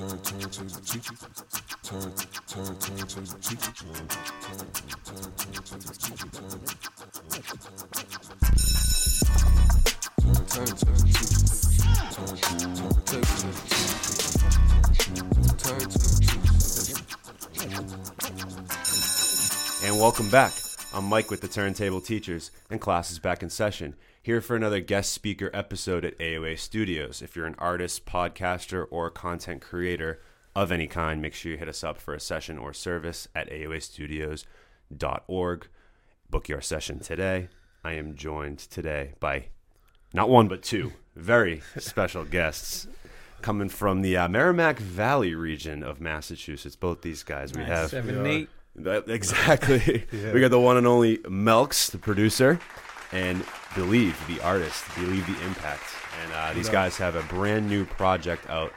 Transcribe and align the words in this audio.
turn, 0.00 0.18
turn 0.22 0.40
to 0.40 0.64
the 0.64 0.80
teacher. 0.80 1.14
Turn, 1.82 2.12
turn, 2.48 2.76
turn 2.78 3.06
to 3.06 3.20
the 3.20 3.38
teacher. 3.40 3.70
Turn, 3.74 4.08
turn, 4.40 4.56
turn, 5.04 5.28
turn 5.28 5.60
to 5.60 5.76
the 5.76 5.92
teacher. 6.00 6.28
Turn, 6.30 6.50
turn, 6.50 6.76
turn 10.46 10.66
to 10.66 10.84
the 10.86 11.04
teacher. 11.04 11.36
Turn, 12.10 12.36
turn, 12.36 12.64
turn 13.04 13.20
to 13.20 13.44
the 13.44 13.60
teacher. 13.60 14.00
Turn 15.58 15.84
to 15.84 15.98
the 15.98 16.16
teacher. 16.20 16.40
And 19.86 19.94
welcome 20.00 20.30
back. 20.30 20.52
I'm 20.94 21.04
Mike 21.04 21.30
with 21.30 21.40
the 21.42 21.48
Turntable 21.48 22.00
Teachers, 22.00 22.50
and 22.70 22.80
class 22.80 23.10
is 23.10 23.18
back 23.18 23.42
in 23.42 23.50
session. 23.50 23.94
Here 24.22 24.40
for 24.42 24.54
another 24.54 24.80
guest 24.80 25.12
speaker 25.12 25.50
episode 25.54 26.04
at 26.04 26.18
AOA 26.18 26.58
Studios. 26.58 27.22
If 27.22 27.36
you're 27.36 27.46
an 27.46 27.54
artist, 27.58 28.04
podcaster, 28.04 28.86
or 28.90 29.08
content 29.10 29.62
creator 29.62 30.20
of 30.54 30.70
any 30.70 30.86
kind, 30.86 31.22
make 31.22 31.32
sure 31.32 31.52
you 31.52 31.58
hit 31.58 31.70
us 31.70 31.82
up 31.82 31.98
for 31.98 32.12
a 32.12 32.20
session 32.20 32.58
or 32.58 32.74
service 32.74 33.28
at 33.34 33.48
aoastudios.org. 33.50 35.68
Book 36.28 36.48
your 36.50 36.60
session 36.60 36.98
today. 37.00 37.48
I 37.82 37.94
am 37.94 38.14
joined 38.14 38.58
today 38.58 39.14
by 39.20 39.46
not 40.12 40.28
one 40.28 40.48
but 40.48 40.62
two 40.62 40.92
very 41.16 41.62
special 41.78 42.26
guests 42.26 42.86
coming 43.40 43.70
from 43.70 44.02
the 44.02 44.18
uh, 44.18 44.28
Merrimack 44.28 44.78
Valley 44.78 45.34
region 45.34 45.82
of 45.82 45.98
Massachusetts. 45.98 46.76
Both 46.76 47.00
these 47.00 47.22
guys 47.22 47.54
we 47.54 47.64
have 47.64 47.88
seven 47.88 48.26
eight. 48.26 48.50
that, 48.76 49.08
exactly. 49.08 50.04
Yeah. 50.12 50.34
We 50.34 50.42
got 50.42 50.50
the 50.50 50.60
one 50.60 50.76
and 50.76 50.86
only 50.86 51.16
Melks, 51.18 51.90
the 51.90 51.96
producer, 51.96 52.60
and 53.12 53.44
Bleave, 53.74 54.16
the 54.26 54.40
artist. 54.42 54.84
Bleave 54.96 55.26
the 55.26 55.44
impact. 55.46 55.84
And 56.22 56.32
uh, 56.32 56.52
these 56.54 56.68
guys 56.68 56.96
have 56.98 57.14
a 57.16 57.22
brand 57.24 57.68
new 57.68 57.84
project 57.84 58.48
out 58.50 58.72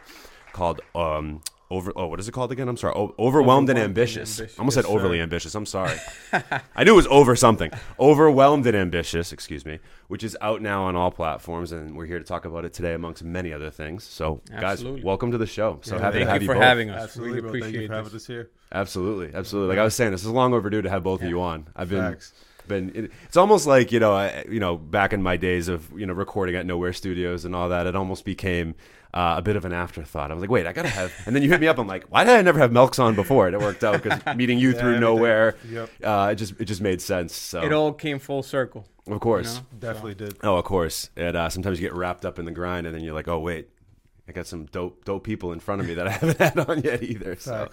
called 0.53 0.81
um, 0.95 1.41
over. 1.71 1.91
Oh, 1.95 2.05
what 2.07 2.19
is 2.19 2.27
it 2.27 2.31
called 2.31 2.51
again? 2.51 2.67
I'm 2.69 2.77
sorry. 2.77 2.93
O- 2.93 3.15
overwhelmed, 3.17 3.17
and 3.17 3.19
Overwhelmed 3.19 3.69
and 3.69 3.79
ambitious. 3.79 4.39
Ambitious. 4.39 4.59
I 4.59 4.61
almost 4.61 4.75
Yes, 4.77 4.85
said 4.85 4.91
overly 4.93 5.17
sir. 5.17 5.23
ambitious. 5.23 5.55
I'm 5.55 5.65
sorry. 5.65 5.97
I 6.75 6.83
knew 6.83 6.93
it 6.93 6.95
was 6.95 7.07
over 7.07 7.35
something. 7.35 7.71
Overwhelmed 7.99 8.67
and 8.67 8.77
ambitious. 8.77 9.31
Excuse 9.33 9.65
me. 9.65 9.79
Which 10.07 10.23
is 10.23 10.37
out 10.41 10.61
now 10.61 10.83
on 10.83 10.95
all 10.95 11.09
platforms, 11.09 11.71
and 11.71 11.97
we're 11.97 12.05
here 12.05 12.19
to 12.19 12.25
talk 12.25 12.45
about 12.45 12.65
it 12.65 12.73
today, 12.73 12.93
amongst 12.93 13.23
many 13.23 13.51
other 13.51 13.71
things. 13.71 14.03
So, 14.03 14.41
Absolutely. 14.51 15.01
guys, 15.01 15.05
welcome 15.05 15.31
to 15.31 15.37
the 15.39 15.47
show. 15.47 15.79
So 15.81 15.95
Yeah, 15.95 16.01
happy 16.03 16.19
to 16.19 16.25
Thank 16.25 16.29
have 16.29 16.41
you 16.43 16.47
you 16.47 16.53
for 16.53 16.55
both. 16.55 16.63
having 16.63 16.89
us. 16.91 17.01
Absolutely, 17.03 17.41
really 17.41 17.41
bro. 17.41 17.51
Thank 17.51 17.63
you 17.63 17.67
appreciate 17.69 17.87
for 17.87 17.93
having 17.95 18.15
us 18.15 18.27
here. 18.27 18.49
Absolutely, 18.71 19.35
absolutely. 19.35 19.69
Like 19.75 19.81
I 19.81 19.83
was 19.83 19.95
saying, 19.95 20.11
this 20.11 20.21
is 20.23 20.29
long 20.29 20.53
overdue 20.53 20.81
to 20.83 20.89
have 20.89 21.03
both 21.03 21.21
of 21.23 21.29
you 21.29 21.41
on. 21.41 21.67
I've 21.75 21.89
been 21.89 22.11
Facts. 22.13 22.33
Been. 22.67 22.91
It, 22.95 23.11
it's 23.25 23.37
almost 23.37 23.67
like 23.67 23.91
you 23.91 23.99
know, 23.99 24.13
I, 24.13 24.45
you 24.49 24.59
know, 24.59 24.77
back 24.77 25.13
in 25.13 25.21
my 25.21 25.37
days 25.37 25.67
of 25.67 25.91
you 25.97 26.05
know 26.05 26.13
recording 26.13 26.55
at 26.55 26.65
Knowhere 26.65 26.95
Studios 26.95 27.45
and 27.45 27.55
all 27.55 27.69
that, 27.69 27.87
it 27.87 27.95
almost 27.95 28.25
became 28.25 28.75
uh, 29.13 29.35
a 29.37 29.41
bit 29.41 29.55
of 29.55 29.65
an 29.65 29.73
afterthought. 29.73 30.31
I 30.31 30.33
was 30.33 30.41
like, 30.41 30.49
wait, 30.49 30.65
I 30.65 30.73
gotta 30.73 30.89
have. 30.89 31.11
And 31.25 31.35
then 31.35 31.43
you 31.43 31.49
hit 31.49 31.59
me 31.61 31.67
up. 31.67 31.77
I'm 31.77 31.87
like, 31.87 32.05
why 32.09 32.23
did 32.23 32.33
I 32.35 32.41
never 32.41 32.59
have 32.59 32.71
Melks 32.71 32.99
on 32.99 33.15
before? 33.15 33.47
And 33.47 33.55
it 33.55 33.59
worked 33.61 33.83
out 33.83 34.01
because 34.01 34.19
meeting 34.35 34.57
you 34.59 34.71
Yeah, 34.71 34.79
through 34.79 34.95
everything. 34.95 35.17
Knowhere, 35.17 35.55
Yep. 35.69 35.89
uh, 36.03 36.29
it 36.31 36.35
just 36.35 36.59
it 36.59 36.65
just 36.65 36.81
made 36.81 37.01
sense. 37.01 37.35
So 37.35 37.61
It 37.61 37.71
all 37.73 37.93
came 37.93 38.17
full 38.19 38.43
circle. 38.43 38.85
of 39.07 39.19
course, 39.19 39.55
you 39.55 39.59
know? 39.61 39.67
Definitely 39.93 40.15
did. 40.15 40.37
oh, 40.43 40.55
of 40.57 40.63
course. 40.65 41.09
And 41.17 41.35
uh, 41.35 41.49
sometimes 41.49 41.79
you 41.79 41.85
get 41.87 41.95
wrapped 41.95 42.25
up 42.25 42.39
in 42.39 42.45
the 42.45 42.51
grind, 42.51 42.87
and 42.87 42.95
then 42.95 43.03
you're 43.03 43.13
like, 43.13 43.27
oh 43.27 43.39
wait. 43.39 43.69
I 44.25 44.31
got 44.31 44.47
some 44.47 44.67
dope, 44.67 45.03
dope 45.03 45.25
people 45.25 45.51
in 45.51 45.59
front 45.59 45.81
of 45.81 45.87
me 45.87 45.95
that 45.95 46.07
I 46.07 46.11
haven't 46.17 46.37
had 46.37 46.57
on 46.57 46.81
yet 46.81 47.03
either. 47.03 47.35
So, 47.35 47.67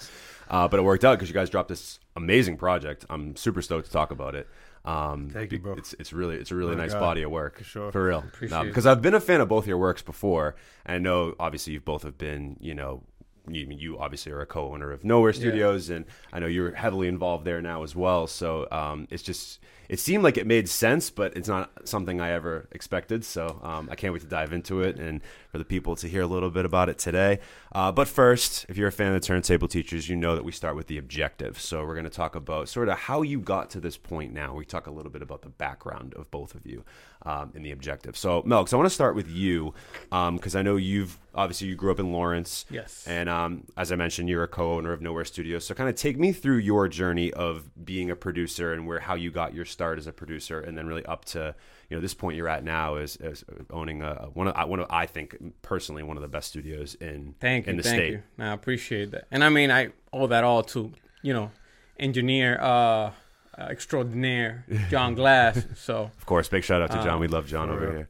uh, 0.51 0.67
but 0.67 0.81
it 0.81 0.83
worked 0.83 1.05
out 1.05 1.13
because 1.17 1.29
you 1.29 1.33
guys 1.33 1.49
dropped 1.49 1.69
this 1.69 2.01
amazing 2.17 2.57
project. 2.57 3.05
I'm 3.09 3.37
super 3.37 3.63
stoked 3.63 3.87
to 3.87 3.93
talk 3.93 4.11
about 4.11 4.35
it. 4.35 4.49
Um, 4.91 5.31
Thank 5.31 5.53
you, 5.53 5.59
bro. 5.59 5.75
It's 5.75 5.95
it's 5.99 6.13
really 6.13 6.37
it's 6.37 6.51
a 6.51 6.55
really 6.55 6.75
My 6.77 6.83
nice 6.83 6.93
God. 6.93 7.01
body 7.01 7.23
of 7.23 7.31
work 7.31 7.59
For 7.59 7.65
sure. 7.65 7.93
for 7.93 8.05
real. 8.07 8.19
Appreciate 8.21 8.61
it. 8.61 8.67
Because 8.67 8.87
I've 8.87 9.03
been 9.03 9.15
a 9.15 9.21
fan 9.21 9.41
of 9.41 9.49
both 9.49 9.67
your 9.67 9.79
works 9.79 10.03
before, 10.03 10.57
and 10.87 10.95
I 10.97 10.99
know 10.99 11.35
obviously 11.39 11.73
you 11.75 11.81
both 11.81 12.03
have 12.03 12.19
been 12.19 12.57
you 12.61 12.75
know. 12.75 13.03
You, 13.49 13.67
you 13.71 13.99
obviously 13.99 14.31
are 14.33 14.43
a 14.43 14.47
co-owner 14.47 14.93
of 14.93 15.03
Knowhere 15.03 15.35
Studios, 15.35 15.89
and 15.91 16.05
I 16.33 16.39
know 16.41 16.47
you're 16.47 16.73
heavily 16.75 17.09
involved 17.09 17.45
there 17.47 17.61
now 17.63 17.83
as 17.83 17.97
well. 17.97 18.27
So 18.27 18.69
um, 18.71 19.09
it's 19.11 19.23
just 19.25 19.61
it 19.91 19.99
seemed 19.99 20.23
like 20.23 20.39
it 20.39 20.47
made 20.47 20.69
sense, 20.69 21.11
but 21.11 21.37
it's 21.37 21.49
not 21.49 21.69
something 21.83 22.21
I 22.21 22.31
ever 22.31 22.69
expected. 22.71 23.25
So 23.25 23.59
um, 23.61 23.89
I 23.91 23.97
can't 23.97 24.13
wait 24.13 24.23
to 24.23 24.29
dive 24.29 24.53
into 24.53 24.83
it 24.83 25.01
and 25.01 25.21
for 25.51 25.59
the 25.59 25.65
people 25.65 25.97
to 25.97 26.07
hear 26.07 26.23
a 26.23 26.29
little 26.29 26.49
bit 26.49 26.65
about 26.65 26.89
it 26.89 26.97
today. 26.97 27.41
Uh, 27.73 27.91
but 27.91 28.07
first, 28.07 28.67
if 28.69 28.77
you're 28.77 28.87
a 28.87 28.93
fan 28.93 29.09
of 29.13 29.21
the 29.21 29.27
Turntable 29.27 29.67
Teachers, 29.67 30.09
you 30.09 30.15
know 30.15 30.37
that 30.37 30.45
we 30.45 30.53
start 30.53 30.77
with 30.77 30.87
the 30.87 30.97
objective. 30.97 31.61
So 31.61 31.85
we're 31.85 31.95
going 31.95 32.05
to 32.05 32.11
talk 32.11 32.37
about 32.37 32.69
sort 32.69 32.89
of 32.89 32.99
how 32.99 33.23
you 33.23 33.41
got 33.41 33.69
to 33.71 33.81
this 33.81 33.97
point 33.97 34.33
now. 34.33 34.55
We 34.55 34.65
talk 34.65 34.87
a 34.87 34.93
little 34.93 35.11
bit 35.11 35.23
about 35.23 35.43
the 35.43 35.49
background 35.49 36.15
of 36.15 36.31
both 36.31 36.55
of 36.55 36.65
you 36.65 36.85
um, 37.23 37.51
in 37.57 37.63
the 37.63 37.73
objective. 37.73 38.17
So, 38.17 38.43
Melks, 38.43 38.73
I 38.73 38.77
want 38.77 38.87
to 38.87 38.95
start 38.95 39.15
with 39.17 39.29
you 39.29 39.75
because 40.11 40.55
I 40.55 40.63
know 40.63 40.77
you've 40.77 41.19
obviously 41.35 41.69
you 41.69 41.77
grew 41.77 41.91
up 41.91 42.01
in 42.01 42.13
Lawrence. 42.13 42.65
Yes. 42.71 43.05
And 43.07 43.29
um, 43.29 43.65
as 43.77 43.93
I 43.93 43.97
mentioned, 43.97 44.29
you're 44.29 44.43
a 44.43 44.49
co-owner 44.49 44.93
of 44.93 45.01
Knowhere 45.01 45.27
Studios. 45.27 45.65
So, 45.65 45.75
kind 45.75 45.89
of 45.89 45.97
take 45.97 46.19
me 46.19 46.33
through 46.33 46.59
your 46.59 46.89
journey 46.89 47.33
of 47.33 47.71
being 47.85 48.11
a 48.11 48.17
producer 48.17 48.73
and 48.73 48.87
where 48.87 49.01
how 49.01 49.15
you 49.15 49.31
got 49.31 49.55
your 49.55 49.65
start 49.81 49.99
as 49.99 50.07
a 50.07 50.13
producer, 50.13 50.61
and 50.61 50.77
then 50.77 50.87
really 50.87 51.07
up 51.07 51.25
to 51.25 51.55
you 51.89 51.97
know 51.97 52.03
this 52.03 52.13
point 52.13 52.37
you're 52.37 52.49
at 52.49 52.63
now 52.63 52.97
is, 52.97 53.17
as 53.17 53.43
owning 53.71 54.03
a 54.03 54.29
one 54.35 54.47
of 54.47 54.69
one 54.69 54.79
of 54.79 54.87
I 54.91 55.07
think 55.07 55.37
personally 55.63 56.03
one 56.03 56.19
of 56.19 56.23
the 56.23 56.29
best 56.29 56.49
studios 56.49 56.97
in 56.97 57.35
Thank 57.41 57.67
you. 57.67 57.71
in 57.71 57.77
the 57.79 57.83
thank 57.83 57.97
state. 57.97 58.11
you. 58.13 58.23
No, 58.37 58.51
I 58.51 58.53
appreciate 58.53 59.11
that. 59.13 59.27
And 59.31 59.43
I 59.43 59.49
mean, 59.49 59.71
I 59.71 59.89
owe 60.13 60.27
that 60.27 60.45
all 60.45 60.63
to 60.75 60.93
you 61.23 61.33
know, 61.33 61.51
engineer 61.99 62.61
uh, 62.61 62.67
uh 62.67 63.13
extraordinaire 63.59 64.67
John 64.91 65.15
Glass. 65.15 65.65
so 65.77 66.11
Of 66.19 66.27
course, 66.27 66.47
big 66.49 66.63
shout 66.63 66.83
out 66.83 66.91
to 66.91 66.99
John. 66.99 67.15
Um, 67.15 67.21
we 67.21 67.29
love 67.29 67.47
John 67.47 67.71
over 67.71 67.87
real. 67.87 67.93
here. 67.93 68.09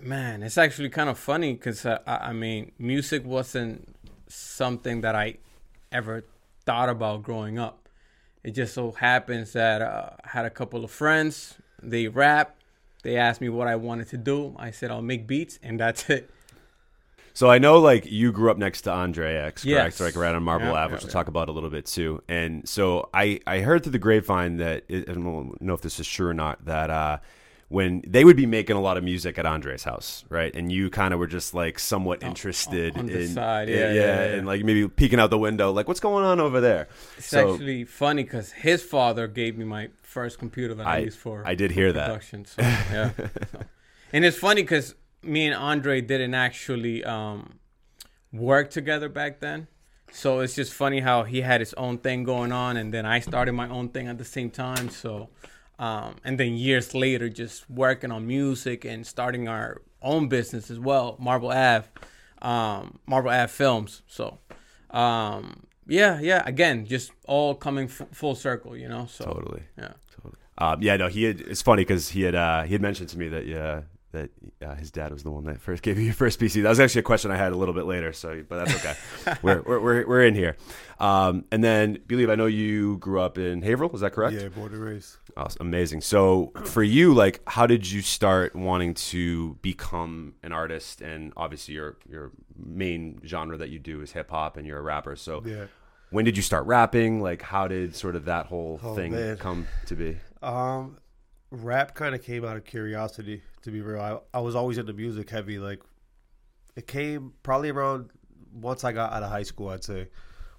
man, 0.00 0.44
it's 0.44 0.58
actually 0.58 0.90
kind 0.90 1.10
of 1.10 1.18
funny 1.18 1.54
because 1.54 1.84
uh, 1.84 1.98
I, 2.06 2.30
I 2.30 2.32
mean, 2.32 2.70
music 2.78 3.26
wasn't 3.26 3.96
something 4.28 5.00
that 5.00 5.16
I 5.16 5.38
ever 5.90 6.24
thought 6.64 6.88
about 6.88 7.24
growing 7.24 7.58
up. 7.58 7.83
It 8.44 8.52
just 8.52 8.74
so 8.74 8.92
happens 8.92 9.52
that 9.54 9.82
uh, 9.82 10.10
I 10.22 10.28
had 10.28 10.44
a 10.44 10.50
couple 10.50 10.84
of 10.84 10.90
friends. 10.90 11.54
They 11.82 12.08
rap. 12.08 12.56
They 13.02 13.16
asked 13.16 13.40
me 13.40 13.48
what 13.48 13.66
I 13.68 13.76
wanted 13.76 14.08
to 14.10 14.18
do. 14.18 14.54
I 14.58 14.70
said 14.70 14.90
I'll 14.90 15.02
make 15.02 15.26
beats, 15.26 15.58
and 15.62 15.80
that's 15.80 16.08
it. 16.16 16.30
So 17.32 17.50
I 17.50 17.58
know 17.58 17.80
like 17.80 18.06
you 18.06 18.30
grew 18.30 18.50
up 18.50 18.58
next 18.58 18.82
to 18.82 18.92
Andre 18.92 19.34
X, 19.34 19.64
correct? 19.64 19.98
Yes. 19.98 20.00
Like 20.00 20.14
right 20.14 20.34
on 20.34 20.42
Marble 20.44 20.66
Yeah, 20.66 20.72
Ave, 20.84 20.92
which 20.92 21.02
yeah, 21.02 21.06
we'll 21.06 21.10
yeah. 21.10 21.12
talk 21.12 21.28
about 21.28 21.48
a 21.48 21.52
little 21.52 21.70
bit 21.70 21.84
too. 21.86 22.22
And 22.28 22.68
so 22.68 23.08
I 23.12 23.40
I 23.46 23.58
heard 23.60 23.82
through 23.82 23.92
the 23.92 23.98
grapevine 23.98 24.58
that 24.58 24.84
I 24.88 25.00
don't 25.00 25.60
know 25.60 25.74
if 25.74 25.80
this 25.80 25.98
is 25.98 26.06
true 26.06 26.28
or 26.28 26.34
not 26.34 26.64
that 26.66 26.90
uh 26.90 27.18
when 27.74 28.02
they 28.06 28.24
would 28.24 28.36
be 28.36 28.46
making 28.46 28.76
a 28.76 28.80
lot 28.80 28.96
of 28.96 29.02
music 29.02 29.36
at 29.36 29.44
Andre's 29.44 29.82
house, 29.82 30.24
right? 30.28 30.54
And 30.54 30.70
you 30.70 30.90
kind 30.90 31.12
of 31.12 31.18
were 31.18 31.26
just 31.26 31.54
like 31.54 31.80
somewhat 31.80 32.22
interested 32.22 32.96
on 32.96 33.06
the 33.06 33.22
in 33.22 33.28
side, 33.28 33.68
yeah, 33.68 33.92
yeah, 33.92 33.92
yeah. 33.92 34.22
and 34.36 34.46
like 34.46 34.62
maybe 34.64 34.86
peeking 34.86 35.18
out 35.18 35.30
the 35.30 35.38
window, 35.38 35.72
like 35.72 35.88
what's 35.88 35.98
going 35.98 36.24
on 36.24 36.38
over 36.38 36.60
there? 36.60 36.86
It's 37.18 37.26
So- 37.26 37.54
actually 37.54 37.84
funny 37.84 38.22
because 38.22 38.52
his 38.52 38.80
father 38.82 39.26
gave 39.26 39.58
me 39.58 39.64
my 39.64 39.88
first 40.02 40.38
computer 40.38 40.72
that 40.74 40.86
I, 40.86 40.94
I- 40.96 40.98
used 40.98 41.18
for. 41.18 41.42
I 41.44 41.56
did 41.56 41.72
hear 41.72 41.92
that. 41.92 42.06
production. 42.06 42.44
So, 42.44 42.62
yeah. 42.62 43.10
So. 43.16 43.28
And 44.12 44.24
it's 44.24 44.38
funny 44.38 44.62
because 44.62 44.94
me 45.24 45.44
and 45.46 45.56
Andre 45.56 46.00
didn't 46.00 46.34
actually 46.34 47.02
um, 47.02 47.58
work 48.32 48.70
together 48.70 49.08
back 49.08 49.40
then. 49.40 49.66
So 50.12 50.38
it's 50.40 50.54
just 50.54 50.72
funny 50.72 51.00
how 51.00 51.24
he 51.24 51.40
had 51.40 51.60
his 51.60 51.74
own 51.74 51.98
thing 51.98 52.22
going 52.22 52.52
on, 52.52 52.76
and 52.76 52.94
then 52.94 53.04
I 53.04 53.18
started 53.18 53.52
my 53.54 53.68
own 53.68 53.88
thing 53.88 54.06
at 54.06 54.16
the 54.18 54.24
same 54.24 54.50
time. 54.50 54.88
So, 54.90 55.30
um, 55.78 56.16
and 56.24 56.38
then 56.38 56.54
years 56.54 56.94
later, 56.94 57.28
just 57.28 57.68
working 57.68 58.12
on 58.12 58.26
music 58.26 58.84
and 58.84 59.06
starting 59.06 59.48
our 59.48 59.82
own 60.02 60.28
business 60.28 60.70
as 60.70 60.78
well, 60.78 61.16
Marble 61.18 61.50
Ave, 61.50 61.86
um, 62.42 62.98
Marble 63.06 63.30
Ave 63.30 63.48
Films. 63.48 64.02
So, 64.06 64.38
um, 64.90 65.64
yeah, 65.86 66.20
yeah. 66.20 66.42
Again, 66.46 66.86
just 66.86 67.10
all 67.26 67.54
coming 67.54 67.86
f- 67.86 68.08
full 68.12 68.34
circle, 68.34 68.76
you 68.76 68.88
know. 68.88 69.06
So 69.06 69.24
Totally. 69.24 69.62
yeah. 69.76 69.92
Totally. 70.14 70.34
Um, 70.58 70.82
yeah, 70.82 70.96
no, 70.96 71.08
he 71.08 71.24
had. 71.24 71.40
It's 71.40 71.62
funny 71.62 71.82
because 71.82 72.10
he 72.10 72.22
had 72.22 72.34
uh, 72.34 72.62
he 72.62 72.72
had 72.72 72.82
mentioned 72.82 73.08
to 73.10 73.18
me 73.18 73.28
that 73.28 73.46
yeah 73.46 73.82
that 74.14 74.30
uh, 74.66 74.74
his 74.74 74.90
dad 74.90 75.12
was 75.12 75.22
the 75.22 75.30
one 75.30 75.44
that 75.44 75.60
first 75.60 75.82
gave 75.82 75.98
you 75.98 76.04
your 76.04 76.14
first 76.14 76.40
PC. 76.40 76.62
That 76.62 76.70
was 76.70 76.80
actually 76.80 77.00
a 77.00 77.02
question 77.04 77.30
I 77.30 77.36
had 77.36 77.52
a 77.52 77.56
little 77.56 77.74
bit 77.74 77.84
later. 77.84 78.12
So, 78.12 78.42
but 78.48 78.64
that's 78.64 78.74
okay. 78.76 79.38
we're, 79.42 79.60
we're 79.62 79.80
we're 79.80 80.06
we're 80.08 80.24
in 80.24 80.34
here. 80.34 80.56
Um, 80.98 81.44
and 81.52 81.62
then, 81.62 81.98
Bleave 82.08 82.30
I 82.30 82.34
know 82.34 82.46
you 82.46 82.96
grew 82.98 83.20
up 83.20 83.36
in 83.38 83.62
Haverhill. 83.62 83.94
Is 83.94 84.00
that 84.00 84.12
correct? 84.12 84.34
Yeah, 84.34 84.48
born 84.48 84.72
and 84.72 84.82
raised. 84.82 85.16
Awesome. 85.36 85.66
Amazing. 85.66 86.00
So, 86.00 86.52
for 86.64 86.82
you, 86.82 87.12
like, 87.12 87.40
how 87.48 87.66
did 87.66 87.90
you 87.90 88.00
start 88.00 88.54
wanting 88.56 88.94
to 88.94 89.54
become 89.62 90.34
an 90.42 90.52
artist? 90.52 91.00
And 91.02 91.32
obviously, 91.36 91.74
your 91.74 91.98
your 92.08 92.30
main 92.56 93.20
genre 93.26 93.56
that 93.58 93.68
you 93.68 93.78
do 93.78 94.00
is 94.00 94.12
hip 94.12 94.30
hop, 94.30 94.56
and 94.56 94.66
you're 94.66 94.78
a 94.78 94.82
rapper. 94.82 95.16
So, 95.16 95.42
Yeah. 95.44 95.66
when 96.10 96.24
did 96.24 96.36
you 96.36 96.42
start 96.42 96.66
rapping? 96.66 97.20
Like, 97.20 97.42
how 97.42 97.66
did 97.68 97.94
sort 97.96 98.14
of 98.16 98.24
that 98.26 98.46
whole 98.46 98.78
Oh, 98.82 98.94
thing 98.94 99.12
man. 99.12 99.36
come 99.36 99.66
to 99.86 99.96
be? 99.96 100.18
Um, 100.42 100.98
rap 101.54 101.94
kind 101.94 102.14
of 102.14 102.22
came 102.22 102.44
out 102.44 102.56
of 102.56 102.64
curiosity. 102.64 103.42
To 103.62 103.70
be 103.70 103.80
real, 103.80 104.00
I, 104.00 104.38
I 104.38 104.40
was 104.40 104.54
always 104.54 104.78
into 104.78 104.92
music 104.92 105.30
heavy. 105.30 105.58
Like, 105.58 105.80
it 106.76 106.86
came 106.86 107.32
probably 107.42 107.70
around 107.70 108.10
once 108.52 108.84
I 108.84 108.92
got 108.92 109.12
out 109.12 109.22
of 109.22 109.30
high 109.30 109.42
school. 109.42 109.68
I'd 109.70 109.84
say 109.84 110.08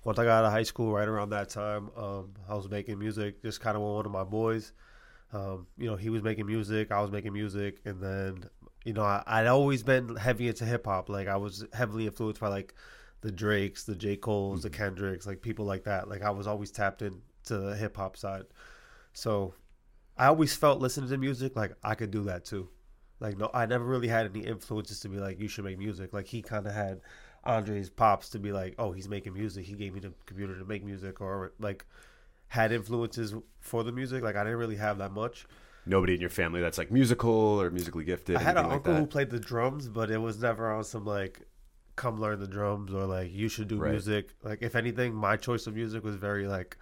once 0.04 0.18
I 0.18 0.26
got 0.26 0.40
out 0.40 0.46
of 0.46 0.52
high 0.52 0.64
school, 0.64 0.94
right 0.94 1.08
around 1.08 1.30
that 1.30 1.50
time, 1.50 1.90
um, 1.98 2.34
I 2.50 2.56
was 2.56 2.70
making 2.70 2.98
music. 2.98 3.42
Just 3.42 3.62
kind 3.62 3.76
of 3.76 3.84
with 3.84 3.94
one 3.94 4.06
of 4.06 4.12
my 4.12 4.24
boys. 4.24 4.72
Um, 5.34 5.68
you 5.78 5.88
know, 5.88 5.96
he 5.96 6.10
was 6.10 6.24
making 6.24 6.46
music, 6.46 6.92
I 6.92 7.02
was 7.02 7.12
making 7.12 7.34
music, 7.34 7.82
and 7.86 8.02
then 8.02 8.46
you 8.86 8.94
know, 8.94 9.04
I, 9.04 9.24
I'd 9.26 9.48
always 9.48 9.84
been 9.84 10.16
heavy 10.16 10.48
into 10.48 10.64
hip 10.64 10.86
hop. 10.86 11.10
Like, 11.10 11.28
I 11.28 11.38
was 11.38 11.66
heavily 11.74 12.06
influenced 12.06 12.40
by 12.40 12.48
like 12.48 12.74
the 13.22 13.32
Drakes, 13.32 13.84
the 13.84 13.96
J 13.96 14.18
Cole's, 14.18 14.62
the 14.62 14.70
Kendricks, 14.70 15.26
like 15.26 15.42
people 15.42 15.66
like 15.66 15.84
that. 15.86 16.08
Like 16.08 16.22
I 16.22 16.30
was 16.30 16.46
always 16.46 16.70
tapped 16.70 17.02
into 17.02 17.22
the 17.48 17.76
hip 17.76 17.98
hop 17.98 18.18
side, 18.18 18.46
so 19.14 19.56
I 20.18 20.28
always 20.28 20.56
felt 20.56 20.80
listening 20.80 21.10
to 21.10 21.18
music 21.18 21.56
like 21.56 21.74
I 21.84 21.96
could 21.96 22.12
do 22.12 22.24
that 22.24 22.46
too. 22.46 22.70
Like 23.20 23.38
no, 23.38 23.50
I 23.54 23.66
never 23.66 23.86
really 23.86 24.08
had 24.08 24.26
any 24.26 24.46
influences 24.46 25.00
to 25.02 25.10
be 25.10 25.18
like 25.18 25.40
you 25.40 25.48
should 25.48 25.66
make 25.66 25.78
music. 25.78 26.14
Like 26.14 26.28
he 26.28 26.42
kind 26.42 26.68
of 26.68 26.74
had 26.74 27.02
Andre's 27.44 27.90
pops 27.90 28.30
to 28.30 28.40
be 28.40 28.52
like, 28.52 28.76
oh, 28.80 28.92
he's 28.92 29.08
making 29.08 29.34
music. 29.34 29.66
He 29.66 29.74
gave 29.74 29.94
me 29.94 30.00
the 30.00 30.14
computer 30.26 30.58
to 30.58 30.66
make 30.66 30.84
music, 30.84 31.22
or 31.22 31.54
like 31.60 31.86
had 32.48 32.72
influences 32.72 33.36
for 33.60 33.84
the 33.84 33.92
music. 33.92 34.24
Like 34.24 34.36
I 34.36 34.44
didn't 34.44 34.60
really 34.60 34.76
have 34.78 34.98
that 35.00 35.12
much. 35.12 35.46
Nobody 35.86 36.16
in 36.16 36.22
your 36.22 36.32
family 36.32 36.62
that's 36.62 36.78
like 36.78 36.92
musical 36.92 37.32
or 37.62 37.70
musically 37.70 38.04
gifted. 38.06 38.38
I 38.38 38.40
had 38.40 38.58
an 38.58 38.64
like 38.66 38.74
uncle 38.74 38.96
who 38.96 39.06
played 39.06 39.30
the 39.30 39.40
drums, 39.40 39.88
but 39.88 40.10
it 40.10 40.18
was 40.18 40.42
never 40.42 40.72
on 40.72 40.84
some 40.84 41.06
like 41.06 41.42
come 41.96 42.20
learn 42.20 42.40
the 42.40 42.48
drums 42.48 42.94
or 42.94 43.06
like 43.06 43.32
you 43.32 43.48
should 43.48 43.68
do 43.68 43.78
Right. 43.78 43.92
music. 43.92 44.34
Like 44.44 44.62
if 44.62 44.76
anything, 44.76 45.14
my 45.14 45.38
choice 45.38 45.68
of 45.68 45.76
music 45.76 46.04
was 46.04 46.16
very 46.16 46.48
like 46.48 46.78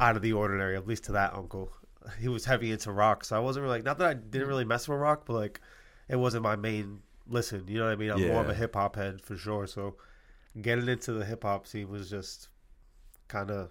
out 0.00 0.16
of 0.16 0.22
the 0.22 0.32
ordinary, 0.32 0.76
at 0.76 0.86
least 0.86 1.04
to 1.04 1.12
that 1.12 1.34
uncle. 1.34 1.72
He 2.20 2.28
was 2.28 2.44
heavy 2.44 2.72
into 2.72 2.92
rock, 2.92 3.24
so 3.24 3.36
I 3.36 3.40
wasn't 3.40 3.64
really 3.64 3.76
like 3.76 3.84
not 3.84 3.98
that 3.98 4.08
I 4.08 4.14
didn't 4.14 4.48
really 4.48 4.64
mess 4.64 4.88
with 4.88 4.98
rock, 4.98 5.24
but 5.26 5.34
like 5.34 5.60
it 6.08 6.16
wasn't 6.16 6.42
my 6.42 6.56
main 6.56 7.00
listen. 7.28 7.64
You 7.68 7.78
know 7.78 7.84
what 7.86 7.92
I 7.92 7.96
mean? 7.96 8.10
I'm 8.10 8.28
more 8.28 8.40
of 8.40 8.48
a 8.48 8.54
hip 8.54 8.74
hop 8.74 8.96
head 8.96 9.20
for 9.20 9.36
sure. 9.36 9.66
So 9.66 9.96
getting 10.60 10.88
into 10.88 11.12
the 11.12 11.24
hip 11.24 11.42
hop 11.44 11.66
scene 11.66 11.88
was 11.88 12.10
just 12.10 12.48
kind 13.28 13.50
of 13.50 13.70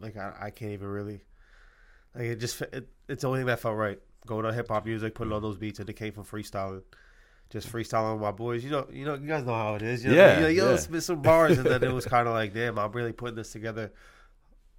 like 0.00 0.16
I, 0.16 0.32
I 0.40 0.50
can't 0.50 0.72
even 0.72 0.88
really 0.88 1.22
like 2.14 2.24
it 2.24 2.36
just 2.36 2.60
it, 2.60 2.88
it's 3.08 3.22
the 3.22 3.28
only 3.28 3.40
thing 3.40 3.46
that 3.46 3.60
felt 3.60 3.76
right. 3.76 3.98
Going 4.26 4.44
to 4.44 4.52
hip 4.52 4.68
hop 4.68 4.84
music, 4.84 5.14
putting 5.14 5.32
on 5.32 5.40
mm. 5.40 5.42
those 5.42 5.56
beats, 5.56 5.78
and 5.78 5.88
it 5.88 5.94
came 5.94 6.12
from 6.12 6.24
freestyling. 6.24 6.82
Just 7.50 7.72
freestyling 7.72 8.14
with 8.14 8.22
my 8.22 8.32
boys. 8.32 8.62
You 8.62 8.70
know, 8.70 8.86
you 8.92 9.06
know, 9.06 9.14
you 9.14 9.26
guys 9.26 9.44
know 9.44 9.54
how 9.54 9.74
it 9.76 9.82
is. 9.82 10.04
You 10.04 10.10
know, 10.10 10.16
Yeah, 10.16 10.34
you 10.34 10.42
know, 10.42 10.48
you 10.48 10.70
yeah. 10.70 10.76
spit 10.76 11.02
some 11.02 11.22
bars, 11.22 11.56
and 11.56 11.66
then 11.66 11.82
it 11.82 11.92
was 11.92 12.04
kind 12.06 12.28
of 12.28 12.34
like, 12.34 12.52
damn, 12.52 12.78
I'm 12.78 12.92
really 12.92 13.12
putting 13.12 13.36
this 13.36 13.52
together 13.52 13.92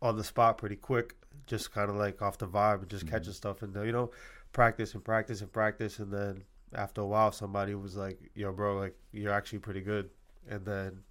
on 0.01 0.17
the 0.17 0.23
spot 0.23 0.57
pretty 0.59 0.75
quick. 0.75 1.15
Just 1.49 1.73
kind 1.73 1.89
of 1.89 1.97
like 1.97 2.21
off 2.21 2.37
the 2.37 2.47
vibe 2.47 2.81
and 2.83 2.89
just 2.89 3.05
Mm-hmm. 3.05 3.15
catching 3.15 3.33
stuff, 3.33 3.61
and 3.63 3.75
you 3.75 3.91
know, 3.91 4.11
practice 4.53 4.93
and 4.93 5.03
practice 5.03 5.41
and 5.41 5.51
practice, 5.51 5.99
and 5.99 6.11
then 6.13 6.43
after 6.73 7.01
a 7.01 7.05
while, 7.05 7.31
somebody 7.33 7.75
was 7.75 7.95
like, 7.97 8.17
"Yo, 8.35 8.53
bro, 8.53 8.77
like 8.79 8.95
you're 9.11 9.33
actually 9.33 9.59
pretty 9.59 9.81
good," 9.81 10.09
and 10.47 10.63
then. 10.65 11.03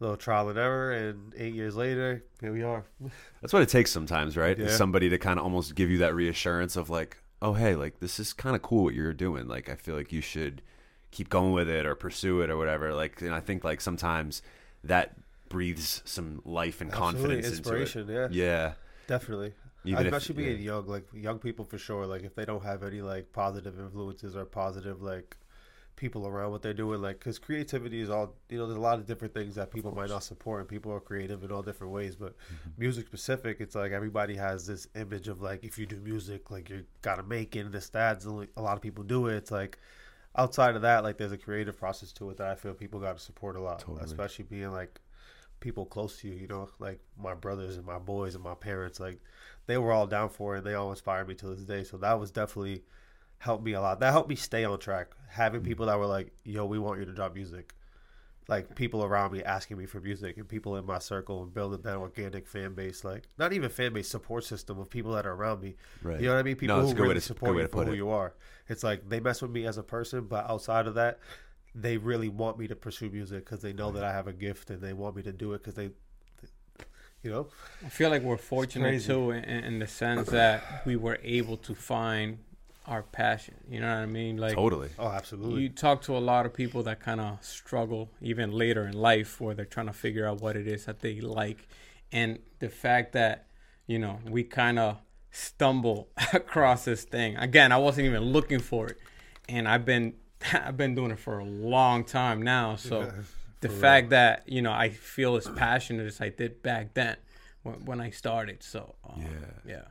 Little 0.00 0.16
trial 0.16 0.48
and 0.48 0.58
error, 0.58 0.90
and 0.92 1.32
eight 1.36 1.54
years 1.54 1.76
later, 1.76 2.24
here 2.40 2.52
we 2.52 2.64
are. 2.64 2.84
That's 3.40 3.52
what 3.52 3.62
it 3.62 3.68
takes 3.68 3.92
sometimes, 3.92 4.36
right? 4.36 4.58
Is 4.58 4.72
Yeah. 4.72 4.76
somebody 4.76 5.08
to 5.08 5.18
kind 5.18 5.38
of 5.38 5.44
almost 5.44 5.76
give 5.76 5.88
you 5.88 5.98
that 5.98 6.16
reassurance 6.16 6.74
of 6.74 6.90
like, 6.90 7.18
oh, 7.40 7.52
hey, 7.52 7.76
like 7.76 8.00
this 8.00 8.18
is 8.18 8.32
kind 8.32 8.56
of 8.56 8.62
cool 8.62 8.82
what 8.84 8.94
you're 8.94 9.12
doing. 9.14 9.46
Like, 9.46 9.68
I 9.68 9.76
feel 9.76 9.94
like 9.94 10.12
you 10.12 10.20
should 10.20 10.62
keep 11.12 11.28
going 11.28 11.52
with 11.52 11.68
it 11.68 11.86
or 11.86 11.94
pursue 11.94 12.40
it 12.40 12.50
or 12.50 12.56
whatever. 12.56 12.92
Like, 12.92 13.22
and 13.22 13.32
I 13.32 13.38
think 13.40 13.62
like 13.62 13.80
sometimes 13.80 14.42
that 14.82 15.14
breathes 15.48 16.02
some 16.04 16.42
life 16.44 16.80
and 16.80 16.90
Absolutely, 16.90 17.20
confidence 17.22 17.46
inspiration, 17.58 18.00
into 18.02 18.12
yeah. 18.14 18.28
Yeah. 18.32 18.72
Definitely. 19.06 19.52
Even 19.84 20.06
if- 20.06 20.12
Especially 20.12 20.42
being 20.44 20.58
yeah. 20.58 20.72
young, 20.72 20.86
like 20.86 21.06
young 21.12 21.38
people 21.38 21.64
for 21.64 21.78
sure. 21.78 22.06
Like 22.06 22.22
if 22.22 22.34
they 22.34 22.44
don't 22.44 22.62
have 22.64 22.82
any 22.82 23.02
like 23.02 23.32
positive 23.32 23.78
influences 23.78 24.34
or 24.36 24.44
positive 24.46 25.02
like 25.02 25.36
people 25.96 26.26
around 26.26 26.50
what 26.50 26.62
they're 26.62 26.74
doing, 26.74 27.00
like 27.02 27.18
because 27.18 27.38
creativity 27.38 28.00
is 28.00 28.08
all 28.10 28.34
you 28.48 28.58
know. 28.58 28.66
There's 28.66 28.78
a 28.78 28.80
lot 28.80 28.98
of 28.98 29.06
different 29.06 29.34
things 29.34 29.54
that 29.56 29.70
people 29.70 29.94
might 29.94 30.08
not 30.08 30.22
support, 30.24 30.60
and 30.60 30.68
people 30.68 30.90
are 30.92 31.00
creative 31.00 31.44
in 31.44 31.52
all 31.52 31.62
different 31.62 31.92
ways. 31.92 32.16
But 32.16 32.32
Mm-hmm. 32.38 32.70
music 32.78 33.06
specific, 33.06 33.58
it's 33.60 33.74
like 33.74 33.92
everybody 33.92 34.34
has 34.36 34.66
this 34.66 34.88
image 34.96 35.28
of 35.28 35.42
like 35.42 35.62
if 35.64 35.78
you 35.78 35.86
do 35.86 35.96
music, 36.00 36.50
like 36.50 36.70
you 36.70 36.84
gotta 37.02 37.22
make 37.22 37.54
it, 37.54 37.60
and 37.60 37.72
this 37.72 37.90
that's 37.90 38.26
only 38.26 38.48
a 38.56 38.62
lot 38.62 38.76
of 38.76 38.82
people 38.82 39.04
do 39.04 39.26
it. 39.28 39.36
It's 39.36 39.50
like 39.50 39.78
outside 40.36 40.74
of 40.76 40.82
that, 40.82 41.04
like 41.04 41.18
there's 41.18 41.30
a 41.32 41.38
creative 41.38 41.78
process 41.78 42.10
to 42.12 42.30
it 42.30 42.38
that 42.38 42.48
I 42.48 42.54
feel 42.54 42.72
people 42.74 42.98
got 43.00 43.16
to 43.18 43.22
support 43.22 43.54
a 43.56 43.60
lot, 43.60 43.80
Totally. 43.80 44.04
especially 44.04 44.46
being 44.46 44.72
like 44.72 44.98
people 45.64 45.86
close 45.86 46.18
to 46.20 46.28
you, 46.28 46.34
you 46.34 46.46
know, 46.46 46.68
like 46.78 47.00
my 47.18 47.34
brothers 47.34 47.76
and 47.76 47.86
my 47.86 47.98
boys 47.98 48.34
and 48.34 48.44
my 48.44 48.54
parents, 48.54 49.00
like 49.00 49.18
they 49.66 49.78
were 49.78 49.92
all 49.92 50.06
down 50.06 50.28
for 50.28 50.54
it 50.54 50.58
and 50.58 50.66
they 50.66 50.74
all 50.74 50.90
inspired 50.90 51.26
me 51.26 51.34
to 51.36 51.46
this 51.46 51.64
day. 51.64 51.82
So 51.84 51.96
that 51.96 52.20
was 52.20 52.30
definitely 52.30 52.82
helped 53.38 53.64
me 53.64 53.72
a 53.72 53.80
lot. 53.80 53.98
That 54.00 54.12
helped 54.12 54.28
me 54.28 54.36
stay 54.36 54.64
on 54.64 54.78
track. 54.78 55.08
Having 55.30 55.62
people 55.62 55.86
that 55.86 55.98
were 55.98 56.06
like, 56.06 56.32
yo, 56.44 56.66
we 56.66 56.78
want 56.78 57.00
you 57.00 57.06
to 57.06 57.12
drop 57.12 57.34
music. 57.34 57.74
Like 58.46 58.74
people 58.74 59.02
around 59.02 59.32
me 59.32 59.42
asking 59.42 59.78
me 59.78 59.86
for 59.86 60.00
music 60.02 60.36
and 60.36 60.46
people 60.46 60.76
in 60.76 60.84
my 60.84 60.98
circle 60.98 61.42
and 61.42 61.54
building 61.54 61.80
that 61.80 61.96
organic 61.96 62.46
fan 62.46 62.74
base, 62.74 63.02
like 63.02 63.26
not 63.38 63.54
even 63.54 63.70
fan 63.70 63.94
base 63.94 64.06
support 64.06 64.44
system 64.44 64.78
of 64.78 64.90
people 64.90 65.12
that 65.12 65.24
are 65.24 65.32
around 65.32 65.62
me. 65.62 65.76
Right. 66.02 66.20
You 66.20 66.26
know 66.26 66.34
what 66.34 66.40
I 66.40 66.42
mean? 66.42 66.56
People 66.56 66.76
No, 66.76 66.86
who 66.86 66.94
really 66.94 67.14
to- 67.14 67.20
support 67.22 67.56
you 67.56 67.66
for 67.68 67.86
who 67.86 67.92
it. 67.92 67.96
you 67.96 68.10
are. 68.10 68.34
It's 68.68 68.84
like 68.84 69.08
they 69.08 69.18
mess 69.18 69.40
with 69.40 69.50
me 69.50 69.64
as 69.66 69.78
a 69.78 69.82
person, 69.82 70.26
but 70.26 70.44
outside 70.50 70.86
of 70.86 70.94
that, 70.96 71.20
they 71.74 71.96
really 71.96 72.28
want 72.28 72.58
me 72.58 72.68
to 72.68 72.76
pursue 72.76 73.10
music 73.10 73.44
because 73.44 73.60
they 73.60 73.72
know 73.72 73.90
that 73.90 74.04
I 74.04 74.12
have 74.12 74.28
a 74.28 74.32
gift 74.32 74.70
and 74.70 74.80
they 74.80 74.92
want 74.92 75.16
me 75.16 75.22
to 75.22 75.32
do 75.32 75.52
it 75.54 75.58
because 75.58 75.74
they, 75.74 75.90
you 77.22 77.30
know, 77.30 77.48
I 77.84 77.88
feel 77.88 78.10
like 78.10 78.22
we're 78.22 78.36
fortunate 78.36 79.02
too, 79.02 79.32
in, 79.32 79.44
in 79.44 79.78
the 79.80 79.86
sense 79.86 80.28
that 80.28 80.82
we 80.86 80.96
were 80.96 81.18
able 81.22 81.56
to 81.58 81.74
find 81.74 82.38
our 82.86 83.02
passion. 83.02 83.54
You 83.68 83.80
know 83.80 83.88
what 83.88 84.02
I 84.02 84.06
mean? 84.06 84.36
Like 84.36 84.54
Totally. 84.54 84.90
oh, 84.98 85.08
absolutely. 85.08 85.62
you 85.62 85.68
talk 85.68 86.02
to 86.02 86.16
a 86.16 86.18
lot 86.18 86.46
of 86.46 86.54
people 86.54 86.82
that 86.84 87.00
kind 87.00 87.20
of 87.20 87.42
struggle 87.42 88.10
even 88.20 88.52
later 88.52 88.86
in 88.86 88.92
life, 88.92 89.40
where 89.40 89.54
they're 89.54 89.64
trying 89.64 89.86
to 89.86 89.92
figure 89.92 90.26
out 90.26 90.40
what 90.40 90.56
it 90.56 90.66
is 90.66 90.84
that 90.84 91.00
they 91.00 91.20
like, 91.20 91.66
and 92.12 92.38
the 92.58 92.68
fact 92.68 93.12
that 93.14 93.46
you 93.86 93.98
know 93.98 94.20
we 94.28 94.44
kind 94.44 94.78
of 94.78 94.98
stumble 95.30 96.08
across 96.32 96.84
this 96.84 97.04
thing. 97.04 97.36
Again, 97.36 97.72
I 97.72 97.78
wasn't 97.78 98.06
even 98.06 98.22
looking 98.22 98.60
for 98.60 98.88
it, 98.88 98.98
and 99.48 99.66
I've 99.66 99.84
been 99.84 100.14
I've 100.52 100.76
been 100.76 100.94
doing 100.94 101.10
it 101.10 101.18
for 101.18 101.38
a 101.38 101.44
long 101.44 102.04
time 102.04 102.42
now. 102.42 102.76
So 102.76 103.12
the 103.60 103.68
fact 103.68 104.10
that 104.10 104.42
you 104.46 104.62
know 104.62 104.72
I 104.72 104.90
feel 104.90 105.36
as 105.36 105.48
passionate 105.48 106.06
as 106.06 106.20
I 106.20 106.28
did 106.28 106.62
back 106.62 106.94
then 106.94 107.16
when, 107.62 107.84
when 107.84 108.00
I 108.00 108.10
started. 108.10 108.62
So 108.62 108.94
um, 109.08 109.22
Yeah. 109.22 109.28
yeah, 109.66 109.82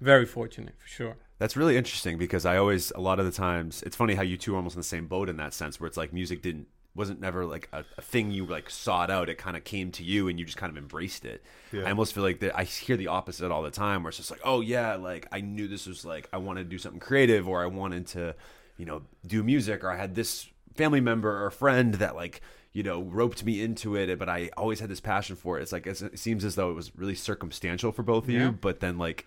very 0.00 0.26
fortunate 0.26 0.74
for 0.78 0.88
sure. 0.88 1.16
That's 1.38 1.56
really 1.56 1.76
interesting 1.76 2.18
because 2.18 2.44
I 2.46 2.56
always 2.56 2.92
a 2.92 3.00
lot 3.00 3.18
of 3.18 3.26
the 3.26 3.32
times 3.32 3.82
it's 3.82 3.96
funny 3.96 4.14
how 4.14 4.22
you 4.22 4.36
two 4.36 4.52
are 4.54 4.56
almost 4.56 4.76
in 4.76 4.80
the 4.80 4.84
same 4.84 5.06
boat 5.06 5.28
in 5.28 5.36
that 5.38 5.54
sense 5.54 5.80
where 5.80 5.88
it's 5.88 5.96
like 5.96 6.12
music 6.12 6.42
didn't 6.42 6.68
wasn't 6.94 7.18
never 7.20 7.46
like 7.46 7.68
a, 7.72 7.84
a 7.96 8.02
thing 8.02 8.30
you 8.30 8.44
like 8.44 8.68
sought 8.68 9.10
out 9.10 9.30
it 9.30 9.38
kind 9.38 9.56
of 9.56 9.64
came 9.64 9.90
to 9.90 10.04
you 10.04 10.28
and 10.28 10.38
you 10.38 10.44
just 10.44 10.58
kind 10.58 10.70
of 10.70 10.76
embraced 10.76 11.24
it 11.24 11.42
Yeah. 11.72 11.84
i 11.84 11.88
almost 11.88 12.12
feel 12.12 12.22
like 12.22 12.40
that 12.40 12.54
i 12.54 12.64
hear 12.64 12.98
the 12.98 13.06
opposite 13.06 13.50
all 13.50 13.62
the 13.62 13.70
time 13.70 14.02
where 14.02 14.10
it's 14.10 14.18
just 14.18 14.30
like 14.30 14.42
oh 14.44 14.60
yeah 14.60 14.96
like 14.96 15.26
i 15.32 15.40
knew 15.40 15.68
this 15.68 15.86
was 15.86 16.04
like 16.04 16.28
i 16.34 16.36
wanted 16.36 16.64
to 16.64 16.68
do 16.68 16.76
something 16.76 17.00
creative 17.00 17.48
or 17.48 17.62
i 17.62 17.66
wanted 17.66 18.06
to 18.08 18.34
you 18.76 18.84
know 18.86 19.02
do 19.26 19.42
music 19.42 19.82
or 19.84 19.90
i 19.90 19.96
had 19.96 20.14
this 20.14 20.48
family 20.74 21.00
member 21.00 21.44
or 21.44 21.50
friend 21.50 21.94
that 21.94 22.14
like 22.16 22.40
you 22.72 22.82
know 22.82 23.02
roped 23.02 23.44
me 23.44 23.62
into 23.62 23.94
it 23.96 24.18
but 24.18 24.28
i 24.28 24.48
always 24.56 24.80
had 24.80 24.88
this 24.88 25.00
passion 25.00 25.36
for 25.36 25.58
it 25.58 25.62
it's 25.62 25.72
like 25.72 25.86
it's, 25.86 26.00
it 26.02 26.18
seems 26.18 26.44
as 26.44 26.54
though 26.54 26.70
it 26.70 26.74
was 26.74 26.96
really 26.96 27.14
circumstantial 27.14 27.92
for 27.92 28.02
both 28.02 28.24
of 28.24 28.30
Yeah. 28.30 28.44
you 28.46 28.52
but 28.52 28.80
then 28.80 28.96
like 28.98 29.26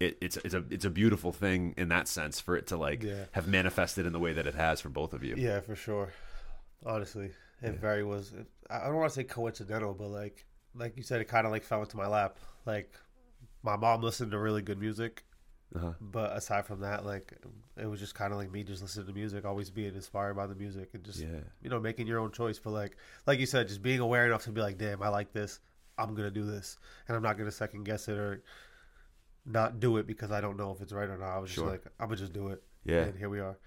it, 0.00 0.16
it's 0.20 0.36
it's 0.38 0.54
a 0.54 0.64
it's 0.70 0.84
a 0.86 0.90
beautiful 0.90 1.30
thing 1.30 1.74
in 1.76 1.88
that 1.88 2.08
sense 2.08 2.40
for 2.40 2.56
it 2.56 2.66
to 2.68 2.76
like 2.76 3.02
Yeah. 3.02 3.24
have 3.32 3.46
manifested 3.46 4.06
in 4.06 4.12
the 4.12 4.18
way 4.18 4.32
that 4.32 4.46
it 4.46 4.54
has 4.54 4.80
for 4.80 4.88
both 4.88 5.12
of 5.12 5.22
you. 5.22 5.34
Yeah, 5.36 5.60
for 5.60 5.76
sure. 5.76 6.10
Honestly, 6.86 7.30
it 7.60 7.74
very 7.78 8.02
was. 8.02 8.32
I 8.70 8.84
don't 8.86 8.96
want 8.96 9.10
to 9.10 9.14
say 9.14 9.24
coincidental, 9.24 9.92
but 9.92 10.08
like, 10.08 10.46
like 10.74 10.96
you 10.96 11.02
said, 11.02 11.20
it 11.20 11.26
kind 11.26 11.44
of 11.44 11.52
like 11.52 11.64
fell 11.64 11.82
into 11.82 11.98
my 11.98 12.06
lap. 12.06 12.38
Like, 12.64 12.94
my 13.62 13.76
mom 13.76 14.00
listened 14.00 14.30
to 14.30 14.38
really 14.38 14.62
good 14.62 14.80
music, 14.80 15.22
Uh-huh. 15.74 15.92
but 16.00 16.36
aside 16.36 16.66
from 16.66 16.80
that, 16.80 17.06
like, 17.06 17.32
it 17.80 17.86
was 17.86 18.00
just 18.00 18.14
kind 18.16 18.32
of 18.32 18.38
like 18.38 18.50
me 18.50 18.64
just 18.64 18.82
listening 18.82 19.06
to 19.06 19.12
music, 19.12 19.44
always 19.44 19.70
being 19.70 19.94
inspired 19.94 20.34
by 20.34 20.46
the 20.48 20.54
music, 20.56 20.90
and 20.94 21.04
just 21.04 21.20
Yeah. 21.20 21.28
you 21.62 21.70
know 21.70 21.78
making 21.78 22.06
your 22.08 22.18
own 22.18 22.32
choice. 22.32 22.58
But 22.58 22.70
like, 22.70 22.96
like 23.26 23.38
you 23.38 23.46
said, 23.46 23.68
just 23.68 23.80
being 23.82 24.00
aware 24.00 24.26
enough 24.26 24.42
to 24.44 24.50
be 24.50 24.60
like, 24.60 24.78
damn, 24.78 25.00
I 25.02 25.08
like 25.08 25.32
this. 25.32 25.60
I'm 25.96 26.14
gonna 26.14 26.30
do 26.30 26.44
this, 26.44 26.78
and 27.06 27.16
I'm 27.16 27.22
not 27.22 27.38
gonna 27.38 27.52
second 27.52 27.84
guess 27.84 28.08
it 28.08 28.16
or 28.18 28.42
not 29.46 29.80
do 29.80 29.96
it 29.98 30.06
because 30.06 30.30
I 30.30 30.40
don't 30.40 30.56
know 30.56 30.70
if 30.72 30.80
it's 30.80 30.92
right 30.92 31.08
or 31.08 31.16
not. 31.16 31.28
I 31.36 31.38
was 31.38 31.50
Sure. 31.50 31.64
just 31.64 31.72
like, 31.84 31.92
I'm 32.00 32.06
gonna 32.08 32.16
just 32.16 32.32
do 32.32 32.48
it. 32.48 32.62
Yeah. 32.84 33.02
and 33.04 33.16
here 33.18 33.28
we 33.28 33.40
are. 33.40 33.58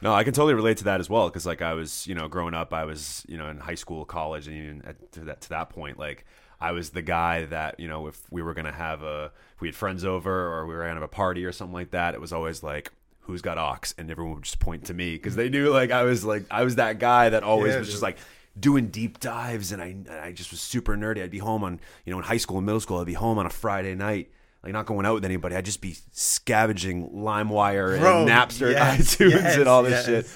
No, 0.00 0.12
I 0.12 0.24
can 0.24 0.32
totally 0.34 0.54
relate 0.54 0.78
to 0.78 0.84
that 0.84 0.98
as 0.98 1.08
well 1.08 1.28
because 1.28 1.46
like 1.46 1.62
I 1.62 1.74
was, 1.74 2.06
you 2.08 2.14
know, 2.16 2.26
growing 2.28 2.54
up, 2.54 2.72
I 2.74 2.84
was, 2.84 3.24
you 3.28 3.38
know, 3.38 3.48
in 3.48 3.58
high 3.58 3.76
school, 3.76 4.04
college, 4.04 4.48
and 4.48 4.56
even 4.56 4.82
at, 4.84 5.12
to 5.12 5.20
that 5.20 5.40
to 5.42 5.48
that 5.50 5.70
point, 5.70 5.96
like 5.98 6.24
I 6.62 6.72
was 6.72 6.90
the 6.90 7.02
guy 7.02 7.44
that, 7.46 7.80
you 7.80 7.88
know, 7.88 8.06
if 8.06 8.20
we 8.30 8.42
were 8.42 8.54
gonna 8.54 8.72
have 8.72 9.02
a, 9.02 9.32
if 9.54 9.60
we 9.60 9.68
had 9.68 9.74
friends 9.74 10.04
over 10.04 10.30
or 10.52 10.66
we 10.66 10.74
were 10.74 10.82
gonna 10.82 10.94
have 10.94 11.02
a 11.02 11.08
party 11.08 11.44
or 11.44 11.52
something 11.52 11.74
like 11.74 11.90
that, 11.90 12.14
it 12.14 12.20
was 12.20 12.32
always 12.32 12.62
like. 12.62 12.92
Who's 13.26 13.40
got 13.40 13.56
aux? 13.56 13.94
And 13.98 14.10
everyone 14.10 14.34
would 14.34 14.42
just 14.42 14.58
point 14.58 14.86
to 14.86 14.94
me 14.94 15.14
because 15.14 15.36
they 15.36 15.48
knew 15.48 15.70
like 15.70 15.92
I 15.92 16.02
was 16.02 16.24
like 16.24 16.44
I 16.50 16.64
was 16.64 16.74
that 16.74 16.98
guy 16.98 17.28
that 17.28 17.44
always 17.44 17.72
Yeah, 17.72 17.78
was 17.78 17.88
just 17.88 18.02
like 18.02 18.18
doing 18.58 18.88
deep 18.88 19.20
dives 19.20 19.70
and 19.70 19.80
I 19.80 19.86
and 19.86 20.08
I 20.10 20.32
just 20.32 20.50
was 20.50 20.60
super 20.60 20.96
nerdy. 20.96 21.22
I'd 21.22 21.30
be 21.30 21.38
home 21.38 21.62
on 21.62 21.78
you 22.04 22.12
know 22.12 22.18
in 22.18 22.24
high 22.24 22.38
school 22.38 22.56
and 22.56 22.66
middle 22.66 22.80
school. 22.80 22.98
I'd 22.98 23.06
be 23.06 23.12
home 23.14 23.38
on 23.38 23.46
a 23.46 23.50
Friday 23.50 23.94
night, 23.94 24.32
like 24.64 24.72
not 24.72 24.86
going 24.86 25.06
out 25.06 25.14
with 25.14 25.24
anybody. 25.24 25.54
I'd 25.54 25.64
just 25.64 25.80
be 25.80 25.96
scavenging 26.10 27.10
LimeWire 27.10 28.00
Bro, 28.00 28.22
and 28.22 28.28
Napster, 28.28 28.72
yes, 28.72 29.16
iTunes, 29.16 29.30
yes, 29.30 29.56
and 29.56 29.68
all 29.68 29.84
this 29.84 29.92
yes. 29.92 30.06
shit 30.06 30.26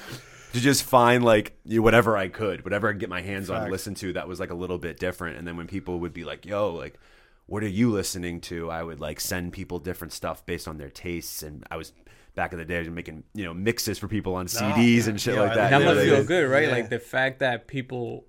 to 0.56 0.62
just 0.62 0.82
find 0.84 1.24
like 1.24 1.56
whatever 1.64 2.16
I 2.16 2.28
could, 2.28 2.64
whatever 2.64 2.88
I 2.88 2.92
could 2.92 3.00
get 3.00 3.08
my 3.10 3.22
hands 3.22 3.50
on, 3.50 3.70
listen 3.70 3.94
to 3.96 4.14
that 4.14 4.26
was 4.26 4.40
like 4.40 4.50
a 4.50 4.54
little 4.54 4.78
bit 4.78 4.98
different. 4.98 5.38
And 5.38 5.46
then 5.46 5.56
when 5.56 5.66
people 5.66 6.00
would 6.00 6.12
be 6.12 6.24
like, 6.24 6.44
"Yo, 6.46 6.74
like." 6.74 6.98
What 7.48 7.62
are 7.62 7.68
you 7.68 7.92
listening 7.92 8.40
to? 8.50 8.72
I 8.72 8.82
would 8.82 8.98
like 8.98 9.20
send 9.20 9.52
people 9.52 9.78
different 9.78 10.12
stuff 10.12 10.44
based 10.44 10.66
on 10.66 10.78
their 10.78 10.90
tastes, 10.90 11.44
and 11.44 11.64
I 11.70 11.76
was 11.76 11.92
back 12.34 12.52
in 12.52 12.58
the 12.58 12.64
day 12.64 12.82
making 12.88 13.22
you 13.34 13.44
know 13.44 13.54
mixes 13.54 14.00
for 14.00 14.08
people 14.08 14.34
on 14.34 14.46
CDs 14.46 15.06
and 15.06 15.20
shit 15.20 15.34
yeah, 15.36 15.42
like 15.42 15.54
that. 15.54 15.70
that 15.70 15.82
must 15.84 16.00
feel 16.00 16.24
good, 16.24 16.50
right? 16.50 16.66
Yeah. 16.66 16.72
Like 16.74 16.90
the 16.90 16.98
fact 16.98 17.38
that 17.38 17.68
people 17.68 18.24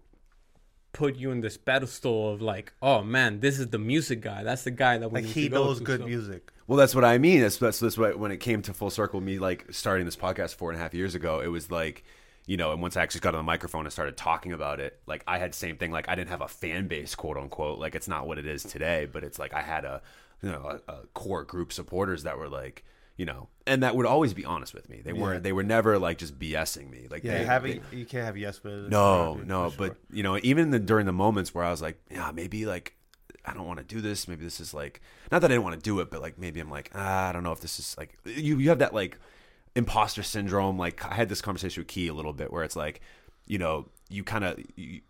put 0.94 1.16
you 1.16 1.32
in 1.32 1.42
this 1.42 1.58
pedestal 1.58 2.34
of 2.34 2.44
like, 2.44 2.74
oh 2.82 3.02
man, 3.02 3.40
this 3.40 3.58
is 3.60 3.68
the 3.70 3.80
music 3.80 4.22
guy. 4.22 4.44
That's 4.44 4.64
the 4.64 4.72
guy 4.72 5.00
that 5.00 5.10
we 5.12 5.16
Like 5.16 5.24
need 5.26 5.34
he 5.34 5.44
to 5.46 5.50
go 5.50 5.64
knows 5.66 5.80
to, 5.80 5.84
good 5.84 6.02
so- 6.02 6.06
music. 6.06 6.52
Well, 6.68 6.78
that's 6.78 6.94
what 6.94 7.06
I 7.06 7.18
mean. 7.18 7.42
That's 7.42 7.58
that's, 7.58 7.80
that's 7.80 7.98
what 7.98 8.20
when 8.20 8.32
it 8.32 8.38
came 8.38 8.62
to 8.64 8.74
full 8.74 8.90
circle, 8.90 9.22
me 9.22 9.40
like 9.40 9.66
starting 9.72 10.06
this 10.06 10.18
podcast 10.18 10.56
four 10.56 10.70
and 10.70 10.78
a 10.80 10.84
half 10.84 10.94
years 10.94 11.16
ago, 11.16 11.40
it 11.40 11.48
was 11.48 11.72
like, 11.72 12.04
you 12.48 12.56
know, 12.56 12.72
and 12.72 12.82
once 12.82 12.96
I 12.96 13.04
actually 13.04 13.20
got 13.22 13.36
on 13.36 13.39
the 13.39 13.44
microphone 13.44 13.86
and 13.86 13.92
started 13.92 14.16
talking 14.16 14.54
about 14.54 14.80
it, 14.80 15.00
like 15.06 15.22
I 15.27 15.38
had 15.38 15.54
same 15.54 15.75
thing. 15.75 15.92
Like 15.92 16.08
I 16.08 16.16
didn't 16.16 16.30
have 16.30 16.42
a 16.42 16.48
fan 16.48 16.88
base, 16.88 17.13
quote 17.13 17.38
unquote. 17.38 17.77
Like 17.77 17.94
it's 17.94 18.08
not 18.08 18.25
what 18.25 18.39
it 18.39 18.48
is 18.48 18.63
today, 18.63 19.06
but 19.06 19.24
it's 19.24 19.38
like 19.38 19.54
I 19.54 19.62
had 19.62 19.84
a 19.84 20.01
you 20.42 20.50
know 20.50 20.80
a, 20.88 20.92
a 20.92 20.98
core 21.13 21.44
group 21.44 21.72
supporters 21.72 22.24
that 22.24 22.39
were 22.39 22.50
like. 22.50 22.84
You 23.20 23.25
know, 23.25 23.48
and 23.66 23.82
that 23.82 23.96
would 23.96 24.06
always 24.06 24.36
be 24.36 24.46
honest 24.46 24.75
with 24.75 24.92
me. 24.92 25.01
They 25.04 25.12
weren't. 25.12 25.42
They 25.42 25.51
were 25.51 25.63
never 25.63 25.98
like 25.98 26.20
just 26.20 26.38
BSing 26.38 26.88
me. 26.88 27.08
Like 27.10 27.24
Yeah, 27.24 27.39
they, 27.39 27.46
having 27.46 27.82
you 27.92 28.06
can't 28.06 28.24
have 28.24 28.38
yes 28.38 28.63
men. 28.63 28.89
no, 28.89 29.34
no, 29.44 29.72
for 29.72 29.77
but 29.77 29.98
you 30.12 30.22
know, 30.22 30.39
even 30.44 30.70
the, 30.70 30.77
during 30.77 31.08
the 31.08 31.12
moments 31.12 31.51
where 31.51 31.63
I 31.63 31.72
was 31.72 31.82
like, 31.82 32.00
yeah, 32.12 32.32
maybe 32.32 32.68
like 32.68 32.96
I 33.44 33.56
don't 33.56 33.66
want 33.66 33.80
to 33.80 33.86
do 33.86 34.01
this. 34.01 34.27
Maybe 34.27 34.44
this 34.44 34.60
is 34.60 34.72
like 34.72 35.01
not 35.32 35.39
that 35.42 35.50
I 35.50 35.56
didn't 35.56 35.63
want 35.63 35.77
to 35.77 35.82
do 35.82 36.00
it, 36.00 36.12
but 36.12 36.22
like 36.22 36.38
maybe 36.38 36.60
I'm 36.60 36.70
like 36.70 36.92
ah, 36.94 37.30
I 37.30 37.32
don't 37.32 37.42
know 37.42 37.54
if 37.54 37.60
this 37.60 37.80
is 37.80 37.96
like 37.98 38.20
you. 38.24 38.60
You 38.60 38.70
have 38.70 38.80
that 38.80 38.94
like 38.94 39.18
imposter 39.78 40.24
syndrome. 40.24 40.78
Like 40.78 41.06
I 41.06 41.14
had 41.14 41.30
this 41.30 41.42
conversation 41.42 41.82
with 41.82 41.88
Key 41.88 42.08
a 42.08 42.14
little 42.14 42.34
bit 42.34 42.52
where 42.52 42.64
it's 42.64 42.76
like, 42.76 43.00
you 43.46 43.60
know, 43.60 43.86
you 44.10 44.24
kind 44.24 44.44
of 44.44 44.60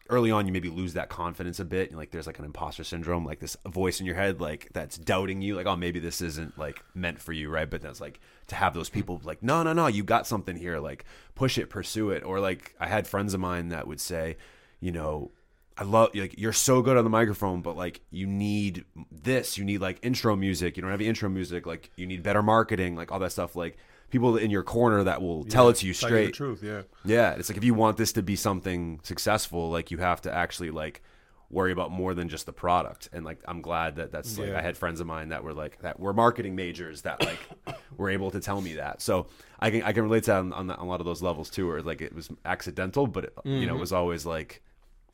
early 0.09 0.29
on 0.29 0.45
you 0.45 0.51
maybe 0.51 0.69
lose 0.69 0.93
that 0.93 1.07
confidence 1.07 1.59
a 1.59 1.65
bit. 1.65 1.89
And 1.89 1.97
like 1.97 2.11
there's 2.11 2.27
like 2.27 2.37
an 2.37 2.45
imposter 2.45 2.83
syndrome, 2.83 3.25
like 3.25 3.39
this 3.39 3.55
voice 3.65 4.01
in 4.01 4.05
your 4.05 4.15
head, 4.15 4.41
like 4.41 4.67
that's 4.73 4.97
doubting 4.97 5.41
you, 5.41 5.55
like 5.55 5.65
oh 5.65 5.77
maybe 5.77 5.99
this 5.99 6.21
isn't 6.21 6.57
like 6.59 6.83
meant 6.93 7.21
for 7.21 7.31
you, 7.31 7.49
right? 7.49 7.69
But 7.69 7.81
that's 7.81 8.01
like 8.01 8.19
to 8.47 8.55
have 8.55 8.73
those 8.73 8.89
people 8.89 9.21
like 9.23 9.41
no 9.41 9.63
no 9.63 9.71
no, 9.71 9.87
you 9.87 10.03
got 10.03 10.27
something 10.27 10.57
here, 10.57 10.79
like 10.79 11.05
push 11.33 11.57
it, 11.57 11.69
pursue 11.69 12.09
it. 12.09 12.23
Or 12.23 12.41
like 12.41 12.75
I 12.79 12.87
had 12.87 13.07
friends 13.07 13.33
of 13.33 13.39
mine 13.39 13.69
that 13.69 13.87
would 13.87 14.01
say, 14.01 14.37
you 14.79 14.91
know. 14.91 15.31
I 15.79 15.83
love 15.83 16.09
like 16.15 16.39
you're 16.39 16.53
so 16.53 16.81
good 16.81 16.97
on 16.97 17.03
the 17.03 17.09
microphone, 17.11 17.61
but 17.61 17.77
like 17.77 18.01
you 18.09 18.25
need 18.25 18.83
this, 19.11 19.59
you 19.59 19.63
need 19.63 19.79
like 19.79 19.99
intro 20.01 20.35
music. 20.35 20.75
You 20.75 20.81
don't 20.81 20.89
have 20.89 21.01
intro 21.01 21.29
music, 21.29 21.67
like 21.67 21.91
you 21.95 22.07
need 22.07 22.23
better 22.23 22.41
marketing, 22.41 22.95
like 22.95 23.11
all 23.11 23.19
that 23.19 23.31
stuff. 23.31 23.55
Like 23.55 23.77
people 24.09 24.37
in 24.37 24.49
your 24.49 24.63
corner 24.63 25.03
that 25.03 25.21
will 25.21 25.43
tell 25.43 25.69
it 25.69 25.77
to 25.77 25.87
you 25.87 25.93
Tell 25.93 26.09
you 26.09 26.15
the 26.15 26.23
straight. 26.23 26.33
truth, 26.33 26.63
yeah. 26.63 26.83
Yeah, 27.05 27.31
it's 27.31 27.49
like 27.49 27.57
if 27.57 27.63
you 27.63 27.73
want 27.73 27.97
this 27.97 28.13
to 28.13 28.23
be 28.23 28.35
something 28.35 28.99
successful, 29.03 29.69
like 29.69 29.91
you 29.91 29.97
have 29.97 30.21
to 30.21 30.33
actually 30.33 30.71
like 30.71 31.01
worry 31.49 31.71
about 31.71 31.91
more 31.91 32.13
than 32.13 32.27
just 32.27 32.45
the 32.45 32.53
product. 32.53 33.09
And 33.13 33.23
like 33.23 33.39
I'm 33.47 33.61
glad 33.61 33.95
that 33.95 34.11
that's 34.11 34.37
like 34.37 34.49
Yeah. 34.49 34.59
I 34.59 34.61
had 34.61 34.77
friends 34.77 34.99
of 34.99 35.07
mine 35.07 35.29
that 35.29 35.43
were 35.43 35.53
like 35.53 35.81
that 35.81 35.99
were 35.99 36.13
marketing 36.13 36.55
majors 36.55 37.03
that 37.03 37.23
like 37.23 37.39
were 37.97 38.09
able 38.09 38.31
to 38.31 38.39
tell 38.39 38.61
me 38.61 38.75
that. 38.75 39.01
So 39.01 39.27
I 39.59 39.71
can 39.71 39.83
I 39.83 39.93
can 39.93 40.03
relate 40.03 40.23
to 40.25 40.31
that 40.31 40.39
on, 40.39 40.53
on, 40.53 40.67
the- 40.67 40.75
on 40.75 40.85
a 40.85 40.89
lot 40.89 40.99
of 40.99 41.05
those 41.05 41.21
levels 41.21 41.49
too, 41.49 41.67
where 41.67 41.81
like 41.81 42.01
it 42.01 42.13
was 42.13 42.29
accidental, 42.45 43.07
but 43.07 43.25
it, 43.25 43.33
you 43.43 43.51
know 43.51 43.59
it 43.59 43.67
mm-hmm. 43.67 43.79
was 43.79 43.93
always 43.93 44.25
like 44.25 44.61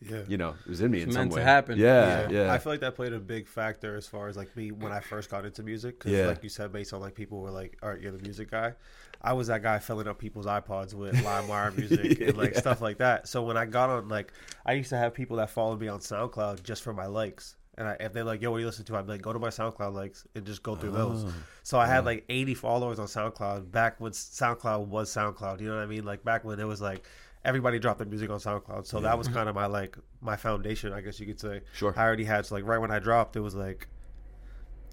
Yeah. 0.09 0.21
you 0.27 0.37
know 0.37 0.55
it 0.65 0.69
was 0.69 0.81
in 0.81 0.91
me 0.91 1.01
in 1.01 1.09
It's 1.09 1.13
some 1.15 1.23
meant 1.23 1.31
to 1.31 1.37
way. 1.37 1.43
happen. 1.43 1.79
Yeah, 1.79 2.29
yeah. 2.29 2.53
I 2.53 2.57
feel 2.57 2.71
like 2.73 2.81
that 2.81 2.95
played 2.95 3.13
a 3.13 3.19
big 3.19 3.47
factor 3.47 3.95
as 3.95 4.07
far 4.07 4.27
as 4.27 4.37
like 4.37 4.55
me 4.55 4.71
when 4.71 4.91
I 4.91 4.99
first 4.99 5.29
got 5.29 5.45
into 5.45 5.63
music. 5.63 5.99
Cause 5.99 6.11
Yeah. 6.11 6.27
like 6.27 6.43
you 6.43 6.49
said, 6.49 6.71
based 6.71 6.93
on 6.93 7.01
like 7.01 7.15
people 7.15 7.41
were 7.41 7.51
like, 7.51 7.77
"All 7.81 7.89
right, 7.89 7.99
you're 8.01 8.11
the 8.11 8.23
music 8.23 8.51
guy." 8.51 8.73
I 9.21 9.33
was 9.33 9.47
that 9.47 9.63
guy 9.63 9.79
filling 9.79 10.07
up 10.07 10.19
people's 10.19 10.45
iPods 10.45 10.93
with 10.93 11.15
LimeWire 11.15 11.77
music 11.77 12.19
and 12.19 12.37
like 12.37 12.55
stuff 12.55 12.81
like 12.81 12.97
that. 12.97 13.27
So 13.27 13.41
when 13.43 13.55
I 13.55 13.65
got 13.65 13.89
on, 13.89 14.09
like, 14.09 14.33
I 14.65 14.73
used 14.73 14.89
to 14.89 14.97
have 14.97 15.13
people 15.13 15.37
that 15.37 15.49
followed 15.49 15.79
me 15.79 15.87
on 15.87 15.99
SoundCloud 15.99 16.61
just 16.63 16.83
for 16.83 16.93
my 16.93 17.05
likes. 17.05 17.55
And 17.75 17.87
I, 17.87 17.97
if 18.01 18.13
they're 18.13 18.23
like, 18.23 18.41
"Yo, 18.41 18.51
what 18.51 18.57
do 18.57 18.61
you 18.61 18.67
listen 18.67 18.85
to?" 18.85 18.95
I'd 18.97 19.05
be 19.07 19.13
like, 19.13 19.21
"Go 19.23 19.33
to 19.33 19.39
my 19.39 19.47
SoundCloud 19.47 19.93
likes 19.93 20.27
and 20.35 20.45
just 20.45 20.61
go 20.61 20.75
through 20.75 20.91
oh. 20.91 21.09
those." 21.09 21.33
So 21.63 21.79
I 21.79 21.87
had 21.87 22.05
like 22.05 22.23
80 22.29 22.53
followers 22.53 22.99
on 22.99 23.07
SoundCloud 23.07 23.71
back 23.71 23.99
when 23.99 24.11
SoundCloud 24.11 24.87
was 24.87 25.09
SoundCloud. 25.09 25.59
You 25.59 25.69
know 25.69 25.75
what 25.77 25.83
I 25.83 25.87
mean? 25.87 26.05
Like 26.05 26.23
back 26.23 26.43
when 26.43 26.59
it 26.59 26.67
was 26.67 26.81
like 26.81 27.03
everybody 27.45 27.79
dropped 27.79 27.99
their 27.99 28.07
music 28.07 28.29
on 28.29 28.39
SoundCloud. 28.39 28.85
So 28.85 28.99
that 29.01 29.17
was 29.17 29.27
kind 29.27 29.49
of 29.49 29.55
my 29.55 29.65
like 29.65 29.97
my 30.21 30.35
foundation, 30.35 30.93
I 30.93 31.01
guess 31.01 31.19
you 31.19 31.25
could 31.25 31.39
say. 31.39 31.61
Sure. 31.73 31.93
I 31.95 32.03
already 32.03 32.25
had 32.25 32.45
so 32.45 32.55
like 32.55 32.65
right 32.65 32.79
when 32.79 32.91
I 32.91 32.99
dropped, 32.99 33.35
it 33.35 33.41
was 33.41 33.55
like 33.55 33.87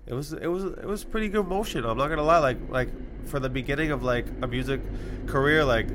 it 0.06 0.14
was 0.14 0.32
it 0.32 0.46
was 0.46 0.64
it 0.64 0.86
was 0.86 1.04
pretty 1.04 1.28
good 1.28 1.46
motion. 1.46 1.84
I'm 1.84 1.98
not 1.98 2.08
gonna 2.08 2.22
lie. 2.22 2.38
Like 2.38 2.58
like 2.68 2.88
for 3.26 3.38
the 3.38 3.50
beginning 3.50 3.90
of 3.90 4.02
like 4.02 4.26
a 4.42 4.46
music 4.46 4.80
career, 5.26 5.64
like 5.64 5.88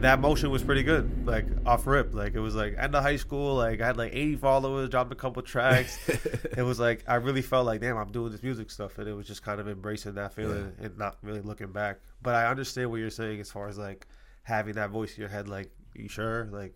that 0.00 0.20
motion 0.20 0.50
was 0.50 0.62
pretty 0.62 0.82
good. 0.82 1.26
Like 1.26 1.44
off 1.66 1.86
rip, 1.86 2.14
like 2.14 2.34
it 2.34 2.40
was 2.40 2.54
like 2.54 2.76
end 2.78 2.94
of 2.94 3.02
high 3.02 3.16
school. 3.16 3.56
Like 3.56 3.80
I 3.80 3.86
had 3.86 3.96
like 3.96 4.14
80 4.14 4.36
followers, 4.36 4.88
dropped 4.88 5.12
a 5.12 5.16
couple 5.16 5.42
tracks. 5.42 5.98
it 6.08 6.62
was 6.62 6.80
like 6.80 7.04
I 7.06 7.16
really 7.16 7.42
felt 7.42 7.66
like 7.66 7.80
damn, 7.80 7.98
I'm 7.98 8.12
doing 8.12 8.32
this 8.32 8.42
music 8.42 8.70
stuff, 8.70 8.96
and 8.98 9.08
it 9.08 9.12
was 9.12 9.26
just 9.26 9.42
kind 9.42 9.60
of 9.60 9.68
embracing 9.68 10.14
that 10.14 10.32
feeling 10.32 10.72
and 10.80 10.96
not 10.96 11.18
really 11.22 11.40
looking 11.40 11.72
back. 11.72 11.98
But 12.22 12.34
I 12.36 12.46
understand 12.46 12.90
what 12.90 13.00
you're 13.00 13.10
saying 13.10 13.40
as 13.40 13.50
far 13.50 13.68
as 13.68 13.76
like 13.76 14.06
having 14.48 14.74
that 14.74 14.88
voice 14.90 15.14
in 15.14 15.20
your 15.20 15.28
head. 15.28 15.46
Like, 15.46 15.70
you 15.98 16.08
sure? 16.08 16.48
Like, 16.50 16.74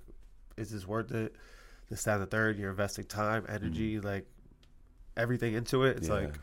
is 0.57 0.71
this 0.71 0.87
worth 0.87 1.13
it? 1.13 1.35
This, 1.89 2.05
that, 2.05 2.15
and 2.15 2.23
the 2.23 2.27
third. 2.27 2.59
You're 2.59 2.71
investing 2.71 3.05
time, 3.05 3.45
energy, 3.49 3.97
mm-hmm. 3.97 4.07
like 4.07 4.27
everything 5.17 5.55
into 5.55 5.85
it. 5.85 5.99
It's 5.99 6.09
Yeah. 6.09 6.15
like, 6.15 6.35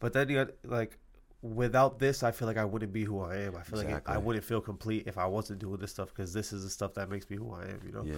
but 0.00 0.12
then 0.12 0.28
you 0.28 0.44
got, 0.44 0.50
like 0.64 0.98
without 1.42 1.98
this, 1.98 2.22
I 2.22 2.30
feel 2.30 2.48
like 2.48 2.56
I 2.56 2.64
wouldn't 2.64 2.92
be 2.92 3.04
who 3.04 3.20
I 3.20 3.36
am. 3.36 3.56
I 3.56 3.62
feel 3.62 3.78
like 3.82 4.08
I 4.08 4.18
wouldn't 4.18 4.44
feel 4.44 4.60
complete 4.60 5.04
if 5.06 5.18
I 5.18 5.26
wasn't 5.26 5.58
doing 5.58 5.78
this 5.78 5.90
stuff 5.90 6.08
because 6.08 6.32
this 6.32 6.52
is 6.52 6.64
the 6.64 6.70
stuff 6.70 6.94
that 6.94 7.08
makes 7.08 7.28
me 7.30 7.36
who 7.36 7.52
I 7.52 7.64
am. 7.64 7.80
You 7.84 7.92
know. 7.92 8.04
Yeah. 8.04 8.16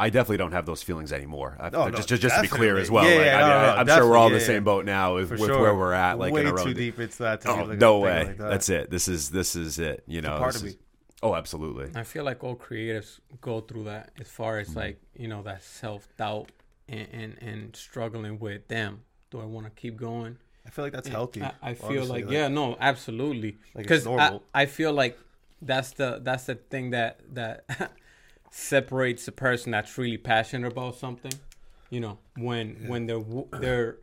I 0.00 0.10
definitely 0.10 0.36
don't 0.36 0.52
have 0.52 0.64
those 0.64 0.80
feelings 0.82 1.12
anymore. 1.12 1.56
I, 1.58 1.68
Oh, 1.68 1.70
no, 1.70 1.80
uh, 1.80 1.90
just, 1.90 2.08
just, 2.08 2.22
just 2.22 2.36
to 2.36 2.42
be 2.42 2.46
clear 2.46 2.78
as 2.78 2.88
well. 2.88 3.02
Yeah, 3.04 3.16
like, 3.16 3.26
yeah, 3.26 3.36
I 3.36 3.76
mean, 3.78 3.86
no, 3.86 3.94
no, 3.94 4.00
sure 4.00 4.10
we're 4.10 4.16
all 4.16 4.28
in 4.28 4.32
the 4.32 4.40
same 4.40 4.62
boat 4.62 4.84
now 4.84 5.16
with, 5.16 5.30
with 5.30 5.40
sure. 5.40 5.60
where 5.60 5.74
we're 5.74 5.92
at. 5.92 6.18
Like 6.20 6.32
way 6.32 6.42
in 6.42 6.46
our 6.46 6.56
too 6.56 6.72
deep 6.72 7.00
It's 7.00 7.16
that. 7.16 7.40
To 7.40 7.50
Oh, 7.50 7.64
like 7.64 7.78
no 7.78 7.98
way. 7.98 8.26
like 8.26 8.36
that. 8.36 8.50
That's 8.50 8.68
it. 8.68 8.90
This 8.90 9.08
is 9.08 9.30
this 9.30 9.56
is 9.56 9.80
it. 9.80 10.04
You 10.06 10.20
know, 10.22 10.38
part 10.38 10.54
of 10.54 10.64
is- 10.64 10.74
me. 10.76 10.80
Oh, 11.22 11.34
absolutely. 11.34 11.90
I 11.94 12.04
feel 12.04 12.24
like 12.24 12.44
all 12.44 12.54
creatives 12.56 13.18
go 13.40 13.60
through 13.60 13.84
that 13.84 14.10
as 14.20 14.28
far 14.28 14.60
Mm-hmm. 14.60 14.70
as 14.70 14.76
like 14.76 15.00
you 15.16 15.28
know 15.28 15.42
that 15.42 15.62
self 15.62 16.08
doubt 16.16 16.50
and, 16.88 17.08
and 17.12 17.38
and 17.42 17.76
struggling 17.76 18.38
with 18.38 18.68
damn. 18.68 19.02
Do 19.30 19.40
I 19.40 19.44
want 19.44 19.66
to 19.66 19.70
keep 19.72 19.96
going? 19.96 20.38
I 20.66 20.70
feel 20.70 20.84
like 20.84 20.92
that's 20.92 21.08
healthy. 21.08 21.42
I, 21.42 21.52
I 21.62 21.74
feel 21.74 21.88
honestly, 22.02 22.22
like, 22.24 22.32
yeah, 22.32 22.48
no, 22.48 22.76
absolutely. 22.80 23.58
Like, 23.74 23.84
Because 23.84 24.06
I. 24.06 24.38
I 24.54 24.66
feel 24.66 24.92
like 24.92 25.18
that's 25.60 25.90
the 25.92 26.20
that's 26.22 26.44
the 26.46 26.54
thing 26.54 26.90
that 26.90 27.20
that 27.34 27.64
separates 28.50 29.26
a 29.28 29.32
person 29.32 29.72
that's 29.72 29.96
really 29.98 30.16
passionate 30.18 30.70
about 30.72 30.96
something. 30.96 31.32
You 31.90 32.00
know, 32.00 32.18
when 32.36 32.84
when 32.86 33.06
they're 33.06 33.24
they're 33.52 33.96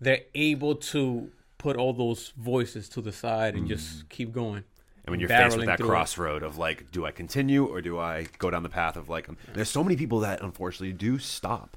they're 0.00 0.22
able 0.34 0.74
to 0.76 1.30
put 1.58 1.76
all 1.76 1.92
those 1.92 2.32
voices 2.36 2.88
to 2.90 3.00
the 3.00 3.12
side 3.12 3.54
and 3.54 3.64
Mm. 3.64 3.68
just 3.68 4.08
keep 4.08 4.32
going. 4.32 4.64
And 5.06 5.12
when 5.12 5.20
you're 5.20 5.28
faced 5.28 5.56
with 5.56 5.66
that 5.66 5.78
through 5.78 5.86
it. 5.86 5.90
crossroad 5.90 6.42
of 6.42 6.58
like, 6.58 6.90
do 6.90 7.06
I 7.06 7.12
continue 7.12 7.64
or 7.64 7.80
do 7.80 7.98
I 7.98 8.26
go 8.38 8.50
down 8.50 8.62
the 8.64 8.68
path 8.68 8.96
of 8.96 9.08
like? 9.08 9.28
There's 9.54 9.70
so 9.70 9.84
many 9.84 9.96
people 9.96 10.20
that 10.20 10.42
unfortunately 10.42 10.92
do 10.94 11.18
stop, 11.20 11.76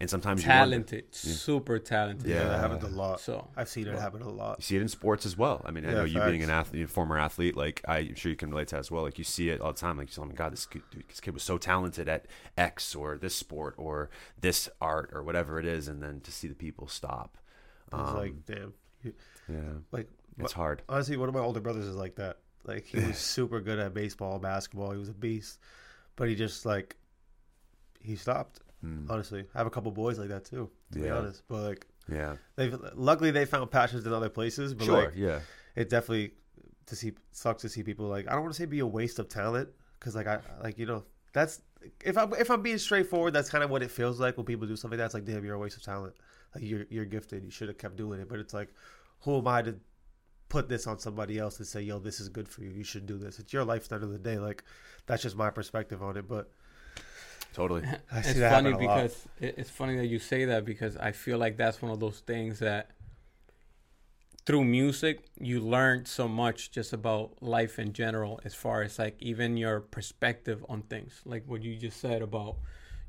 and 0.00 0.08
sometimes 0.08 0.42
you 0.42 0.48
wonder- 0.48 0.76
talented, 0.76 1.04
super 1.14 1.78
talented. 1.78 2.26
yeah, 2.26 2.36
Yeah. 2.36 2.44
that 2.48 2.60
happens 2.60 2.84
a 2.84 2.88
lot. 2.88 3.20
So 3.20 3.48
I've 3.54 3.68
seen 3.68 3.86
it 3.86 3.98
happen 3.98 4.22
a 4.22 4.30
lot. 4.30 4.60
You 4.60 4.62
see 4.62 4.76
it 4.76 4.80
in 4.82 4.88
sports 4.88 5.26
as 5.26 5.36
well. 5.36 5.60
I 5.66 5.72
mean, 5.72 5.84
I 5.84 5.88
Yeah, 5.90 5.94
know 5.98 6.04
you 6.04 6.20
being 6.22 6.42
an 6.42 6.48
athlete, 6.48 6.88
former 6.88 7.18
athlete, 7.18 7.54
like 7.54 7.82
I'm 7.86 8.14
sure 8.14 8.30
you 8.30 8.36
can 8.36 8.48
relate 8.48 8.68
to 8.68 8.76
that 8.76 8.80
as 8.80 8.90
well. 8.90 9.02
Like 9.02 9.18
you 9.18 9.24
see 9.24 9.50
it 9.50 9.60
all 9.60 9.72
the 9.74 9.78
time. 9.78 9.98
Like, 9.98 10.08
oh 10.18 10.24
my 10.24 10.32
god, 10.32 10.52
this 10.52 10.64
kid, 10.64 10.80
dude, 10.90 11.06
this 11.06 11.20
kid 11.20 11.34
was 11.34 11.42
so 11.42 11.58
talented 11.58 12.08
at 12.08 12.24
X 12.56 12.94
or 12.94 13.18
this 13.18 13.34
sport 13.34 13.74
or 13.76 14.08
this 14.40 14.70
art 14.80 15.10
or 15.12 15.22
whatever 15.22 15.58
it 15.60 15.66
is, 15.66 15.86
and 15.86 16.02
then 16.02 16.20
to 16.22 16.32
see 16.32 16.48
the 16.48 16.54
people 16.54 16.88
stop, 16.88 17.36
It's 17.88 17.94
um, 17.94 18.16
like 18.16 18.46
damn. 18.46 18.72
Yeah, 19.04 19.58
Like 19.92 20.08
it's 20.38 20.52
hard. 20.54 20.80
honestly, 20.88 21.18
one 21.18 21.28
of 21.28 21.34
my 21.34 21.40
older 21.42 21.60
brothers 21.60 21.84
is 21.84 21.94
like 21.96 22.14
that. 22.14 22.38
Like 22.64 22.86
he 22.86 22.98
was 23.00 23.16
super 23.36 23.60
good 23.60 23.78
at 23.78 23.94
baseball, 23.94 24.38
basketball. 24.38 24.92
He 24.92 24.98
was 24.98 25.08
a 25.08 25.14
beast, 25.14 25.58
but 26.16 26.28
he 26.28 26.34
just 26.34 26.66
like 26.66 26.96
he 28.00 28.16
stopped. 28.16 28.60
Honestly, 29.10 29.44
I 29.54 29.58
have 29.58 29.66
a 29.66 29.70
couple 29.70 29.90
boys 29.92 30.18
like 30.18 30.28
that 30.30 30.46
too. 30.46 30.70
To 30.92 30.98
be 30.98 31.06
Hmm. 31.08 31.12
Honest, 31.14 31.42
but 31.48 31.62
like 31.62 31.86
Yeah, 32.10 32.36
they've 32.56 32.74
luckily 32.94 33.30
they 33.30 33.44
found 33.44 33.70
passions 33.70 34.06
in 34.06 34.12
other 34.14 34.30
places. 34.30 34.72
But 34.72 34.84
sure. 34.86 35.04
like 35.04 35.12
yeah, 35.14 35.40
it 35.76 35.90
definitely 35.90 36.32
to 36.86 36.96
see 36.96 37.12
sucks 37.30 37.60
to 37.62 37.68
see 37.68 37.82
people 37.82 38.06
like 38.06 38.26
I 38.26 38.32
don't 38.32 38.40
want 38.40 38.54
to 38.54 38.58
say 38.58 38.64
be 38.64 38.78
a 38.80 38.86
waste 38.86 39.18
of 39.18 39.28
talent 39.28 39.68
because 39.98 40.14
like 40.16 40.26
I 40.26 40.38
like 40.62 40.78
you 40.78 40.86
know 40.86 41.04
that's 41.34 41.60
if 42.02 42.16
I'm 42.16 42.32
if 42.34 42.50
I'm 42.50 42.62
being 42.62 42.78
straightforward 42.78 43.34
that's 43.34 43.50
kind 43.50 43.62
of 43.62 43.68
what 43.68 43.82
it 43.82 43.90
feels 43.90 44.18
like 44.18 44.38
when 44.38 44.46
people 44.46 44.66
do 44.66 44.76
something 44.76 44.98
like 44.98 45.10
that. 45.12 45.14
Like 45.14 45.26
damn 45.26 45.44
you're 45.44 45.56
a 45.56 45.58
waste 45.58 45.76
of 45.76 45.82
talent. 45.82 46.14
Like 46.54 46.64
you're 46.64 46.86
you're 46.88 47.04
gifted. 47.04 47.44
You 47.44 47.50
should 47.50 47.68
have 47.68 47.76
kept 47.76 47.96
doing 47.96 48.18
it. 48.18 48.30
But 48.30 48.38
it's 48.38 48.54
like 48.54 48.68
who 49.20 49.36
am 49.36 49.46
I 49.46 49.60
to 49.60 49.74
put 50.50 50.68
this 50.68 50.86
on 50.86 50.98
somebody 50.98 51.38
else 51.38 51.56
and 51.58 51.66
say 51.66 51.80
yo 51.80 51.98
this 51.98 52.20
is 52.20 52.28
good 52.28 52.48
for 52.48 52.62
you. 52.62 52.70
You 52.70 52.84
should 52.84 53.06
do 53.06 53.16
this. 53.16 53.38
It's 53.38 53.52
your 53.54 53.64
life 53.64 53.84
at 53.84 53.88
the 53.88 53.94
end 53.94 54.04
of 54.04 54.12
the 54.12 54.18
day. 54.18 54.38
Like 54.38 54.62
that's 55.06 55.22
just 55.22 55.36
my 55.36 55.48
perspective 55.48 56.02
on 56.02 56.18
it. 56.18 56.28
But 56.28 56.50
totally. 57.54 57.84
I 58.12 58.18
it's 58.18 58.32
see 58.32 58.40
that 58.40 58.52
funny 58.52 58.72
happen 58.72 58.84
a 58.84 58.88
lot. 58.88 59.02
because 59.02 59.28
it's 59.40 59.70
funny 59.70 59.96
that 59.96 60.06
you 60.06 60.18
say 60.18 60.44
that 60.44 60.66
because 60.66 60.98
I 60.98 61.12
feel 61.12 61.38
like 61.38 61.56
that's 61.56 61.80
one 61.80 61.90
of 61.90 62.00
those 62.00 62.20
things 62.20 62.58
that 62.58 62.90
through 64.46 64.64
music 64.64 65.24
you 65.38 65.60
learn 65.60 66.04
so 66.04 66.26
much 66.26 66.72
just 66.72 66.92
about 66.92 67.40
life 67.40 67.78
in 67.78 67.92
general 67.92 68.40
as 68.44 68.54
far 68.54 68.82
as 68.82 68.98
like 68.98 69.14
even 69.20 69.56
your 69.56 69.80
perspective 69.80 70.64
on 70.68 70.82
things 70.82 71.20
like 71.24 71.44
what 71.46 71.62
you 71.62 71.76
just 71.76 72.00
said 72.00 72.22
about 72.22 72.56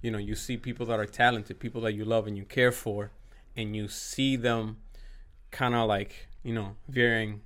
you 0.02 0.12
know 0.12 0.18
you 0.18 0.36
see 0.36 0.58
people 0.58 0.86
that 0.86 1.00
are 1.00 1.06
talented 1.06 1.58
people 1.58 1.82
that 1.82 1.94
you 1.94 2.04
love 2.04 2.28
and 2.28 2.38
you 2.38 2.44
care 2.44 2.72
for 2.72 3.12
and 3.56 3.76
you 3.76 3.88
see 3.88 4.36
them 4.36 4.78
kind 5.52 5.74
of 5.74 5.88
like 5.88 6.28
you 6.44 6.54
know 6.54 6.76
veering 6.90 7.42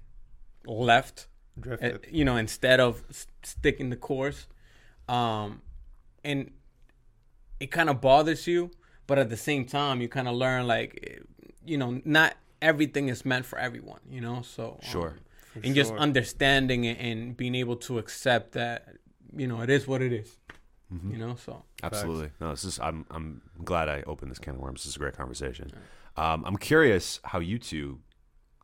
left 0.65 1.27
Drifted. 1.59 1.95
uh, 1.95 1.97
you 2.11 2.25
know, 2.25 2.35
instead 2.37 2.79
of 2.79 3.03
s- 3.09 3.27
sticking 3.43 3.89
the 3.89 3.95
course. 3.95 4.47
Um, 5.07 5.61
and 6.23 6.51
it 7.59 7.71
kind 7.71 7.89
of 7.89 8.01
bothers 8.01 8.47
you, 8.47 8.71
but 9.07 9.17
at 9.19 9.29
the 9.29 9.37
same 9.37 9.65
time, 9.65 10.01
you 10.01 10.09
kind 10.09 10.27
of 10.27 10.35
learn 10.35 10.67
like, 10.67 10.99
eh, 11.07 11.19
you 11.65 11.77
know, 11.77 12.01
not 12.03 12.35
everything 12.61 13.07
is 13.09 13.23
meant 13.23 13.45
for 13.45 13.57
everyone. 13.59 13.99
You 14.09 14.21
know, 14.21 14.41
so 14.41 14.79
um, 14.83 14.89
Sure. 14.91 15.13
and 15.63 15.75
just 15.75 15.93
understanding 15.93 16.83
it 16.85 16.97
and 16.99 17.37
being 17.37 17.55
able 17.55 17.75
to 17.77 17.99
accept 17.99 18.53
that, 18.53 18.95
you 19.35 19.47
know, 19.47 19.61
it 19.61 19.69
is 19.69 19.87
what 19.87 20.01
it 20.01 20.11
is, 20.13 20.37
Mm-hmm. 20.93 21.11
You 21.13 21.17
know, 21.17 21.35
so 21.35 21.63
Absolutely. 21.81 22.29
No, 22.39 22.51
this 22.51 22.63
is. 22.63 22.79
I'm. 22.79 23.05
I'm 23.09 23.41
glad 23.63 23.89
I 23.89 24.03
opened 24.05 24.29
this 24.29 24.37
can 24.37 24.53
of 24.55 24.61
worms. 24.61 24.83
This 24.83 24.91
is 24.91 24.95
a 24.95 24.99
great 24.99 25.17
conversation. 25.17 25.71
Um, 26.15 26.43
I'm 26.45 26.57
curious 26.57 27.19
how 27.23 27.39
you 27.39 27.57
two 27.57 27.99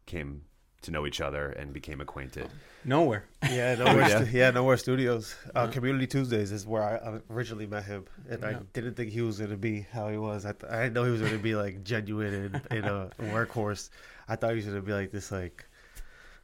came 0.06 0.44
to 0.84 0.92
know 0.92 1.06
each 1.06 1.22
other 1.22 1.50
and 1.50 1.74
became 1.74 2.02
acquainted. 2.02 2.50
Knowhere. 2.86 3.24
Yeah, 3.44 3.76
Knowhere. 3.78 4.10
Yeah. 4.10 4.20
yeah. 4.20 4.26
yeah, 4.32 4.52
Knowhere 4.52 4.80
studios. 4.80 5.36
Uh, 5.54 5.68
Community 5.68 6.08
Tuesdays 6.08 6.52
is 6.52 6.66
where 6.66 6.84
I 6.84 6.96
I 6.96 7.20
originally 7.30 7.68
met 7.68 7.84
him, 7.84 8.06
and 8.30 8.44
I 8.44 8.56
didn't 8.74 8.96
think 8.96 9.12
he 9.12 9.22
was 9.22 9.40
gonna 9.40 9.58
be 9.58 9.82
how 9.92 10.10
he 10.10 10.18
was. 10.18 10.46
I, 10.46 10.54
th- 10.54 10.72
I 10.72 10.84
didn't 10.84 10.94
know 10.94 11.04
he 11.04 11.12
was 11.12 11.22
gonna 11.22 11.38
be 11.38 11.56
like 11.56 11.84
genuine 11.84 12.34
and, 12.34 12.62
and 12.72 12.86
a 12.86 13.12
workhorse. 13.20 13.90
I 14.28 14.36
thought 14.36 14.52
he 14.52 14.56
was 14.58 14.66
gonna 14.66 14.82
be 14.82 14.94
like 14.94 15.12
this, 15.12 15.32
like 15.32 15.66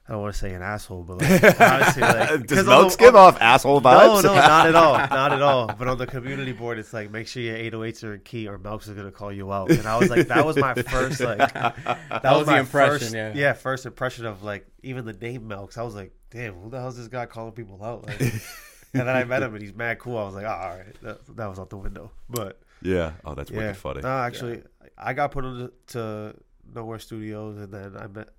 I 0.08 0.14
don't 0.14 0.22
want 0.22 0.36
to 0.36 0.40
say 0.40 0.54
an 0.54 0.62
asshole, 0.62 1.04
but 1.04 1.22
like 1.22 1.44
honestly, 1.62 2.02
like 2.02 2.48
Does 2.48 2.66
Melks 2.66 2.96
give 2.96 3.14
off 3.14 3.38
asshole 3.42 3.82
vibes? 3.82 4.24
no, 4.24 4.30
no, 4.30 4.36
not 4.36 4.68
at 4.68 4.76
all, 4.76 4.98
not 5.10 5.34
at 5.34 5.42
all. 5.42 5.68
But 5.68 5.90
on 5.90 5.98
the 5.98 6.08
community 6.08 6.54
board, 6.54 6.80
it's 6.80 6.94
like 6.94 7.12
make 7.12 7.28
sure 7.28 7.44
your 7.44 7.58
808s 7.58 8.04
are 8.06 8.14
in 8.14 8.22
key, 8.22 8.48
or 8.48 8.58
Melks 8.58 8.88
is 8.88 8.94
gonna 8.94 9.12
call 9.12 9.34
you 9.34 9.52
out. 9.52 9.70
And 9.70 9.86
I 9.86 9.98
was 9.98 10.10
like, 10.10 10.28
that 10.30 10.46
was 10.46 10.56
my 10.56 10.74
first 10.76 11.20
like 11.20 11.40
that, 11.54 12.24
was 12.24 12.46
the 12.46 12.54
my 12.54 12.60
impression, 12.60 13.00
First, 13.00 13.14
yeah. 13.14 13.34
yeah, 13.36 13.52
first 13.52 13.86
impression 13.86 14.26
of 14.26 14.44
like 14.44 14.66
even 14.82 15.04
the 15.04 15.12
name 15.12 15.50
Melks. 15.50 15.78
I 15.78 15.84
was 15.84 15.94
like, 15.94 16.14
damn, 16.30 16.54
who 16.54 16.70
the 16.70 16.80
hell 16.80 16.88
is 16.88 16.96
this 16.96 17.10
guy 17.10 17.26
calling 17.26 17.52
people 17.52 17.84
out? 17.84 18.08
Like, 18.08 18.22
and 18.22 18.32
then 18.94 19.10
I 19.10 19.26
met 19.26 19.44
him, 19.44 19.54
and 19.56 19.62
he's 19.62 19.76
mad 19.76 20.00
cool. 20.00 20.18
I 20.18 20.24
was 20.24 20.36
like, 20.36 20.46
oh, 20.46 20.50
all 20.50 20.70
right, 20.70 21.02
that, 21.02 21.36
that 21.36 21.48
was 21.48 21.60
out 21.60 21.70
the 21.70 21.78
window. 21.78 22.12
But 22.30 22.62
yeah. 22.82 23.12
Oh, 23.26 23.36
that's 23.36 23.52
yeah, 23.52 23.58
wicked 23.58 23.78
funny. 23.78 24.02
no, 24.02 24.10
actually, 24.10 24.64
I 24.98 25.12
got 25.12 25.32
put 25.32 25.44
into 25.44 25.74
to 25.88 26.36
Knowhere 26.74 27.02
Studios, 27.02 27.58
and 27.58 27.74
then 27.74 27.98
I 27.98 28.08
met 28.08 28.30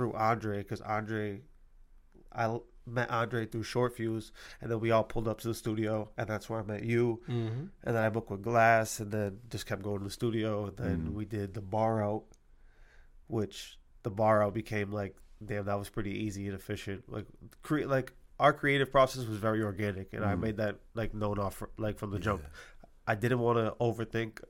through 0.00 0.14
Andre 0.14 0.58
because 0.62 0.80
Andre, 0.80 1.42
I 2.32 2.58
met 2.86 3.10
Andre 3.10 3.44
through 3.44 3.64
Short 3.64 3.94
Fuse, 3.94 4.32
and 4.62 4.70
then 4.70 4.80
we 4.80 4.90
all 4.92 5.04
pulled 5.04 5.28
up 5.28 5.40
to 5.42 5.48
the 5.48 5.54
studio, 5.54 6.08
and 6.16 6.26
that's 6.26 6.48
where 6.48 6.58
I 6.60 6.62
met 6.62 6.84
you. 6.84 7.20
Mm-hmm. 7.28 7.64
And 7.84 7.96
then 7.96 8.02
I 8.02 8.08
booked 8.08 8.30
with 8.30 8.40
Glass, 8.40 8.98
and 9.00 9.12
then 9.12 9.40
just 9.50 9.66
kept 9.66 9.82
going 9.82 9.98
to 9.98 10.04
the 10.04 10.10
studio, 10.10 10.68
and 10.68 10.76
then 10.78 10.98
Mm. 11.08 11.12
we 11.12 11.26
did 11.26 11.52
the 11.52 11.60
bar 11.60 12.02
out, 12.02 12.24
which 13.26 13.78
the 14.04 14.10
bar 14.10 14.42
out 14.42 14.54
became 14.54 14.90
like, 14.90 15.16
damn, 15.44 15.66
that 15.66 15.78
was 15.78 15.90
pretty 15.90 16.12
easy 16.24 16.46
and 16.46 16.54
efficient. 16.54 17.04
Like, 17.12 17.26
cre- 17.62 17.84
like 17.84 18.14
our 18.38 18.54
creative 18.54 18.90
process 18.90 19.26
was 19.26 19.36
very 19.36 19.62
organic, 19.62 20.14
and 20.14 20.24
I 20.24 20.34
Mm. 20.34 20.40
made 20.40 20.56
that 20.56 20.76
like 20.94 21.12
known 21.12 21.38
off 21.38 21.62
like 21.76 21.98
from 21.98 22.10
the 22.10 22.18
jump. 22.18 22.42
I 23.06 23.16
didn't 23.16 23.40
want 23.40 23.58
to 23.58 23.74
overthink 23.80 24.40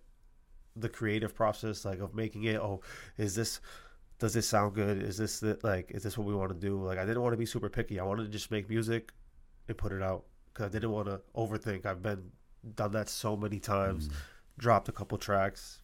the 0.76 0.88
creative 0.88 1.35
process, 1.35 1.85
like 1.85 1.99
of 1.99 2.14
making 2.14 2.45
it. 2.45 2.61
Oh, 2.61 2.83
is 3.19 3.35
this? 3.35 3.61
Does 4.21 4.35
this 4.35 4.47
sound 4.47 4.75
good? 4.75 5.03
Is 5.03 5.17
this 5.17 5.41
the, 5.41 5.59
like? 5.62 5.91
Is 5.91 6.03
this 6.05 6.17
what 6.17 6.27
we 6.27 6.35
want 6.35 6.50
to 6.53 6.59
do? 6.69 6.81
Like, 6.85 6.99
I 6.99 7.05
didn't 7.07 7.23
want 7.23 7.33
to 7.33 7.39
be 7.39 7.47
super 7.47 7.69
picky. 7.69 7.99
I 7.99 8.05
wanted 8.05 8.25
to 8.25 8.29
just 8.29 8.50
make 8.53 8.69
music 8.69 9.11
and 9.67 9.77
put 9.77 9.91
it 9.93 10.03
out 10.03 10.25
because 10.53 10.67
I 10.67 10.69
didn't 10.69 10.93
want 10.93 11.09
to 11.09 11.21
overthink. 11.35 11.87
I've 11.87 12.03
been 12.03 12.31
done 12.75 12.93
that 12.93 13.09
so 13.09 13.37
many 13.37 13.59
times. 13.59 14.07
Mm-hmm. 14.09 14.17
Dropped 14.59 14.89
a 14.91 14.93
couple 14.93 15.17
tracks, 15.17 15.81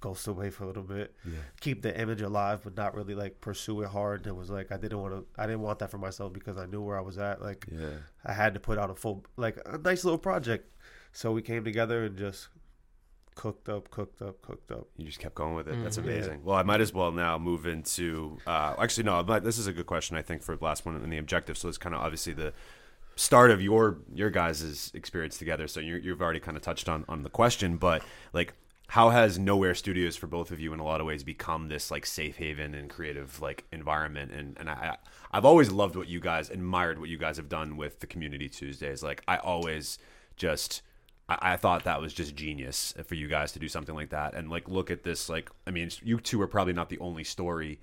ghost 0.00 0.28
away 0.28 0.50
for 0.50 0.64
a 0.64 0.66
little 0.68 0.82
bit, 0.84 1.14
Yeah. 1.26 1.32
keep 1.60 1.82
the 1.82 1.98
image 2.00 2.22
alive, 2.22 2.60
but 2.62 2.76
not 2.76 2.94
really 2.94 3.14
like 3.16 3.40
pursue 3.40 3.82
it 3.82 3.88
hard. 3.88 4.26
It 4.26 4.34
was 4.36 4.48
like 4.50 4.70
I 4.72 4.76
didn't 4.76 5.00
want 5.00 5.14
to. 5.14 5.26
I 5.36 5.46
didn't 5.46 5.62
want 5.62 5.80
that 5.80 5.90
for 5.90 5.98
myself 5.98 6.32
because 6.32 6.56
I 6.56 6.66
knew 6.66 6.80
where 6.80 6.96
I 6.96 7.00
was 7.00 7.18
at. 7.18 7.42
Like 7.42 7.66
Yeah. 7.70 7.88
I 8.24 8.32
had 8.32 8.54
to 8.54 8.60
put 8.60 8.78
out 8.78 8.88
a 8.90 8.94
full, 8.94 9.24
like 9.36 9.58
a 9.66 9.78
nice 9.78 10.04
little 10.04 10.18
project. 10.18 10.72
So 11.12 11.32
we 11.32 11.42
came 11.42 11.64
together 11.64 12.04
and 12.04 12.16
just 12.16 12.48
cooked 13.40 13.68
up, 13.70 13.90
cooked 13.90 14.20
up, 14.20 14.42
cooked 14.42 14.70
up. 14.70 14.86
You 14.98 15.06
just 15.06 15.18
kept 15.18 15.34
going 15.34 15.54
with 15.54 15.66
it. 15.66 15.82
That's 15.82 15.96
Mhm. 15.96 16.02
amazing. 16.04 16.44
Well, 16.44 16.56
I 16.56 16.62
might 16.62 16.80
as 16.82 16.92
well 16.92 17.10
now 17.10 17.38
move 17.38 17.64
into. 17.66 18.36
Uh, 18.46 18.74
actually, 18.78 19.04
no. 19.04 19.22
But 19.22 19.44
this 19.44 19.56
is 19.56 19.66
a 19.66 19.72
good 19.72 19.86
question. 19.86 20.16
I 20.16 20.22
think 20.22 20.42
for 20.42 20.54
the 20.56 20.64
last 20.64 20.84
one 20.84 20.94
in 21.02 21.08
the 21.08 21.16
objective. 21.18 21.56
So 21.56 21.68
it's 21.70 21.78
kind 21.78 21.94
of 21.94 22.02
obviously 22.02 22.34
the 22.34 22.52
start 23.16 23.50
of 23.50 23.62
your 23.62 23.98
your 24.14 24.28
guys' 24.30 24.90
experience 24.94 25.38
together. 25.38 25.66
So 25.68 25.80
you 25.80 25.96
you've 25.96 26.20
already 26.20 26.40
kind 26.40 26.56
of 26.58 26.62
touched 26.62 26.88
on 26.88 27.04
on 27.08 27.22
the 27.22 27.30
question, 27.30 27.76
but 27.78 28.02
like. 28.32 28.52
How 28.98 29.10
has 29.10 29.38
Knowhere 29.38 29.76
Studios 29.76 30.16
for 30.16 30.26
both 30.26 30.50
of 30.50 30.58
you 30.58 30.72
in 30.72 30.80
a 30.80 30.84
lot 30.84 31.00
of 31.00 31.06
ways 31.06 31.22
become 31.22 31.68
this 31.68 31.92
like 31.92 32.04
safe 32.04 32.38
haven 32.38 32.74
and 32.74 32.90
creative 32.90 33.40
like 33.40 33.64
environment? 33.70 34.32
And 34.32 34.56
and 34.58 34.68
I 34.68 34.96
I've 35.30 35.44
always 35.44 35.70
loved 35.70 35.94
what 35.94 36.08
you 36.08 36.18
guys 36.18 36.50
admired 36.50 36.98
what 36.98 37.08
you 37.08 37.16
guys 37.16 37.36
have 37.36 37.48
done 37.48 37.76
with 37.76 38.00
the 38.00 38.08
Community 38.08 38.48
Tuesdays. 38.48 39.00
Like 39.04 39.22
I 39.28 39.36
always 39.36 40.00
just 40.36 40.82
I, 41.30 41.52
I 41.52 41.56
thought 41.56 41.84
that 41.84 42.00
was 42.00 42.12
just 42.12 42.34
genius 42.34 42.92
for 43.06 43.14
you 43.14 43.28
guys 43.28 43.52
to 43.52 43.58
do 43.58 43.68
something 43.68 43.94
like 43.94 44.10
that. 44.10 44.34
And 44.34 44.50
like, 44.50 44.68
look 44.68 44.90
at 44.90 45.04
this. 45.04 45.28
Like, 45.28 45.50
I 45.66 45.70
mean, 45.70 45.90
you 46.02 46.18
two 46.18 46.40
are 46.42 46.46
probably 46.48 46.72
not 46.74 46.88
the 46.88 46.98
only 46.98 47.24
story 47.24 47.78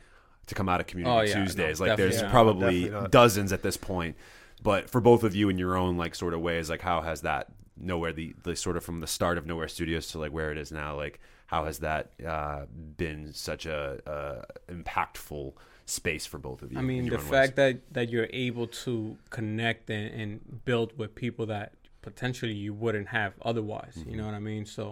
to 0.47 0.55
come 0.55 0.69
out 0.69 0.79
of 0.81 0.87
Community 0.87 1.15
Oh, 1.17 1.21
yeah, 1.21 1.43
Tuesdays. 1.43 1.79
no, 1.79 1.87
like, 1.87 1.97
there's 1.97 2.21
definitely 2.21 2.89
not. 2.89 2.99
probably 2.99 3.09
dozens 3.09 3.51
at 3.53 3.63
this 3.63 3.77
point. 3.77 4.15
But 4.61 4.89
for 4.89 5.01
both 5.01 5.23
of 5.23 5.35
you 5.35 5.49
in 5.49 5.57
your 5.57 5.77
own 5.77 5.97
like 5.97 6.15
sort 6.15 6.33
of 6.33 6.41
ways, 6.41 6.69
like, 6.69 6.81
how 6.81 7.01
has 7.01 7.21
that 7.21 7.47
Knowhere 7.81 8.15
the 8.15 8.33
the 8.41 8.55
sort 8.55 8.75
of 8.75 8.83
from 8.83 9.01
the 9.01 9.07
start 9.07 9.37
of 9.37 9.45
Knowhere 9.45 9.69
Studios 9.69 10.07
to 10.07 10.17
like 10.17 10.31
where 10.31 10.51
it 10.51 10.57
is 10.57 10.71
now? 10.71 10.95
Like, 10.95 11.19
how 11.45 11.65
has 11.65 11.77
that 11.79 12.09
uh, 12.25 12.65
been 12.97 13.33
such 13.33 13.67
a, 13.67 14.01
uh 14.09 14.45
impactful 14.67 15.53
space 15.85 16.25
for 16.25 16.39
both 16.39 16.63
of 16.63 16.71
you? 16.71 16.79
I 16.79 16.81
mean, 16.81 17.05
your 17.05 17.17
the 17.17 17.23
own 17.23 17.29
ways? 17.29 17.39
fact 17.39 17.55
that 17.57 17.93
that 17.93 18.09
you're 18.09 18.29
able 18.31 18.65
to 18.67 19.17
connect 19.29 19.91
and, 19.91 20.21
and 20.21 20.65
build 20.65 20.97
with 20.97 21.13
people 21.13 21.45
that 21.45 21.73
potentially 22.09 22.53
you 22.67 22.73
wouldn't 22.83 23.09
have 23.19 23.33
otherwise. 23.51 23.95
Mm-hmm. 23.97 24.09
You 24.09 24.15
know 24.17 24.25
what 24.29 24.33
I 24.41 24.43
mean? 24.51 24.65
So 24.65 24.83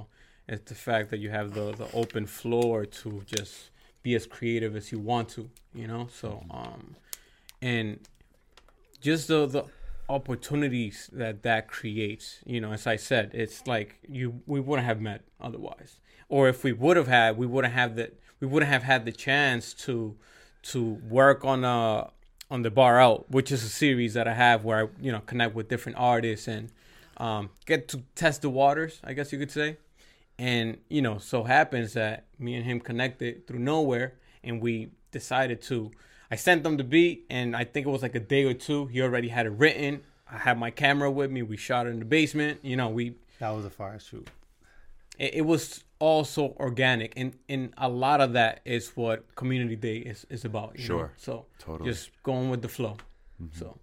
it's 0.47 0.67
the 0.73 0.79
fact 0.89 1.05
that 1.11 1.19
you 1.23 1.29
have 1.39 1.47
the 1.59 1.67
the 1.81 1.87
open 2.01 2.25
floor 2.39 2.85
to 3.01 3.09
just 3.35 3.55
be 4.03 4.11
as 4.19 4.25
creative 4.35 4.71
as 4.79 4.85
you 4.93 4.99
want 5.11 5.27
to. 5.37 5.43
You 5.81 5.87
know, 5.91 6.03
so 6.21 6.29
Mm-hmm. 6.29 6.51
um, 6.61 6.81
and 7.61 7.87
just 9.07 9.23
the 9.31 9.39
the 9.55 9.63
opportunities 10.17 10.97
that 11.21 11.35
that 11.43 11.61
creates. 11.77 12.25
You 12.53 12.59
know, 12.61 12.71
as 12.77 12.85
I 12.95 12.97
said, 13.09 13.25
it's 13.33 13.57
like 13.67 13.89
you 14.19 14.27
we 14.53 14.59
wouldn't 14.59 14.87
have 14.91 15.01
met 15.01 15.21
otherwise, 15.47 15.91
or 16.29 16.41
if 16.53 16.63
we 16.67 16.73
would 16.83 16.97
have 17.01 17.07
had, 17.07 17.37
we 17.37 17.47
wouldn't 17.53 17.73
have 17.73 17.95
that. 17.99 18.11
We 18.41 18.47
wouldn't 18.47 18.71
have 18.71 18.83
had 18.83 19.05
the 19.05 19.11
chance 19.27 19.73
to 19.85 19.95
to 20.71 20.81
work 21.19 21.39
on 21.45 21.59
uh 21.63 22.09
on 22.51 22.61
the 22.61 22.69
bar 22.79 22.99
out, 22.99 23.19
which 23.31 23.49
is 23.51 23.63
a 23.63 23.69
series 23.69 24.13
that 24.17 24.27
I 24.27 24.33
have 24.33 24.63
where 24.67 24.79
I 24.83 24.87
you 25.05 25.11
know 25.13 25.21
connect 25.31 25.55
with 25.55 25.67
different 25.73 25.97
artists 25.97 26.47
and 26.47 26.63
um, 27.17 27.49
get 27.65 27.87
to 27.89 28.03
test 28.15 28.41
the 28.41 28.49
waters, 28.49 28.99
I 29.03 29.13
guess 29.13 29.31
you 29.31 29.39
could 29.39 29.51
say. 29.51 29.77
And 30.37 30.77
you 30.89 31.01
know, 31.01 31.17
so 31.17 31.43
happens 31.43 31.93
that 31.93 32.25
me 32.39 32.55
and 32.55 32.65
him 32.65 32.79
connected 32.79 33.47
through 33.47 33.59
Knowhere, 33.59 34.11
and 34.43 34.61
we 34.61 34.89
decided 35.11 35.61
to. 35.63 35.91
I 36.29 36.35
sent 36.35 36.65
him 36.65 36.75
the 36.77 36.83
beat, 36.83 37.25
and 37.29 37.55
I 37.55 37.63
think 37.63 37.85
it 37.87 37.89
was 37.89 38.01
like 38.01 38.15
a 38.15 38.19
day 38.19 38.43
or 38.43 38.53
two. 38.53 38.87
He 38.87 39.01
already 39.01 39.29
had 39.29 39.45
it 39.45 39.51
written. 39.51 40.01
I 40.29 40.37
had 40.37 40.57
my 40.57 40.71
camera 40.71 41.09
with 41.09 41.31
me. 41.31 41.41
We 41.43 41.55
shot 41.55 41.85
it 41.87 41.91
in 41.91 41.99
the 41.99 42.05
basement. 42.05 42.59
You 42.63 42.75
know, 42.75 42.89
we 42.89 43.15
That 43.39 43.51
was 43.51 43.63
a 43.63 43.69
fire 43.69 43.99
shoot. 43.99 44.27
it, 45.17 45.35
it 45.35 45.41
was 45.45 45.83
also 45.99 46.55
organic, 46.59 47.13
and 47.15 47.33
and 47.47 47.73
a 47.77 47.87
lot 47.87 48.19
of 48.19 48.33
that 48.33 48.59
is 48.65 48.89
what 48.97 49.33
Community 49.35 49.77
Day 49.77 49.97
is 49.97 50.25
is 50.29 50.43
about. 50.43 50.73
You 50.77 50.81
know? 50.81 50.87
Sure. 50.87 51.13
So 51.15 51.45
Totally. 51.59 51.89
just 51.91 52.09
going 52.23 52.49
with 52.49 52.61
the 52.61 52.67
flow. 52.69 52.97
So 53.53 53.77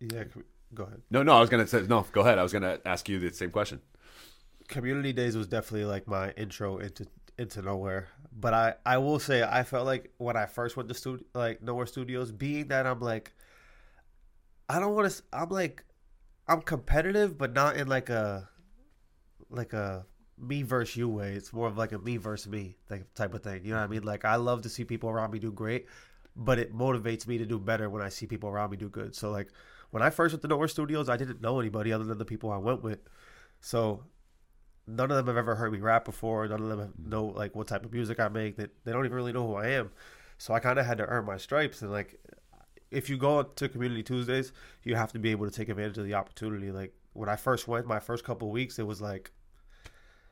Yeah, 0.00 0.24
com- 0.24 0.44
go 0.76 0.84
ahead. 0.84 1.02
no, 1.10 1.22
no. 1.22 1.36
I 1.36 1.40
was 1.40 1.50
gonna 1.50 1.66
say 1.66 1.82
no. 1.82 2.06
Go 2.12 2.20
ahead. 2.20 2.38
I 2.38 2.42
was 2.42 2.52
gonna 2.52 2.78
ask 2.84 3.08
you 3.08 3.18
the 3.18 3.32
same 3.32 3.50
question. 3.50 3.80
Community 4.68 5.12
Days 5.12 5.36
was 5.36 5.46
definitely 5.46 5.86
like 5.86 6.06
my 6.06 6.30
intro 6.32 6.78
into 6.78 7.06
into 7.38 7.62
Knowhere. 7.62 8.06
But 8.32 8.54
I 8.54 8.74
I 8.84 8.98
will 8.98 9.18
say 9.18 9.42
I 9.42 9.62
felt 9.62 9.86
like 9.86 10.12
when 10.18 10.36
I 10.36 10.46
first 10.46 10.76
went 10.76 10.88
to 10.88 10.94
studio 10.94 11.24
like 11.34 11.60
Knowhere 11.60 11.88
Studios, 11.88 12.30
being 12.30 12.68
that 12.68 12.86
I'm 12.86 13.00
like 13.00 13.32
I 14.68 14.80
don't 14.80 14.94
want 14.94 15.10
to. 15.10 15.22
I'm 15.32 15.48
like 15.48 15.84
I'm 16.48 16.62
competitive, 16.62 17.38
but 17.38 17.52
not 17.52 17.76
in 17.76 17.88
like 17.88 18.10
a 18.10 18.48
like 19.50 19.72
a 19.72 20.06
me 20.38 20.62
versus 20.62 20.96
you 20.96 21.08
way. 21.08 21.32
It's 21.32 21.52
more 21.52 21.68
of 21.68 21.78
like 21.78 21.92
a 21.92 21.98
me 21.98 22.16
versus 22.16 22.48
me 22.48 22.76
type 23.14 23.34
of 23.34 23.42
thing. 23.42 23.64
You 23.64 23.70
know 23.70 23.78
what 23.78 23.84
I 23.84 23.88
mean? 23.88 24.02
Like 24.02 24.24
I 24.24 24.36
love 24.36 24.62
to 24.62 24.68
see 24.68 24.84
people 24.84 25.08
around 25.08 25.32
me 25.32 25.38
do 25.38 25.52
great, 25.52 25.86
but 26.34 26.58
it 26.58 26.74
motivates 26.74 27.26
me 27.26 27.38
to 27.38 27.46
do 27.46 27.58
better 27.58 27.88
when 27.88 28.02
I 28.02 28.08
see 28.08 28.26
people 28.26 28.48
around 28.48 28.70
me 28.70 28.76
do 28.76 28.88
good. 28.88 29.14
So 29.14 29.30
like 29.30 29.48
when 29.90 30.02
I 30.02 30.10
first 30.10 30.32
went 30.32 30.42
to 30.42 30.48
Knowhere 30.48 30.70
Studios, 30.70 31.08
I 31.08 31.16
didn't 31.16 31.40
know 31.40 31.60
anybody 31.60 31.92
other 31.92 32.04
than 32.04 32.18
the 32.18 32.24
people 32.24 32.50
I 32.50 32.58
went 32.58 32.82
with. 32.82 33.00
So 33.60 34.04
none 34.86 35.10
of 35.10 35.16
them 35.16 35.26
have 35.26 35.36
ever 35.36 35.54
heard 35.54 35.72
me 35.72 35.78
rap 35.78 36.04
before. 36.04 36.46
None 36.46 36.62
of 36.62 36.78
them 36.78 36.94
know 36.98 37.26
like 37.26 37.54
what 37.54 37.66
type 37.68 37.84
of 37.84 37.92
music 37.92 38.20
I 38.20 38.28
make. 38.28 38.56
That 38.56 38.70
they, 38.84 38.92
don't 38.92 39.04
even 39.04 39.16
really 39.16 39.32
know 39.32 39.46
who 39.46 39.54
I 39.54 39.68
am. 39.68 39.90
So 40.38 40.54
I 40.54 40.60
kind 40.60 40.78
of 40.78 40.86
had 40.86 40.98
to 40.98 41.06
earn 41.06 41.24
my 41.24 41.36
stripes. 41.36 41.82
And 41.82 41.90
like, 41.90 42.20
if 42.90 43.08
you 43.08 43.16
go 43.16 43.42
to 43.42 43.68
Community 43.68 44.02
Tuesdays, 44.02 44.52
you 44.84 44.94
have 44.94 45.12
to 45.12 45.18
be 45.18 45.30
able 45.30 45.46
to 45.46 45.52
take 45.52 45.68
advantage 45.68 45.98
of 45.98 46.04
the 46.04 46.14
opportunity. 46.14 46.70
Like 46.70 46.94
when 47.14 47.28
I 47.28 47.36
first 47.36 47.66
went, 47.66 47.86
my 47.86 47.98
first 47.98 48.24
couple 48.24 48.48
of 48.48 48.52
weeks, 48.52 48.78
it 48.78 48.86
was 48.86 49.00
like, 49.00 49.30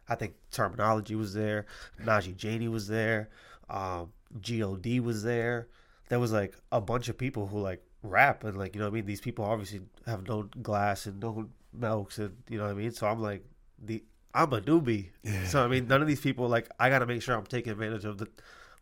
I 0.09 0.15
think 0.15 0.35
terminology 0.51 1.15
was 1.15 1.33
there, 1.33 1.65
Najee 2.03 2.37
Janey 2.37 2.69
was 2.69 2.87
there, 2.87 3.31
um, 3.71 4.13
God 4.41 4.87
was 5.01 5.23
there. 5.23 5.69
There 6.09 6.21
was 6.21 6.33
like 6.33 6.55
a 6.71 6.81
bunch 6.81 7.09
of 7.09 7.17
people 7.17 7.47
who 7.47 7.61
like 7.61 7.83
rap 8.05 8.45
and 8.45 8.57
like 8.57 8.75
you 8.75 8.81
know 8.81 8.87
I 8.87 8.91
mean. 8.91 9.07
These 9.07 9.21
people 9.21 9.45
obviously 9.45 9.81
have 10.07 10.27
known 10.29 10.51
Glass 10.63 11.07
and 11.07 11.19
known 11.21 11.51
Melks 11.77 12.19
and 12.19 12.37
you 12.49 12.59
know 12.59 12.65
what 12.65 12.71
I 12.71 12.75
mean. 12.75 12.93
So 12.93 13.07
I'm 13.07 13.21
like 13.21 13.45
the 13.83 14.05
I'm 14.33 14.53
a 14.53 14.61
newbie. 14.61 15.09
So 15.47 15.65
I 15.65 15.69
mean, 15.69 15.89
none 15.89 16.03
of 16.03 16.09
these 16.09 16.21
people 16.21 16.49
like 16.49 16.69
I 16.79 16.89
got 16.91 17.01
to 17.01 17.07
make 17.07 17.23
sure 17.23 17.37
I'm 17.37 17.47
taking 17.47 17.73
advantage 17.73 18.05
of 18.05 18.19
the 18.19 18.29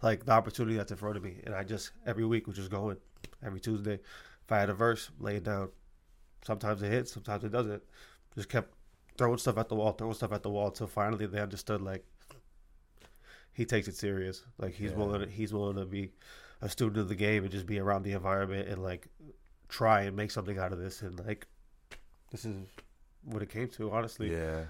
like 0.03 0.25
the 0.27 0.33
opportunity 0.33 0.77
that's 0.77 0.91
in 0.91 0.99
front 0.99 1.17
of 1.17 1.23
me. 1.23 1.37
And 1.45 1.55
I 1.55 1.63
just 1.63 1.93
every 2.07 2.25
week 2.27 2.47
was 2.47 2.57
just 2.57 2.71
going 2.71 2.97
every 3.45 3.61
Tuesday. 3.61 3.95
If 4.45 4.51
I 4.51 4.59
had 4.59 4.71
a 4.71 4.75
verse, 4.75 5.11
lay 5.21 5.37
it 5.37 5.45
down. 5.45 5.71
Sometimes 6.45 6.83
it 6.83 6.91
hits, 6.91 7.13
sometimes 7.13 7.45
it 7.45 7.53
doesn't. 7.53 7.83
Just 8.35 8.49
kept 8.49 8.75
throwing 9.17 9.39
stuff 9.39 9.59
at 9.59 9.69
the 9.69 9.75
wall, 9.77 9.93
throwing 9.93 10.15
stuff 10.15 10.33
at 10.33 10.43
the 10.43 10.51
wall 10.51 10.67
until 10.69 10.87
finally 10.89 11.27
they 11.27 11.39
understood 11.41 11.81
like 11.81 12.05
he 13.53 13.65
takes 13.65 13.87
it 13.89 13.95
serious. 13.95 14.43
Like 14.59 14.75
he's 14.75 14.91
Yeah. 14.91 14.97
willing 14.97 15.21
to, 15.21 15.27
he's 15.29 15.53
willing 15.53 15.77
to 15.77 15.85
be 15.85 16.13
a 16.61 16.69
student 16.69 16.99
of 16.99 17.09
the 17.09 17.15
game 17.15 17.43
and 17.43 17.53
just 17.53 17.67
be 17.67 17.79
around 17.79 18.03
the 18.05 18.13
environment 18.13 18.69
and 18.69 18.83
like 18.83 19.09
try 19.73 20.03
and 20.03 20.15
make 20.15 20.31
something 20.31 20.59
out 20.59 20.71
of 20.73 20.79
this 20.79 21.01
and 21.01 21.19
like 21.27 21.47
this 22.31 22.45
is 22.45 22.55
what 23.25 23.43
it 23.43 23.49
came 23.49 23.69
to 23.69 23.91
honestly. 23.91 24.31
Yeah. 24.31 24.65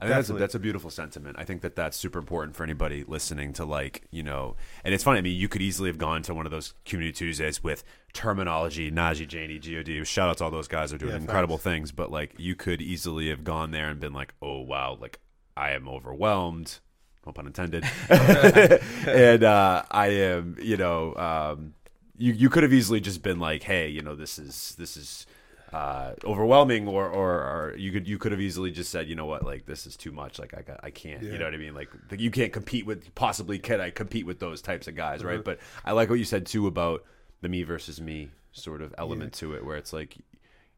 I 0.00 0.06
think 0.06 0.16
that's 0.16 0.30
a, 0.30 0.32
that's 0.34 0.54
a 0.54 0.58
beautiful 0.58 0.90
sentiment. 0.90 1.36
I 1.38 1.44
think 1.44 1.62
that 1.62 1.76
that's 1.76 1.96
super 1.96 2.18
important 2.18 2.56
for 2.56 2.62
anybody 2.62 3.04
listening 3.06 3.52
to 3.54 3.64
like 3.64 4.02
you 4.10 4.22
know, 4.22 4.56
and 4.84 4.92
it's 4.92 5.04
funny. 5.04 5.18
I 5.18 5.22
mean, 5.22 5.38
you 5.38 5.48
could 5.48 5.62
easily 5.62 5.88
have 5.88 5.98
gone 5.98 6.22
to 6.22 6.34
one 6.34 6.46
of 6.46 6.52
those 6.52 6.74
community 6.84 7.16
Tuesdays 7.16 7.62
with 7.62 7.84
terminology, 8.12 8.90
Najee, 8.90 9.26
Janie, 9.26 9.58
God. 9.58 10.06
Shout 10.06 10.28
out 10.28 10.38
to 10.38 10.44
all 10.44 10.50
those 10.50 10.68
guys 10.68 10.90
who 10.90 10.96
are 10.96 10.98
doing 10.98 11.12
Yeah, 11.12 11.20
incredible 11.20 11.58
things. 11.58 11.92
But 11.92 12.10
like, 12.10 12.34
you 12.36 12.54
could 12.54 12.82
easily 12.82 13.30
have 13.30 13.44
gone 13.44 13.70
there 13.70 13.88
and 13.88 13.98
been 14.00 14.12
like, 14.12 14.34
oh 14.42 14.60
wow, 14.60 14.98
like 15.00 15.20
I 15.56 15.70
am 15.70 15.88
overwhelmed. 15.88 16.80
No 17.24 17.32
pun 17.32 17.46
intended. 17.46 17.84
and 18.10 19.44
uh, 19.44 19.84
I 19.90 20.08
am, 20.08 20.56
you 20.60 20.76
know, 20.76 21.14
um, 21.14 21.74
you 22.16 22.32
you 22.32 22.48
could 22.50 22.62
have 22.62 22.72
easily 22.72 23.00
just 23.00 23.22
been 23.22 23.38
like, 23.38 23.62
hey, 23.62 23.88
you 23.88 24.02
know, 24.02 24.14
this 24.14 24.38
is 24.38 24.74
this 24.78 24.96
is 24.96 25.26
uh, 25.72 26.12
overwhelming, 26.24 26.86
or, 26.86 27.08
or 27.08 27.32
or 27.32 27.74
you 27.76 27.90
could 27.90 28.06
you 28.06 28.16
could 28.18 28.30
have 28.32 28.40
easily 28.40 28.70
just 28.70 28.90
said, 28.90 29.08
you 29.08 29.14
know 29.16 29.26
what, 29.26 29.44
like 29.44 29.66
this 29.66 29.86
is 29.86 29.96
too 29.96 30.12
much, 30.12 30.38
like 30.38 30.54
I 30.56 30.62
got, 30.62 30.80
I 30.84 30.90
can't, 30.90 31.22
you 31.22 31.36
know 31.38 31.44
what 31.46 31.54
I 31.54 31.56
mean, 31.56 31.74
like 31.74 31.88
you 32.16 32.30
can't 32.30 32.52
compete 32.52 32.86
with 32.86 33.12
possibly 33.16 33.58
can 33.58 33.80
I 33.80 33.90
compete 33.90 34.24
with 34.26 34.38
those 34.38 34.62
types 34.62 34.86
of 34.86 34.94
guys, 34.94 35.18
Mm-hmm. 35.20 35.28
right? 35.28 35.44
But 35.44 35.58
I 35.84 35.92
like 35.92 36.08
what 36.10 36.18
you 36.20 36.24
said 36.24 36.46
too 36.46 36.66
about 36.68 37.02
the 37.40 37.48
me 37.48 37.64
versus 37.64 38.00
me 38.00 38.30
sort 38.52 38.82
of 38.82 38.94
element 38.98 39.32
to 39.34 39.54
it, 39.54 39.64
where 39.64 39.76
it's 39.76 39.92
like 39.92 40.16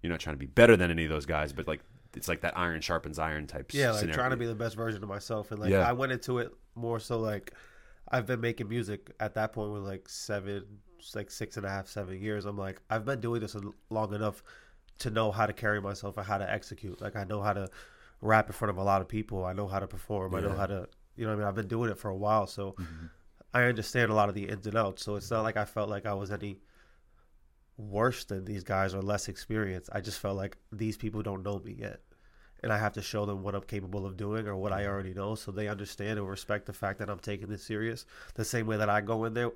you're 0.02 0.10
not 0.10 0.20
trying 0.20 0.34
to 0.36 0.40
be 0.40 0.46
better 0.46 0.76
than 0.76 0.90
any 0.90 1.04
of 1.04 1.10
those 1.10 1.26
guys, 1.26 1.52
but 1.52 1.68
like 1.68 1.80
it's 2.16 2.28
like 2.28 2.40
that 2.40 2.56
iron 2.56 2.80
sharpens 2.80 3.18
iron 3.18 3.46
type. 3.46 3.74
Yeah, 3.74 3.90
like 3.90 4.00
scenario. 4.00 4.16
trying 4.16 4.30
to 4.30 4.36
be 4.38 4.46
the 4.46 4.54
best 4.54 4.76
version 4.76 5.02
of 5.02 5.08
myself, 5.10 5.50
and 5.50 5.60
like 5.60 5.70
Yeah. 5.70 5.86
I 5.86 5.92
went 5.92 6.12
into 6.12 6.38
it 6.38 6.54
more 6.74 6.98
so 7.00 7.18
like 7.20 7.52
I've 8.08 8.24
been 8.26 8.40
making 8.40 8.68
music 8.70 9.10
at 9.20 9.34
that 9.34 9.52
point 9.52 9.72
with 9.72 9.82
like 9.82 10.08
seven, 10.08 10.64
like 11.14 11.30
six 11.30 11.56
and 11.56 11.66
a 11.66 11.68
half, 11.68 11.88
seven 11.88 12.20
years. 12.20 12.44
I'm 12.44 12.58
like 12.58 12.80
I've 12.90 13.04
been 13.04 13.20
doing 13.20 13.40
this 13.40 13.56
long 13.90 14.14
enough 14.14 14.42
to 14.98 15.10
know 15.10 15.30
how 15.30 15.46
to 15.46 15.52
carry 15.52 15.80
myself 15.80 16.16
and 16.16 16.26
how 16.26 16.38
to 16.38 16.50
execute. 16.50 17.00
Like 17.00 17.16
I 17.16 17.24
know 17.24 17.42
how 17.42 17.52
to 17.52 17.68
rap 18.20 18.46
in 18.46 18.52
front 18.52 18.70
of 18.70 18.78
a 18.78 18.82
lot 18.82 19.00
of 19.00 19.08
people. 19.08 19.44
I 19.44 19.52
know 19.52 19.66
how 19.66 19.78
to 19.78 19.86
perform. 19.86 20.34
I 20.34 20.40
know 20.40 20.52
how 20.52 20.66
to, 20.66 20.88
you 21.16 21.24
know, 21.24 21.30
what 21.30 21.36
I 21.36 21.38
mean, 21.38 21.48
I've 21.48 21.54
been 21.54 21.68
doing 21.68 21.90
it 21.90 21.98
for 21.98 22.08
a 22.08 22.16
while, 22.16 22.46
so 22.46 22.72
mm-hmm. 22.72 23.06
I 23.52 23.64
understand 23.64 24.10
a 24.10 24.14
lot 24.14 24.28
of 24.28 24.34
the 24.34 24.48
ins 24.48 24.66
and 24.66 24.76
outs. 24.76 25.04
So 25.04 25.16
it's 25.16 25.30
not 25.30 25.42
like 25.42 25.56
I 25.56 25.64
felt 25.64 25.88
like 25.88 26.06
I 26.06 26.14
was 26.14 26.30
any 26.30 26.58
worse 27.76 28.24
than 28.24 28.44
these 28.44 28.64
guys 28.64 28.94
or 28.94 29.02
less 29.02 29.28
experienced. 29.28 29.90
I 29.92 30.00
just 30.00 30.18
felt 30.18 30.36
like 30.36 30.56
these 30.72 30.96
people 30.96 31.22
don't 31.22 31.42
know 31.42 31.58
me 31.58 31.76
yet. 31.78 32.00
And 32.62 32.72
I 32.72 32.78
have 32.78 32.94
to 32.94 33.02
show 33.02 33.26
them 33.26 33.42
what 33.42 33.54
I'm 33.54 33.62
capable 33.62 34.06
of 34.06 34.16
doing 34.16 34.46
or 34.46 34.56
what 34.56 34.72
I 34.72 34.82
mm-hmm. 34.82 34.90
already 34.90 35.14
know 35.14 35.34
so 35.34 35.52
they 35.52 35.68
understand 35.68 36.18
and 36.18 36.28
respect 36.28 36.66
the 36.66 36.72
fact 36.72 36.98
that 36.98 37.10
I'm 37.10 37.18
taking 37.18 37.48
this 37.48 37.62
serious. 37.62 38.06
The 38.34 38.44
same 38.44 38.66
way 38.66 38.78
that 38.78 38.88
I 38.88 39.02
go 39.02 39.24
in 39.24 39.34
there 39.34 39.52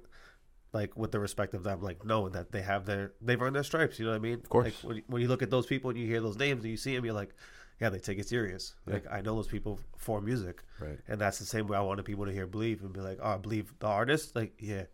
like 0.72 0.96
with 0.96 1.12
the 1.12 1.18
respect 1.18 1.54
of 1.54 1.62
them, 1.62 1.80
like 1.80 2.04
knowing 2.04 2.32
that 2.32 2.52
they 2.52 2.62
have 2.62 2.86
their 2.86 3.12
they've 3.20 3.40
earned 3.40 3.56
their 3.56 3.64
stripes, 3.64 3.98
you 3.98 4.04
know 4.04 4.12
what 4.12 4.18
I 4.18 4.20
mean? 4.20 4.34
Of 4.34 4.48
course. 4.48 4.66
Like 4.66 4.74
when 4.82 4.96
you, 4.96 5.02
when 5.06 5.22
you 5.22 5.28
look 5.28 5.42
at 5.42 5.50
those 5.50 5.66
people 5.66 5.90
and 5.90 5.98
you 5.98 6.06
hear 6.06 6.20
those 6.20 6.38
names 6.38 6.62
and 6.62 6.70
you 6.70 6.76
see 6.76 6.94
them, 6.94 7.04
you're 7.04 7.14
like, 7.14 7.34
yeah, 7.80 7.88
they 7.88 7.98
take 7.98 8.18
it 8.18 8.28
serious. 8.28 8.74
Yeah. 8.86 8.94
Like 8.94 9.06
I 9.10 9.20
know 9.20 9.34
those 9.34 9.48
people 9.48 9.80
for 9.96 10.20
music, 10.20 10.62
Right. 10.80 10.98
And 11.08 11.20
that's 11.20 11.38
the 11.38 11.44
same 11.44 11.66
way 11.66 11.76
I 11.76 11.80
wanted 11.80 12.04
people 12.04 12.26
to 12.26 12.32
hear 12.32 12.46
"Bleave" 12.46 12.82
and 12.82 12.92
be 12.92 13.00
like, 13.00 13.18
oh, 13.22 13.34
I 13.34 13.36
believe 13.36 13.72
the 13.80 13.86
artist, 13.86 14.36
like 14.36 14.52
yeah. 14.58 14.84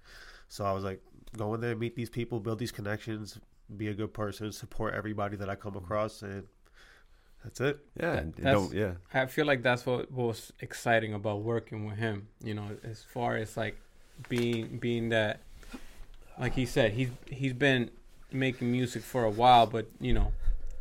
So 0.49 0.65
I 0.65 0.73
was 0.73 0.85
like, 0.85 1.03
go 1.37 1.55
in 1.55 1.61
there, 1.61 1.77
meet 1.77 1.97
these 1.97 2.11
people, 2.11 2.41
build 2.41 2.59
these 2.59 2.73
connections, 2.73 3.39
be 3.77 3.89
a 3.89 3.95
good 3.95 4.15
person, 4.15 4.53
support 4.53 4.95
everybody 4.95 5.37
that 5.37 5.49
I 5.49 5.57
come 5.57 5.73
mm-hmm. 5.73 5.85
across, 5.85 6.23
and 6.23 6.45
that's 7.43 7.61
it. 7.61 7.79
Yeah, 8.01 8.15
That's- 8.15 8.43
don't 8.43 8.73
yeah. 8.73 8.95
I 9.15 9.27
feel 9.27 9.47
like 9.47 9.63
that's 9.63 9.87
what 9.87 10.11
was 10.11 10.53
exciting 10.61 11.15
about 11.15 11.43
working 11.43 11.87
with 11.87 11.97
him. 11.97 12.29
You 12.43 12.55
know, 12.55 12.71
as 12.83 13.03
far 13.03 13.37
as 13.37 13.57
like 13.57 13.77
being 14.29 14.79
being 14.79 15.11
that, 15.11 15.41
like 16.39 16.55
he 16.55 16.67
said, 16.67 16.93
he's 16.93 17.11
he's 17.27 17.53
been 17.53 17.91
making 18.33 18.71
music 18.71 19.03
for 19.03 19.25
a 19.25 19.31
while, 19.31 19.67
but 19.67 19.87
you 20.01 20.13
know, 20.13 20.33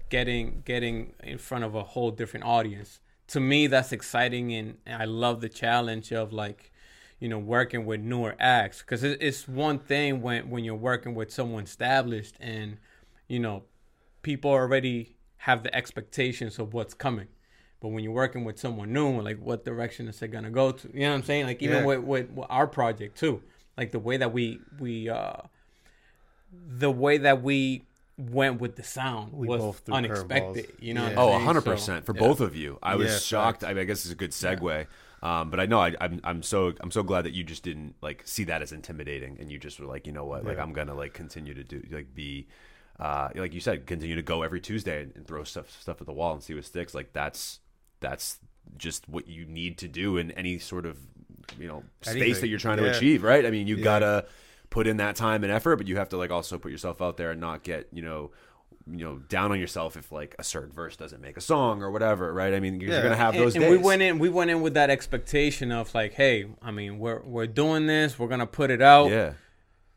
getting 0.10 0.62
getting 0.65 1.13
in 1.24 1.38
front 1.38 1.63
of 1.63 1.76
a 1.76 1.84
whole 1.84 2.12
different 2.12 2.46
audience. 2.46 3.00
To 3.30 3.39
me, 3.39 3.68
that's 3.68 3.91
exciting, 3.91 4.54
and 4.54 4.78
I 4.88 5.06
love 5.06 5.41
the 5.41 5.50
challenge 5.50 6.12
of 6.12 6.32
like, 6.32 6.72
you 7.20 7.28
know, 7.28 7.39
working 7.39 7.86
with 7.86 8.00
newer 8.02 8.36
acts. 8.39 8.80
Because 8.82 9.04
it's 9.04 9.48
one 9.48 9.80
thing 9.80 10.22
when 10.22 10.50
when 10.50 10.63
you're 10.63 10.76
working 10.76 11.15
with 11.15 11.32
someone 11.32 11.63
established, 11.63 12.36
and 12.39 12.78
you 13.28 13.39
know, 13.39 13.63
people 14.22 14.52
already 14.52 15.15
have 15.38 15.63
the 15.63 15.74
expectations 15.76 16.60
of 16.60 16.74
what's 16.74 16.94
coming. 16.94 17.28
But 17.80 17.89
when 17.89 18.04
you're 18.04 18.13
working 18.13 18.46
with 18.46 18.60
someone 18.60 18.91
new, 18.94 19.22
like 19.22 19.39
what 19.39 19.63
direction 19.65 20.08
is 20.08 20.22
it 20.22 20.30
gonna 20.30 20.50
go 20.50 20.72
to? 20.72 20.89
You 20.94 21.02
know 21.02 21.10
what 21.10 21.15
I'm 21.18 21.24
saying? 21.24 21.46
Like 21.46 21.62
even 21.62 21.78
Yeah. 21.78 21.86
with, 21.86 22.00
with, 22.00 22.30
with 22.32 22.48
our 22.50 22.68
project 22.68 23.18
too, 23.18 23.41
like 23.77 23.91
the 23.91 23.99
way 23.99 24.17
that 24.17 24.31
we 24.33 24.59
we 24.79 25.09
uh 25.09 25.38
the 26.77 26.91
way 26.91 27.17
that 27.17 27.41
we 27.41 27.83
went 28.17 28.61
with 28.61 28.75
the 28.77 28.83
sound 28.83 29.33
We 29.33 29.47
was 29.47 29.61
both 29.61 29.79
threw 29.79 29.95
unexpected. 29.95 30.71
You 30.79 30.93
know? 30.93 31.01
Yeah. 31.07 31.07
what 31.09 31.17
I'm 31.17 31.19
Oh, 31.19 31.31
saying? 31.31 31.45
hundred 31.45 31.63
So, 31.63 31.71
percent 31.71 32.05
for 32.05 32.15
yeah. 32.15 32.19
both 32.21 32.39
of 32.39 32.55
you. 32.55 32.79
I 32.81 32.95
was 32.95 33.11
Yeah, 33.11 33.17
shocked. 33.19 33.61
facts. 33.61 33.69
I, 33.69 33.73
mean, 33.73 33.81
I 33.81 33.85
guess 33.85 34.05
it's 34.05 34.13
a 34.13 34.15
good 34.15 34.31
segue. 34.31 34.88
Um, 35.21 35.49
but 35.49 35.59
I 35.59 35.65
know 35.65 35.79
I, 35.79 35.95
I'm 35.99 36.21
I'm 36.23 36.43
so 36.43 36.73
I'm 36.81 36.91
so 36.91 37.01
glad 37.01 37.23
that 37.25 37.33
you 37.33 37.43
just 37.43 37.63
didn't 37.63 37.95
like 38.01 38.21
see 38.25 38.43
that 38.45 38.61
as 38.61 38.71
intimidating, 38.71 39.38
and 39.39 39.51
you 39.51 39.57
just 39.57 39.79
were 39.79 39.88
like, 39.88 40.05
you 40.05 40.13
know 40.13 40.25
what, 40.25 40.45
like 40.45 40.57
Yeah. 40.57 40.63
I'm 40.63 40.71
gonna 40.71 40.93
like 40.93 41.13
continue 41.13 41.53
to 41.55 41.63
do 41.63 41.81
like 41.91 42.13
be, 42.13 42.47
uh, 42.99 43.29
like 43.35 43.53
you 43.53 43.59
said, 43.59 43.88
continue 43.88 44.15
to 44.15 44.21
go 44.21 44.43
every 44.43 44.61
Tuesday 44.61 45.01
and, 45.01 45.13
and 45.15 45.27
throw 45.27 45.43
stuff 45.43 45.71
stuff 45.81 45.99
at 45.99 46.05
the 46.05 46.13
wall 46.13 46.33
and 46.33 46.43
see 46.43 46.53
what 46.53 46.63
sticks. 46.65 46.93
Like 46.93 47.11
that's 47.13 47.59
that's 48.01 48.38
just 48.77 49.09
what 49.09 49.27
you 49.27 49.45
need 49.45 49.77
to 49.79 49.88
do 49.88 50.17
in 50.17 50.29
any 50.31 50.59
sort 50.59 50.85
of 50.85 50.97
you 51.60 51.67
know 51.67 51.84
space 52.01 52.15
Anything. 52.15 52.41
that 52.41 52.47
you're 52.47 52.60
trying 52.60 52.77
to 52.77 52.89
achieve, 52.89 53.23
right? 53.23 53.45
I 53.45 53.51
mean, 53.51 53.67
you 53.67 53.75
Yeah. 53.77 53.84
gotta 53.84 54.25
put 54.69 54.88
in 54.88 54.97
that 54.97 55.15
time 55.15 55.43
and 55.43 55.51
effort, 55.53 55.77
but 55.77 55.88
you 55.88 55.97
have 55.97 56.10
to 56.10 56.17
like 56.17 56.31
also 56.31 56.58
put 56.58 56.71
yourself 56.71 57.01
out 57.01 57.17
there 57.17 57.31
and 57.31 57.39
not 57.41 57.63
get 57.63 57.88
you 57.93 58.01
know 58.01 58.31
you 58.88 59.03
know 59.03 59.17
down 59.29 59.51
on 59.51 59.60
yourself 59.60 59.97
if 59.97 60.12
like 60.12 60.36
a 60.38 60.43
certain 60.43 60.71
verse 60.71 60.95
doesn't 60.95 61.19
make 61.21 61.38
a 61.38 61.41
song 61.41 61.81
or 61.81 61.89
whatever, 61.89 62.31
right? 62.34 62.53
I 62.53 62.60
mean, 62.60 62.79
you're, 62.79 62.89
you're 62.89 62.97
Yeah. 62.97 63.03
gonna 63.03 63.15
have 63.15 63.34
And, 63.34 63.43
those 63.43 63.55
and 63.55 63.63
days. 63.63 63.71
we 63.71 63.77
went 63.77 64.01
in 64.01 64.19
we 64.19 64.29
went 64.29 64.51
in 64.51 64.62
with 64.62 64.73
that 64.75 64.89
expectation 64.89 65.71
of 65.71 65.93
like, 65.95 66.13
hey, 66.13 66.45
I 66.62 66.71
mean, 66.71 66.99
we're 66.99 67.21
we're 67.23 67.47
doing 67.47 67.88
this, 67.88 68.19
we're 68.19 68.27
gonna 68.27 68.45
put 68.47 68.69
it 68.69 68.81
out. 68.81 69.10
yeah, 69.10 69.34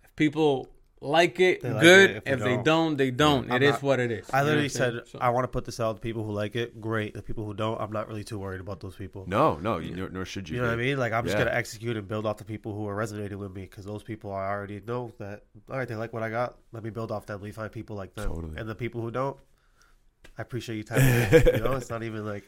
If 0.05 0.15
people 0.17 0.71
like 1.01 1.39
it, 1.41 1.61
They 1.63 1.71
like 1.71 1.81
good. 1.83 2.11
it. 2.11 2.17
If, 2.17 2.23
If 2.27 2.39
they 2.41 2.45
they 2.45 2.55
don't, 2.57 2.65
don't, 2.65 2.97
they 2.97 3.11
don't. 3.11 3.51
I'm 3.51 3.57
It 3.57 3.63
is 3.63 3.73
not- 3.75 3.83
what 3.83 4.01
it 4.01 4.11
is. 4.11 4.29
I 4.33 4.39
You 4.39 4.43
know 4.45 4.49
literally 4.51 4.69
said? 4.69 5.01
So- 5.07 5.19
I 5.21 5.31
want 5.31 5.45
to 5.45 5.49
put 5.49 5.65
this 5.65 5.79
out. 5.81 5.95
The 5.95 6.01
people 6.01 6.25
who 6.25 6.33
like 6.33 6.57
it, 6.57 6.81
great. 6.81 7.15
The 7.15 7.23
people 7.23 7.45
who 7.45 7.55
don't, 7.55 7.81
I'm 7.81 7.93
not 7.93 8.09
really 8.09 8.25
too 8.25 8.39
worried 8.39 8.61
about 8.61 8.81
those 8.81 8.97
people. 8.97 9.25
no, 9.29 9.57
no, 9.59 9.79
you 9.79 9.95
nor, 9.95 10.09
nor 10.09 10.25
should 10.25 10.49
you. 10.49 10.57
You 10.57 10.63
know 10.63 10.69
what 10.69 10.75
I 10.75 10.83
mean? 10.83 10.99
Like 10.99 11.13
I'm 11.13 11.25
just 11.25 11.39
gonna 11.39 11.51
execute 11.53 11.97
and 11.97 12.09
build 12.09 12.27
off 12.27 12.39
the 12.39 12.45
people 12.45 12.75
who 12.75 12.87
are 12.89 12.95
resonating 12.95 13.39
with 13.39 13.55
me 13.55 13.63
because 13.63 13.85
those 13.85 14.03
people 14.03 14.33
I 14.33 14.49
already 14.49 14.81
know 14.87 15.13
that 15.19 15.45
all 15.71 15.79
right, 15.79 15.87
they 15.87 15.95
like 15.95 16.13
what 16.13 16.23
I 16.23 16.31
got. 16.31 16.57
Let 16.73 16.83
me 16.83 16.91
build 16.91 17.13
off 17.13 17.27
them. 17.27 17.41
Let 17.41 17.47
me 17.47 17.53
find 17.53 17.71
people 17.71 17.97
like 17.97 18.15
them. 18.15 18.29
Totally. 18.29 18.57
And 18.59 18.69
the 18.69 18.75
people 18.75 19.01
who 19.01 19.11
don't, 19.11 19.37
I 20.37 20.43
appreciate 20.43 20.77
you 20.77 20.83
tapping 20.83 21.05
in. 21.07 21.55
You 21.59 21.65
know, 21.65 21.73
it's 21.77 21.91
not 21.91 22.03
even 22.03 22.27
like 22.27 22.45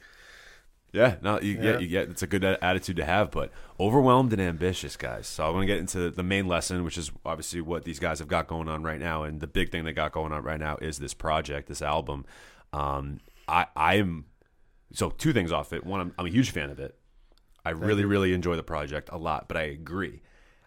Yeah, 0.92 1.16
no, 1.22 1.40
you, 1.40 1.55
yeah, 1.55 1.62
Yeah. 1.72 1.79
you 1.79 1.87
get 1.88 2.09
it's 2.09 2.22
a 2.22 2.26
good 2.26 2.44
attitude 2.44 2.96
to 2.96 3.05
have, 3.05 3.31
but 3.31 3.53
overwhelmed 3.79 4.33
and 4.33 4.42
ambitious, 4.42 4.96
guys. 4.96 5.26
So 5.29 5.46
I 5.46 5.50
want 5.50 5.62
to 5.62 5.66
get 5.66 5.79
into 5.79 6.11
the 6.11 6.22
main 6.22 6.48
lesson, 6.48 6.83
which 6.85 6.98
is 6.98 7.12
obviously 7.24 7.61
what 7.61 7.85
these 7.85 7.98
guys 8.00 8.18
have 8.18 8.29
got 8.29 8.48
going 8.48 8.68
on 8.68 8.83
right 8.83 8.98
now, 8.98 9.22
and 9.22 9.40
the 9.40 9.46
big 9.46 9.70
thing 9.70 9.85
they 9.85 9.92
got 9.92 10.12
going 10.12 10.33
on 10.33 10.42
right 10.42 10.59
now 10.59 10.76
is 10.83 10.98
this 10.98 11.14
project, 11.14 11.68
this 11.68 11.83
album. 11.83 12.24
Um, 12.72 13.20
I 13.46 13.66
I'm 13.76 14.24
so 14.92 15.11
two 15.11 15.33
things 15.33 15.53
off 15.53 15.72
it. 15.72 15.85
One, 15.85 16.00
I'm, 16.00 16.14
I'm 16.18 16.26
a 16.26 16.31
huge 16.31 16.50
fan 16.50 16.70
of 16.70 16.81
it. 16.81 16.96
I 17.64 17.70
really, 17.70 18.05
really 18.05 18.33
enjoy 18.33 18.57
the 18.57 18.62
project 18.62 19.11
a 19.12 19.18
lot, 19.18 19.46
but 19.46 19.57
I 19.57 19.62
agree. 19.62 20.22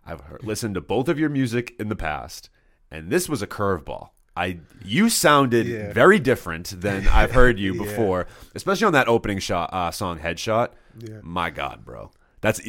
I've 0.05 0.21
heard, 0.21 0.43
listened 0.43 0.75
to 0.75 0.81
both 0.81 1.09
of 1.09 1.17
your 1.19 1.29
music 1.29 1.73
in 1.79 1.89
the 1.89 1.95
past, 1.95 2.49
and 2.91 3.09
this 3.09 3.27
was 3.27 3.41
a 3.41 3.47
curveball. 3.47 4.09
I 4.35 4.59
you 4.83 5.09
sounded 5.09 5.67
Yeah. 5.67 5.93
very 5.93 6.19
different 6.19 6.81
than 6.81 7.07
I've 7.11 7.31
heard 7.31 7.59
you 7.59 7.73
Yeah. 7.75 7.83
before, 7.83 8.27
especially 8.55 8.85
on 8.87 8.93
that 8.93 9.07
opening 9.07 9.39
shot 9.39 9.69
uh, 9.73 9.91
song, 9.91 10.19
"Headshot." 10.19 10.69
Yeah. 10.99 11.19
My 11.21 11.49
God, 11.49 11.85
bro, 11.85 12.11
that's 12.41 12.59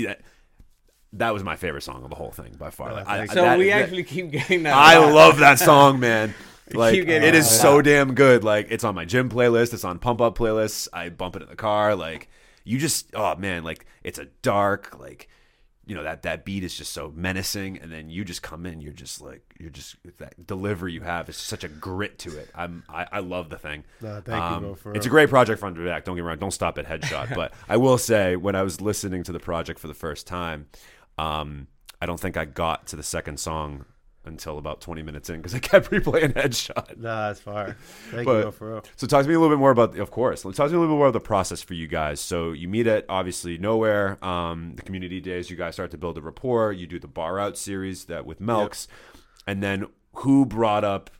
that 1.14 1.32
was 1.32 1.44
my 1.44 1.56
favorite 1.56 1.82
song 1.82 2.02
of 2.02 2.10
the 2.10 2.16
whole 2.16 2.32
thing 2.32 2.54
by 2.58 2.70
far. 2.70 2.92
Like, 2.92 3.08
I- 3.08 3.26
So 3.26 3.42
that- 3.42 3.58
we 3.58 3.68
that- 3.70 3.82
actually 3.82 4.04
keep 4.04 4.30
getting 4.32 4.64
that. 4.64 4.74
I 4.74 4.98
lot. 4.98 5.12
love 5.12 5.38
that 5.38 5.58
song, 5.70 6.00
man. 6.00 6.34
Like 6.72 6.94
keep 6.94 7.06
getting 7.06 7.28
it 7.28 7.34
is 7.34 7.48
so 7.48 7.76
lot. 7.76 7.84
damn 7.84 8.14
good. 8.14 8.42
Like 8.42 8.68
it's 8.70 8.84
on 8.84 8.94
my 8.94 9.04
gym 9.04 9.28
playlist. 9.28 9.74
It's 9.74 9.84
on 9.84 9.98
pump 9.98 10.20
up 10.20 10.36
playlists. 10.36 10.88
I 10.92 11.10
bump 11.10 11.36
it 11.36 11.42
in 11.42 11.48
the 11.48 11.56
car. 11.56 11.94
Like 11.94 12.28
you 12.64 12.78
just, 12.78 13.14
oh 13.14 13.36
man, 13.36 13.62
like 13.64 13.86
it's 14.02 14.18
a 14.18 14.26
dark, 14.42 14.98
like 14.98 15.28
you 15.86 15.94
know 15.94 16.02
that 16.02 16.22
that 16.22 16.44
beat 16.44 16.64
is 16.64 16.74
just 16.74 16.92
so 16.92 17.12
menacing, 17.14 17.78
and 17.78 17.92
then 17.92 18.08
you 18.08 18.24
just 18.24 18.42
come 18.42 18.66
in, 18.66 18.80
you're 18.80 18.92
just 18.92 19.20
like 19.20 19.42
you're 19.58 19.70
just 19.70 19.96
that 20.18 20.46
delivery 20.46 20.92
you 20.92 21.02
have 21.02 21.28
is 21.28 21.36
such 21.36 21.64
a 21.64 21.68
grit 21.68 22.18
to 22.20 22.38
it. 22.38 22.50
I'm 22.54 22.84
I, 22.88 23.06
I 23.12 23.18
love 23.20 23.50
the 23.50 23.58
thing. 23.58 23.84
Nah, 24.00 24.20
thank 24.20 24.54
you, 24.54 24.60
bro, 24.60 24.74
for 24.74 24.94
it's 24.94 25.06
a 25.06 25.10
great 25.10 25.28
project 25.28 25.60
front 25.60 25.76
to 25.76 25.84
back. 25.84 26.04
Don't 26.04 26.16
get 26.16 26.22
me 26.22 26.28
wrong. 26.28 26.38
Don't 26.38 26.50
stop 26.50 26.78
at 26.78 26.86
Headshot. 26.86 27.34
but 27.34 27.52
I 27.68 27.76
will 27.76 27.98
say, 27.98 28.36
when 28.36 28.54
I 28.54 28.62
was 28.62 28.80
listening 28.80 29.22
to 29.24 29.32
the 29.32 29.40
project 29.40 29.78
for 29.78 29.88
the 29.88 29.94
first 29.94 30.26
time, 30.26 30.66
um, 31.18 31.68
I 32.00 32.06
don't 32.06 32.20
think 32.20 32.36
I 32.36 32.44
got 32.44 32.86
to 32.88 32.96
the 32.96 33.02
second 33.02 33.38
song 33.38 33.84
until 34.26 34.58
about 34.58 34.80
20 34.80 35.02
minutes 35.02 35.28
in 35.30 35.36
because 35.36 35.54
I 35.54 35.58
kept 35.58 35.90
replaying 35.90 36.32
Headshot. 36.34 36.96
Nah, 36.98 37.30
it's 37.30 37.40
fire. 37.40 37.76
Thank 38.10 38.24
But- 38.26 38.36
you, 38.36 38.42
bro, 38.42 38.50
for 38.52 38.70
real. 38.72 38.84
So 38.96 39.06
talk 39.06 39.22
to 39.22 39.28
me 39.28 39.34
a 39.34 39.38
little 39.40 39.54
bit 39.54 39.58
more 39.60 39.70
about, 39.70 39.98
of 39.98 40.10
course, 40.10 40.44
Let's 40.44 40.56
talk 40.56 40.66
to 40.68 40.72
me 40.72 40.76
a 40.78 40.80
little 40.80 40.94
bit 40.94 40.98
more 40.98 41.08
about 41.08 41.18
the 41.18 41.24
process 41.26 41.62
for 41.62 41.74
you 41.74 41.86
guys. 41.86 42.20
So 42.20 42.52
you 42.52 42.68
meet 42.68 42.86
at 42.86 43.04
obviously 43.08 43.58
Knowhere, 43.58 44.22
um, 44.22 44.74
the 44.76 44.82
community 44.82 45.20
days. 45.20 45.50
You 45.50 45.56
guys 45.56 45.74
start 45.74 45.90
to 45.92 45.98
build 45.98 46.18
a 46.18 46.22
rapport. 46.22 46.72
You 46.72 46.86
do 46.86 46.98
the 46.98 47.08
bar 47.08 47.38
out 47.38 47.56
series 47.58 48.06
that 48.06 48.26
with 48.26 48.40
Melks, 48.40 48.86
and 49.46 49.62
then 49.62 49.86
who 50.14 50.46
brought 50.46 50.84
up 50.84 51.10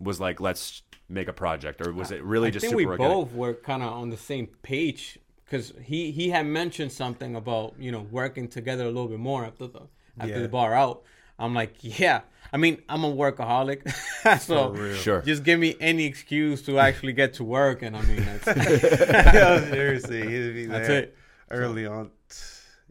was 0.00 0.18
like, 0.20 0.40
let's 0.40 0.82
make 1.08 1.28
a 1.28 1.32
project, 1.32 1.86
or 1.86 1.92
was 1.92 2.10
it 2.10 2.22
really 2.24 2.48
I 2.48 2.50
just 2.50 2.62
think 2.64 2.72
super 2.72 2.78
we 2.78 2.86
organic? 2.86 3.12
both 3.12 3.32
were 3.34 3.54
kind 3.54 3.82
of 3.82 3.92
on 3.92 4.10
the 4.10 4.16
same 4.16 4.46
page 4.62 5.18
because 5.44 5.72
he 5.82 6.10
he 6.10 6.30
had 6.30 6.46
mentioned 6.46 6.90
something 6.90 7.36
about 7.36 7.74
you 7.78 7.92
know 7.92 8.06
working 8.10 8.48
together 8.48 8.84
a 8.84 8.86
little 8.86 9.08
bit 9.08 9.18
more 9.18 9.44
after 9.44 9.66
the 9.66 9.82
after 10.18 10.32
Yeah. 10.34 10.38
the 10.40 10.48
bar 10.48 10.72
out. 10.74 11.02
I'm 11.38 11.54
like, 11.54 11.74
yeah. 11.80 12.22
I 12.52 12.58
mean, 12.58 12.82
I'm 12.88 13.02
a 13.04 13.10
workaholic, 13.12 13.80
so 14.40 14.94
Sure. 14.96 15.22
just 15.22 15.42
give 15.42 15.58
me 15.58 15.74
any 15.80 16.04
excuse 16.04 16.60
to 16.62 16.78
actually 16.86 17.14
get 17.14 17.34
to 17.34 17.44
work, 17.44 17.80
and 17.82 17.96
I 17.96 18.02
mean, 18.02 18.24
that's, 18.24 18.46
yeah, 19.34 19.70
seriously, 19.70 20.20
he'd 20.20 20.52
be 20.52 20.66
That's 20.66 20.86
there 20.88 20.98
it. 21.04 21.16
early 21.50 21.86
on. 21.86 22.10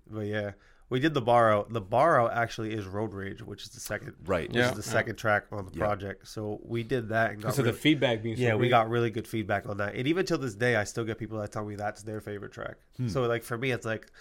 But 0.10 0.26
yeah, 0.26 0.52
we 0.90 1.00
did 1.00 1.14
the 1.14 1.22
borrow. 1.22 1.66
The 1.70 1.80
borrow 1.80 2.28
actually 2.30 2.74
is 2.74 2.86
Road 2.86 3.14
Rage, 3.14 3.42
which 3.44 3.64
is 3.64 3.70
the 3.70 3.80
second, 3.80 4.14
Right. 4.26 4.50
Which 4.50 4.58
Yeah. 4.58 4.72
is 4.72 4.76
the 4.76 4.84
second 4.84 5.16
track 5.18 5.46
on 5.52 5.66
the 5.68 5.72
Yeah. 5.74 5.80
project. 5.86 6.28
So 6.28 6.60
we 6.64 6.84
did 6.84 7.10
that 7.10 7.32
and 7.32 7.42
got 7.42 7.50
because 7.50 7.60
of 7.60 7.66
the 7.66 7.74
feedback 7.74 8.22
being 8.24 8.36
so 8.36 8.42
yeah, 8.42 8.56
we 8.56 8.68
got 8.68 8.90
really 8.90 9.10
good 9.12 9.28
feedback 9.28 9.70
on 9.70 9.78
that. 9.78 9.96
And 9.96 10.08
even 10.08 10.26
till 10.26 10.38
this 10.40 10.56
day, 10.56 10.76
I 10.76 10.84
still 10.86 11.06
get 11.06 11.18
people 11.18 11.40
that 11.40 11.52
tell 11.52 11.64
me 11.66 11.76
that's 11.76 12.04
their 12.04 12.20
favorite 12.20 12.52
track. 12.52 12.76
Hmm. 12.98 13.08
So 13.08 13.22
like 13.28 13.44
for 13.44 13.58
me, 13.58 13.72
it's 13.72 13.86
like 13.86 14.12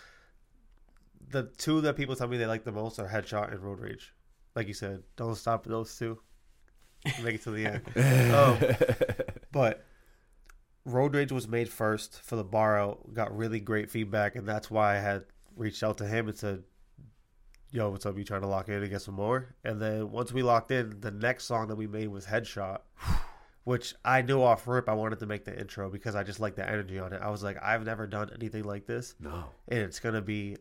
the 1.31 1.45
two 1.57 1.81
that 1.81 1.97
people 1.97 2.15
tell 2.15 2.29
me 2.29 2.37
they 2.37 2.47
like 2.47 2.65
the 2.65 2.73
most 2.73 2.99
are 2.99 3.09
Headshot 3.09 3.51
and 3.53 3.61
Road 3.61 3.81
Rage. 3.81 4.13
Like 4.55 4.69
you 4.69 4.75
said, 4.75 5.03
don't 5.17 5.35
stop 5.37 5.67
at 5.67 5.71
those 5.71 5.97
two. 5.97 6.19
Make 7.23 7.37
it 7.37 7.43
to 7.43 7.51
the 7.51 7.67
end. 7.67 7.83
Um, 8.35 8.59
but 9.53 9.85
Road 10.85 11.15
Rage 11.15 11.33
was 11.33 11.47
made 11.49 11.69
first 11.69 12.21
for 12.23 12.37
the 12.37 12.45
bar 12.45 12.79
out. 12.79 13.15
Got 13.15 13.37
really 13.37 13.61
great 13.61 13.91
feedback, 13.91 14.37
and 14.37 14.47
that's 14.47 14.71
why 14.71 14.97
I 14.97 15.01
had 15.01 15.25
reached 15.57 15.83
out 15.83 15.99
to 15.99 16.07
him 16.07 16.29
and 16.29 16.37
said, 16.37 16.63
"Yo, 17.71 17.91
what's 17.91 18.07
up? 18.07 18.17
You 18.19 18.25
trying 18.25 18.41
to 18.43 18.47
lock 18.49 18.69
in 18.69 18.75
and 18.83 18.91
get 18.91 19.03
some 19.03 19.15
more?" 19.15 19.55
And 19.65 19.81
then 19.81 20.11
once 20.11 20.33
we 20.33 20.43
locked 20.43 20.71
in, 20.71 21.01
the 21.01 21.11
next 21.11 21.45
song 21.45 21.69
that 21.69 21.77
we 21.77 21.87
made 21.87 22.09
was 22.09 22.27
Headshot, 22.27 22.81
which 23.65 23.95
I 24.05 24.23
knew 24.23 24.43
off 24.43 24.67
rip 24.67 24.89
I 24.89 24.95
wanted 24.95 25.19
to 25.21 25.27
make 25.27 25.45
the 25.45 25.59
intro 25.59 25.91
because 25.91 26.15
I 26.15 26.23
just 26.23 26.41
like 26.41 26.55
the 26.57 26.69
energy 26.69 26.99
on 26.99 27.13
it. 27.13 27.21
I 27.23 27.31
was 27.31 27.43
like, 27.43 27.57
I've 27.63 27.85
never 27.85 28.07
done 28.07 28.31
anything 28.35 28.65
like 28.65 28.87
this, 28.87 29.15
No. 29.21 29.45
and 29.69 29.81
it's 29.81 30.01
gonna 30.01 30.23
be 30.23 30.57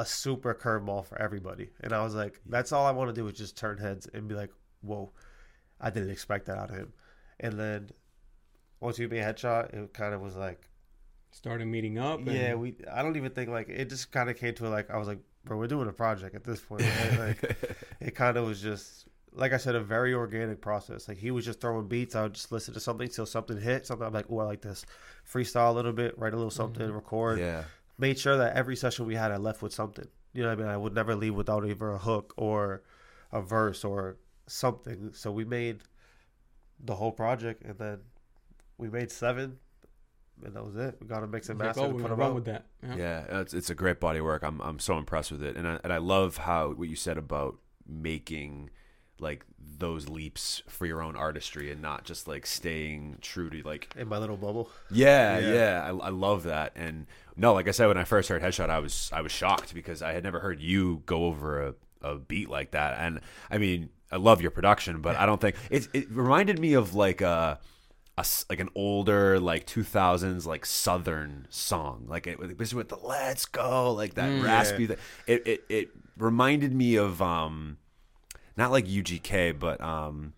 a 0.00 0.06
super 0.06 0.54
curveball 0.54 1.04
for 1.04 1.20
everybody. 1.20 1.68
And 1.80 1.92
I 1.92 2.02
was 2.02 2.14
like, 2.14 2.40
that's 2.46 2.72
all 2.72 2.86
I 2.86 2.90
want 2.90 3.14
to 3.14 3.20
do 3.20 3.28
is 3.28 3.36
just 3.36 3.56
turn 3.56 3.76
heads 3.76 4.08
and 4.12 4.26
be 4.26 4.34
like, 4.34 4.50
whoa, 4.80 5.12
I 5.78 5.90
didn't 5.90 6.10
expect 6.10 6.46
that 6.46 6.56
out 6.56 6.70
of 6.70 6.76
him. 6.76 6.92
And 7.38 7.58
then 7.58 7.90
once 8.80 8.98
we 8.98 9.06
made 9.06 9.22
headshot, 9.22 9.74
it 9.74 9.92
kind 9.92 10.14
of 10.14 10.22
was 10.22 10.36
like, 10.36 10.68
started 11.32 11.66
meeting 11.66 11.98
up. 11.98 12.20
And 12.20 12.32
yeah, 12.32 12.54
we. 12.54 12.76
I 12.90 13.02
don't 13.02 13.16
even 13.16 13.32
think 13.32 13.50
like 13.50 13.68
it 13.68 13.90
just 13.90 14.10
kind 14.10 14.30
of 14.30 14.36
came 14.36 14.54
to 14.54 14.68
like 14.68 14.90
I 14.90 14.96
was 14.96 15.06
like, 15.06 15.20
bro, 15.44 15.58
we're 15.58 15.66
doing 15.66 15.88
a 15.88 15.92
project 15.92 16.34
at 16.34 16.44
this 16.44 16.60
point. 16.60 16.82
right? 16.82 17.18
Like 17.18 17.56
it 18.00 18.14
kind 18.14 18.38
of 18.38 18.46
was 18.46 18.60
just 18.60 19.06
like 19.32 19.52
I 19.52 19.58
said, 19.58 19.74
a 19.74 19.80
very 19.80 20.14
organic 20.14 20.60
process. 20.60 21.08
Like 21.08 21.18
he 21.18 21.30
was 21.30 21.44
just 21.44 21.60
throwing 21.60 21.86
beats. 21.88 22.16
I 22.16 22.22
would 22.22 22.32
just 22.32 22.50
listen 22.50 22.74
to 22.74 22.80
something 22.80 23.08
till 23.08 23.26
something 23.26 23.60
hit. 23.60 23.86
Something 23.86 24.06
I'm 24.06 24.12
like, 24.12 24.26
oh, 24.30 24.38
I 24.38 24.44
like 24.44 24.62
this. 24.62 24.84
Freestyle 25.30 25.70
a 25.70 25.72
little 25.72 25.92
bit, 25.92 26.18
write 26.18 26.32
a 26.32 26.36
little 26.36 26.50
something, 26.50 26.86
mm-hmm. 26.86 26.94
record 26.94 27.38
Yeah. 27.38 27.64
Made 28.00 28.18
sure 28.18 28.36
that 28.36 28.56
every 28.56 28.76
session 28.76 29.06
we 29.06 29.14
had, 29.14 29.30
I 29.30 29.36
left 29.36 29.62
with 29.62 29.72
something. 29.72 30.06
You 30.32 30.42
know 30.42 30.48
what 30.50 30.58
I 30.58 30.62
mean? 30.62 30.70
I 30.70 30.76
would 30.76 30.94
never 30.94 31.14
leave 31.14 31.34
without 31.34 31.66
either 31.66 31.90
a 31.90 31.98
hook 31.98 32.34
or 32.36 32.82
a 33.32 33.40
verse 33.42 33.84
or 33.84 34.16
something. 34.46 35.10
So 35.12 35.30
we 35.32 35.44
made 35.44 35.82
the 36.82 36.94
whole 36.94 37.12
project, 37.12 37.62
and 37.64 37.76
then 37.78 37.98
we 38.78 38.88
made 38.88 39.10
seven, 39.10 39.58
and 40.44 40.54
that 40.54 40.64
was 40.64 40.76
it. 40.76 40.96
We 41.00 41.06
got 41.06 41.20
to 41.20 41.26
mix 41.26 41.48
and 41.48 41.58
Like, 41.58 41.68
master 41.68 41.82
oh, 41.82 41.84
and 41.86 41.94
put 41.96 42.02
gonna 42.02 42.16
them 42.16 42.22
out. 42.26 42.34
with 42.34 42.44
that. 42.46 42.66
Yeah. 42.82 42.96
Yeah, 42.96 43.40
it's, 43.40 43.52
it's 43.54 43.70
a 43.70 43.74
great 43.74 44.00
body 44.00 44.20
of 44.20 44.24
work. 44.24 44.42
I'm 44.42 44.60
I'm 44.60 44.78
so 44.78 44.96
impressed 44.96 45.30
with 45.32 45.42
it, 45.42 45.56
and 45.56 45.66
I, 45.66 45.78
and 45.84 45.92
I 45.92 45.98
love 45.98 46.38
how 46.38 46.70
what 46.70 46.88
you 46.88 46.96
said 46.96 47.18
about 47.18 47.58
making 47.86 48.70
like 49.20 49.44
those 49.78 50.08
leaps 50.08 50.62
for 50.68 50.84
your 50.84 51.00
own 51.02 51.16
artistry 51.16 51.70
and 51.70 51.80
not 51.80 52.04
just 52.04 52.28
like 52.28 52.44
staying 52.44 53.16
true 53.22 53.48
to 53.48 53.62
like 53.62 53.88
In 53.96 54.08
my 54.08 54.18
little 54.18 54.36
bubble. 54.36 54.70
yeah 54.90 55.38
Yeah. 55.38 55.54
yeah, 55.54 55.82
I, 55.84 56.06
I 56.06 56.08
love 56.10 56.42
that 56.42 56.72
and 56.76 57.06
no 57.36 57.54
like 57.54 57.66
I 57.66 57.70
said 57.70 57.86
when 57.88 57.96
I 57.96 58.04
first 58.04 58.28
heard 58.28 58.42
Headshot 58.42 58.68
I 58.68 58.78
was 58.80 59.10
I 59.12 59.22
was 59.22 59.32
shocked 59.32 59.72
because 59.72 60.02
I 60.02 60.12
had 60.12 60.22
never 60.22 60.38
heard 60.40 60.60
you 60.60 61.02
go 61.06 61.24
over 61.24 61.68
a, 61.68 61.74
a 62.02 62.16
beat 62.16 62.50
like 62.50 62.72
that 62.72 62.98
and 62.98 63.20
I 63.50 63.56
mean 63.58 63.88
I 64.12 64.16
love 64.16 64.42
your 64.42 64.50
production 64.50 65.00
but 65.00 65.16
I 65.16 65.24
don't 65.24 65.40
think 65.40 65.56
it 65.70 65.88
it 65.94 66.10
reminded 66.10 66.58
me 66.58 66.74
of 66.74 66.94
like 66.94 67.20
a. 67.20 67.58
A, 68.18 68.26
like 68.50 68.60
an 68.60 68.68
older 68.74 69.40
like 69.40 69.66
2000s 69.66 70.44
like 70.44 70.66
southern 70.66 71.46
song 71.48 72.04
like 72.06 72.26
it 72.26 72.38
especially 72.38 72.76
with 72.76 72.90
the 72.90 72.96
let's 73.02 73.46
go 73.46 73.92
like 73.94 74.14
that 74.14 74.42
raspy 74.44 74.88
th- 74.88 74.98
it, 75.26 75.46
it 75.46 75.64
it 75.70 75.88
reminded 76.18 76.74
me 76.74 76.96
of 76.96 77.22
um 77.22 77.78
not 78.60 78.70
like 78.70 78.86
UGK 78.86 79.58
but 79.58 79.80
um 79.80 80.34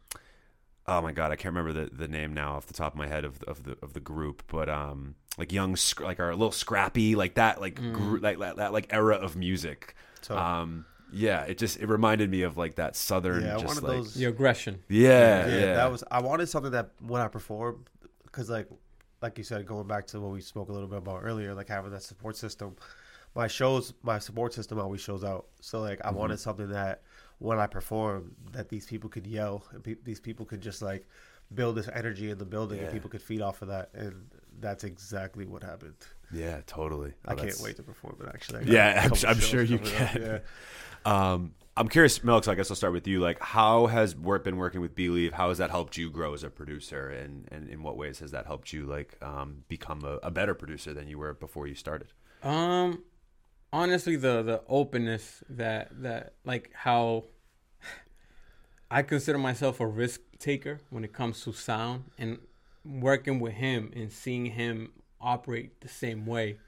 oh 0.86 1.00
my 1.02 1.12
god 1.12 1.30
I 1.32 1.36
can't 1.36 1.54
remember 1.54 1.72
the, 1.84 1.90
the 1.94 2.08
name 2.08 2.32
now 2.34 2.54
off 2.56 2.66
the 2.66 2.74
top 2.74 2.92
of 2.94 2.98
my 2.98 3.06
head 3.06 3.24
of 3.24 3.38
the, 3.40 3.46
of 3.50 3.62
the 3.64 3.76
of 3.82 3.92
the 3.92 4.00
group 4.00 4.42
but 4.48 4.68
um 4.68 5.14
like 5.38 5.52
young 5.52 5.76
Sc- 5.76 6.00
like 6.00 6.18
our 6.20 6.34
Lil 6.34 6.50
Scrappy 6.52 7.14
like 7.14 7.34
that 7.34 7.60
like 7.60 7.76
gr- 7.76 8.18
like 8.18 8.38
that, 8.38 8.56
that 8.56 8.72
like 8.72 8.86
era 8.92 9.16
of 9.16 9.36
music 9.36 9.94
So- 10.22 10.36
um 10.36 10.84
yeah 11.12 11.42
it 11.44 11.58
just 11.58 11.78
it 11.78 11.86
reminded 11.88 12.30
me 12.30 12.42
of 12.42 12.56
like 12.56 12.76
that 12.76 12.96
southern 12.96 13.44
Yeah, 13.44 13.58
just 13.58 13.82
like 13.82 13.96
those. 13.96 14.14
The 14.14 14.24
aggression. 14.26 14.82
yeah, 14.88 15.46
yeah, 15.46 15.58
yeah, 15.58 15.74
that 15.74 15.90
was. 15.92 16.02
I 16.10 16.20
wanted 16.22 16.48
something 16.48 16.72
that 16.72 16.90
when 17.00 17.20
I 17.20 17.28
performed, 17.28 17.90
because 18.24 18.48
like, 18.48 18.66
like 19.20 19.36
you 19.36 19.44
said, 19.44 19.66
going 19.66 19.86
back 19.86 20.06
to 20.08 20.20
what 20.20 20.30
we 20.32 20.40
spoke 20.40 20.70
a 20.70 20.72
little 20.72 20.88
bit 20.88 20.96
about 20.98 21.20
earlier, 21.22 21.52
like 21.54 21.68
having 21.68 21.90
that 21.90 22.02
support 22.02 22.36
system. 22.38 22.76
My 23.34 23.46
shows, 23.46 23.92
my 24.02 24.18
support 24.18 24.54
system 24.54 24.78
always 24.78 25.02
shows 25.02 25.22
out. 25.22 25.46
So 25.60 25.80
like, 25.80 26.00
I 26.02 26.08
Mm-hmm. 26.08 26.16
wanted 26.18 26.40
something 26.40 26.68
that 26.70 27.02
when 27.42 27.58
I 27.58 27.66
perform, 27.66 28.34
that 28.52 28.68
these 28.68 28.86
people 28.86 29.10
could 29.10 29.26
yell 29.26 29.64
and 29.72 29.82
pe- 29.82 30.02
these 30.04 30.20
people 30.20 30.46
could 30.46 30.60
just 30.60 30.82
like 30.82 31.06
build 31.54 31.76
this 31.76 31.88
energy 31.92 32.30
in 32.30 32.38
the 32.38 32.44
building, 32.46 32.80
and 32.80 32.90
people 32.90 33.10
could 33.10 33.22
feed 33.22 33.42
off 33.42 33.62
of 33.62 33.68
that. 33.68 33.90
And 33.94 34.30
that's 34.60 34.84
exactly 34.84 35.44
what 35.46 35.62
happened. 35.62 35.96
yeah 36.30 36.60
totally 36.66 37.12
I 37.26 37.34
Oh, 37.34 37.36
can't 37.36 37.58
wait 37.60 37.76
to 37.76 37.82
perform 37.82 38.16
it. 38.22 38.28
Actually, 38.28 38.60
I 38.60 38.64
got 38.64 38.72
Yeah, 38.72 39.04
a 39.04 39.06
I'm, 39.06 39.12
I'm 39.28 39.40
sure 39.40 39.62
you 39.62 39.78
can. 39.78 40.22
Yeah. 40.22 40.38
Um, 41.04 41.54
I'm 41.76 41.88
curious, 41.88 42.18
Melks. 42.20 42.48
I 42.48 42.54
guess 42.54 42.70
I'll 42.70 42.76
start 42.76 42.92
with 42.92 43.06
you. 43.08 43.18
Like, 43.20 43.40
how 43.40 43.86
has 43.86 44.14
work 44.14 44.44
been 44.44 44.56
working 44.56 44.80
with 44.80 44.94
Bleave? 44.94 45.32
How 45.32 45.48
has 45.48 45.58
that 45.58 45.70
helped 45.70 45.96
you 45.96 46.10
grow 46.10 46.34
as 46.34 46.44
a 46.44 46.50
producer, 46.50 47.08
and 47.08 47.48
and 47.50 47.68
in 47.68 47.82
what 47.82 47.96
ways 47.96 48.18
has 48.20 48.30
that 48.32 48.46
helped 48.46 48.72
you 48.72 48.84
like 48.86 49.16
um, 49.22 49.64
become 49.68 50.04
a, 50.04 50.18
a 50.22 50.30
better 50.30 50.54
producer 50.54 50.92
than 50.92 51.08
you 51.08 51.18
were 51.18 51.34
before 51.34 51.66
you 51.66 51.74
started? 51.74 52.08
Um, 52.42 53.02
honestly, 53.72 54.16
the 54.16 54.42
the 54.42 54.62
openness 54.68 55.42
that 55.48 55.90
that 56.02 56.34
like 56.44 56.70
how 56.74 57.24
I 58.90 59.02
consider 59.02 59.38
myself 59.38 59.80
a 59.80 59.86
risk 59.86 60.20
taker 60.38 60.80
when 60.90 61.04
it 61.04 61.12
comes 61.12 61.42
to 61.44 61.52
sound 61.52 62.04
and 62.18 62.38
working 62.84 63.40
with 63.40 63.54
him 63.54 63.92
and 63.94 64.12
seeing 64.12 64.46
him 64.46 64.92
operate 65.20 65.80
the 65.80 65.88
same 65.88 66.26
way. 66.26 66.58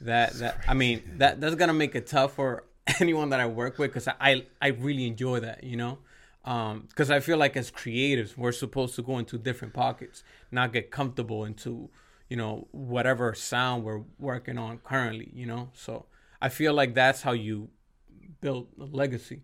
That 0.00 0.34
that 0.34 0.60
I 0.68 0.74
mean 0.74 1.02
that 1.18 1.40
that's 1.40 1.54
gonna 1.54 1.72
make 1.74 1.94
it 1.94 2.06
tough 2.06 2.34
for 2.34 2.64
anyone 3.00 3.30
that 3.30 3.40
I 3.40 3.46
work 3.46 3.78
with 3.78 3.90
because 3.90 4.08
I 4.08 4.46
I 4.60 4.68
really 4.68 5.06
enjoy 5.06 5.40
that 5.40 5.64
you 5.64 5.76
know 5.76 5.98
um, 6.46 6.84
because 6.88 7.10
I 7.10 7.20
feel 7.20 7.38
like 7.38 7.56
as 7.56 7.70
creatives 7.70 8.36
we're 8.36 8.52
supposed 8.52 8.94
to 8.96 9.02
go 9.02 9.18
into 9.18 9.36
different 9.36 9.74
pockets, 9.74 10.22
not 10.52 10.72
get 10.72 10.90
comfortable 10.90 11.44
into 11.44 11.90
you 12.28 12.36
know 12.36 12.68
whatever 12.70 13.34
sound 13.34 13.84
we're 13.84 14.02
working 14.18 14.56
on 14.56 14.78
currently. 14.78 15.30
You 15.34 15.46
know, 15.46 15.70
so 15.74 16.06
I 16.40 16.48
feel 16.48 16.74
like 16.74 16.94
that's 16.94 17.22
how 17.22 17.32
you 17.32 17.70
build 18.40 18.68
a 18.80 18.84
legacy. 18.84 19.42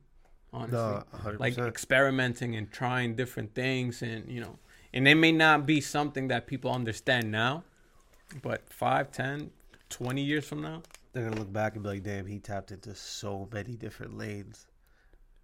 Honestly, 0.53 0.77
No, 0.77 1.05
100%. 1.15 1.41
like 1.41 1.57
experimenting 1.59 2.55
and 2.57 2.71
trying 2.71 3.17
different 3.17 3.55
things, 3.55 4.03
and 4.03 4.29
you 4.31 4.41
know, 4.41 4.59
and 4.93 5.09
it 5.09 5.15
may 5.15 5.33
not 5.33 5.65
be 5.67 5.81
something 5.81 6.29
that 6.29 6.47
people 6.47 6.71
understand 6.71 7.31
now, 7.31 7.65
but 8.43 8.69
5, 8.71 9.11
10, 9.11 9.51
20 9.89 10.23
years 10.23 10.47
from 10.47 10.61
now, 10.61 10.83
they're 11.13 11.25
gonna 11.25 11.41
look 11.41 11.53
back 11.53 11.75
and 11.75 11.83
be 11.83 11.89
like, 11.89 12.03
"Damn, 12.03 12.27
he 12.27 12.39
tapped 12.39 12.71
into 12.71 12.95
so 12.95 13.49
many 13.51 13.77
different 13.77 14.19
lanes, 14.19 14.67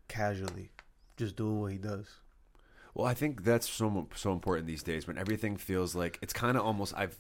casually, 0.09 0.71
just 1.17 1.37
doing 1.37 1.61
what 1.61 1.73
he 1.73 1.79
does." 1.79 2.21
Well, 2.95 3.07
I 3.07 3.15
think 3.15 3.45
that's 3.45 3.69
so 3.69 4.09
so 4.15 4.33
important 4.33 4.67
these 4.67 4.83
days 4.83 5.07
when 5.07 5.17
everything 5.19 5.57
feels 5.57 5.95
like 5.95 6.19
it's 6.21 6.33
kind 6.33 6.57
of 6.57 6.65
almost 6.65 6.93
I've 6.97 7.19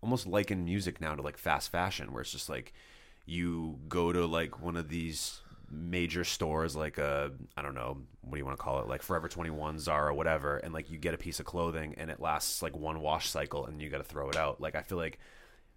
almost 0.00 0.26
likened 0.26 0.64
music 0.64 1.00
now 1.00 1.14
to 1.14 1.22
like 1.22 1.36
fast 1.36 1.70
fashion, 1.70 2.12
where 2.12 2.22
it's 2.22 2.32
just 2.32 2.48
like 2.48 2.72
you 3.26 3.78
go 3.88 4.12
to 4.12 4.26
like 4.26 4.60
one 4.62 4.76
of 4.76 4.88
these 4.88 5.40
major 5.70 6.22
stores 6.22 6.76
like 6.76 6.98
uh 6.98 7.30
I 7.56 7.62
don't 7.62 7.74
know 7.74 7.98
what 8.20 8.32
do 8.32 8.38
you 8.38 8.44
want 8.44 8.58
to 8.58 8.62
call 8.62 8.80
it? 8.80 8.88
Like 8.88 9.02
Forever 9.02 9.28
21 9.28 9.78
Zara 9.78 10.14
whatever 10.14 10.58
and 10.58 10.74
like 10.74 10.90
you 10.90 10.98
get 10.98 11.14
a 11.14 11.18
piece 11.18 11.40
of 11.40 11.46
clothing 11.46 11.94
and 11.96 12.10
it 12.10 12.20
lasts 12.20 12.62
like 12.62 12.76
one 12.76 13.00
wash 13.00 13.28
cycle 13.28 13.66
and 13.66 13.80
you 13.80 13.88
got 13.88 13.98
to 13.98 14.04
throw 14.04 14.28
it 14.28 14.36
out. 14.36 14.60
Like 14.60 14.74
I 14.74 14.82
feel 14.82 14.98
like 14.98 15.18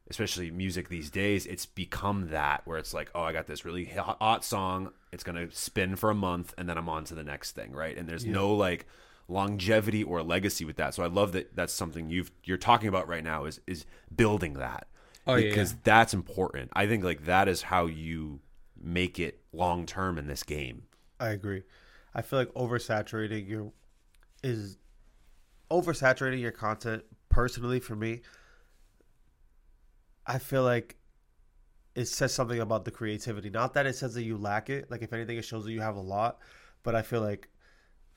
especially 0.09 0.51
music 0.51 0.89
these 0.89 1.09
days 1.09 1.45
it's 1.45 1.65
become 1.65 2.29
that 2.29 2.61
where 2.65 2.77
it's 2.77 2.93
like 2.93 3.09
oh 3.15 3.23
I 3.23 3.31
got 3.31 3.47
this 3.47 3.65
really 3.65 3.85
hot 3.85 4.17
hot 4.19 4.43
song 4.43 4.91
it's 5.11 5.23
going 5.23 5.35
to 5.35 5.55
spin 5.55 5.95
for 5.95 6.11
a 6.11 6.15
month 6.15 6.53
and 6.57 6.69
then 6.69 6.77
I'm 6.77 6.89
on 6.89 7.05
to 7.05 7.15
the 7.15 7.23
next 7.23 7.53
thing 7.53 7.71
right? 7.71 7.97
And 7.97 8.07
there's 8.07 8.25
no 8.25 8.53
like 8.53 8.85
longevity 9.27 10.03
or 10.03 10.21
legacy 10.21 10.65
with 10.65 10.75
that. 10.75 10.93
So 10.93 11.03
I 11.03 11.07
love 11.07 11.31
that 11.31 11.55
that's 11.55 11.73
something 11.73 12.09
you've 12.09 12.31
you're 12.43 12.57
talking 12.57 12.89
about 12.89 13.07
right 13.07 13.23
now 13.23 13.45
is 13.45 13.61
is 13.65 13.85
building 14.15 14.53
that 14.53 14.87
Oh, 15.27 15.35
yeah, 15.35 15.49
because 15.49 15.71
yeah. 15.73 15.79
that's 15.83 16.13
important 16.13 16.71
I 16.73 16.87
think 16.87 17.03
like 17.03 17.25
that 17.25 17.47
is 17.47 17.63
how 17.63 17.87
you 17.87 18.41
make 18.79 19.19
it 19.19 19.41
long 19.51 19.85
term 19.85 20.17
in 20.17 20.27
this 20.27 20.43
game 20.43 20.83
I 21.19 21.29
agree. 21.29 21.63
I 22.13 22.21
feel 22.21 22.39
like 22.39 22.53
oversaturating 22.53 23.47
your 23.47 23.71
is 24.43 24.77
oversaturating 25.71 26.39
your 26.39 26.51
content 26.51 27.03
personally 27.29 27.79
for 27.79 27.95
me. 27.95 28.21
I 30.27 30.39
feel 30.39 30.63
like 30.63 30.97
it 31.93 32.05
says 32.05 32.33
something 32.33 32.59
about 32.59 32.85
the 32.85 32.91
creativity. 32.91 33.49
Not 33.49 33.73
that 33.73 33.85
it 33.85 33.95
says 33.95 34.13
that 34.15 34.23
you 34.23 34.37
lack 34.37 34.69
it. 34.69 34.91
Like 34.91 35.01
if 35.01 35.13
anything, 35.13 35.37
it 35.37 35.45
shows 35.45 35.65
that 35.65 35.71
you 35.71 35.81
have 35.81 35.95
a 35.95 36.01
lot. 36.01 36.39
But 36.83 36.95
I 36.95 37.01
feel 37.01 37.21
like 37.21 37.49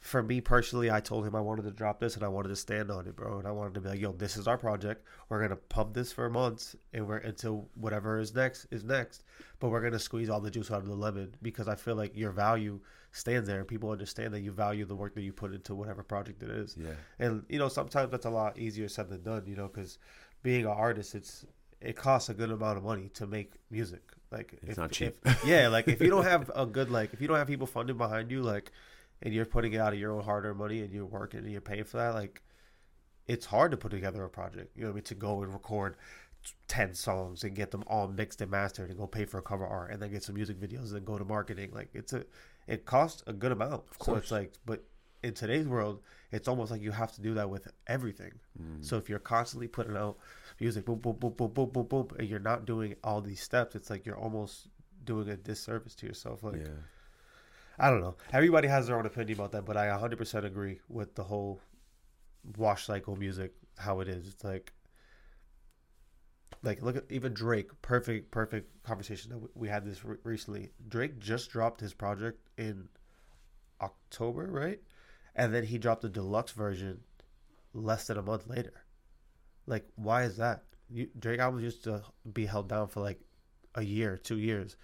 for 0.01 0.23
me 0.23 0.41
personally, 0.41 0.91
I 0.91 1.01
told 1.01 1.27
him 1.27 1.35
I 1.35 1.41
wanted 1.41 1.63
to 1.63 1.71
drop 1.73 1.99
this 2.01 2.15
and 2.15 2.25
I 2.25 2.29
wanted 2.29 2.49
to 2.51 2.57
stand 2.57 2.91
on 2.91 3.07
it, 3.07 3.17
bro. 3.17 3.39
And 3.39 3.49
I 3.49 3.51
wanted 3.51 3.75
to 3.75 3.81
be 3.81 3.89
like, 3.89 4.01
yo, 4.01 4.13
this 4.13 4.37
is 4.37 4.47
our 4.47 4.57
project. 4.57 5.05
We're 5.29 5.41
gonna 5.43 5.57
pump 5.57 5.93
this 5.95 6.13
for 6.13 6.31
months 6.31 6.77
and 6.93 7.07
we're 7.07 7.17
until 7.19 7.69
whatever 7.75 8.19
is 8.19 8.35
next 8.35 8.67
is 8.71 8.85
next. 8.85 9.25
But 9.59 9.71
we're 9.71 9.83
gonna 9.83 9.99
squeeze 9.99 10.29
all 10.31 10.41
the 10.41 10.51
juice 10.51 10.71
out 10.71 10.79
of 10.83 10.87
the 10.87 10.95
lemon 10.95 11.35
because 11.43 11.67
I 11.69 11.75
feel 11.75 11.97
like 11.97 12.17
your 12.17 12.31
value 12.31 12.81
stands 13.11 13.49
there 13.49 13.59
and 13.59 13.67
people 13.67 13.91
understand 13.91 14.33
that 14.35 14.41
you 14.41 14.53
value 14.53 14.85
the 14.85 14.95
work 14.95 15.15
that 15.15 15.23
you 15.23 15.33
put 15.33 15.53
into 15.53 15.75
whatever 15.75 16.03
project 16.05 16.43
it 16.43 16.51
is. 16.51 16.77
Yeah. 16.79 16.91
And 17.19 17.43
you 17.49 17.59
know, 17.59 17.69
sometimes 17.69 18.11
that's 18.13 18.27
a 18.27 18.31
lot 18.31 18.57
easier 18.59 18.89
said 18.89 19.09
than 19.09 19.23
done, 19.23 19.45
you 19.47 19.57
know, 19.57 19.67
because 19.67 19.99
being 20.43 20.63
an 20.65 20.71
artist 20.71 21.15
it's 21.17 21.45
it 21.81 21.97
costs 21.97 22.29
a 22.29 22.35
good 22.35 22.51
amount 22.51 22.77
of 22.79 22.85
money 22.85 23.09
to 23.15 23.27
make 23.27 23.55
music. 23.71 24.03
Like 24.31 24.59
It's 24.63 24.77
not 24.79 24.93
cheap. 24.93 25.17
if- 25.25 25.45
yeah, 25.45 25.69
like 25.77 25.89
if 25.89 26.01
you 26.01 26.11
don't 26.11 26.25
have 26.25 26.51
a 26.55 26.67
good 26.67 26.91
like 26.91 27.13
if 27.15 27.21
you 27.21 27.27
don't 27.27 27.37
have 27.39 27.49
people 27.49 27.67
funding 27.67 27.97
behind 27.97 28.31
you, 28.31 28.43
like 28.43 28.71
and 29.23 29.35
you're 29.35 29.45
putting 29.45 29.73
it 29.73 29.79
out 29.79 29.93
of 29.93 29.99
your 29.99 30.13
own 30.13 30.23
hard 30.23 30.45
earned 30.45 30.59
money 30.59 30.81
and 30.81 30.93
you're 30.93 31.07
working 31.07 31.41
and 31.41 31.51
you're 31.51 31.61
paying 31.61 31.85
for 31.85 31.97
that, 31.99 32.15
like 32.15 32.43
it's 33.27 33.47
hard 33.47 33.71
to 33.71 33.77
put 33.77 33.91
together 33.91 34.25
a 34.25 34.29
project. 34.29 34.77
You 34.77 34.83
know 34.83 34.89
what 34.89 34.93
I 34.93 34.97
mean? 34.97 35.05
To 35.05 35.15
go 35.15 35.43
and 35.43 35.53
record 35.53 35.97
ten 36.67 36.95
songs 36.95 37.45
and 37.45 37.55
get 37.55 37.71
them 37.71 37.85
all 37.87 38.09
mixed 38.09 38.41
and 38.41 38.51
mastered 38.51 38.91
and 38.91 38.99
go 38.99 39.07
pay 39.07 39.25
for 39.25 39.39
a 39.39 39.43
cover 39.43 39.67
art 39.67 39.91
and 39.91 40.01
then 40.01 40.11
get 40.11 40.23
some 40.23 40.35
music 40.35 40.59
videos 40.59 40.87
and 40.87 40.97
then 40.97 41.05
go 41.05 41.19
to 41.19 41.25
marketing. 41.25 41.71
Like 41.73 41.91
it's 41.95 42.13
a 42.13 42.25
it 42.67 42.87
costs 42.87 43.23
a 43.27 43.33
good 43.33 43.53
amount. 43.53 43.85
Of 43.91 43.99
course. 43.99 44.17
So 44.17 44.17
it's 44.17 44.31
like 44.31 44.53
but 44.65 44.85
in 45.23 45.35
today's 45.35 45.67
world, 45.67 46.01
it's 46.31 46.47
almost 46.47 46.71
like 46.71 46.81
you 46.81 46.93
have 46.93 47.13
to 47.13 47.21
do 47.21 47.35
that 47.35 47.51
with 47.51 47.69
everything. 47.89 48.33
Mm. 48.61 48.85
So 48.85 48.97
if 48.97 49.09
you're 49.09 49.19
constantly 49.19 49.67
putting 49.67 49.97
out 49.97 50.17
music, 50.61 50.85
boom, 50.85 51.01
boom, 51.01 51.17
boom, 51.19 51.33
boom, 51.33 51.51
boom, 51.53 51.71
boom, 51.71 51.87
boom, 51.87 52.09
and 52.19 52.29
you're 52.29 52.39
not 52.39 52.67
doing 52.67 52.95
all 53.03 53.21
these 53.21 53.43
steps, 53.43 53.75
it's 53.75 53.91
like 53.91 54.07
you're 54.07 54.17
almost 54.17 54.69
doing 55.05 55.29
a 55.29 55.37
disservice 55.37 55.97
to 55.97 56.07
yourself. 56.07 56.45
Like 56.45 56.61
yeah 56.61 56.69
I 57.79 57.91
don't 57.91 58.01
know. 58.01 58.17
Everybody 58.33 58.69
has 58.69 58.87
their 58.87 58.99
own 58.99 59.07
opinion 59.07 59.39
about 59.39 59.53
that, 59.53 59.65
but 59.65 59.77
I 59.77 59.89
100% 59.89 60.45
agree 60.45 60.81
with 60.89 61.15
the 61.15 61.25
whole 61.25 61.61
wash 62.57 62.87
cycle 62.87 63.17
music 63.17 63.55
how 63.79 64.01
it 64.01 64.09
is. 64.09 64.27
It's 64.29 64.45
like 64.45 64.73
like 66.63 66.83
look 66.83 66.97
at 66.97 67.05
even 67.11 67.33
Drake. 67.35 67.71
Perfect, 67.83 68.31
perfect 68.31 68.83
conversation 68.83 69.31
that 69.31 69.57
we- 69.57 69.69
had 69.69 69.85
this 69.85 70.05
re- 70.05 70.17
recently. 70.25 70.71
Drake 70.89 71.19
just 71.19 71.51
dropped 71.51 71.81
his 71.81 71.95
project 71.95 72.41
in 72.57 72.89
October, 73.81 74.47
right? 74.47 74.81
And 75.35 75.55
then 75.55 75.65
he 75.65 75.79
dropped 75.79 76.03
the 76.03 76.09
deluxe 76.09 76.53
version 76.53 77.03
less 77.75 78.07
than 78.09 78.19
a 78.19 78.23
month 78.23 78.47
later. 78.49 78.83
Like, 79.67 79.89
why 79.97 80.25
is 80.25 80.37
that? 80.39 80.65
You, 80.91 81.09
Drake 81.19 81.41
albums 81.41 81.65
used 81.65 81.85
to 81.85 82.03
be 82.33 82.47
held 82.47 82.69
down 82.69 82.89
for 82.89 83.01
like 83.01 83.21
a 83.75 83.83
year, 83.83 84.17
two 84.17 84.39
years. 84.39 84.77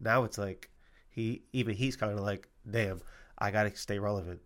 Now 0.00 0.24
it's 0.24 0.38
like 0.38 0.70
he 1.10 1.42
even 1.52 1.74
he's 1.74 1.96
kind 1.96 2.12
of 2.12 2.20
like, 2.20 2.48
damn, 2.68 3.00
I 3.38 3.50
gotta 3.50 3.74
stay 3.76 3.98
relevant. 3.98 4.40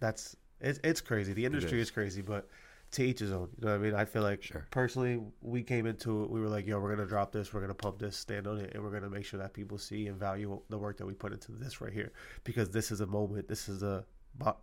That's 0.00 0.36
it's 0.60 0.78
it's 0.84 1.00
crazy. 1.00 1.32
The 1.32 1.44
industry 1.44 1.80
is. 1.80 1.88
is. 1.88 1.90
crazy, 1.90 2.22
but 2.22 2.48
to 2.92 3.02
each 3.02 3.20
his 3.20 3.32
own. 3.32 3.48
You 3.58 3.66
know 3.66 3.72
what 3.72 3.80
I 3.80 3.82
mean? 3.82 3.94
I 3.94 4.04
feel 4.04 4.22
like 4.22 4.42
Sure. 4.42 4.66
personally, 4.70 5.20
we 5.40 5.62
came 5.62 5.86
into 5.86 6.24
it. 6.24 6.30
We 6.30 6.40
were 6.40 6.48
like, 6.48 6.66
yo, 6.66 6.78
we're 6.78 6.94
gonna 6.94 7.08
drop 7.08 7.32
this. 7.32 7.52
We're 7.52 7.62
gonna 7.62 7.74
pump 7.74 7.98
this, 7.98 8.16
stand 8.16 8.46
on 8.46 8.58
it, 8.58 8.72
and 8.74 8.82
we're 8.82 8.90
gonna 8.90 9.10
make 9.10 9.24
sure 9.24 9.40
that 9.40 9.54
people 9.54 9.78
see 9.78 10.06
and 10.06 10.18
value 10.18 10.60
the 10.68 10.78
work 10.78 10.98
that 10.98 11.06
we 11.06 11.14
put 11.14 11.32
into 11.32 11.52
this 11.52 11.80
right 11.80 11.92
here 11.92 12.12
because 12.44 12.70
this 12.70 12.90
is 12.90 13.00
a 13.00 13.06
moment. 13.06 13.48
This 13.48 13.68
is 13.68 13.82
a 13.82 14.04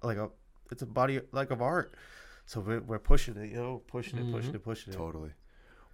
like 0.04 0.18
a 0.18 0.30
it's 0.72 0.84
a 0.84 0.86
body 0.86 1.22
like 1.32 1.52
of 1.52 1.62
art. 1.62 1.96
So 2.46 2.62
we're, 2.62 2.82
we're 2.82 3.00
pushing 3.00 3.38
it, 3.38 3.52
you 3.52 3.58
know, 3.58 3.84
pushing 3.88 4.18
it, 4.18 4.32
pushing 4.32 4.50
mm-hmm. 4.50 4.56
it, 4.56 4.64
pushing 4.64 4.94
it. 4.94 4.98
Totally. 4.98 5.30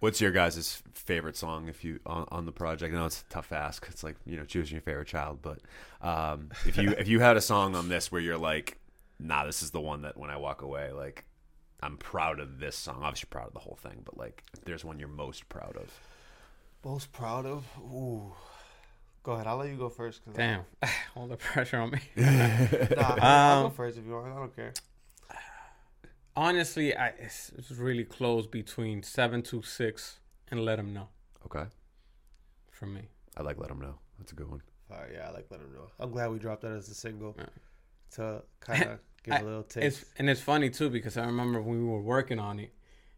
What's 0.00 0.20
your 0.20 0.30
guys' 0.30 0.82
favorite 0.92 1.36
song 1.36 1.68
if 1.68 1.82
you 1.84 2.00
on, 2.04 2.26
on 2.30 2.44
the 2.44 2.52
project? 2.52 2.94
I 2.94 2.98
know 2.98 3.06
it's 3.06 3.22
a 3.22 3.32
tough 3.32 3.50
ask. 3.52 3.86
It's 3.90 4.04
like 4.04 4.16
you 4.26 4.36
know 4.36 4.44
choosing 4.44 4.74
your 4.74 4.82
favorite 4.82 5.08
child, 5.08 5.38
but 5.40 5.58
um, 6.02 6.50
if 6.66 6.76
you 6.76 6.90
if 6.90 7.08
you 7.08 7.20
had 7.20 7.36
a 7.36 7.40
song 7.40 7.74
on 7.74 7.88
this 7.88 8.12
where 8.12 8.20
you're 8.20 8.36
like, 8.36 8.78
nah, 9.18 9.46
this 9.46 9.62
is 9.62 9.70
the 9.70 9.80
one 9.80 10.02
that 10.02 10.16
when 10.18 10.28
I 10.30 10.36
walk 10.36 10.60
away, 10.62 10.92
like 10.92 11.24
I'm 11.82 11.96
proud 11.96 12.40
of 12.40 12.58
this 12.60 12.76
song. 12.76 13.00
Obviously 13.02 13.28
proud 13.30 13.46
of 13.48 13.54
the 13.54 13.60
whole 13.60 13.78
thing, 13.82 14.02
but 14.04 14.18
like 14.18 14.42
if 14.52 14.64
there's 14.64 14.84
one 14.84 14.98
you're 14.98 15.08
most 15.08 15.48
proud 15.48 15.76
of. 15.76 15.90
Most 16.84 17.10
proud 17.12 17.46
of? 17.46 17.64
Ooh. 17.80 18.32
Go 19.22 19.32
ahead. 19.32 19.46
I'll 19.48 19.56
let 19.56 19.70
you 19.70 19.76
go 19.76 19.88
first. 19.88 20.24
Cause 20.24 20.34
Damn, 20.36 20.60
all 21.16 21.26
the 21.26 21.36
pressure 21.36 21.78
on 21.78 21.90
me. 21.90 21.98
Nah, 22.16 23.16
I'll 23.20 23.60
go 23.62 23.66
Um, 23.68 23.72
first 23.72 23.98
if 23.98 24.04
you 24.06 24.12
want. 24.12 24.26
I 24.32 24.36
don't 24.36 24.54
care. 24.54 24.72
Honestly, 26.36 26.94
I 26.96 27.08
it's, 27.18 27.50
it's 27.56 27.70
really 27.70 28.04
close 28.04 28.46
between 28.46 29.02
seven 29.02 29.42
two 29.42 29.62
six 29.62 30.20
and 30.50 30.64
let 30.64 30.76
them 30.76 30.92
know 30.92 31.08
Okay, 31.46 31.64
for 32.70 32.86
me. 32.86 33.02
I 33.36 33.42
like 33.42 33.58
let 33.58 33.68
them 33.68 33.80
know. 33.80 33.94
That's 34.18 34.32
a 34.32 34.34
good 34.34 34.50
one. 34.50 34.60
All 34.90 34.98
right, 34.98 35.10
yeah, 35.14 35.28
I 35.28 35.30
like 35.30 35.46
let 35.50 35.60
him 35.60 35.72
know. 35.72 35.88
I'm 35.98 36.10
glad 36.10 36.30
we 36.30 36.38
dropped 36.38 36.62
that 36.62 36.72
as 36.72 36.88
a 36.88 36.94
single 36.94 37.34
Yeah. 37.38 37.44
to 38.16 38.42
kind 38.60 38.82
of 38.84 38.98
give 39.24 39.34
I- 39.34 39.38
a 39.38 39.44
little 39.44 39.66
It's 39.76 40.04
and 40.18 40.28
it's 40.28 40.40
funny 40.40 40.70
too 40.70 40.90
because 40.90 41.16
I 41.16 41.24
remember 41.24 41.60
when 41.62 41.78
we 41.80 41.84
were 41.88 42.02
working 42.02 42.38
on 42.38 42.58
it, 42.60 42.72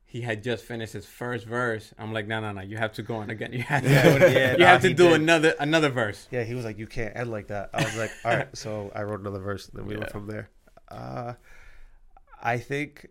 he 0.05 0.21
had 0.23 0.43
just 0.45 0.65
finished 0.65 0.93
his 0.93 1.05
first 1.05 1.45
verse. 1.47 1.93
I'm 1.99 2.13
like, 2.13 2.27
no, 2.29 2.41
no, 2.41 2.53
no, 2.53 2.63
you 2.63 2.77
have 2.79 2.93
to 2.95 3.03
go 3.03 3.17
on 3.17 3.31
again. 3.31 3.53
You 3.53 3.63
have 3.63 3.83
to, 3.83 3.91
Yeah, 3.91 4.19
do 4.19 4.25
yeah, 4.33 4.53
you 4.53 4.59
nah, 4.59 4.67
have 4.67 4.83
to 4.83 4.95
do 4.95 5.09
did. 5.11 5.21
another 5.23 5.55
another 5.59 5.89
verse. 5.91 6.29
Yeah, 6.31 6.45
he 6.45 6.55
was 6.55 6.65
like, 6.65 6.79
"You 6.79 6.87
can't 6.87 7.15
end 7.17 7.31
like 7.31 7.49
that." 7.49 7.71
I 7.75 7.83
was 7.85 7.97
like, 7.97 8.11
"All 8.25 8.37
right." 8.37 8.57
So 8.57 8.93
I 8.95 9.03
wrote 9.03 9.21
another 9.21 9.41
verse, 9.41 9.69
and 9.69 9.79
then 9.79 9.87
we 9.87 9.97
went 9.97 10.11
from 10.13 10.27
there. 10.27 10.49
Uh, 10.89 11.35
I 12.43 12.59
think 12.59 13.09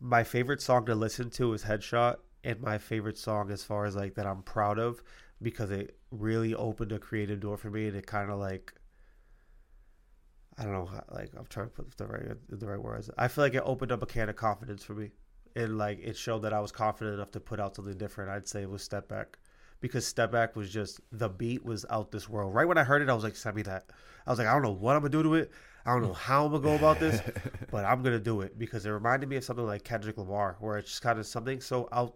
my 0.00 0.24
favorite 0.24 0.60
song 0.60 0.86
to 0.86 0.94
listen 0.94 1.30
to 1.30 1.52
is 1.52 1.64
"Headshot," 1.64 2.16
and 2.44 2.60
my 2.60 2.78
favorite 2.78 3.18
song, 3.18 3.50
as 3.50 3.64
far 3.64 3.84
as 3.84 3.96
like 3.96 4.14
that, 4.14 4.26
I'm 4.26 4.42
proud 4.42 4.78
of 4.78 5.02
because 5.40 5.70
it 5.70 5.96
really 6.10 6.54
opened 6.54 6.92
a 6.92 6.98
creative 6.98 7.40
door 7.40 7.56
for 7.56 7.70
me, 7.70 7.86
and 7.88 7.96
it 7.96 8.06
kind 8.06 8.30
of 8.30 8.38
like. 8.38 8.74
I 10.58 10.64
don't 10.64 10.74
know, 10.74 10.84
how, 10.84 11.02
like 11.10 11.30
I'm 11.34 11.46
trying 11.46 11.68
to 11.68 11.72
put 11.72 11.96
the 11.96 12.06
right 12.06 12.36
the 12.50 12.66
right 12.66 12.78
words. 12.80 13.08
I 13.16 13.28
feel 13.28 13.42
like 13.42 13.54
it 13.54 13.62
opened 13.64 13.90
up 13.90 14.02
a 14.02 14.06
can 14.06 14.28
of 14.28 14.36
confidence 14.36 14.84
for 14.84 14.92
me, 14.92 15.10
and 15.56 15.78
like 15.78 15.98
it 16.02 16.14
showed 16.14 16.40
that 16.40 16.52
I 16.52 16.60
was 16.60 16.70
confident 16.70 17.14
enough 17.14 17.30
to 17.32 17.40
put 17.40 17.58
out 17.58 17.74
something 17.74 17.96
different. 17.96 18.30
I'd 18.30 18.46
say 18.46 18.60
it 18.62 18.68
was 18.70 18.82
Step 18.82 19.08
Back, 19.08 19.38
because 19.80 20.06
Step 20.06 20.30
Back 20.30 20.54
was 20.54 20.70
just 20.70 21.00
the 21.10 21.30
beat 21.30 21.64
was 21.64 21.86
out 21.88 22.12
this 22.12 22.28
world. 22.28 22.54
Right 22.54 22.68
when 22.68 22.76
I 22.76 22.84
heard 22.84 23.00
it, 23.00 23.08
I 23.08 23.14
was 23.14 23.24
like, 23.24 23.34
send 23.34 23.56
me 23.56 23.62
that. 23.62 23.86
I 24.26 24.30
was 24.30 24.38
like, 24.38 24.46
I 24.46 24.52
don't 24.52 24.62
know 24.62 24.72
what 24.72 24.94
I'm 24.94 25.00
gonna 25.00 25.10
do 25.10 25.22
to 25.22 25.34
it. 25.36 25.52
I 25.84 25.92
don't 25.92 26.02
know 26.02 26.12
how 26.12 26.44
I'm 26.46 26.52
gonna 26.52 26.62
go 26.62 26.74
about 26.74 27.00
this, 27.00 27.20
but 27.70 27.84
I'm 27.84 28.02
gonna 28.02 28.20
do 28.20 28.40
it 28.42 28.58
because 28.58 28.86
it 28.86 28.90
reminded 28.90 29.28
me 29.28 29.36
of 29.36 29.44
something 29.44 29.66
like 29.66 29.84
Kendrick 29.84 30.18
Lamar, 30.18 30.56
where 30.60 30.78
it's 30.78 30.90
just 30.90 31.02
kind 31.02 31.18
of 31.18 31.26
something 31.26 31.60
so 31.60 31.88
out 31.92 32.14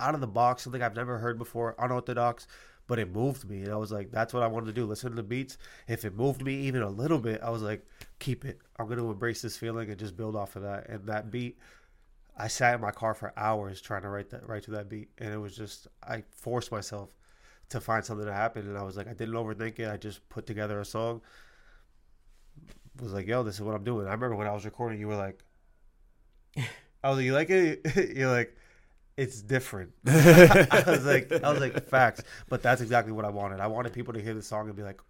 out 0.00 0.14
of 0.14 0.20
the 0.20 0.26
box, 0.26 0.62
something 0.62 0.82
I've 0.82 0.96
never 0.96 1.18
heard 1.18 1.38
before, 1.38 1.76
unorthodox, 1.78 2.46
but 2.86 2.98
it 2.98 3.12
moved 3.12 3.48
me, 3.48 3.62
and 3.62 3.72
I 3.72 3.76
was 3.76 3.92
like, 3.92 4.10
that's 4.10 4.34
what 4.34 4.42
I 4.42 4.46
wanted 4.46 4.66
to 4.66 4.72
do. 4.72 4.86
Listen 4.86 5.10
to 5.10 5.16
the 5.16 5.22
beats. 5.22 5.58
If 5.86 6.04
it 6.04 6.14
moved 6.14 6.42
me 6.42 6.54
even 6.62 6.82
a 6.82 6.88
little 6.88 7.18
bit, 7.18 7.40
I 7.42 7.50
was 7.50 7.62
like, 7.62 7.86
keep 8.18 8.44
it. 8.44 8.58
I'm 8.78 8.88
gonna 8.88 9.08
embrace 9.08 9.42
this 9.42 9.56
feeling 9.56 9.90
and 9.90 9.98
just 9.98 10.16
build 10.16 10.34
off 10.36 10.56
of 10.56 10.62
that. 10.62 10.88
And 10.88 11.06
that 11.06 11.30
beat, 11.30 11.58
I 12.36 12.48
sat 12.48 12.74
in 12.74 12.80
my 12.80 12.90
car 12.90 13.14
for 13.14 13.32
hours 13.36 13.80
trying 13.80 14.02
to 14.02 14.08
write 14.08 14.30
that 14.30 14.48
write 14.48 14.64
to 14.64 14.70
that 14.72 14.88
beat, 14.88 15.10
and 15.18 15.32
it 15.32 15.38
was 15.38 15.56
just 15.56 15.86
I 16.02 16.22
forced 16.30 16.72
myself 16.72 17.14
to 17.68 17.80
find 17.80 18.04
something 18.04 18.26
to 18.26 18.32
happen, 18.32 18.66
and 18.66 18.76
I 18.78 18.82
was 18.82 18.96
like, 18.96 19.08
I 19.08 19.12
didn't 19.14 19.34
overthink 19.34 19.78
it. 19.78 19.90
I 19.90 19.96
just 19.96 20.26
put 20.28 20.46
together 20.46 20.80
a 20.80 20.84
song. 20.84 21.20
Was 23.00 23.12
like, 23.12 23.26
yo, 23.26 23.42
this 23.42 23.54
is 23.54 23.60
what 23.62 23.74
I'm 23.74 23.84
doing. 23.84 24.06
I 24.06 24.12
remember 24.12 24.36
when 24.36 24.46
I 24.46 24.52
was 24.52 24.64
recording, 24.64 25.00
you 25.00 25.08
were 25.08 25.16
like, 25.16 25.42
I 27.02 27.08
was 27.08 27.18
like, 27.18 27.24
you 27.24 27.32
like 27.32 27.50
it? 27.50 27.80
You're 28.16 28.30
like, 28.30 28.56
it's 29.16 29.40
different. 29.42 29.92
I 30.06 30.84
was 30.86 31.04
like, 31.04 31.32
I 31.32 31.50
was 31.50 31.60
like, 31.60 31.88
facts. 31.88 32.22
But 32.48 32.62
that's 32.62 32.80
exactly 32.80 33.12
what 33.12 33.24
I 33.24 33.30
wanted. 33.30 33.60
I 33.60 33.66
wanted 33.66 33.92
people 33.92 34.14
to 34.14 34.20
hear 34.20 34.34
the 34.34 34.42
song 34.42 34.68
and 34.68 34.76
be 34.76 34.82
like, 34.82 35.00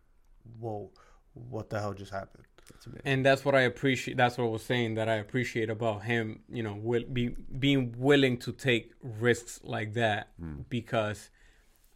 whoa, 0.58 0.90
what 1.34 1.70
the 1.70 1.80
hell 1.80 1.94
just 1.94 2.12
happened? 2.12 2.44
And 3.04 3.24
that's 3.24 3.44
what 3.44 3.54
I 3.54 3.62
appreciate. 3.62 4.16
That's 4.16 4.38
what 4.38 4.44
I 4.44 4.48
was 4.48 4.62
saying 4.62 4.94
that 4.94 5.08
I 5.08 5.14
appreciate 5.14 5.70
about 5.70 6.04
him. 6.04 6.40
You 6.48 6.62
know, 6.62 6.74
will 6.74 7.04
be 7.04 7.28
being 7.28 7.94
willing 7.98 8.38
to 8.38 8.52
take 8.52 8.92
risks 9.02 9.60
like 9.62 9.94
that 9.94 10.30
hmm. 10.40 10.62
because 10.68 11.30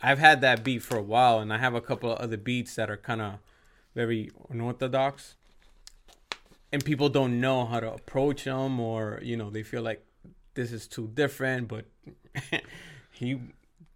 I've 0.00 0.18
had 0.18 0.40
that 0.42 0.64
beat 0.64 0.82
for 0.82 0.96
a 0.98 1.02
while, 1.02 1.38
and 1.40 1.52
I 1.52 1.58
have 1.58 1.74
a 1.74 1.80
couple 1.80 2.12
of 2.12 2.18
other 2.18 2.36
beats 2.36 2.74
that 2.76 2.90
are 2.90 2.96
kind 2.96 3.22
of 3.22 3.34
very 3.94 4.30
unorthodox, 4.50 5.36
and 6.76 6.84
people 6.84 7.08
don't 7.08 7.40
know 7.40 7.64
how 7.64 7.80
to 7.80 7.90
approach 7.94 8.44
them, 8.44 8.78
or 8.78 9.18
you 9.22 9.36
know, 9.38 9.48
they 9.48 9.62
feel 9.62 9.80
like 9.82 10.04
this 10.52 10.72
is 10.72 10.86
too 10.86 11.08
different. 11.14 11.68
But 11.68 11.86
he 13.12 13.32
I 13.34 13.38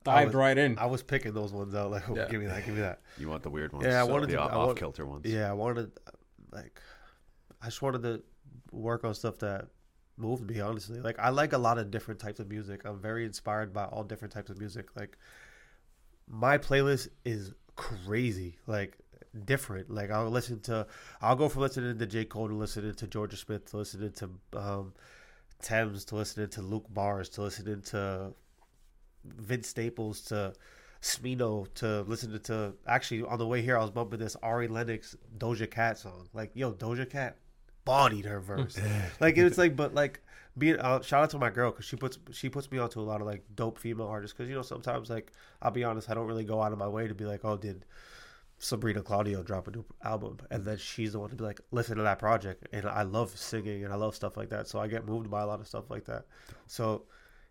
dived 0.04 0.28
was- 0.28 0.34
right 0.34 0.56
in. 0.56 0.78
I 0.78 0.86
was 0.86 1.02
picking 1.02 1.34
those 1.34 1.52
ones 1.52 1.74
out. 1.74 1.90
Like, 1.90 2.08
oh, 2.08 2.16
Yeah. 2.16 2.28
give 2.30 2.40
me 2.40 2.46
that, 2.46 2.64
give 2.64 2.74
me 2.74 2.80
that. 2.80 3.00
You 3.18 3.28
want 3.28 3.42
the 3.42 3.50
weird 3.50 3.72
ones? 3.74 3.84
Yeah, 3.86 4.02
I 4.02 4.06
so 4.06 4.12
wanted 4.12 4.30
the 4.30 4.36
to- 4.36 4.40
I 4.42 4.46
off 4.54 4.66
want- 4.68 4.78
kilter 4.78 5.04
ones. 5.04 5.26
Yeah, 5.26 5.50
I 5.50 5.52
wanted, 5.52 5.90
like, 6.50 6.80
I 7.60 7.66
just 7.66 7.82
wanted 7.82 8.02
to 8.04 8.22
work 8.72 9.04
on 9.04 9.12
stuff 9.14 9.38
that 9.40 9.66
moved 10.16 10.48
me. 10.48 10.60
Honestly, 10.60 11.00
like, 11.00 11.18
I 11.18 11.28
like 11.28 11.52
a 11.52 11.58
lot 11.58 11.76
of 11.78 11.90
different 11.90 12.18
types 12.18 12.40
of 12.40 12.48
music. 12.48 12.86
I'm 12.86 12.98
very 12.98 13.26
inspired 13.26 13.74
by 13.74 13.84
all 13.84 14.04
different 14.04 14.32
types 14.32 14.48
of 14.48 14.58
music. 14.58 14.96
Like, 14.96 15.18
my 16.26 16.56
playlist 16.56 17.08
is 17.26 17.52
crazy. 17.76 18.56
Like, 18.66 18.96
different. 19.44 19.90
Like, 19.90 20.10
I'll 20.10 20.30
listen 20.30 20.60
to, 20.62 20.86
I'll 21.20 21.36
go 21.36 21.48
from 21.48 21.62
listening 21.62 21.98
to 21.98 22.06
J 22.06 22.24
Cole 22.24 22.48
to 22.48 22.54
listening 22.54 22.94
to 22.94 23.06
Jorja 23.06 23.36
Smith 23.36 23.70
to 23.70 23.78
listening 23.78 24.12
to 24.12 24.30
um, 24.58 24.92
Tems 25.62 26.04
to 26.06 26.16
listening 26.16 26.48
to 26.48 26.62
Luke 26.62 26.86
Bars 26.88 27.28
to 27.30 27.42
listening 27.42 27.82
to 27.82 28.32
Vince 29.24 29.68
Staples 29.68 30.22
to 30.22 30.54
Smino 31.02 31.72
to 31.74 32.02
listen 32.02 32.32
to, 32.32 32.38
to 32.38 32.74
actually 32.86 33.22
on 33.22 33.38
the 33.38 33.46
way 33.46 33.62
here 33.62 33.76
I 33.76 33.82
was 33.82 33.90
bumping 33.90 34.18
this 34.18 34.36
Ari 34.42 34.68
Lennox 34.68 35.16
Doja 35.38 35.70
Cat 35.70 35.98
song. 35.98 36.28
Like, 36.32 36.50
yo, 36.54 36.72
Doja 36.72 37.08
Cat 37.08 37.36
bodied 37.84 38.24
her 38.24 38.40
verse. 38.40 38.78
like 39.20 39.36
it's 39.36 39.58
like 39.58 39.76
but 39.76 39.94
like 39.94 40.20
being 40.58 40.78
uh, 40.78 41.00
shout 41.02 41.24
out 41.24 41.30
to 41.30 41.38
my 41.38 41.50
girl 41.50 41.70
because 41.70 41.84
she 41.84 41.96
puts 41.96 42.18
she 42.32 42.48
puts 42.48 42.70
me 42.70 42.78
onto 42.78 43.00
a 43.00 43.02
lot 43.02 43.20
of 43.20 43.26
like 43.26 43.42
dope 43.54 43.78
female 43.78 44.06
artists 44.06 44.36
because 44.36 44.48
you 44.48 44.54
know 44.54 44.62
sometimes 44.62 45.08
like 45.08 45.32
I'll 45.62 45.70
be 45.70 45.84
honest 45.84 46.10
I 46.10 46.14
don't 46.14 46.26
really 46.26 46.44
go 46.44 46.62
out 46.62 46.72
of 46.72 46.78
my 46.78 46.88
way 46.88 47.08
to 47.08 47.14
be 47.14 47.24
like 47.24 47.44
oh 47.44 47.56
did 47.56 47.84
Sabrina 48.62 49.02
Claudio 49.02 49.42
drop 49.42 49.68
a 49.68 49.70
new 49.70 49.84
album 50.04 50.38
and 50.50 50.64
then 50.64 50.76
she's 50.76 51.12
the 51.12 51.18
one 51.18 51.30
to 51.30 51.36
be 51.36 51.42
like 51.42 51.60
listen 51.70 51.96
to 51.96 52.02
that 52.02 52.18
project 52.18 52.68
and 52.72 52.86
I 52.86 53.02
love 53.02 53.36
singing 53.36 53.84
and 53.84 53.92
I 53.92 53.96
love 53.96 54.14
stuff 54.14 54.36
like 54.36 54.50
that 54.50 54.68
so 54.68 54.78
I 54.78 54.86
get 54.86 55.06
moved 55.06 55.30
by 55.30 55.40
a 55.40 55.46
lot 55.46 55.60
of 55.60 55.66
stuff 55.66 55.90
like 55.90 56.04
that. 56.04 56.26
So 56.66 57.04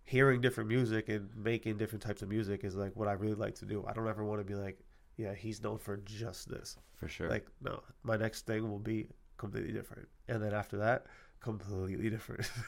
hearing 0.03 0.39
different 0.39 0.69
music 0.69 1.09
and 1.09 1.27
making 1.35 1.77
different 1.77 2.03
types 2.03 2.21
of 2.21 2.29
music 2.29 2.63
is 2.63 2.75
like 2.75 2.95
what 2.95 3.07
I 3.07 3.13
really 3.13 3.33
like 3.33 3.55
to 3.55 3.65
do. 3.65 3.83
I 3.87 3.93
don't 3.93 4.07
ever 4.07 4.23
want 4.23 4.39
to 4.39 4.45
be 4.45 4.55
like 4.55 4.79
yeah 5.17 5.33
he's 5.33 5.61
known 5.63 5.79
for 5.79 5.97
just 5.97 6.47
this. 6.47 6.77
For 6.95 7.07
sure. 7.07 7.27
like 7.27 7.47
no 7.61 7.81
my 8.03 8.15
next 8.15 8.45
thing 8.45 8.69
will 8.69 8.79
be 8.79 9.07
completely 9.37 9.73
different 9.73 10.07
and 10.27 10.43
then 10.43 10.53
after 10.53 10.77
that 10.77 11.07
completely 11.41 12.09
different. 12.09 12.49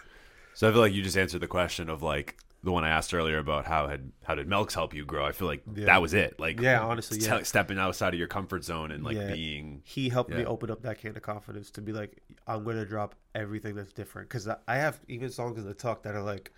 So 0.53 0.67
I 0.67 0.71
feel 0.71 0.81
like 0.81 0.93
you 0.93 1.01
just 1.01 1.17
answered 1.17 1.41
the 1.41 1.47
question 1.47 1.89
of 1.89 2.01
like 2.01 2.37
the 2.63 2.71
one 2.71 2.83
I 2.83 2.89
asked 2.89 3.11
earlier 3.13 3.39
about 3.39 3.65
how 3.65 3.87
had 3.87 4.11
how 4.23 4.35
did 4.35 4.47
Melks 4.47 4.73
help 4.75 4.93
you 4.93 5.03
grow. 5.03 5.25
I 5.25 5.31
feel 5.31 5.47
like 5.47 5.63
Yeah. 5.73 5.85
that 5.85 6.01
was 6.01 6.13
it. 6.13 6.39
Like 6.39 6.59
Yeah, 6.61 6.81
honestly, 6.81 7.17
yeah. 7.19 7.41
stepping 7.43 7.79
outside 7.79 8.13
of 8.13 8.19
your 8.19 8.27
comfort 8.27 8.63
zone 8.63 8.91
and 8.91 9.03
like 9.03 9.17
Yeah. 9.17 9.33
being 9.33 9.81
he 9.83 10.09
helped 10.09 10.29
me 10.29 10.45
open 10.45 10.69
up 10.69 10.83
that 10.83 10.99
can 10.99 11.15
of 11.17 11.23
confidence 11.23 11.71
to 11.71 11.81
be 11.81 11.91
like 11.91 12.21
i'm 12.47 12.63
gonna 12.63 12.85
drop 12.85 13.15
everything 13.33 13.73
that's 13.75 13.93
different 13.93 14.29
because 14.29 14.47
i 14.47 14.75
have 14.75 14.99
even 15.07 15.29
songs 15.29 15.57
in 15.57 15.65
the 15.65 15.73
tuck 15.73 16.03
that 16.03 16.13
are 16.15 16.21
like 16.21 16.51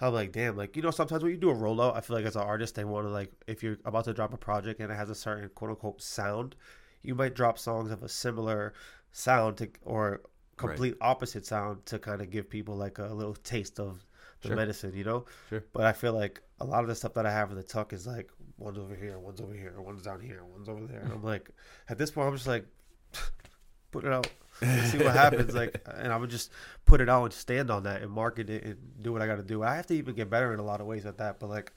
i'm 0.00 0.12
like 0.12 0.32
damn 0.32 0.56
like 0.56 0.74
you 0.76 0.82
know 0.82 0.90
sometimes 0.90 1.22
when 1.22 1.30
you 1.32 1.38
do 1.38 1.50
a 1.50 1.54
rollout 1.54 1.94
i 1.96 2.00
feel 2.00 2.16
like 2.16 2.24
as 2.26 2.34
an 2.36 2.42
artist 2.42 2.74
they 2.74 2.84
want 2.84 3.06
to 3.06 3.10
like 3.10 3.30
if 3.46 3.62
you're 3.62 3.78
about 3.84 4.04
to 4.04 4.12
drop 4.12 4.32
a 4.32 4.36
project 4.36 4.80
and 4.80 4.90
it 4.90 4.94
has 4.96 5.10
a 5.10 5.14
certain 5.14 5.48
quote 5.50 5.70
unquote 5.70 6.00
sound 6.02 6.56
you 7.02 7.14
might 7.14 7.34
drop 7.34 7.58
songs 7.58 7.90
of 7.92 8.02
a 8.02 8.08
similar 8.08 8.72
sound 9.12 9.56
to 9.58 9.68
or 9.84 10.20
complete 10.56 10.94
opposite 11.00 11.46
sound 11.46 11.84
to 11.86 11.98
kind 11.98 12.20
of 12.20 12.30
give 12.30 12.48
people 12.50 12.74
like 12.76 12.98
a 12.98 13.06
little 13.14 13.34
taste 13.34 13.78
of 13.80 14.04
the 14.42 14.48
Sure. 14.48 14.56
medicine 14.56 14.92
you 14.94 15.04
know? 15.04 15.24
Sure. 15.48 15.62
but 15.72 15.84
i 15.84 15.92
feel 15.92 16.12
like 16.12 16.40
a 16.60 16.64
lot 16.64 16.82
of 16.82 16.88
the 16.88 16.94
stuff 16.94 17.14
that 17.14 17.26
i 17.26 17.30
have 17.30 17.50
in 17.50 17.56
the 17.56 17.62
tuck 17.62 17.92
is 17.92 18.06
like 18.06 18.30
one's 18.58 18.78
over 18.78 18.94
here 18.94 19.18
one's 19.18 19.40
over 19.40 19.54
here 19.54 19.74
one's 19.80 20.02
down 20.02 20.20
here 20.20 20.42
one's 20.44 20.68
over 20.68 20.86
there. 20.86 21.00
And 21.00 21.12
i'm 21.12 21.22
like 21.24 21.50
at 21.88 21.98
this 21.98 22.10
point 22.10 22.28
i'm 22.28 22.34
just 22.34 22.46
like 22.46 22.66
put 23.90 24.04
it 24.04 24.12
out. 24.12 24.28
And 24.62 24.86
see 24.88 24.98
what 24.98 25.14
happens. 25.14 25.54
Like 25.54 25.80
and 25.98 26.12
i 26.12 26.16
would 26.16 26.28
just 26.30 26.50
put 26.84 27.00
it 27.00 27.08
out 27.08 27.24
and 27.24 27.32
stand 27.32 27.70
on 27.70 27.84
that 27.84 28.02
and 28.02 28.10
market 28.10 28.50
it 28.50 28.64
and 28.64 28.76
do 29.02 29.12
what 29.12 29.22
i 29.22 29.26
got 29.26 29.36
to 29.36 29.42
do 29.42 29.62
i 29.62 29.74
have 29.74 29.86
to 29.86 29.94
even 29.94 30.14
get 30.14 30.28
better 30.28 30.52
in 30.52 30.60
a 30.60 30.62
lot 30.62 30.80
of 30.80 30.86
ways 30.86 31.06
at 31.06 31.16
that 31.18 31.38
but 31.40 31.48
like 31.48 31.72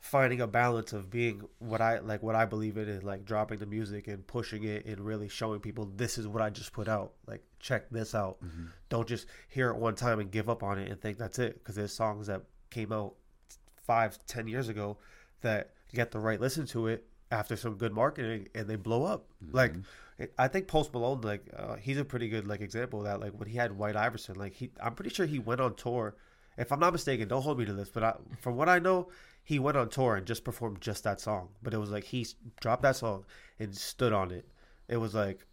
finding 0.00 0.40
a 0.40 0.46
balance 0.46 0.92
of 0.92 1.10
being 1.10 1.42
what 1.58 1.80
i 1.80 1.98
like 1.98 2.22
what 2.22 2.36
i 2.36 2.44
believe 2.44 2.76
in 2.76 2.88
and 2.88 3.02
like 3.02 3.24
dropping 3.24 3.58
the 3.58 3.66
music 3.66 4.06
and 4.06 4.24
pushing 4.28 4.62
it 4.62 4.86
and 4.86 5.00
really 5.00 5.28
showing 5.28 5.58
people 5.58 5.90
this 5.96 6.18
is 6.18 6.28
what 6.28 6.40
i 6.40 6.48
just 6.48 6.72
put 6.72 6.88
out. 6.88 7.12
Like 7.26 7.42
check 7.58 7.90
this 7.90 8.14
out. 8.14 8.38
Don't 8.88 9.08
just 9.08 9.26
hear 9.48 9.70
it 9.70 9.76
one 9.76 9.96
time 9.96 10.20
and 10.20 10.30
give 10.30 10.48
up 10.48 10.62
on 10.62 10.78
it 10.78 10.90
and 10.90 11.00
think 11.00 11.18
that's 11.18 11.38
it 11.38 11.54
because 11.58 11.74
there's 11.74 11.92
songs 11.92 12.28
that 12.28 12.42
came 12.70 12.92
out 12.92 13.14
five 13.86 14.18
ten 14.26 14.46
years 14.46 14.68
ago 14.68 14.98
that 15.40 15.70
get 15.92 16.10
the 16.10 16.18
right 16.20 16.40
listen 16.40 16.66
to 16.66 16.86
it 16.86 17.06
after 17.30 17.56
some 17.56 17.74
good 17.74 17.92
marketing 17.92 18.48
and 18.54 18.68
they 18.68 18.76
blow 18.76 19.04
up. 19.04 19.26
Like 19.50 19.74
i 20.36 20.48
think 20.48 20.66
post 20.66 20.92
malone 20.92 21.20
like 21.20 21.46
uh, 21.56 21.76
he's 21.76 21.96
a 21.96 22.04
pretty 22.04 22.28
good 22.28 22.46
like 22.46 22.60
example 22.60 23.00
of 23.00 23.06
that. 23.06 23.20
Like 23.20 23.32
when 23.32 23.48
he 23.48 23.56
had 23.56 23.76
white 23.76 23.96
iverson 23.96 24.36
like 24.36 24.52
he 24.54 24.70
i'm 24.80 24.94
pretty 24.94 25.10
sure 25.10 25.26
he 25.26 25.38
went 25.38 25.60
on 25.60 25.74
tour. 25.74 26.14
If 26.56 26.72
i'm 26.72 26.80
not 26.80 26.92
mistaken 26.92 27.28
don't 27.28 27.42
hold 27.42 27.58
me 27.58 27.64
to 27.66 27.72
this 27.72 27.88
but 27.88 28.02
I, 28.02 28.14
from 28.40 28.56
what 28.56 28.68
i 28.68 28.78
know 28.80 29.08
he 29.48 29.58
went 29.58 29.76
on 29.78 29.88
tour 29.88 30.14
and 30.16 30.26
just 30.26 30.44
performed 30.44 30.78
just 30.80 31.04
that 31.04 31.18
song 31.20 31.48
but 31.62 31.72
it 31.72 31.78
was 31.78 31.90
like 31.90 32.04
he 32.04 32.26
dropped 32.60 32.82
that 32.82 32.96
song 32.96 33.24
and 33.58 33.74
stood 33.74 34.12
on 34.12 34.30
it 34.30 34.46
it 34.88 34.98
was 34.98 35.14
like 35.14 35.46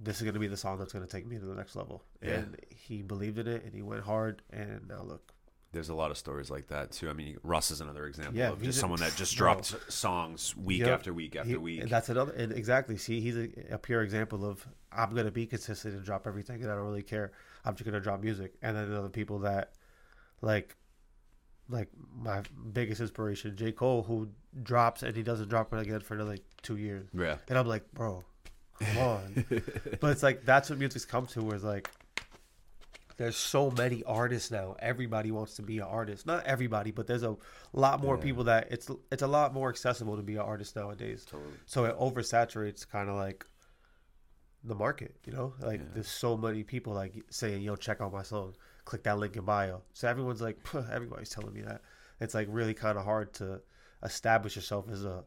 this 0.00 0.16
is 0.16 0.22
going 0.22 0.34
to 0.34 0.40
be 0.40 0.48
the 0.48 0.56
song 0.56 0.76
that's 0.78 0.92
going 0.92 1.06
to 1.06 1.10
take 1.16 1.24
me 1.26 1.38
to 1.38 1.44
the 1.44 1.54
next 1.54 1.76
level 1.76 2.02
Yeah. 2.20 2.30
and 2.38 2.56
he 2.68 3.02
believed 3.02 3.38
in 3.38 3.46
it 3.46 3.64
and 3.64 3.72
he 3.72 3.82
went 3.82 4.02
hard 4.02 4.42
and 4.50 4.88
now 4.88 5.02
look 5.02 5.32
there's 5.70 5.88
a 5.88 5.94
lot 5.94 6.10
of 6.10 6.18
stories 6.18 6.50
like 6.50 6.66
that 6.68 6.90
too. 6.92 7.08
I 7.08 7.14
mean, 7.14 7.38
Russ 7.42 7.70
is 7.70 7.80
another 7.80 8.04
example 8.06 8.36
Yeah, 8.36 8.50
of 8.50 8.60
just 8.62 8.76
a- 8.76 8.80
someone 8.80 9.00
that 9.00 9.16
just 9.16 9.34
dropped 9.36 9.74
songs 9.90 10.54
week 10.54 10.80
Yep. 10.80 10.88
after 10.90 11.14
week 11.14 11.34
after 11.34 11.48
He- 11.48 11.56
week. 11.56 11.80
And 11.80 11.88
that's 11.88 12.10
another, 12.10 12.32
and 12.32 12.52
exactly. 12.52 12.98
See, 12.98 13.20
he's 13.22 13.38
a, 13.38 13.48
a 13.70 13.78
pure 13.78 14.02
example 14.02 14.44
of 14.44 14.68
I'm 14.92 15.14
gonna 15.14 15.30
be 15.30 15.46
consistent 15.46 15.94
and 15.94 16.04
drop 16.04 16.26
everything, 16.26 16.60
and 16.62 16.70
I 16.70 16.74
don't 16.74 16.84
really 16.84 17.02
care. 17.02 17.32
I'm 17.64 17.74
just 17.74 17.86
gonna 17.86 18.00
drop 18.02 18.20
music. 18.20 18.52
And 18.60 18.76
then 18.76 18.92
other 18.92 19.08
people 19.08 19.38
that, 19.38 19.72
like, 20.42 20.76
like 21.72 21.88
my 22.16 22.42
biggest 22.72 23.00
inspiration, 23.00 23.56
J 23.56 23.72
Cole, 23.72 24.02
who 24.04 24.28
drops 24.62 25.02
and 25.02 25.16
he 25.16 25.22
doesn't 25.22 25.48
drop 25.48 25.72
it 25.72 25.80
again 25.80 26.00
for 26.00 26.14
another 26.14 26.36
two 26.62 26.76
years. 26.76 27.08
yeah. 27.14 27.36
And 27.48 27.58
I'm 27.58 27.66
like, 27.66 27.90
bro, 27.92 28.22
come 28.80 28.98
on. 29.12 29.44
but 30.00 30.10
it's 30.10 30.22
like 30.22 30.44
that's 30.44 30.70
what 30.70 30.78
music's 30.78 31.04
come 31.04 31.26
to, 31.28 31.42
where 31.42 31.54
it's 31.56 31.64
like 31.64 31.90
there's 33.18 33.36
so 33.36 33.70
many 33.70 34.02
artists 34.04 34.50
now. 34.50 34.74
Everybody 34.78 35.30
wants 35.30 35.54
to 35.56 35.62
be 35.62 35.78
an 35.78 35.84
artist. 35.84 36.26
Not 36.26 36.44
everybody, 36.46 36.90
but 36.90 37.06
there's 37.06 37.22
a 37.22 37.36
lot 37.72 38.00
more 38.02 38.16
Yeah. 38.16 38.22
people 38.22 38.44
that 38.44 38.68
it's 38.70 38.90
it's 39.10 39.22
a 39.22 39.26
lot 39.26 39.52
more 39.54 39.68
accessible 39.68 40.16
to 40.16 40.22
be 40.22 40.34
an 40.34 40.40
artist 40.40 40.76
nowadays. 40.76 41.24
Totally. 41.24 41.52
So 41.66 41.84
it 41.84 41.96
oversaturates 41.98 42.88
kind 42.88 43.08
of 43.08 43.16
like 43.16 43.46
the 44.64 44.74
market, 44.74 45.16
you 45.26 45.32
know? 45.32 45.54
Like 45.60 45.80
Yeah. 45.80 45.86
there's 45.94 46.08
so 46.08 46.36
many 46.36 46.62
people 46.64 46.92
like 46.94 47.14
saying, 47.30 47.62
"Yo, 47.62 47.76
check 47.76 48.00
out 48.00 48.12
my 48.12 48.22
song. 48.22 48.54
Click 48.84 49.02
that 49.04 49.18
link 49.18 49.36
in 49.36 49.44
bio." 49.44 49.82
So 49.92 50.08
everyone's 50.08 50.40
like, 50.42 50.58
everybody's 50.92 51.30
telling 51.30 51.52
me 51.54 51.62
that. 51.62 51.82
It's 52.20 52.34
like 52.34 52.48
really 52.50 52.74
kind 52.74 52.98
of 52.98 53.04
hard 53.04 53.32
to 53.34 53.60
establish 54.02 54.56
yourself 54.56 54.86
as 54.90 55.04
a 55.04 55.24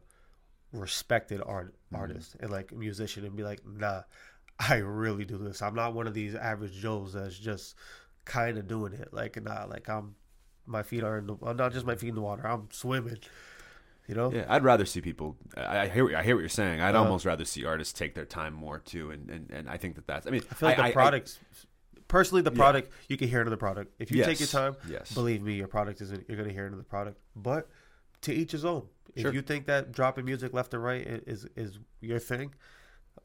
respected 0.72 1.40
art 1.44 1.74
artist 1.94 2.36
and 2.40 2.50
like 2.50 2.72
musician 2.72 3.24
and 3.24 3.36
be 3.36 3.42
like, 3.42 3.60
"Nah, 3.66 4.02
I 4.58 4.76
really 4.76 5.24
do 5.24 5.38
this. 5.38 5.62
I'm 5.62 5.74
not 5.74 5.94
one 5.94 6.06
of 6.06 6.14
these 6.14 6.34
average 6.34 6.72
Joes 6.74 7.12
that's 7.14 7.38
just 7.38 7.74
kind 8.24 8.58
of 8.58 8.66
doing 8.66 8.92
it. 8.92 9.08
Like, 9.12 9.40
nah, 9.42 9.64
like 9.66 9.88
I'm 9.88 10.14
my 10.66 10.82
feet 10.82 11.04
are 11.04 11.18
in 11.18 11.26
the 11.26 11.34
well, 11.34 11.54
not 11.54 11.72
just 11.72 11.86
my 11.86 11.94
feet 11.94 12.08
in 12.10 12.14
the 12.14 12.20
water. 12.20 12.46
I'm 12.46 12.68
swimming. 12.72 13.18
You 14.08 14.14
know? 14.14 14.32
Yeah, 14.32 14.46
I'd 14.48 14.62
rather 14.62 14.84
see 14.84 15.00
people. 15.00 15.36
I, 15.56 15.80
I 15.80 15.88
hear. 15.88 16.04
what- 16.04 16.14
I 16.14 16.22
hear 16.22 16.36
what 16.36 16.40
you're 16.42 16.48
saying. 16.48 16.80
I'd 16.80 16.94
Uh, 16.94 17.00
almost 17.02 17.24
rather 17.24 17.44
see 17.44 17.64
artists 17.64 17.92
take 17.92 18.14
their 18.14 18.24
time 18.24 18.54
more 18.54 18.78
too, 18.78 19.10
and, 19.10 19.28
and, 19.28 19.50
and 19.50 19.68
I 19.68 19.78
think 19.78 19.96
that 19.96 20.06
that's. 20.06 20.28
I 20.28 20.30
mean, 20.30 20.42
I 20.48 20.54
feel 20.54 20.68
like 20.68 20.78
I- 20.78 20.88
the 20.88 20.92
products, 20.92 21.40
personally, 22.08 22.42
the 22.42 22.50
Yeah. 22.50 22.56
product 22.56 22.92
you 23.08 23.16
can 23.16 23.28
hear 23.28 23.44
the 23.44 23.56
product. 23.56 23.94
If 23.98 24.10
you 24.10 24.24
take 24.24 24.40
your 24.40 24.48
time, 24.48 24.76
yes. 24.88 25.12
believe 25.12 25.42
me, 25.42 25.54
your 25.54 25.68
product 25.68 26.00
is 26.00 26.12
you're 26.28 26.36
gonna 26.36 26.52
hear 26.52 26.66
it 26.66 26.72
in 26.72 26.78
the 26.78 26.84
product. 26.84 27.18
But 27.34 27.68
to 28.22 28.32
each 28.32 28.52
his 28.52 28.64
own. 28.64 28.88
Sure. 29.16 29.28
If 29.28 29.34
you 29.34 29.42
think 29.42 29.66
that 29.66 29.92
dropping 29.92 30.24
music 30.26 30.52
left 30.52 30.74
and 30.74 30.82
right 30.82 31.06
is 31.06 31.46
is 31.56 31.78
your 32.00 32.18
thing, 32.18 32.54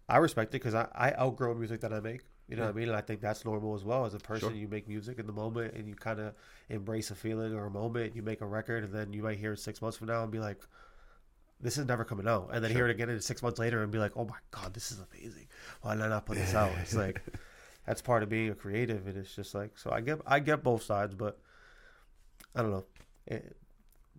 I 0.08 0.18
respect 0.18 0.50
it 0.50 0.60
because 0.62 0.74
I, 0.76 0.88
I 0.94 1.14
outgrow 1.14 1.54
music 1.54 1.82
that 1.82 1.94
I 1.94 2.00
make. 2.00 2.22
You 2.48 2.58
know 2.58 2.64
what 2.64 2.70
I 2.76 2.78
mean? 2.78 2.88
And 2.90 2.98
I 2.98 3.02
think 3.02 3.22
that's 3.22 3.46
normal 3.46 3.76
as 3.76 3.84
well. 3.86 4.06
As 4.06 4.14
a 4.14 4.20
person, 4.20 4.50
Sure. 4.50 4.58
you 4.58 4.68
make 4.68 4.86
music 4.88 5.20
in 5.20 5.26
the 5.26 5.32
moment 5.32 5.74
and 5.74 5.88
you 5.88 5.96
kind 5.96 6.20
of 6.20 6.34
embrace 6.70 7.10
a 7.10 7.16
feeling 7.16 7.54
or 7.54 7.66
a 7.66 7.70
moment. 7.70 8.14
You 8.14 8.24
make 8.24 8.42
a 8.42 8.46
record 8.46 8.84
and 8.84 8.94
then 8.94 9.14
you 9.14 9.24
might 9.24 9.38
hear 9.40 9.54
it 9.54 9.60
six 9.60 9.82
months 9.82 9.98
from 9.98 10.08
now 10.08 10.22
and 10.24 10.32
be 10.34 10.40
like, 10.40 10.60
this 11.62 11.78
is 11.78 11.86
never 11.86 12.04
coming 12.04 12.28
out. 12.28 12.50
And 12.52 12.62
then 12.64 12.72
hear 12.72 12.86
it 12.86 12.92
again 12.92 13.10
in 13.10 13.22
six 13.22 13.42
months 13.42 13.58
later 13.58 13.84
and 13.84 13.92
be 13.92 14.00
like, 14.00 14.12
oh 14.18 14.26
my 14.26 14.36
God, 14.52 14.74
this 14.74 14.92
is 14.92 15.00
amazing. 15.14 15.48
Why 15.82 15.96
did 15.96 16.04
I 16.04 16.10
not 16.10 16.26
put 16.26 16.38
this 16.38 16.54
out? 16.54 16.72
It's 16.82 16.94
like, 16.96 17.22
that's 17.86 18.02
part 18.02 18.24
of 18.24 18.30
being 18.30 18.50
a 18.50 18.56
creative. 18.56 19.08
And 19.08 19.18
it's 19.18 19.36
just 19.36 19.54
like, 19.56 19.78
so 19.78 19.92
I 19.92 20.02
get, 20.02 20.20
I 20.26 20.40
get 20.40 20.64
both 20.64 20.84
sides, 20.84 21.16
but 21.16 21.40
I 22.56 22.62
don't 22.62 22.72
know. 22.72 22.86
It, 23.28 23.56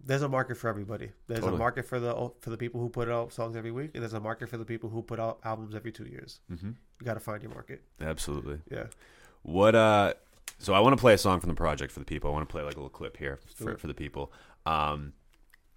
there's 0.05 0.23
a 0.23 0.29
market 0.29 0.57
for 0.57 0.69
everybody. 0.69 1.11
There's 1.27 1.41
Totally. 1.41 1.57
a 1.57 1.59
market 1.59 1.87
for 1.87 2.01
the 2.01 2.31
for 2.41 2.51
the 2.51 2.57
people 2.57 2.81
who 2.81 2.89
put 2.89 3.09
out 3.09 3.33
songs 3.33 3.57
every 3.57 3.71
week, 3.71 3.93
and 3.95 4.03
there's 4.03 4.15
a 4.15 4.21
market 4.21 4.49
for 4.49 4.57
the 4.57 4.65
people 4.65 4.91
who 4.91 5.03
put 5.03 5.21
out 5.21 5.39
albums 5.45 5.75
every 5.75 5.93
two 5.93 6.07
years. 6.07 6.41
Mm-hmm. 6.51 6.69
You 6.69 7.05
got 7.05 7.15
to 7.15 7.21
find 7.21 7.43
your 7.43 7.53
market. 7.53 7.83
Absolutely. 8.01 8.59
Yeah. 8.71 8.87
What 9.43 9.75
uh 9.75 10.15
so 10.59 10.75
I 10.75 10.81
want 10.81 10.97
to 10.97 11.01
play 11.01 11.15
a 11.15 11.19
song 11.19 11.41
from 11.41 11.49
the 11.49 11.55
project 11.55 11.93
for 11.93 11.99
the 11.99 12.05
people. 12.05 12.31
I 12.31 12.33
want 12.33 12.49
to 12.49 12.53
play 12.53 12.63
like 12.63 12.75
a 12.75 12.79
little 12.79 12.91
clip 12.91 13.17
here 13.17 13.41
for, 13.57 13.77
for 13.77 13.87
the 13.87 13.95
people. 13.95 14.33
Um 14.67 15.13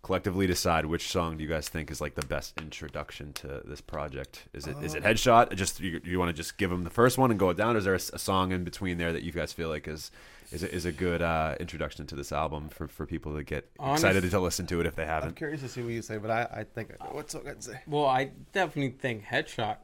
collectively 0.05 0.45
decide 0.45 0.85
which 0.85 1.09
song 1.09 1.35
do 1.35 1.43
you 1.43 1.49
guys 1.49 1.67
think 1.67 1.89
is 1.89 1.99
like 1.99 2.13
the 2.13 2.25
best 2.27 2.53
introduction 2.61 3.33
to 3.33 3.63
this 3.65 3.81
project? 3.81 4.43
Is 4.53 4.67
it 4.67 4.77
is 4.83 4.93
it 4.93 5.01
Headshot? 5.01 5.55
Just 5.55 5.79
you, 5.79 5.99
you 6.03 6.19
want 6.19 6.29
to 6.29 6.33
just 6.33 6.59
give 6.59 6.69
them 6.69 6.83
the 6.83 6.91
first 6.91 7.17
one 7.17 7.31
and 7.31 7.39
go 7.39 7.51
down 7.53 7.75
or 7.75 7.79
is 7.79 7.85
there 7.85 7.95
a 7.95 7.99
song 7.99 8.51
in 8.51 8.63
between 8.63 8.99
there 8.99 9.11
that 9.11 9.23
you 9.23 9.31
guys 9.31 9.51
feel 9.51 9.67
like 9.67 9.87
is 9.87 10.11
is 10.51 10.61
a, 10.61 10.71
is 10.71 10.85
a 10.85 10.91
good 10.91 11.23
uh, 11.23 11.55
introduction 11.59 12.05
to 12.05 12.15
this 12.15 12.31
album 12.31 12.69
for, 12.69 12.87
for 12.87 13.07
people 13.07 13.35
to 13.35 13.43
get 13.43 13.67
Honest- 13.79 14.03
excited 14.03 14.29
to 14.29 14.39
listen 14.39 14.67
to 14.67 14.79
it 14.79 14.85
if 14.85 14.95
they 14.95 15.07
haven't? 15.07 15.29
I'm 15.29 15.35
curious 15.35 15.61
to 15.61 15.69
see 15.69 15.81
what 15.81 15.91
you 15.91 16.03
say, 16.03 16.17
but 16.17 16.29
I, 16.29 16.47
I 16.53 16.63
think 16.65 16.91
I 17.01 17.05
know 17.05 17.13
what 17.15 17.31
song 17.31 17.47
I'd 17.47 17.63
say. 17.63 17.79
Well, 17.87 18.05
I 18.05 18.29
definitely 18.53 18.91
think 18.91 19.23
Headshot. 19.23 19.77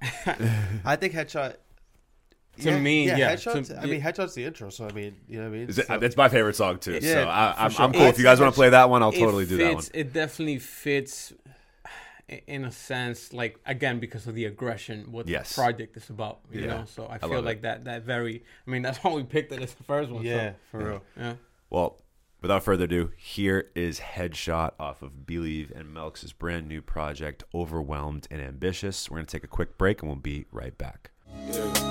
I 0.85 0.97
think 0.97 1.13
Headshot. 1.15 1.55
To 2.59 2.79
me, 2.79 3.07
yeah, 3.07 3.33
Headshot's, 3.35 3.69
to- 3.69 3.79
I 3.81 3.85
mean, 3.85 4.01
Headshot's 4.01 4.35
the 4.35 4.43
intro, 4.43 4.69
so 4.69 4.85
I 4.85 4.91
mean, 4.91 5.15
you 5.27 5.37
know 5.37 5.49
what 5.49 5.55
I 5.55 5.59
mean. 5.59 5.69
Is 5.69 5.79
it, 5.79 5.87
So- 5.87 5.95
it's 5.95 6.17
my 6.17 6.29
favorite 6.29 6.55
song 6.55 6.77
too. 6.79 6.99
so 7.01 7.07
Yeah, 7.07 7.25
I, 7.27 7.65
I'm, 7.65 7.71
sure. 7.71 7.85
I'm 7.85 7.93
cool. 7.93 8.01
If 8.03 8.17
you 8.17 8.23
guys 8.23 8.39
want 8.39 8.53
to 8.53 8.55
play 8.55 8.69
that 8.69 8.89
one, 8.89 9.01
I'll 9.01 9.09
It 9.11 9.19
totally 9.19 9.45
do 9.45 9.57
that 9.57 9.75
one. 9.75 9.83
It 9.93 10.13
definitely 10.13 10.59
fits 10.59 11.33
in 12.47 12.63
a 12.65 12.71
sense, 12.71 13.33
like 13.33 13.57
again 13.65 13.99
because 13.99 14.27
of 14.27 14.35
the 14.35 14.45
aggression, 14.45 15.11
what 15.11 15.27
Yes. 15.27 15.49
the 15.49 15.61
project 15.61 15.97
is 15.97 16.09
about. 16.09 16.39
You 16.51 16.61
Yeah. 16.61 16.67
know, 16.67 16.85
so 16.85 17.05
I 17.05 17.15
I 17.15 17.17
feel 17.19 17.29
love 17.31 17.45
like 17.45 17.61
that 17.63 17.85
that 17.85 18.03
very. 18.03 18.43
I 18.67 18.69
mean, 18.69 18.81
that's 18.81 18.97
why 19.03 19.11
we 19.13 19.23
picked 19.23 19.51
it 19.53 19.61
as 19.61 19.73
the 19.73 19.83
first 19.83 20.11
one. 20.11 20.23
yeah, 20.23 20.51
so, 20.51 20.55
for 20.71 20.77
real. 20.77 21.03
yeah. 21.17 21.33
Well, 21.69 22.01
without 22.41 22.63
further 22.63 22.83
ado, 22.85 23.11
here 23.17 23.69
is 23.75 23.99
Headshot 24.01 24.73
off 24.79 25.01
of 25.01 25.25
Bleave 25.25 25.71
and 25.75 25.93
Melks' 25.93 26.31
brand 26.33 26.67
new 26.67 26.81
project, 26.81 27.43
Overwhelmed 27.55 28.27
and 28.29 28.41
Ambitious. 28.41 29.09
We're 29.09 29.17
going 29.17 29.25
to 29.27 29.31
take 29.31 29.43
a 29.45 29.47
quick 29.47 29.77
break 29.77 30.01
and 30.01 30.09
we'll 30.11 30.19
be 30.19 30.45
right 30.51 30.77
back. 30.77 31.11
Six 31.47 31.49
to 31.49 31.51
three 31.51 31.59
pop 31.61 31.69
on 31.69 31.69
one 31.69 31.69
spot. 31.69 31.85
Yeah. 31.85 31.90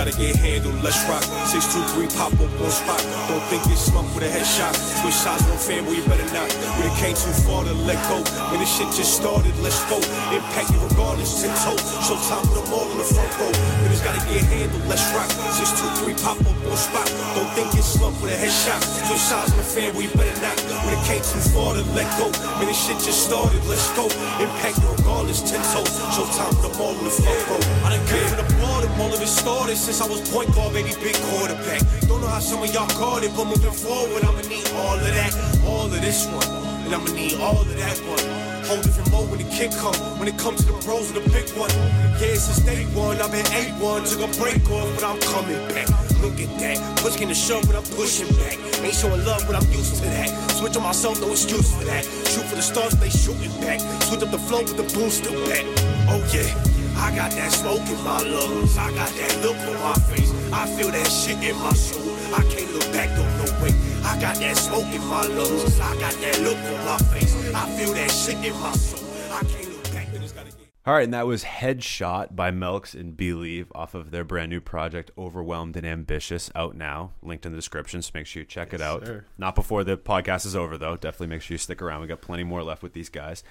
Gotta 0.00 0.16
get 0.16 0.36
handled, 0.36 0.80
let's 0.80 0.96
rock. 1.04 1.20
Six, 1.44 1.68
two, 1.74 1.82
three, 1.92 2.08
pop 2.16 2.32
up 2.32 2.48
one 2.56 2.72
spot. 2.72 3.04
Don't 3.28 3.44
think 3.52 3.60
it's 3.68 3.84
smoke 3.84 4.08
with 4.16 4.24
a 4.24 4.32
headshot. 4.32 4.72
Switch 4.72 5.12
no 5.28 5.56
fan, 5.60 5.84
boy, 5.84 5.92
you 5.92 6.04
better 6.08 6.24
not. 6.32 6.48
We 6.80 6.88
came 6.96 7.12
too 7.12 7.36
far 7.44 7.68
to 7.68 7.74
let 7.84 8.00
go. 8.08 8.24
When 8.48 8.60
this 8.64 8.72
shit 8.72 8.88
just 8.96 9.20
started, 9.20 9.52
let's 9.60 9.76
go. 9.92 10.00
Impact 10.32 10.72
you 10.72 10.80
regardless, 10.88 11.42
ten 11.42 11.52
toe. 11.60 11.76
Showtime 12.00 12.48
with 12.48 12.64
them 12.64 12.72
all 12.72 12.88
in 12.88 12.96
the 12.96 13.04
front 13.04 13.28
row. 13.44 13.52
Business 13.84 14.00
gotta 14.00 14.24
get 14.32 14.40
handled, 14.48 14.88
let's 14.88 15.04
rock. 15.12 15.28
Six, 15.52 15.68
two, 15.76 15.90
three, 16.00 16.16
pop 16.24 16.40
up 16.40 16.59
one 16.70 16.78
spot. 16.78 17.06
Don't 17.34 17.50
think 17.58 17.74
it's 17.74 17.98
smoke 17.98 18.14
with 18.22 18.30
a 18.30 18.38
headshot. 18.38 18.78
Switch 19.10 19.18
shots, 19.18 19.50
no 19.58 19.62
fan, 19.62 19.90
we 19.98 20.06
better 20.14 20.38
not. 20.40 20.54
When 20.86 20.94
done 20.94 21.04
came 21.04 21.22
too 21.26 21.42
far 21.50 21.74
to 21.74 21.82
let 21.98 22.06
go. 22.16 22.30
When 22.62 22.70
this 22.70 22.78
shit 22.78 22.98
just 23.02 23.26
started, 23.26 23.58
let's 23.66 23.90
go. 23.98 24.06
Impact 24.38 24.78
regardless, 24.86 25.42
ten 25.42 25.60
toe. 25.74 25.84
Showtime 26.14 26.54
with 26.54 26.62
them 26.62 26.80
all 26.80 26.94
in 26.94 27.04
the 27.04 27.10
front. 27.10 27.66
I 27.84 27.98
done 27.98 28.06
came 28.06 28.26
from 28.30 28.38
the 28.46 28.48
bottom, 28.62 28.92
all 29.02 29.12
of 29.12 29.20
it 29.20 29.26
started 29.26 29.76
since 29.76 30.00
I 30.00 30.06
was 30.06 30.22
point 30.30 30.54
guard, 30.54 30.72
baby, 30.72 30.94
big 31.02 31.18
quarterback. 31.34 31.82
Don't 32.06 32.22
know 32.22 32.30
how 32.30 32.38
some 32.38 32.62
of 32.62 32.72
y'all 32.72 32.88
caught 32.94 33.26
it, 33.26 33.34
but 33.34 33.46
moving 33.50 33.74
forward, 33.74 34.22
I'ma 34.22 34.42
need 34.46 34.66
all 34.78 34.94
of 34.94 35.02
that, 35.02 35.34
all 35.66 35.90
of 35.90 36.00
this 36.00 36.26
one, 36.30 36.46
and 36.86 36.94
I'ma 36.94 37.10
need 37.12 37.34
all 37.42 37.60
of 37.60 37.76
that 37.76 37.98
one. 38.06 38.29
Whole 38.70 38.80
different 38.82 39.10
mode 39.10 39.28
when 39.30 39.42
the 39.42 39.50
kick 39.50 39.72
come, 39.82 39.98
when 40.20 40.28
it 40.28 40.38
comes 40.38 40.62
to 40.64 40.70
the 40.70 40.78
pros 40.86 41.10
and 41.10 41.18
the 41.18 41.26
big 41.34 41.42
one. 41.58 41.74
Yeah, 42.22 42.38
since 42.38 42.62
day 42.62 42.86
one, 42.94 43.20
I've 43.20 43.32
been 43.32 43.42
A1, 43.50 44.06
took 44.06 44.22
a 44.22 44.30
break 44.38 44.62
off, 44.70 44.86
but 44.94 45.02
I'm 45.02 45.18
coming 45.26 45.58
back. 45.74 45.90
Look 46.22 46.38
at 46.38 46.54
that, 46.62 46.78
pushing 47.02 47.26
the 47.26 47.34
shove, 47.34 47.66
but 47.66 47.74
I'm 47.74 47.82
pushing 47.98 48.30
back. 48.38 48.54
Ain't 48.78 48.94
showing 48.94 49.24
love, 49.26 49.42
but 49.50 49.58
I'm 49.58 49.66
used 49.74 49.96
to 49.96 50.02
that. 50.14 50.30
Switch 50.54 50.76
on 50.76 50.84
myself, 50.84 51.20
no 51.20 51.32
excuse 51.32 51.66
for 51.74 51.82
that. 51.82 52.04
Shoot 52.30 52.46
for 52.46 52.54
the 52.54 52.62
stars, 52.62 52.94
they 52.94 53.10
shooting 53.10 53.50
back. 53.58 53.80
Switch 54.06 54.22
up 54.22 54.30
the 54.30 54.38
flow 54.38 54.62
with 54.62 54.78
the 54.78 54.86
booster 54.94 55.34
back. 55.50 55.66
Oh 56.06 56.22
yeah. 56.30 56.54
I 56.94 57.10
got 57.16 57.32
that 57.32 57.50
smoke 57.50 57.82
in 57.90 57.98
my 58.04 58.22
lungs. 58.22 58.78
I 58.78 58.94
got 58.94 59.10
that 59.10 59.32
look 59.42 59.58
on 59.66 59.82
my 59.82 59.98
face. 60.14 60.30
I 60.52 60.70
feel 60.78 60.92
that 60.92 61.10
shit 61.10 61.42
in 61.42 61.58
my 61.58 61.72
soul. 61.72 62.14
I 62.38 62.46
can't 62.46 62.70
look 62.70 62.86
back, 62.92 63.10
don't 63.18 63.34
no 63.34 63.50
way. 63.64 63.89
I 64.04 64.20
got 64.20 64.36
that 64.36 64.56
smoke 64.56 64.84
in 64.94 65.04
my 65.06 65.24
lungs. 65.26 65.78
I 65.80 65.94
got 66.00 66.12
that 66.14 66.40
look 66.40 66.56
on 66.56 66.84
my 66.84 66.98
face. 67.12 67.34
I 67.54 67.68
feel 67.78 67.92
that 67.94 68.10
shit 68.10 68.36
in 68.44 68.58
my 68.60 68.72
soul. 68.72 69.08
I 69.32 69.44
can't 69.44 69.68
look 69.72 69.92
back, 69.92 70.10
then 70.12 70.22
it's 70.22 70.32
gotta 70.32 70.50
get. 70.50 70.56
All 70.86 70.94
right, 70.94 71.04
and 71.04 71.12
that 71.14 71.26
was 71.26 71.44
Headshot 71.44 72.34
by 72.34 72.50
Melks 72.50 72.94
and 72.94 73.14
Bleave 73.16 73.70
off 73.74 73.94
of 73.94 74.10
their 74.10 74.24
brand 74.24 74.50
new 74.50 74.60
project, 74.60 75.10
Overwhelmed 75.18 75.76
and 75.76 75.86
Ambitious, 75.86 76.50
out 76.54 76.74
now. 76.74 77.12
Linked 77.22 77.44
in 77.44 77.52
the 77.52 77.58
description, 77.58 78.00
so 78.02 78.10
make 78.14 78.26
sure 78.26 78.40
you 78.40 78.46
check 78.46 78.72
it 78.72 78.80
out. 78.80 79.04
sir. 79.04 79.24
Not 79.36 79.54
before 79.54 79.84
the 79.84 79.96
podcast 79.98 80.46
is 80.46 80.56
over, 80.56 80.78
though. 80.78 80.96
Definitely 80.96 81.28
make 81.28 81.42
sure 81.42 81.54
you 81.54 81.58
stick 81.58 81.82
around. 81.82 82.00
We 82.00 82.06
got 82.06 82.22
plenty 82.22 82.44
more 82.44 82.62
left 82.62 82.82
with 82.82 82.94
these 82.94 83.10
guys. 83.10 83.44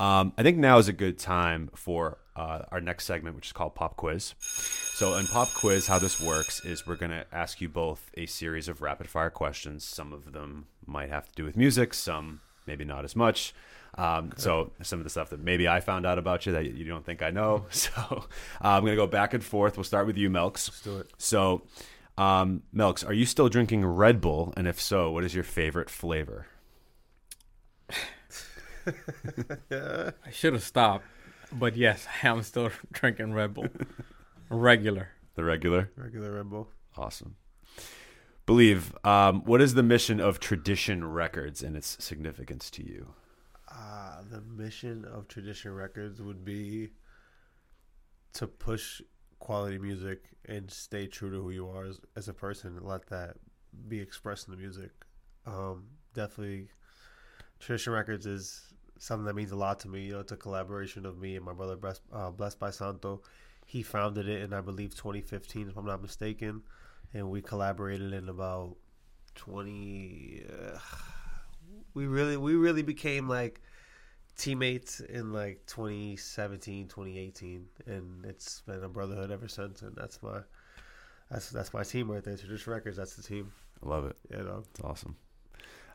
Um, 0.00 0.32
I 0.36 0.42
think 0.42 0.58
now 0.58 0.78
is 0.78 0.88
a 0.88 0.92
good 0.92 1.18
time 1.18 1.70
for 1.74 2.18
uh, 2.34 2.62
our 2.72 2.80
next 2.80 3.04
segment, 3.06 3.36
which 3.36 3.46
is 3.46 3.52
called 3.52 3.74
Pop 3.76 3.96
Quiz. 3.96 4.34
So, 5.02 5.14
in 5.14 5.26
Pop 5.26 5.52
Quiz, 5.52 5.88
how 5.88 5.98
this 5.98 6.20
works 6.20 6.64
is 6.64 6.86
we're 6.86 6.94
going 6.94 7.10
to 7.10 7.26
ask 7.32 7.60
you 7.60 7.68
both 7.68 8.12
a 8.16 8.26
series 8.26 8.68
of 8.68 8.80
rapid 8.80 9.08
fire 9.08 9.30
questions. 9.30 9.82
Some 9.82 10.12
of 10.12 10.32
them 10.32 10.66
might 10.86 11.08
have 11.08 11.26
to 11.26 11.32
do 11.34 11.44
with 11.44 11.56
music, 11.56 11.92
some 11.92 12.40
maybe 12.68 12.84
not 12.84 13.04
as 13.04 13.16
much. 13.16 13.52
Um, 13.98 14.30
so 14.36 14.70
some 14.80 15.00
of 15.00 15.04
the 15.04 15.10
stuff 15.10 15.30
that 15.30 15.40
maybe 15.40 15.66
I 15.66 15.80
found 15.80 16.06
out 16.06 16.20
about 16.20 16.46
you 16.46 16.52
that 16.52 16.74
you 16.74 16.84
don't 16.84 17.04
think 17.04 17.20
I 17.20 17.32
know. 17.32 17.66
So 17.72 17.90
uh, 18.00 18.22
I'm 18.60 18.84
gonna 18.84 18.94
go 18.94 19.08
back 19.08 19.34
and 19.34 19.42
forth. 19.42 19.76
We'll 19.76 19.82
start 19.82 20.06
with 20.06 20.16
you, 20.16 20.30
Melks. 20.30 20.68
Let's 20.68 20.82
do 20.82 20.98
it. 20.98 21.10
So, 21.18 21.62
um, 22.16 22.62
Melks, 22.72 23.04
are 23.04 23.12
you 23.12 23.26
still 23.26 23.48
drinking 23.48 23.84
Red 23.84 24.20
Bull? 24.20 24.54
And 24.56 24.68
if 24.68 24.80
so, 24.80 25.10
what 25.10 25.24
is 25.24 25.34
your 25.34 25.42
favorite 25.42 25.90
flavor? 25.90 26.46
I 28.86 30.12
should 30.30 30.52
have 30.52 30.62
stopped, 30.62 31.06
but 31.50 31.76
yes, 31.76 32.06
I 32.22 32.28
am 32.28 32.44
still 32.44 32.70
drinking 32.92 33.32
Red 33.32 33.54
Bull, 33.54 33.66
regular. 34.56 35.10
The 35.34 35.44
regular. 35.44 35.90
Regular 35.96 36.32
Red 36.32 36.50
Bull. 36.50 36.68
Awesome. 36.96 37.36
Bleave. 38.44 38.94
Um, 39.04 39.42
what 39.44 39.62
is 39.62 39.74
the 39.74 39.82
mission 39.82 40.20
of 40.20 40.40
Tradition 40.40 41.04
Records 41.04 41.62
and 41.62 41.76
its 41.76 41.96
significance 42.04 42.70
to 42.72 42.84
you? 42.84 43.14
Uh, 43.68 44.22
the 44.30 44.40
mission 44.40 45.04
of 45.04 45.28
Tradition 45.28 45.74
Records 45.74 46.20
would 46.20 46.44
be 46.44 46.90
to 48.34 48.46
push 48.46 49.00
quality 49.38 49.78
music 49.78 50.24
and 50.46 50.70
stay 50.70 51.06
true 51.06 51.30
to 51.30 51.42
who 51.42 51.50
you 51.50 51.68
are 51.68 51.86
as, 51.86 52.00
as 52.16 52.28
a 52.28 52.34
person 52.34 52.76
and 52.76 52.86
let 52.86 53.06
that 53.08 53.36
be 53.88 54.00
expressed 54.00 54.48
in 54.48 54.52
the 54.52 54.60
music. 54.60 54.90
Um, 55.46 55.84
definitely, 56.14 56.68
Tradition 57.58 57.92
Records 57.92 58.26
is 58.26 58.72
something 58.98 59.24
that 59.24 59.34
means 59.34 59.52
a 59.52 59.56
lot 59.56 59.80
to 59.80 59.88
me. 59.88 60.02
You 60.02 60.12
know, 60.14 60.20
it's 60.20 60.32
a 60.32 60.36
collaboration 60.36 61.06
of 61.06 61.18
me 61.18 61.36
and 61.36 61.44
my 61.44 61.52
brother, 61.52 61.76
Blessed, 61.76 62.02
uh, 62.12 62.30
Blessed 62.30 62.58
by 62.58 62.70
Santo. 62.70 63.22
He 63.72 63.82
founded 63.82 64.28
it 64.28 64.42
in, 64.42 64.52
I 64.52 64.60
believe, 64.60 64.94
2015, 64.94 65.70
if 65.70 65.78
I'm 65.78 65.86
not 65.86 66.02
mistaken. 66.02 66.60
And 67.14 67.30
we 67.30 67.40
collaborated 67.40 68.12
in 68.12 68.28
about 68.28 68.76
20. 69.36 70.44
Uh, 70.46 70.78
we 71.94 72.06
really, 72.06 72.36
we 72.36 72.54
really 72.54 72.82
became 72.82 73.30
like 73.30 73.62
teammates 74.36 75.00
in 75.00 75.32
like 75.32 75.64
2017 75.66 76.88
2018 76.88 77.66
and 77.86 78.24
it's 78.24 78.62
been 78.62 78.82
a 78.82 78.88
brotherhood 78.88 79.30
ever 79.30 79.46
since 79.46 79.82
and 79.82 79.94
that's 79.94 80.22
my 80.22 80.38
that's 81.30 81.50
that's 81.50 81.74
my 81.74 81.82
team 81.82 82.10
right 82.10 82.24
there 82.24 82.34
tradition 82.34 82.72
records 82.72 82.96
that's 82.96 83.14
the 83.14 83.22
team 83.22 83.52
I 83.84 83.88
love 83.90 84.06
it. 84.06 84.16
you 84.30 84.42
know 84.42 84.64
It's 84.70 84.80
awesome. 84.80 85.16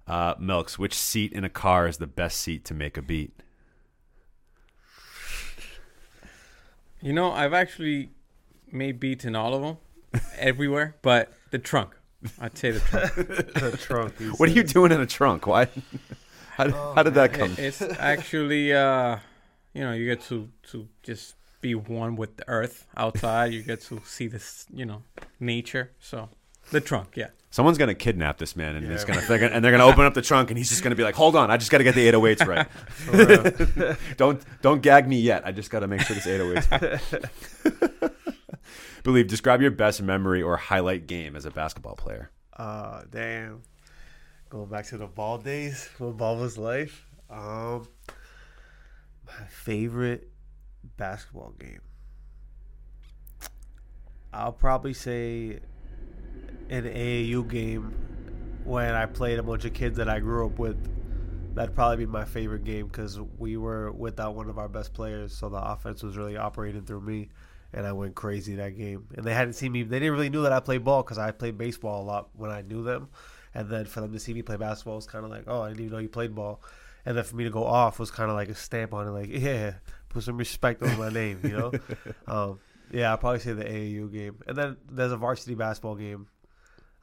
Uh, 0.05 0.35
Melks, 0.35 0.77
which 0.77 0.93
seat 0.93 1.33
in 1.33 1.43
a 1.43 1.49
car 1.49 1.87
is 1.87 1.97
the 1.97 2.07
best 2.07 2.39
seat 2.39 2.63
to 2.65 2.75
make 2.75 2.95
a 2.95 3.01
beat? 3.01 3.33
You 7.01 7.13
know, 7.13 7.31
I've 7.31 7.53
actually 7.53 8.09
made 8.71 8.99
beats 8.99 9.23
in 9.25 9.35
all 9.35 9.53
of 9.53 9.61
them, 9.61 10.21
everywhere, 10.37 10.95
but 11.01 11.31
the 11.51 11.59
trunk. 11.59 11.95
I'd 12.39 12.57
say 12.57 12.71
the 12.71 12.79
trunk. 12.79 13.15
the 13.15 13.77
trunk 13.79 14.17
he 14.17 14.25
What 14.25 14.49
are 14.49 14.51
you 14.51 14.63
doing 14.63 14.91
in 14.91 14.99
a 14.99 15.05
trunk? 15.05 15.45
Why? 15.45 15.67
How, 16.57 16.71
how 16.95 17.03
did 17.03 17.13
that 17.13 17.33
come? 17.33 17.53
It's 17.59 17.83
actually, 17.83 18.73
uh, 18.73 19.17
you 19.75 19.83
know, 19.83 19.93
you 19.93 20.07
get 20.07 20.23
to 20.23 20.49
to 20.71 20.87
just 21.03 21.35
be 21.61 21.75
one 21.75 22.15
with 22.15 22.37
the 22.37 22.49
earth 22.49 22.87
outside. 22.97 23.53
You 23.53 23.61
get 23.61 23.81
to 23.81 24.01
see 24.03 24.25
this, 24.25 24.65
you 24.73 24.83
know, 24.83 25.03
nature. 25.39 25.91
So, 25.99 26.29
the 26.71 26.81
trunk, 26.81 27.15
yeah. 27.15 27.27
Someone's 27.49 27.77
gonna 27.77 27.95
kidnap 27.95 28.37
this 28.37 28.55
man, 28.55 28.75
and 28.75 28.85
Yeah. 28.85 28.93
it's 28.93 29.05
gonna, 29.05 29.21
they're 29.21 29.39
gonna 29.39 29.53
and 29.55 29.63
they're 29.63 29.71
gonna 29.71 29.85
open 29.85 30.03
up 30.05 30.13
the 30.13 30.21
trunk, 30.21 30.49
and 30.51 30.57
he's 30.57 30.69
just 30.69 30.83
gonna 30.83 30.95
be 30.95 31.03
like, 31.03 31.15
"Hold 31.15 31.35
on, 31.35 31.49
I 31.49 31.57
just 31.57 31.71
gotta 31.71 31.83
get 31.83 31.95
the 31.95 32.07
808s 32.07 32.45
right. 32.45 32.69
For 32.89 33.25
real. 33.85 33.95
don't 34.17 34.41
don't 34.61 34.81
gag 34.81 35.07
me 35.07 35.19
yet. 35.19 35.43
I 35.45 35.51
just 35.53 35.69
gotta 35.71 35.87
make 35.87 36.01
sure 36.01 36.15
this 36.15 36.27
808s." 36.27 38.11
Bleave. 39.03 39.27
Describe 39.27 39.61
your 39.61 39.71
best 39.71 40.01
memory 40.01 40.41
or 40.41 40.57
highlight 40.57 41.07
game 41.07 41.35
as 41.35 41.45
a 41.45 41.51
basketball 41.51 41.95
player. 41.95 42.31
uh 42.57 43.03
damn 43.09 43.61
going 44.49 44.67
back 44.69 44.85
to 44.87 44.97
the 44.97 45.07
ball 45.07 45.37
days 45.37 45.89
when 45.97 46.13
ball 46.13 46.37
was 46.37 46.57
life 46.57 47.05
um 47.29 47.87
My 49.25 49.45
favorite 49.49 50.29
basketball 50.97 51.51
game. 51.59 51.81
I'll 54.33 54.51
probably 54.53 54.93
say 54.93 55.59
an 56.69 56.83
AAU 56.83 57.47
game 57.49 57.93
when 58.63 58.93
I 58.93 59.05
played 59.05 59.39
a 59.39 59.43
bunch 59.43 59.65
of 59.65 59.73
kids 59.73 59.97
that 59.97 60.09
I 60.09 60.19
grew 60.19 60.45
up 60.45 60.59
with. 60.59 60.77
That'd 61.55 61.73
probably 61.73 62.05
be 62.05 62.11
my 62.11 62.25
favorite 62.25 62.63
game 62.63 62.87
because 62.87 63.19
we 63.39 63.57
were 63.57 63.91
without 63.91 64.35
one 64.35 64.49
of 64.49 64.59
our 64.59 64.67
best 64.69 64.93
players, 64.93 65.33
so 65.33 65.49
the 65.49 65.57
offense 65.57 66.03
was 66.03 66.15
really 66.15 66.37
operating 66.37 66.83
through 66.83 67.01
me, 67.01 67.29
and 67.73 67.87
I 67.87 67.93
went 67.93 68.13
crazy 68.13 68.55
that 68.55 68.77
game. 68.77 69.07
And 69.15 69.25
they 69.25 69.33
hadn't 69.33 69.53
seen 69.53 69.71
me; 69.71 69.81
they 69.81 69.97
didn't 69.97 70.13
really 70.13 70.29
knew 70.29 70.43
that 70.43 70.51
I 70.51 70.59
played 70.59 70.83
ball 70.83 71.01
because 71.01 71.17
I 71.17 71.31
played 71.31 71.57
baseball 71.57 72.03
a 72.03 72.05
lot 72.05 72.29
when 72.35 72.51
I 72.51 72.61
knew 72.61 72.83
them, 72.83 73.09
and 73.55 73.69
then 73.69 73.85
for 73.85 74.01
them 74.01 74.13
to 74.13 74.19
see 74.19 74.33
me 74.35 74.43
play 74.43 74.57
basketball 74.57 74.97
was 74.97 75.07
kind 75.07 75.25
of 75.25 75.31
like, 75.31 75.45
oh, 75.47 75.61
I 75.61 75.69
didn't 75.69 75.85
even 75.85 75.93
know 75.93 75.99
you 75.99 76.09
played 76.09 76.35
ball. 76.35 76.61
And 77.05 77.17
then 77.17 77.23
for 77.23 77.37
me 77.37 77.45
to 77.45 77.49
go 77.49 77.63
off 77.63 77.99
was 77.99 78.11
kind 78.11 78.29
of 78.29 78.35
like 78.35 78.49
a 78.49 78.55
stamp 78.55 78.93
on 78.93 79.07
it, 79.07 79.11
like, 79.11 79.29
yeah, 79.29 79.75
put 80.09 80.23
some 80.23 80.37
respect 80.37 80.83
on 80.83 80.99
my 80.99 81.09
name, 81.09 81.39
you 81.41 81.57
know. 81.57 81.71
um, 82.27 82.59
yeah, 82.91 83.11
I'll 83.11 83.17
probably 83.17 83.39
say 83.39 83.53
the 83.53 83.63
AAU 83.65 84.11
game, 84.11 84.35
and 84.47 84.57
then 84.57 84.77
there's 84.89 85.11
a 85.11 85.17
varsity 85.17 85.55
basketball 85.55 85.95
game 85.95 86.27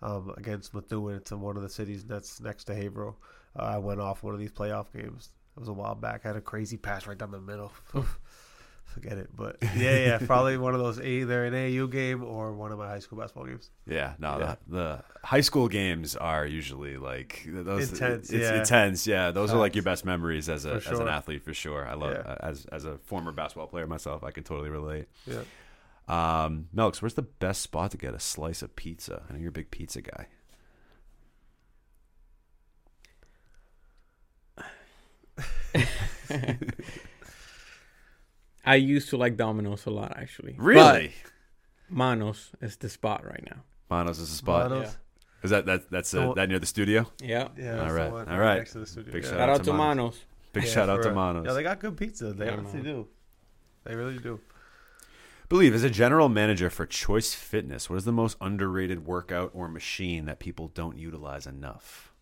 um, 0.02 0.32
against 0.36 0.74
Methuen. 0.74 1.16
It's 1.16 1.32
in 1.32 1.40
one 1.40 1.56
of 1.56 1.62
the 1.62 1.68
cities 1.68 2.04
that's 2.04 2.40
next 2.40 2.64
to 2.64 2.74
Haverhill. 2.74 3.16
Uh, 3.58 3.62
I 3.62 3.78
went 3.78 4.00
off 4.00 4.22
one 4.22 4.34
of 4.34 4.40
these 4.40 4.52
playoff 4.52 4.86
games. 4.92 5.30
It 5.56 5.60
was 5.60 5.68
a 5.68 5.72
while 5.72 5.94
back. 5.94 6.22
I 6.24 6.28
had 6.28 6.36
a 6.36 6.40
crazy 6.40 6.76
pass 6.76 7.06
right 7.06 7.16
down 7.16 7.30
the 7.30 7.40
middle. 7.40 7.72
Forget 8.86 9.18
it, 9.18 9.28
but 9.34 9.56
yeah, 9.76 9.96
yeah, 9.98 10.18
probably 10.18 10.56
one 10.56 10.72
of 10.74 10.78
those 10.80 11.00
either 11.00 11.46
an 11.46 11.52
AAU 11.54 11.90
game 11.90 12.22
or 12.22 12.52
one 12.52 12.70
of 12.70 12.78
my 12.78 12.86
high 12.86 13.00
school 13.00 13.18
basketball 13.18 13.46
games. 13.46 13.70
Yeah, 13.88 14.12
no, 14.20 14.38
Yeah. 14.38 14.54
The, 14.68 14.76
the 14.76 15.04
high 15.24 15.40
school 15.40 15.66
games 15.68 16.14
are 16.14 16.46
usually 16.46 16.96
like 16.96 17.44
those 17.48 17.90
Intense, 17.90 18.30
It's 18.30 18.42
yeah. 18.44 18.58
intense. 18.60 19.06
Yeah, 19.06 19.30
those 19.32 19.52
are 19.52 19.58
like 19.58 19.74
your 19.74 19.82
best 19.82 20.04
memories 20.04 20.48
as 20.48 20.64
a 20.64 20.80
For 20.80 20.92
as 20.92 21.00
an 21.00 21.08
athlete 21.08 21.42
for 21.42 21.52
sure. 21.54 21.88
I 21.88 21.94
love 21.94 22.12
Yeah. 22.12 22.36
as 22.40 22.66
as 22.66 22.84
a 22.84 22.98
former 22.98 23.32
basketball 23.32 23.66
player 23.66 23.86
myself. 23.88 24.22
I 24.22 24.30
can 24.30 24.44
totally 24.44 24.70
relate. 24.70 25.06
Yeah. 25.26 25.40
Um, 26.06 26.68
Melks, 26.74 27.00
where's 27.00 27.14
the 27.14 27.22
best 27.22 27.62
spot 27.62 27.92
to 27.92 27.96
get 27.96 28.14
a 28.14 28.20
slice 28.20 28.60
of 28.62 28.76
pizza? 28.76 29.22
I 29.28 29.32
know 29.32 29.38
you're 29.38 29.48
a 29.48 29.52
big 29.52 29.70
pizza 29.70 30.02
guy. 30.02 30.26
I 38.64 38.76
used 38.76 39.10
to 39.10 39.16
like 39.16 39.36
Domino's 39.36 39.86
a 39.86 39.90
lot, 39.90 40.14
actually. 40.16 40.54
Really, 40.58 41.12
But 41.22 41.32
Manos 41.96 42.50
is 42.60 42.76
the 42.76 42.88
spot 42.88 43.26
right 43.26 43.44
now. 43.44 43.62
Manos 43.90 44.18
is 44.18 44.30
the 44.30 44.36
spot. 44.36 44.70
Manos? 44.70 44.96
Is 45.42 45.50
that 45.50 45.66
that 45.66 45.90
that's 45.90 46.14
uh, 46.14 46.32
that 46.34 46.48
near 46.48 46.58
the 46.58 46.66
studio? 46.66 47.06
Yeah. 47.20 47.48
Yeah, 47.56 47.72
All 47.72 47.78
that's 47.80 47.92
right, 47.92 48.04
the 48.06 48.12
one 48.12 48.28
all 48.28 48.38
right. 48.38 48.58
Next 48.58 48.72
to 48.72 48.78
the 48.78 48.86
studio. 48.86 49.12
Big 49.12 49.24
yeah. 49.24 49.30
shout 49.30 49.38
Shout 49.38 49.48
out 49.48 49.54
out 49.56 49.58
to 49.58 49.64
to 49.64 49.72
Manos. 49.72 49.96
Manos. 49.96 50.20
Big 50.54 50.64
Yeah, 50.64 50.70
shout 50.70 50.88
out 50.88 51.02
to. 51.02 51.12
Manos. 51.12 51.44
Yeah, 51.46 51.52
they 51.52 51.62
got 51.62 51.80
good 51.80 51.96
pizza. 51.96 52.32
They 52.32 52.46
Yeah, 52.46 52.52
honestly 52.52 52.80
man. 52.80 52.84
do. 52.94 53.08
They 53.84 53.94
really 53.94 54.18
do. 54.18 54.40
Bleave 55.48 55.74
as 55.74 55.84
a 55.84 55.90
general 55.90 56.28
manager 56.28 56.70
for 56.70 56.86
Choice 56.86 57.34
Fitness, 57.34 57.90
what 57.90 57.96
is 57.96 58.04
the 58.04 58.12
most 58.12 58.36
underrated 58.40 59.06
workout 59.06 59.50
or 59.52 59.68
machine 59.68 60.24
that 60.24 60.38
people 60.38 60.68
don't 60.68 60.96
utilize 60.96 61.46
enough? 61.46 62.12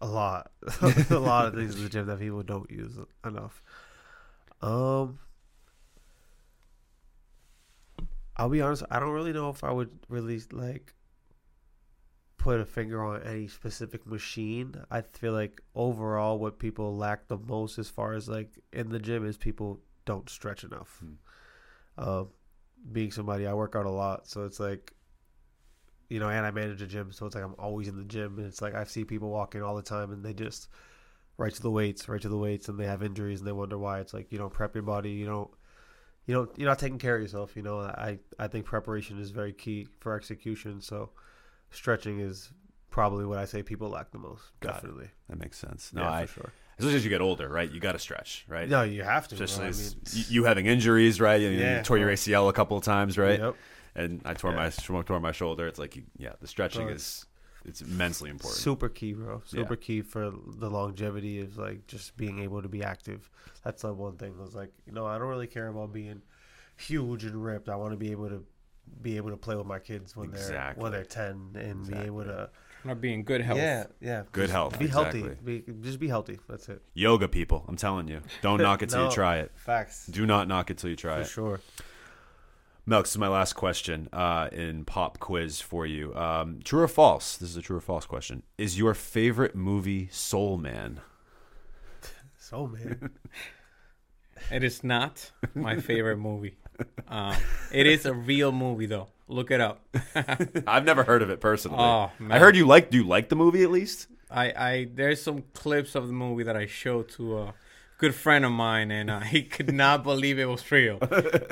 A 0.00 0.06
lot, 0.06 0.50
a 1.10 1.18
lot 1.18 1.46
of 1.46 1.54
things 1.54 1.76
in 1.76 1.84
the 1.84 1.88
gym 1.88 2.06
that 2.06 2.18
people 2.18 2.42
don't 2.42 2.70
use 2.70 2.96
enough. 3.24 3.62
Um, 4.60 5.18
I'll 8.36 8.48
be 8.48 8.60
honest. 8.60 8.82
I 8.90 8.98
don't 8.98 9.10
really 9.10 9.32
know 9.32 9.50
if 9.50 9.62
I 9.62 9.70
would 9.70 9.90
really 10.08 10.40
like 10.50 10.94
put 12.38 12.58
a 12.58 12.64
finger 12.64 13.04
on 13.04 13.22
any 13.22 13.46
specific 13.46 14.06
machine. 14.06 14.74
I 14.90 15.02
feel 15.02 15.32
like 15.32 15.60
overall, 15.74 16.38
what 16.38 16.58
people 16.58 16.96
lack 16.96 17.28
the 17.28 17.38
most, 17.38 17.78
as 17.78 17.88
far 17.88 18.14
as 18.14 18.28
like 18.28 18.58
in 18.72 18.88
the 18.88 18.98
gym, 18.98 19.26
is 19.26 19.36
people 19.36 19.80
don't 20.04 20.28
stretch 20.28 20.64
enough. 20.64 21.02
Um, 21.98 22.28
being 22.90 23.12
somebody, 23.12 23.46
I 23.46 23.54
work 23.54 23.76
out 23.76 23.86
a 23.86 23.90
lot, 23.90 24.26
so 24.26 24.44
it's 24.44 24.60
like 24.60 24.92
you 26.08 26.20
know, 26.20 26.28
and 26.28 26.44
I 26.44 26.50
manage 26.50 26.82
a 26.82 26.86
gym, 26.86 27.10
so 27.10 27.24
it's 27.24 27.34
like 27.34 27.42
I'm 27.42 27.54
always 27.58 27.88
in 27.88 27.96
the 27.96 28.04
gym, 28.04 28.36
and 28.36 28.46
it's 28.46 28.60
like 28.60 28.74
I 28.74 28.84
see 28.84 29.02
people 29.02 29.30
walking 29.30 29.62
all 29.62 29.74
the 29.74 29.82
time, 29.82 30.12
and 30.12 30.22
they 30.22 30.34
just 30.34 30.68
right 31.38 31.54
to 31.54 31.62
the 31.62 31.70
weights, 31.70 32.06
right 32.06 32.20
to 32.20 32.28
the 32.28 32.36
weights, 32.36 32.68
and 32.68 32.78
they 32.78 32.84
have 32.84 33.02
injuries, 33.02 33.40
and 33.40 33.48
they 33.48 33.52
wonder 33.52 33.78
why. 33.78 34.00
It's 34.00 34.12
like 34.12 34.30
you 34.30 34.36
don't 34.36 34.52
prep 34.52 34.74
your 34.74 34.82
body, 34.82 35.10
you 35.10 35.24
don't, 35.24 35.50
you 36.26 36.34
don't, 36.34 36.50
you're 36.58 36.68
not 36.68 36.78
taking 36.78 36.98
care 36.98 37.16
of 37.16 37.22
yourself. 37.22 37.56
You 37.56 37.62
know, 37.62 37.80
I 37.80 38.18
I 38.38 38.46
think 38.48 38.66
preparation 38.66 39.18
is 39.18 39.30
very 39.30 39.54
key 39.54 39.88
for 40.00 40.14
execution. 40.14 40.82
So 40.82 41.10
stretching 41.70 42.20
is 42.20 42.50
probably 42.90 43.24
what 43.24 43.38
I 43.38 43.46
say 43.46 43.62
people 43.62 43.88
lack 43.88 44.10
the 44.10 44.18
most. 44.18 44.42
Got 44.60 44.68
it. 44.68 44.72
definitely, 44.74 45.08
That 45.30 45.38
makes 45.38 45.58
sense. 45.58 45.94
No, 45.94 46.02
yeah, 46.02 46.12
I, 46.12 46.26
for 46.26 46.40
sure. 46.40 46.52
Especially 46.84 46.96
as 46.96 47.04
you 47.04 47.10
get 47.10 47.20
older, 47.20 47.48
right? 47.48 47.70
You 47.70 47.80
got 47.80 47.92
to 47.92 47.98
stretch, 47.98 48.44
right? 48.48 48.68
No, 48.68 48.82
you 48.82 49.02
have 49.02 49.28
to. 49.28 49.34
Especially 49.34 49.66
I 49.66 49.70
mean, 49.70 49.90
you, 50.12 50.24
you 50.28 50.44
having 50.44 50.66
injuries, 50.66 51.20
right? 51.20 51.40
You, 51.40 51.48
you 51.48 51.60
Yeah, 51.60 51.82
tore 51.82 51.98
your. 51.98 52.10
ACL 52.10 52.48
a 52.48 52.52
couple 52.52 52.76
of 52.76 52.84
times, 52.84 53.16
right? 53.18 53.38
Yep. 53.40 53.56
And 53.94 54.22
I 54.24 54.34
tore 54.34 54.52
Yeah. 54.52 54.70
my 54.92 55.02
tore 55.02 55.20
my 55.20 55.32
shoulder. 55.32 55.66
It's 55.66 55.78
like, 55.78 55.98
yeah, 56.16 56.32
the 56.40 56.46
stretching 56.46 56.88
is 56.88 57.26
it's 57.64 57.80
immensely 57.80 58.28
important. 58.30 58.60
Super 58.60 58.88
key, 58.88 59.12
bro. 59.12 59.34
Yeah. 59.46 59.60
Super 59.62 59.76
key 59.76 60.02
for 60.02 60.32
the 60.56 60.68
longevity 60.70 61.40
of 61.40 61.56
like 61.58 61.86
just 61.86 62.16
being 62.16 62.38
able 62.40 62.60
to 62.62 62.68
be 62.68 62.82
active. 62.82 63.30
That's 63.64 63.82
the 63.82 63.92
one 63.94 64.16
thing. 64.16 64.34
I 64.38 64.42
was 64.42 64.54
like, 64.54 64.72
you 64.86 64.92
know, 64.92 65.06
I 65.06 65.18
don't 65.18 65.28
really 65.28 65.46
care 65.46 65.68
about 65.68 65.92
being 65.92 66.22
huge 66.76 67.24
and 67.24 67.42
ripped. 67.44 67.68
I 67.68 67.76
want 67.76 67.92
to 67.92 67.96
be 67.96 68.10
able 68.10 68.28
to 68.30 68.44
be 69.00 69.16
able 69.16 69.30
to 69.30 69.36
play 69.36 69.54
with 69.54 69.66
my 69.66 69.78
kids 69.78 70.16
when 70.16 70.30
Exactly. 70.30 70.54
they're 70.56 70.82
when 70.82 70.92
they're 70.92 71.04
ten 71.04 71.50
and 71.54 71.86
be 71.86 71.96
able 71.98 72.24
to 72.24 72.50
Not 72.84 73.00
being 73.00 73.22
good 73.24 73.40
health. 73.42 73.58
yeah 73.58 73.84
yeah 74.00 74.22
Good 74.32 74.42
just 74.42 74.52
health, 74.52 74.78
Be 74.78 74.88
healthy. 74.88 75.24
Be, 75.44 75.62
just 75.82 76.00
be 76.00 76.08
healthy. 76.08 76.38
That's 76.48 76.68
it. 76.68 76.82
Yoga, 76.94 77.28
people, 77.28 77.64
I'm 77.68 77.76
telling 77.76 78.08
you, 78.08 78.20
don't 78.42 78.60
knock 78.60 78.82
it 78.82 78.88
till 78.90 78.98
No. 79.00 79.04
you 79.08 79.12
try 79.12 79.38
it. 79.38 79.52
Facts 79.54 80.06
Do 80.06 80.26
not 80.26 80.48
knock 80.48 80.70
it 80.70 80.78
till 80.78 80.90
you 80.90 80.96
try 80.96 81.20
it. 81.20 81.26
for 81.26 81.26
it. 81.26 81.28
sure. 81.28 81.60
Melk, 82.84 83.04
this 83.04 83.12
is 83.12 83.18
my 83.18 83.28
last 83.28 83.52
question 83.52 84.08
uh, 84.12 84.48
in 84.50 84.84
pop 84.84 85.20
quiz 85.20 85.60
for 85.60 85.86
you. 85.86 86.12
Um, 86.16 86.58
true 86.64 86.82
or 86.82 86.88
false? 86.88 87.36
This 87.36 87.50
is 87.50 87.56
a 87.56 87.62
true 87.62 87.76
or 87.76 87.80
false 87.80 88.06
question. 88.06 88.42
Is 88.58 88.76
your 88.76 88.92
favorite 88.94 89.54
movie 89.54 90.08
Soul 90.10 90.56
Man? 90.58 91.00
Soul 92.38 92.66
man, 92.68 93.10
It 94.50 94.64
is 94.64 94.82
not 94.82 95.30
my 95.54 95.78
favorite 95.78 96.18
movie. 96.18 96.56
Um, 97.06 97.36
it 97.70 97.86
is 97.86 98.06
a 98.06 98.12
real 98.14 98.50
movie 98.50 98.86
though. 98.86 99.06
Look 99.28 99.50
it 99.50 99.60
up. 99.60 99.84
I've 100.66 100.84
never 100.84 101.04
heard 101.04 101.22
of 101.22 101.30
it 101.30 101.40
personally. 101.40 101.78
Oh, 101.80 102.10
I 102.28 102.38
heard 102.38 102.56
you 102.56 102.66
like. 102.66 102.90
Do 102.90 102.98
you 102.98 103.04
like 103.04 103.28
the 103.28 103.36
movie 103.36 103.62
at 103.62 103.70
least? 103.70 104.08
I, 104.30 104.44
I 104.56 104.88
there's 104.94 105.22
some 105.22 105.44
clips 105.54 105.94
of 105.94 106.06
the 106.06 106.12
movie 106.12 106.44
that 106.44 106.56
I 106.56 106.66
showed 106.66 107.08
to 107.10 107.38
a 107.38 107.54
good 107.98 108.14
friend 108.14 108.44
of 108.44 108.52
mine, 108.52 108.90
and 108.90 109.10
uh, 109.10 109.20
he 109.34 109.42
could 109.42 109.72
not 109.72 110.02
believe 110.02 110.38
it 110.38 110.46
was 110.46 110.70
real. 110.70 110.98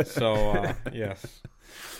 So 0.04 0.34
uh, 0.34 0.74
yes, 0.92 1.40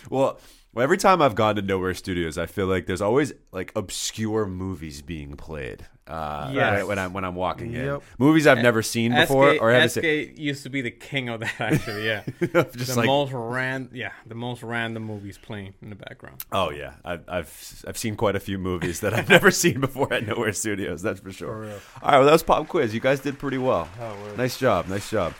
Well, 0.09 0.39
well, 0.73 0.83
every 0.85 0.97
time 0.99 1.21
I've 1.23 1.35
gone 1.35 1.57
to 1.57 1.63
Knowhere 1.63 1.97
Studios, 1.97 2.39
I 2.39 2.47
feel 2.47 2.67
like 2.67 2.87
there's 2.87 3.01
always 3.03 3.33
like 3.53 3.73
obscure 3.75 4.47
movies 4.47 5.03
being 5.03 5.37
played. 5.37 5.87
Uh, 6.07 6.51
Yes. 6.53 6.73
right, 6.73 6.87
when 6.89 6.99
I'm 6.99 7.13
when 7.13 7.25
I'm 7.25 7.37
walking 7.37 7.73
in, 7.73 8.01
movies 8.19 8.45
I've 8.49 8.59
never 8.59 8.83
seen 8.83 9.15
before 9.15 9.55
SK, 9.55 9.63
or 9.63 9.71
haven't 9.71 9.91
SK 9.91 10.37
used 10.37 10.65
to 10.65 10.69
be 10.69 10.81
the 10.83 10.91
king 10.91 11.29
of 11.29 11.39
that. 11.41 11.61
Actually, 11.61 12.05
yeah. 12.05 12.25
Just 12.41 12.89
the 12.89 12.95
like, 12.97 13.07
most 13.07 13.31
ran, 13.33 13.91
yeah, 13.93 14.11
the 14.27 14.35
most 14.35 14.65
random 14.65 15.05
movies 15.05 15.39
playing 15.39 15.75
in 15.81 15.91
the 15.91 15.95
background. 15.97 16.43
oh 16.51 16.71
yeah, 16.71 16.95
I've, 17.05 17.23
I've 17.29 17.85
I've 17.87 17.99
seen 17.99 18.17
quite 18.17 18.35
a 18.35 18.41
few 18.41 18.59
movies 18.59 19.01
that 19.01 19.15
I've 19.15 19.29
never 19.37 19.53
seen 19.53 19.81
before 19.81 20.13
at 20.13 20.25
Knowhere 20.25 20.55
Studios. 20.55 21.01
That's 21.01 21.21
for 21.21 21.31
sure. 21.31 21.65
For. 21.65 22.05
All 22.05 22.11
right, 22.11 22.19
well 22.19 22.25
that 22.27 22.33
was 22.33 22.43
pop 22.43 22.67
quiz. 22.67 22.93
You 22.93 22.99
guys 23.01 23.21
did 23.21 23.39
pretty 23.39 23.59
well. 23.59 23.89
Oh. 24.01 24.17
Nice 24.37 24.59
job, 24.59 24.89
nice 24.89 25.09
job. 25.09 25.33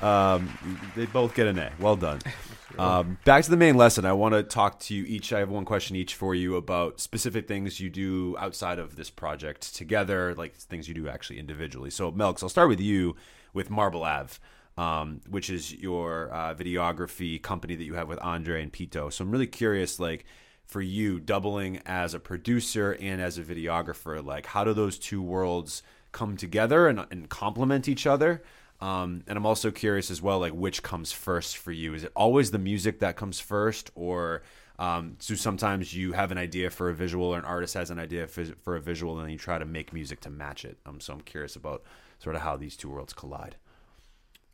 Um, 0.00 0.88
they 0.96 1.04
both 1.06 1.34
get 1.34 1.46
an 1.46 1.58
A. 1.58 1.72
Well 1.78 1.96
done. 1.96 2.20
Um, 2.78 3.18
back 3.24 3.44
to 3.44 3.50
the 3.50 3.56
main 3.56 3.76
lesson. 3.76 4.04
I 4.04 4.12
want 4.12 4.34
to 4.34 4.42
talk 4.42 4.80
to 4.80 4.94
you 4.94 5.04
each. 5.04 5.32
I 5.32 5.38
have 5.38 5.50
one 5.50 5.64
question 5.64 5.96
each 5.96 6.14
for 6.14 6.34
you 6.34 6.56
about 6.56 7.00
specific 7.00 7.48
things 7.48 7.80
you 7.80 7.88
do 7.88 8.36
outside 8.38 8.78
of 8.78 8.96
this 8.96 9.10
project 9.10 9.74
together, 9.74 10.34
like 10.34 10.54
things 10.56 10.88
you 10.88 10.94
do 10.94 11.08
actually 11.08 11.38
individually. 11.38 11.90
So, 11.90 12.12
Melks, 12.12 12.42
I'll 12.42 12.48
start 12.48 12.68
with 12.68 12.80
you 12.80 13.16
with 13.52 13.70
Marble 13.70 14.04
Ave, 14.04 14.34
um, 14.76 15.20
which 15.28 15.48
is 15.48 15.74
your 15.74 16.32
uh, 16.32 16.54
videography 16.54 17.40
company 17.40 17.76
that 17.76 17.84
you 17.84 17.94
have 17.94 18.08
with 18.08 18.18
Andre 18.20 18.62
and 18.62 18.72
Pito. 18.72 19.12
So, 19.12 19.24
I'm 19.24 19.30
really 19.30 19.46
curious, 19.46 19.98
like, 19.98 20.24
for 20.64 20.82
you 20.82 21.20
doubling 21.20 21.80
as 21.86 22.12
a 22.12 22.20
producer 22.20 22.96
and 23.00 23.20
as 23.20 23.38
a 23.38 23.42
videographer, 23.42 24.24
like, 24.24 24.46
how 24.46 24.64
do 24.64 24.74
those 24.74 24.98
two 24.98 25.22
worlds 25.22 25.82
come 26.12 26.36
together 26.36 26.88
and, 26.88 27.06
and 27.10 27.28
complement 27.28 27.88
each 27.88 28.06
other? 28.06 28.42
Um, 28.80 29.22
and 29.26 29.38
I'm 29.38 29.46
also 29.46 29.70
curious 29.70 30.10
as 30.10 30.20
well, 30.20 30.38
like 30.38 30.52
which 30.52 30.82
comes 30.82 31.12
first 31.12 31.56
for 31.56 31.72
you? 31.72 31.94
Is 31.94 32.04
it 32.04 32.12
always 32.14 32.50
the 32.50 32.58
music 32.58 33.00
that 33.00 33.16
comes 33.16 33.40
first, 33.40 33.90
or 33.94 34.42
um, 34.78 35.16
so 35.18 35.34
sometimes 35.34 35.94
you 35.94 36.12
have 36.12 36.30
an 36.30 36.38
idea 36.38 36.70
for 36.70 36.90
a 36.90 36.94
visual, 36.94 37.26
or 37.28 37.38
an 37.38 37.44
artist 37.44 37.74
has 37.74 37.90
an 37.90 37.98
idea 37.98 38.26
for, 38.26 38.76
a 38.76 38.80
visual, 38.80 39.14
and 39.14 39.24
then 39.24 39.32
you 39.32 39.38
try 39.38 39.58
to 39.58 39.64
make 39.64 39.92
music 39.92 40.20
to 40.20 40.30
match 40.30 40.64
it. 40.64 40.76
Um, 40.84 41.00
so 41.00 41.14
I'm 41.14 41.22
curious 41.22 41.56
about 41.56 41.84
sort 42.18 42.36
of 42.36 42.42
how 42.42 42.56
these 42.56 42.76
two 42.76 42.90
worlds 42.90 43.12
collide. 43.12 43.56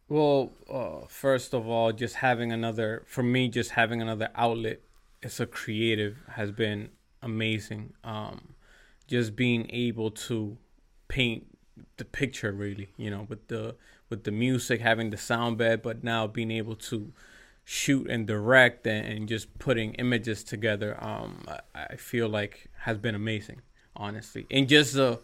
Well, 0.08 0.52
uh, 0.70 1.06
first 1.08 1.54
of 1.54 1.66
all, 1.68 1.92
just 1.92 2.16
having 2.16 2.52
another 2.52 3.02
for 3.06 3.22
me, 3.22 3.48
just 3.48 3.70
having 3.70 4.00
another 4.00 4.28
outlet 4.36 4.80
as 5.22 5.40
a 5.40 5.46
creative 5.46 6.18
has 6.28 6.52
been 6.52 6.90
amazing. 7.22 7.94
Um, 8.04 8.54
just 9.08 9.34
being 9.34 9.68
able 9.70 10.10
to 10.10 10.56
paint 11.08 11.46
the 11.96 12.04
picture 12.04 12.52
really 12.52 12.88
you 12.96 13.10
know 13.10 13.26
with 13.28 13.48
the 13.48 13.74
with 14.12 14.24
the 14.24 14.30
music 14.30 14.82
having 14.82 15.08
the 15.08 15.16
sound 15.16 15.56
bed 15.56 15.80
but 15.80 16.04
now 16.04 16.26
being 16.26 16.50
able 16.50 16.76
to 16.76 17.10
shoot 17.64 18.06
and 18.10 18.26
direct 18.26 18.86
and, 18.86 19.06
and 19.06 19.26
just 19.26 19.58
putting 19.58 19.94
images 19.94 20.44
together 20.44 21.02
um 21.02 21.42
I, 21.48 21.86
I 21.94 21.96
feel 21.96 22.28
like 22.28 22.68
has 22.80 22.98
been 22.98 23.14
amazing 23.14 23.62
honestly. 23.96 24.46
And 24.50 24.68
just 24.68 24.92
the 24.92 25.18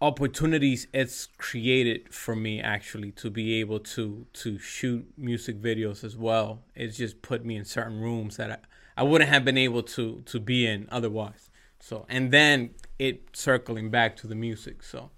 opportunities 0.00 0.88
it's 0.92 1.28
created 1.38 2.12
for 2.12 2.34
me 2.34 2.60
actually 2.60 3.12
to 3.12 3.30
be 3.30 3.60
able 3.60 3.78
to 3.78 4.26
to 4.32 4.58
shoot 4.58 5.06
music 5.16 5.62
videos 5.62 6.02
as 6.02 6.16
well 6.16 6.62
it's 6.74 6.96
just 6.98 7.22
put 7.22 7.46
me 7.46 7.56
in 7.56 7.64
certain 7.64 8.00
rooms 8.00 8.36
that 8.38 8.50
I, 8.50 8.58
I 9.00 9.02
wouldn't 9.04 9.30
have 9.30 9.44
been 9.44 9.56
able 9.56 9.84
to 9.84 10.22
to 10.26 10.40
be 10.40 10.66
in 10.66 10.88
otherwise. 10.90 11.48
So 11.78 12.06
and 12.08 12.32
then 12.32 12.70
it 12.98 13.36
circling 13.36 13.90
back 13.90 14.16
to 14.16 14.26
the 14.26 14.34
music 14.34 14.82
so 14.82 15.10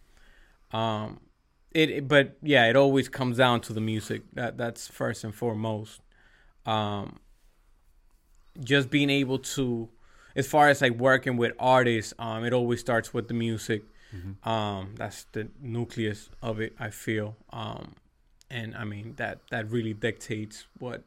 um 0.72 1.20
it, 1.80 1.88
it 1.96 2.04
but 2.14 2.26
yeah 2.54 2.64
it 2.70 2.76
always 2.84 3.08
comes 3.18 3.36
down 3.44 3.56
to 3.66 3.72
the 3.78 3.84
music 3.92 4.20
that 4.38 4.52
that's 4.60 4.82
first 5.00 5.20
and 5.26 5.34
foremost 5.42 6.00
um 6.74 7.06
just 8.72 8.86
being 8.90 9.10
able 9.22 9.38
to 9.56 9.88
as 10.34 10.46
far 10.54 10.68
as 10.72 10.80
like 10.84 10.94
working 11.10 11.36
with 11.42 11.52
artists 11.76 12.12
um 12.18 12.40
it 12.48 12.52
always 12.52 12.80
starts 12.80 13.08
with 13.14 13.26
the 13.28 13.34
music 13.46 13.82
um 14.44 14.82
that's 15.00 15.20
the 15.34 15.42
nucleus 15.60 16.20
of 16.42 16.54
it 16.64 16.72
i 16.86 16.88
feel 16.90 17.36
um 17.52 17.84
and 18.58 18.74
i 18.82 18.84
mean 18.92 19.06
that 19.16 19.36
that 19.52 19.64
really 19.70 19.92
dictates 20.08 20.56
what 20.78 21.00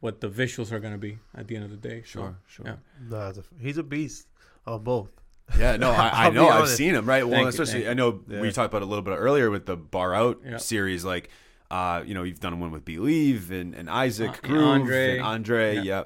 what 0.00 0.20
the 0.20 0.28
visuals 0.28 0.70
are 0.72 0.78
going 0.84 0.92
to 0.92 1.04
be 1.10 1.18
at 1.34 1.44
the 1.48 1.54
end 1.56 1.64
of 1.64 1.70
the 1.70 1.82
day 1.90 2.00
so, 2.02 2.20
Sure, 2.20 2.36
sure. 2.54 2.66
yeah. 2.66 2.76
Nah, 3.08 3.30
a, 3.30 3.42
he's 3.58 3.78
a 3.78 3.82
beast 3.82 4.26
of 4.66 4.84
both. 4.84 5.10
Yeah, 5.58 5.76
no, 5.76 5.90
I, 5.92 6.26
I 6.26 6.30
know. 6.30 6.48
I've 6.48 6.68
seen 6.68 6.94
him, 6.94 7.06
right? 7.06 7.24
Well, 7.26 7.36
Thank 7.38 7.48
especially 7.50 7.84
thank 7.84 7.88
I 7.90 7.94
know 7.94 8.20
Yeah. 8.28 8.40
we 8.40 8.50
talked 8.52 8.72
about 8.72 8.82
a 8.82 8.86
little 8.86 9.02
bit 9.04 9.12
earlier 9.12 9.50
with 9.50 9.66
the 9.66 9.76
Bar 9.76 10.14
Out 10.14 10.40
Yeah. 10.44 10.56
series. 10.58 11.04
Like, 11.04 11.30
uh, 11.70 12.02
you 12.06 12.14
know, 12.14 12.22
you've 12.22 12.40
done 12.40 12.58
one 12.60 12.70
with 12.72 12.84
Bleave 12.84 13.50
and, 13.50 13.74
and 13.74 13.88
Isaac 13.90 14.30
Uh, 14.44 14.48
Groove 14.48 14.62
Andre. 14.64 15.18
and 15.18 15.26
Andre. 15.26 15.74
Yeah. 15.76 16.04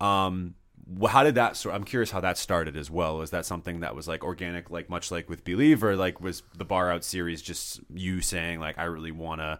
Yeah. 0.00 0.28
Um, 0.28 0.54
how 1.08 1.24
did 1.24 1.34
that? 1.34 1.56
sort 1.56 1.74
I'm 1.74 1.82
curious 1.84 2.12
how 2.12 2.20
that 2.20 2.38
started 2.38 2.76
as 2.76 2.90
well. 2.90 3.18
Was 3.18 3.30
that 3.30 3.44
something 3.44 3.80
that 3.80 3.96
was 3.96 4.06
like 4.06 4.22
organic, 4.22 4.70
like 4.70 4.88
much 4.88 5.10
like 5.10 5.28
with 5.28 5.42
Bleave, 5.44 5.82
or 5.82 5.96
like 5.96 6.20
was 6.20 6.42
the 6.56 6.64
Bar 6.64 6.92
Out 6.92 7.02
series 7.04 7.42
just 7.42 7.80
you 7.92 8.20
saying 8.20 8.60
like 8.60 8.78
I 8.78 8.84
really 8.84 9.10
want 9.10 9.40
to 9.40 9.58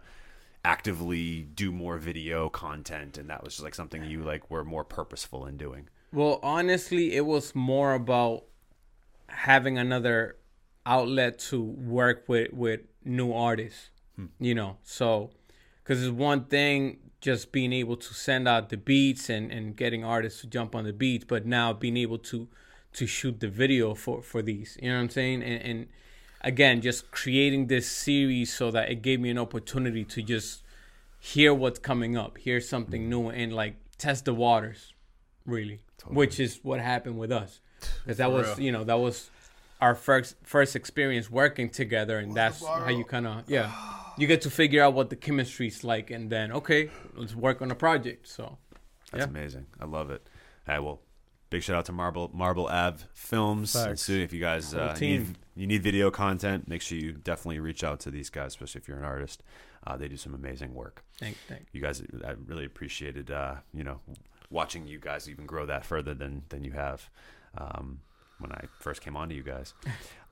actively 0.63 1.41
do 1.43 1.71
more 1.71 1.97
video 1.97 2.49
content, 2.49 3.17
and 3.17 3.29
that 3.29 3.43
was 3.43 3.53
just 3.53 3.63
like 3.63 3.75
something 3.75 4.03
you 4.05 4.23
like 4.23 4.49
were 4.49 4.63
more 4.63 4.83
purposeful 4.83 5.45
in 5.45 5.57
doing? 5.57 5.89
Well, 6.13 6.39
honestly, 6.41 7.13
it 7.15 7.25
was 7.25 7.53
more 7.53 7.93
about 7.93 8.45
having 9.29 9.77
another 9.77 10.37
outlet 10.85 11.37
to 11.37 11.61
work 11.61 12.23
with 12.27 12.53
with 12.53 12.81
new 13.03 13.33
artists. 13.33 13.89
Hmm. 14.15 14.25
You 14.39 14.55
know, 14.55 14.77
so 14.83 15.31
because 15.83 16.03
it's 16.03 16.11
one 16.11 16.45
thing 16.45 16.99
just 17.19 17.51
being 17.51 17.73
able 17.73 17.97
to 17.97 18.13
send 18.13 18.47
out 18.47 18.69
the 18.69 18.77
beats 18.77 19.29
and 19.29 19.51
and 19.51 19.75
getting 19.75 20.03
artists 20.03 20.41
to 20.41 20.47
jump 20.47 20.75
on 20.75 20.85
the 20.85 20.93
beats, 20.93 21.25
but 21.25 21.45
now 21.45 21.73
being 21.73 21.97
able 21.97 22.17
to 22.19 22.47
to 22.93 23.05
shoot 23.05 23.39
the 23.39 23.49
video 23.49 23.93
for 23.93 24.21
for 24.21 24.41
these. 24.41 24.77
You 24.81 24.89
know 24.89 24.95
what 24.95 25.01
I'm 25.01 25.09
saying? 25.09 25.43
And, 25.43 25.61
and 25.61 25.87
again, 26.41 26.81
just 26.81 27.11
creating 27.11 27.67
this 27.67 27.89
series 27.89 28.53
so 28.53 28.71
that 28.71 28.89
it 28.89 29.01
gave 29.01 29.19
me 29.19 29.29
an 29.29 29.37
opportunity 29.37 30.03
to 30.05 30.21
just 30.21 30.63
hear 31.19 31.53
what's 31.53 31.79
coming 31.79 32.15
up, 32.15 32.37
hear 32.37 32.61
something 32.61 33.03
hmm. 33.03 33.09
new, 33.09 33.29
and 33.29 33.53
like 33.53 33.75
test 33.97 34.25
the 34.25 34.33
waters, 34.33 34.93
really. 35.45 35.81
Which 36.05 36.39
is 36.39 36.59
what 36.63 36.79
happened 36.79 37.17
with 37.17 37.33
us, 37.33 37.59
because 38.03 38.17
that 38.17 38.31
was 38.31 38.59
you 38.59 38.71
know 38.71 38.83
that 38.83 38.99
was 38.99 39.29
our 39.81 39.95
first 39.95 40.35
first 40.43 40.75
experience 40.75 41.29
working 41.29 41.69
together, 41.69 42.19
and 42.19 42.35
that's 42.35 42.63
how 42.65 42.89
you 42.89 43.03
kind 43.03 43.27
of 43.27 43.43
yeah, 43.47 43.71
you 44.17 44.27
get 44.27 44.41
to 44.41 44.49
figure 44.49 44.83
out 44.83 44.93
what 44.93 45.09
the 45.09 45.15
chemistry's 45.15 45.83
like, 45.83 46.11
and 46.11 46.29
then 46.29 46.51
okay, 46.51 46.89
let's 47.15 47.35
work 47.35 47.61
on 47.61 47.71
a 47.71 47.75
project. 47.75 48.27
So 48.27 48.57
That's 49.11 49.25
Yeah. 49.25 49.29
amazing. 49.29 49.67
I 49.79 49.85
love 49.85 50.11
it. 50.11 50.27
Hey, 50.65 50.79
well, 50.79 50.99
big 51.49 51.63
shout 51.63 51.77
out 51.77 51.85
to 51.85 51.91
Marble 51.93 52.29
Marble 52.33 52.67
Ave 52.67 53.03
Films. 53.13 53.73
And 53.75 53.85
Thanks. 53.85 54.01
Sue, 54.01 54.21
if 54.21 54.33
you 54.33 54.39
guys 54.41 54.73
Whole 54.73 54.81
uh, 54.81 54.93
team. 54.95 55.19
need 55.19 55.37
you 55.55 55.67
need 55.67 55.81
video 55.83 56.11
content, 56.11 56.67
make 56.67 56.81
sure 56.81 56.97
you 56.97 57.13
definitely 57.13 57.59
reach 57.59 57.83
out 57.83 57.99
to 58.01 58.11
these 58.11 58.29
guys, 58.29 58.47
especially 58.47 58.81
if 58.81 58.87
you're 58.87 58.97
an 58.97 59.05
artist. 59.05 59.43
Uh, 59.85 59.95
they 59.95 60.07
do 60.07 60.17
some 60.17 60.33
amazing 60.33 60.73
work. 60.73 61.03
thank 61.17 61.37
thank. 61.47 61.65
You 61.71 61.79
guys, 61.81 62.03
I 62.25 62.31
really 62.45 62.65
appreciated, 62.65 63.31
uh, 63.31 63.55
you 63.73 63.83
know, 63.85 64.01
watching 64.49 64.85
you 64.85 64.99
guys 64.99 65.29
even 65.29 65.45
grow 65.45 65.65
that 65.65 65.85
further 65.85 66.13
than 66.13 66.43
than 66.49 66.63
you 66.65 66.71
have. 66.73 67.09
Um, 67.57 67.99
when 68.39 68.51
I 68.51 68.65
first 68.79 69.01
came 69.01 69.15
on 69.15 69.29
to 69.29 69.35
you 69.35 69.41
guys, 69.41 69.73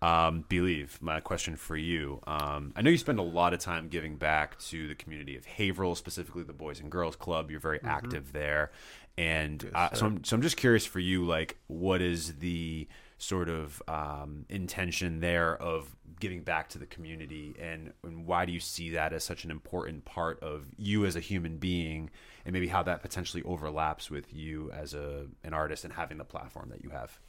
um, 0.01 0.45
Bleave 0.47 0.99
my 1.01 1.19
question 1.19 1.55
for 1.55 1.75
you. 1.75 2.21
Um, 2.27 2.71
I 2.75 2.83
know 2.83 2.91
you 2.91 2.99
spend 2.99 3.17
a 3.17 3.23
lot 3.23 3.53
of 3.53 3.59
time 3.59 3.87
giving 3.87 4.15
back 4.15 4.59
to 4.59 4.87
the 4.87 4.93
community 4.93 5.35
of 5.35 5.45
Haverhill, 5.45 5.95
specifically 5.95 6.43
the 6.43 6.53
Boys 6.53 6.79
and 6.79 6.91
Girls 6.91 7.15
Club. 7.15 7.49
You're 7.49 7.59
very 7.59 7.79
active 7.83 8.31
there, 8.31 8.71
and 9.17 9.71
uh, 9.73 9.93
so 9.93 10.05
I'm 10.05 10.23
so 10.23 10.35
I'm 10.35 10.41
just 10.43 10.57
curious 10.57 10.85
for 10.85 10.99
you, 10.99 11.25
like, 11.25 11.57
what 11.67 12.01
is 12.01 12.35
the 12.35 12.87
sort 13.17 13.49
of 13.49 13.81
um, 13.87 14.45
intention 14.49 15.19
there 15.21 15.55
of 15.59 15.95
giving 16.19 16.41
back 16.41 16.69
to 16.69 16.79
the 16.79 16.85
community, 16.85 17.55
and, 17.59 17.93
and 18.03 18.25
why 18.25 18.45
do 18.45 18.51
you 18.51 18.59
see 18.59 18.91
that 18.91 19.13
as 19.13 19.23
such 19.23 19.43
an 19.43 19.51
important 19.51 20.05
part 20.05 20.41
of 20.41 20.67
you 20.77 21.05
as 21.05 21.15
a 21.15 21.19
human 21.19 21.57
being, 21.57 22.09
and 22.45 22.53
maybe 22.53 22.67
how 22.67 22.83
that 22.83 23.01
potentially 23.01 23.43
overlaps 23.43 24.09
with 24.09 24.33
you 24.33 24.71
as 24.71 24.93
a 24.93 25.27
an 25.43 25.53
artist 25.53 25.83
and 25.83 25.93
having 25.93 26.17
the 26.17 26.25
platform 26.25 26.69
that 26.69 26.83
you 26.83 26.89
have? 26.89 27.19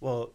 Well, 0.00 0.34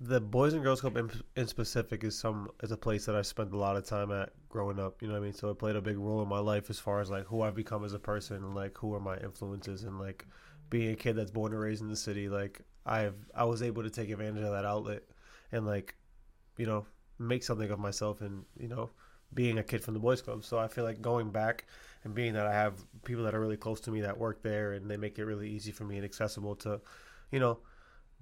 the 0.00 0.20
Boys 0.20 0.52
and 0.52 0.62
Girls 0.62 0.80
Club 0.80 0.96
in, 0.96 1.10
in 1.36 1.46
specific 1.46 2.04
is 2.04 2.16
some 2.16 2.48
is 2.62 2.70
a 2.70 2.76
place 2.76 3.06
that 3.06 3.16
I 3.16 3.22
spent 3.22 3.52
a 3.52 3.56
lot 3.56 3.76
of 3.76 3.84
time 3.84 4.12
at 4.12 4.30
growing 4.48 4.78
up. 4.78 5.02
You 5.02 5.08
know 5.08 5.14
what 5.14 5.20
I 5.20 5.24
mean? 5.24 5.32
So 5.32 5.50
it 5.50 5.58
played 5.58 5.76
a 5.76 5.80
big 5.82 5.98
role 5.98 6.22
in 6.22 6.28
my 6.28 6.38
life 6.38 6.70
as 6.70 6.78
far 6.78 7.00
as 7.00 7.10
like 7.10 7.24
who 7.24 7.42
I've 7.42 7.56
become 7.56 7.84
as 7.84 7.94
a 7.94 7.98
person 7.98 8.36
and 8.36 8.54
like 8.54 8.78
who 8.78 8.94
are 8.94 9.00
my 9.00 9.16
influences 9.18 9.84
and 9.84 9.98
like 9.98 10.24
being 10.70 10.92
a 10.92 10.96
kid 10.96 11.16
that's 11.16 11.30
born 11.30 11.52
and 11.52 11.60
raised 11.60 11.82
in 11.82 11.88
the 11.88 11.96
city. 11.96 12.28
Like 12.28 12.60
I've 12.86 13.16
I 13.34 13.44
was 13.44 13.62
able 13.62 13.82
to 13.82 13.90
take 13.90 14.10
advantage 14.10 14.44
of 14.44 14.52
that 14.52 14.64
outlet 14.64 15.02
and 15.50 15.66
like 15.66 15.96
you 16.58 16.66
know 16.66 16.86
make 17.18 17.42
something 17.42 17.70
of 17.70 17.78
myself 17.78 18.20
and 18.20 18.44
you 18.58 18.68
know 18.68 18.90
being 19.34 19.58
a 19.58 19.62
kid 19.62 19.82
from 19.82 19.94
the 19.94 20.00
Boys 20.00 20.22
Club. 20.22 20.44
So 20.44 20.58
I 20.58 20.68
feel 20.68 20.84
like 20.84 21.00
going 21.00 21.30
back 21.30 21.66
and 22.04 22.14
being 22.14 22.32
that 22.34 22.46
I 22.46 22.52
have 22.52 22.74
people 23.04 23.24
that 23.24 23.34
are 23.34 23.40
really 23.40 23.56
close 23.56 23.80
to 23.82 23.90
me 23.90 24.00
that 24.02 24.16
work 24.16 24.42
there 24.42 24.72
and 24.72 24.90
they 24.90 24.96
make 24.96 25.18
it 25.18 25.24
really 25.24 25.50
easy 25.50 25.72
for 25.72 25.84
me 25.84 25.96
and 25.96 26.04
accessible 26.04 26.56
to, 26.56 26.80
you 27.30 27.40
know, 27.40 27.58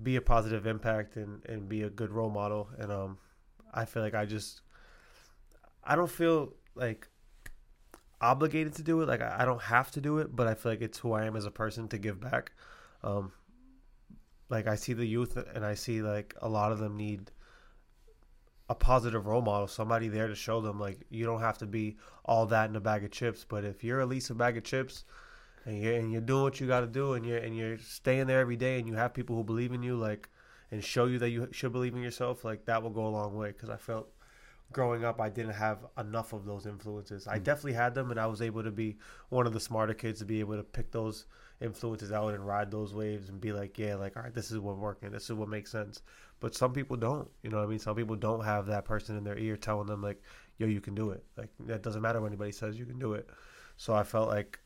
be 0.03 0.17
a 0.17 0.21
positive 0.21 0.67
impact 0.67 1.17
and, 1.17 1.45
and 1.47 1.69
be 1.69 1.83
a 1.83 1.91
good 1.91 2.11
role 2.11 2.31
model. 2.31 2.69
And 2.79 2.91
um, 2.91 3.19
I 3.73 3.85
feel 3.85 4.03
like 4.03 4.15
I 4.15 4.27
just, 4.27 4.63
I 5.85 5.95
don't 5.95 6.11
feel 6.11 6.55
like 6.75 7.09
obligated 8.21 8.75
to 8.75 8.83
do 8.83 9.01
it. 9.03 9.09
Like 9.09 9.23
I 9.23 9.45
don't 9.45 9.63
have 9.63 9.91
to 9.93 10.01
do 10.01 10.19
it, 10.19 10.35
but 10.35 10.47
I 10.47 10.55
feel 10.55 10.73
like 10.73 10.83
it's 10.83 10.99
who 10.99 11.13
I 11.13 11.25
am 11.27 11.37
as 11.37 11.45
a 11.45 11.51
person 11.51 11.89
to 11.89 11.99
give 11.99 12.21
back. 12.21 12.53
Um, 13.05 13.33
like 14.49 14.67
I 14.67 14.75
see 14.75 14.93
the 14.93 15.07
youth 15.07 15.37
and 15.55 15.65
I 15.65 15.75
see 15.75 16.03
like 16.03 16.35
a 16.43 16.49
lot 16.49 16.73
of 16.73 16.79
them 16.79 16.97
need 16.97 17.31
a 18.69 18.75
positive 18.75 19.27
role 19.27 19.43
model, 19.43 19.69
somebody 19.69 20.09
there 20.09 20.27
to 20.27 20.35
show 20.35 20.61
them 20.61 20.81
like 20.81 20.99
you 21.09 21.25
don't 21.25 21.41
have 21.41 21.59
to 21.59 21.67
be 21.67 21.97
all 22.25 22.47
that 22.47 22.69
in 22.69 22.77
a 22.77 22.81
bag 22.81 23.05
of 23.05 23.11
chips, 23.11 23.45
but 23.49 23.65
if 23.65 23.85
you're 23.85 24.01
at 24.01 24.09
least 24.09 24.31
a 24.31 24.35
bag 24.35 24.57
of 24.57 24.65
chips 24.65 25.05
and 25.65 25.81
you're 25.81 25.95
and 25.95 26.13
you're 26.13 26.21
doing 26.21 26.43
what 26.43 26.61
you 26.61 26.67
got 26.67 26.81
to 26.81 26.87
do 26.87 27.15
and 27.15 27.25
you're 27.25 27.39
and 27.39 27.57
you're 27.57 27.79
staying 27.79 28.27
there 28.27 28.41
every 28.41 28.57
day 28.57 28.79
and 28.79 28.89
you 28.89 28.95
have 28.95 29.15
people 29.15 29.37
who 29.37 29.45
believe 29.45 29.73
in 29.73 29.83
you 29.83 29.97
like 29.97 30.29
and 30.73 30.83
show 30.83 31.07
you 31.07 31.19
that 31.19 31.31
you 31.31 31.49
should 31.53 31.73
believe 31.73 31.95
in 31.95 32.03
yourself, 32.03 32.45
like 32.45 32.65
that 32.65 32.83
will 32.83 32.91
go 32.91 33.07
a 33.07 33.09
long 33.09 33.37
way 33.37 33.49
because 33.49 33.71
I 33.71 33.77
felt 33.77 34.09
growing 34.73 35.05
up 35.05 35.21
I 35.21 35.29
didn't 35.29 35.55
have 35.55 35.79
enough 35.97 36.33
of 36.33 36.45
those 36.45 36.67
influences. 36.67 37.29
I 37.29 37.39
mm. 37.39 37.45
definitely 37.45 37.75
had 37.75 37.95
them 37.95 38.11
and 38.11 38.19
I 38.19 38.27
was 38.27 38.43
able 38.43 38.65
to 38.65 38.73
be 38.73 38.97
one 39.29 39.47
of 39.47 39.53
the 39.53 39.61
smarter 39.61 39.95
kids 39.95 40.19
to 40.21 40.25
be 40.25 40.41
able 40.41 40.57
to 40.57 40.65
pick 40.65 40.91
those 40.91 41.27
influences 41.61 42.13
out 42.13 42.35
and 42.35 42.47
ride 42.47 42.71
those 42.71 42.93
waves 42.93 43.29
and 43.29 43.41
be 43.41 43.53
like, 43.53 43.79
yeah, 43.79 43.95
like 43.95 44.17
all 44.17 44.25
right, 44.25 44.35
this 44.35 44.51
is 44.51 44.59
what 44.59 44.77
working, 44.77 45.11
this 45.11 45.25
is 45.25 45.33
what 45.35 45.49
makes 45.49 45.71
sense. 45.71 46.03
But 46.41 46.55
some 46.55 46.73
people 46.73 46.97
don't, 46.97 47.29
you 47.43 47.51
know 47.51 47.59
what 47.59 47.65
I 47.65 47.67
mean? 47.67 47.79
Some 47.79 47.97
people 47.97 48.17
don't 48.17 48.45
have 48.45 48.67
that 48.67 48.85
person 48.85 49.17
in 49.17 49.25
their 49.25 49.39
ear 49.39 49.57
telling 49.57 49.87
them 49.87 50.03
like, 50.03 50.23
yo, 50.59 50.67
you 50.67 50.81
can 50.81 50.95
do 50.95 51.11
it. 51.11 51.25
Like 51.37 51.49
that 51.61 51.83
doesn't 51.83 52.03
matter 52.03 52.21
what 52.21 52.29
anybody 52.29 52.53
says, 52.53 52.79
you 52.79 52.87
can 52.87 52.99
do 52.99 53.15
it. 53.15 53.29
So 53.77 53.95
I 53.95 54.03
felt 54.03 54.29
like 54.29 54.59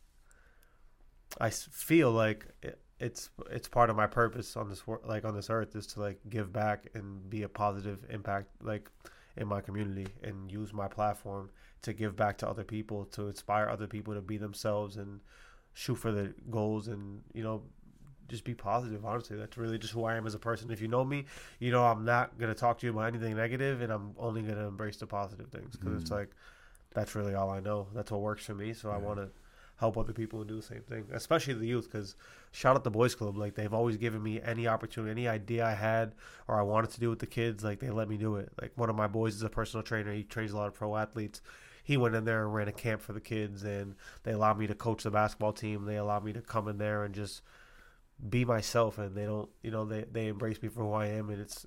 I 1.40 1.50
feel 1.50 2.10
like 2.10 2.46
it, 2.62 2.80
it's 2.98 3.30
it's 3.50 3.68
part 3.68 3.90
of 3.90 3.96
my 3.96 4.06
purpose 4.06 4.56
on 4.56 4.68
this 4.68 4.82
like 5.04 5.24
on 5.24 5.34
this 5.34 5.50
earth 5.50 5.74
is 5.74 5.86
to 5.88 6.00
like 6.00 6.20
give 6.28 6.52
back 6.52 6.88
and 6.94 7.28
be 7.30 7.42
a 7.42 7.48
positive 7.48 8.04
impact 8.10 8.48
like 8.62 8.90
in 9.36 9.46
my 9.46 9.60
community 9.60 10.06
and 10.22 10.50
use 10.50 10.72
my 10.72 10.88
platform 10.88 11.50
to 11.82 11.92
give 11.92 12.14
back 12.14 12.36
to 12.38 12.48
other 12.48 12.64
people 12.64 13.06
to 13.06 13.28
inspire 13.28 13.68
other 13.68 13.86
people 13.86 14.14
to 14.14 14.20
be 14.20 14.36
themselves 14.36 14.96
and 14.96 15.20
shoot 15.72 15.94
for 15.94 16.12
the 16.12 16.34
goals 16.50 16.88
and 16.88 17.22
you 17.32 17.42
know 17.42 17.62
just 18.30 18.44
be 18.44 18.54
positive 18.54 19.04
honestly 19.04 19.36
that's 19.36 19.56
really 19.56 19.78
just 19.78 19.92
who 19.92 20.04
i 20.04 20.14
am 20.16 20.26
as 20.26 20.34
a 20.34 20.38
person 20.38 20.70
if 20.70 20.80
you 20.80 20.88
know 20.88 21.04
me 21.04 21.24
you 21.58 21.70
know 21.70 21.84
i'm 21.84 22.04
not 22.04 22.38
going 22.38 22.52
to 22.52 22.58
talk 22.58 22.78
to 22.78 22.86
you 22.86 22.92
about 22.92 23.06
anything 23.06 23.36
negative 23.36 23.82
and 23.82 23.92
i'm 23.92 24.12
only 24.18 24.42
going 24.42 24.54
to 24.54 24.64
embrace 24.64 24.96
the 24.96 25.06
positive 25.06 25.48
things 25.48 25.76
because 25.76 26.00
it's 26.00 26.10
mm. 26.10 26.16
like 26.16 26.30
that's 26.94 27.14
really 27.14 27.34
all 27.34 27.50
i 27.50 27.60
know 27.60 27.86
that's 27.94 28.10
what 28.10 28.20
works 28.20 28.46
for 28.46 28.54
me 28.54 28.72
so 28.72 28.90
i 28.90 28.96
want 28.96 29.18
to 29.18 29.28
help 29.80 29.96
other 29.96 30.12
people 30.12 30.40
and 30.40 30.48
do 30.48 30.56
the 30.56 30.62
same 30.62 30.82
thing, 30.82 31.06
especially 31.10 31.54
the 31.54 31.66
youth. 31.66 31.90
Because 31.90 32.14
shout 32.52 32.76
out 32.76 32.84
the 32.84 32.90
boys 32.90 33.14
club, 33.14 33.36
like 33.38 33.54
they've 33.54 33.72
always 33.72 33.96
given 33.96 34.22
me 34.22 34.40
any 34.42 34.68
opportunity, 34.68 35.10
any 35.10 35.26
idea 35.26 35.64
I 35.64 35.72
had 35.72 36.12
or 36.46 36.60
I 36.60 36.62
wanted 36.62 36.90
to 36.90 37.00
do 37.00 37.08
with 37.08 37.18
the 37.18 37.26
kids, 37.26 37.64
like 37.64 37.80
they 37.80 37.90
let 37.90 38.08
me 38.08 38.18
do 38.18 38.36
it. 38.36 38.50
Like 38.60 38.72
one 38.76 38.90
of 38.90 38.96
my 38.96 39.06
boys 39.06 39.34
is 39.34 39.42
a 39.42 39.48
personal 39.48 39.82
trainer; 39.82 40.12
he 40.12 40.22
trains 40.22 40.52
a 40.52 40.56
lot 40.56 40.68
of 40.68 40.74
pro 40.74 40.96
athletes. 40.96 41.40
He 41.82 41.96
went 41.96 42.14
in 42.14 42.26
there 42.26 42.44
and 42.44 42.54
ran 42.54 42.68
a 42.68 42.72
camp 42.72 43.00
for 43.00 43.14
the 43.14 43.20
kids, 43.20 43.64
and 43.64 43.96
they 44.22 44.32
allowed 44.32 44.58
me 44.58 44.66
to 44.66 44.74
coach 44.74 45.02
the 45.02 45.10
basketball 45.10 45.54
team. 45.54 45.86
They 45.86 45.96
allowed 45.96 46.24
me 46.24 46.34
to 46.34 46.42
come 46.42 46.68
in 46.68 46.76
there 46.76 47.04
and 47.04 47.14
just 47.14 47.40
be 48.28 48.44
myself, 48.44 48.98
and 48.98 49.14
they 49.14 49.24
don't, 49.24 49.48
you 49.62 49.70
know, 49.70 49.84
they 49.84 50.04
they 50.10 50.28
embrace 50.28 50.62
me 50.62 50.68
for 50.68 50.82
who 50.82 50.92
I 50.92 51.06
am, 51.06 51.30
and 51.30 51.40
it's 51.40 51.66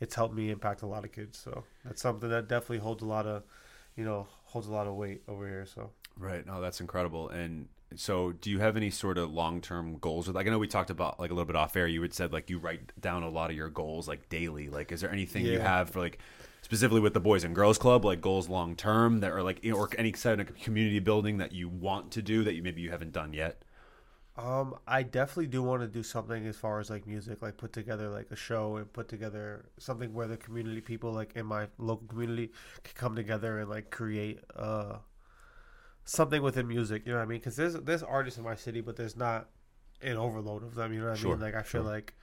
it's 0.00 0.14
helped 0.14 0.34
me 0.34 0.50
impact 0.50 0.82
a 0.82 0.86
lot 0.86 1.04
of 1.04 1.12
kids. 1.12 1.38
So 1.38 1.64
that's 1.84 2.02
something 2.02 2.28
that 2.28 2.48
definitely 2.48 2.78
holds 2.78 3.02
a 3.02 3.06
lot 3.06 3.26
of, 3.26 3.44
you 3.96 4.04
know, 4.04 4.26
holds 4.44 4.68
a 4.68 4.72
lot 4.72 4.86
of 4.86 4.94
weight 4.94 5.22
over 5.28 5.46
here. 5.46 5.66
So 5.66 5.90
Right. 6.18 6.46
No, 6.46 6.60
that's 6.60 6.80
incredible. 6.80 7.28
And 7.28 7.68
so, 7.94 8.32
do 8.32 8.50
you 8.50 8.58
have 8.58 8.76
any 8.76 8.90
sort 8.90 9.18
of 9.18 9.32
long 9.32 9.60
term 9.60 9.98
goals? 9.98 10.28
Like, 10.28 10.46
I 10.46 10.50
know 10.50 10.58
we 10.58 10.66
talked 10.66 10.90
about 10.90 11.20
like 11.20 11.30
a 11.30 11.34
little 11.34 11.46
bit 11.46 11.56
off 11.56 11.76
air. 11.76 11.86
You 11.86 12.02
had 12.02 12.14
said 12.14 12.32
like 12.32 12.50
you 12.50 12.58
write 12.58 12.98
down 13.00 13.22
a 13.22 13.28
lot 13.28 13.50
of 13.50 13.56
your 13.56 13.68
goals 13.68 14.08
like 14.08 14.28
daily. 14.28 14.68
Like, 14.68 14.92
is 14.92 15.00
there 15.02 15.10
anything 15.10 15.44
you 15.44 15.60
have 15.60 15.90
for 15.90 16.00
like 16.00 16.18
specifically 16.62 17.00
with 17.00 17.14
the 17.14 17.20
Boys 17.20 17.44
and 17.44 17.54
Girls 17.54 17.78
Club, 17.78 18.04
like 18.04 18.20
goals 18.20 18.48
long 18.48 18.74
term 18.76 19.20
that 19.20 19.30
are 19.30 19.42
like 19.42 19.64
or 19.72 19.88
any 19.98 20.12
kind 20.12 20.40
of 20.40 20.54
community 20.56 20.98
building 20.98 21.38
that 21.38 21.52
you 21.52 21.68
want 21.68 22.10
to 22.12 22.22
do 22.22 22.42
that 22.44 22.54
you 22.54 22.62
maybe 22.62 22.80
you 22.80 22.90
haven't 22.90 23.12
done 23.12 23.32
yet? 23.32 23.62
Um, 24.38 24.74
I 24.86 25.02
definitely 25.02 25.46
do 25.46 25.62
want 25.62 25.80
to 25.80 25.88
do 25.88 26.02
something 26.02 26.46
as 26.46 26.56
far 26.56 26.78
as 26.78 26.90
like 26.90 27.06
music, 27.06 27.40
like 27.40 27.56
put 27.56 27.72
together 27.72 28.10
like 28.10 28.30
a 28.30 28.36
show 28.36 28.76
and 28.76 28.92
put 28.92 29.08
together 29.08 29.64
something 29.78 30.12
where 30.12 30.26
the 30.26 30.36
community 30.36 30.82
people 30.82 31.10
like 31.10 31.32
in 31.36 31.46
my 31.46 31.68
local 31.78 32.06
community 32.06 32.52
can 32.84 32.94
come 32.94 33.16
together 33.16 33.60
and 33.60 33.70
like 33.70 33.90
create 33.90 34.40
uh 34.54 34.96
something 36.04 36.42
within 36.42 36.68
music. 36.68 37.02
You 37.06 37.12
know 37.12 37.18
what 37.18 37.24
I 37.24 37.28
mean? 37.28 37.38
Because 37.38 37.56
there's 37.56 37.74
there's 37.74 38.02
artists 38.02 38.38
in 38.38 38.44
my 38.44 38.54
city, 38.54 38.82
but 38.82 38.96
there's 38.96 39.16
not 39.16 39.48
an 40.02 40.18
overload 40.18 40.62
of 40.62 40.74
them. 40.74 40.92
You 40.92 41.00
know 41.00 41.10
what 41.10 41.20
I 41.20 41.24
mean? 41.24 41.40
Like 41.40 41.54
I 41.54 41.62
feel 41.62 41.82
sure. 41.82 41.90
like 41.90 42.14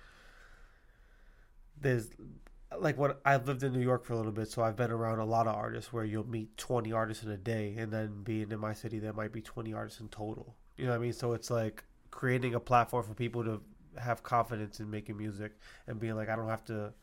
there's 1.79 2.09
like 2.77 2.97
what 2.97 3.21
I've 3.25 3.47
lived 3.47 3.63
in 3.63 3.73
New 3.73 3.81
York 3.81 4.05
for 4.05 4.13
a 4.13 4.17
little 4.17 4.31
bit, 4.31 4.49
so 4.49 4.63
I've 4.63 4.75
been 4.75 4.91
around 4.91 5.19
a 5.19 5.25
lot 5.25 5.47
of 5.47 5.55
artists 5.55 5.93
where 5.93 6.05
you'll 6.05 6.27
meet 6.27 6.57
20 6.57 6.91
artists 6.91 7.23
in 7.23 7.31
a 7.31 7.37
day, 7.37 7.75
and 7.77 7.91
then 7.91 8.23
being 8.23 8.51
in 8.51 8.59
my 8.59 8.73
city, 8.73 8.99
there 8.99 9.13
might 9.13 9.31
be 9.31 9.41
20 9.41 9.73
artists 9.73 9.99
in 9.99 10.09
total. 10.09 10.55
You 10.77 10.85
know 10.85 10.91
what 10.91 10.97
I 10.97 11.01
mean? 11.01 11.13
So 11.13 11.33
it's 11.33 11.51
like 11.51 11.83
creating 12.13 12.53
a 12.55 12.59
platform 12.59 13.03
for 13.03 13.13
people 13.13 13.43
to 13.43 13.61
have 13.99 14.23
confidence 14.23 14.79
in 14.79 14.89
making 14.89 15.17
music 15.17 15.51
and 15.87 15.99
being 15.99 16.15
like, 16.15 16.29
I 16.29 16.35
don't 16.35 16.47
have 16.49 16.65
to 16.65 16.93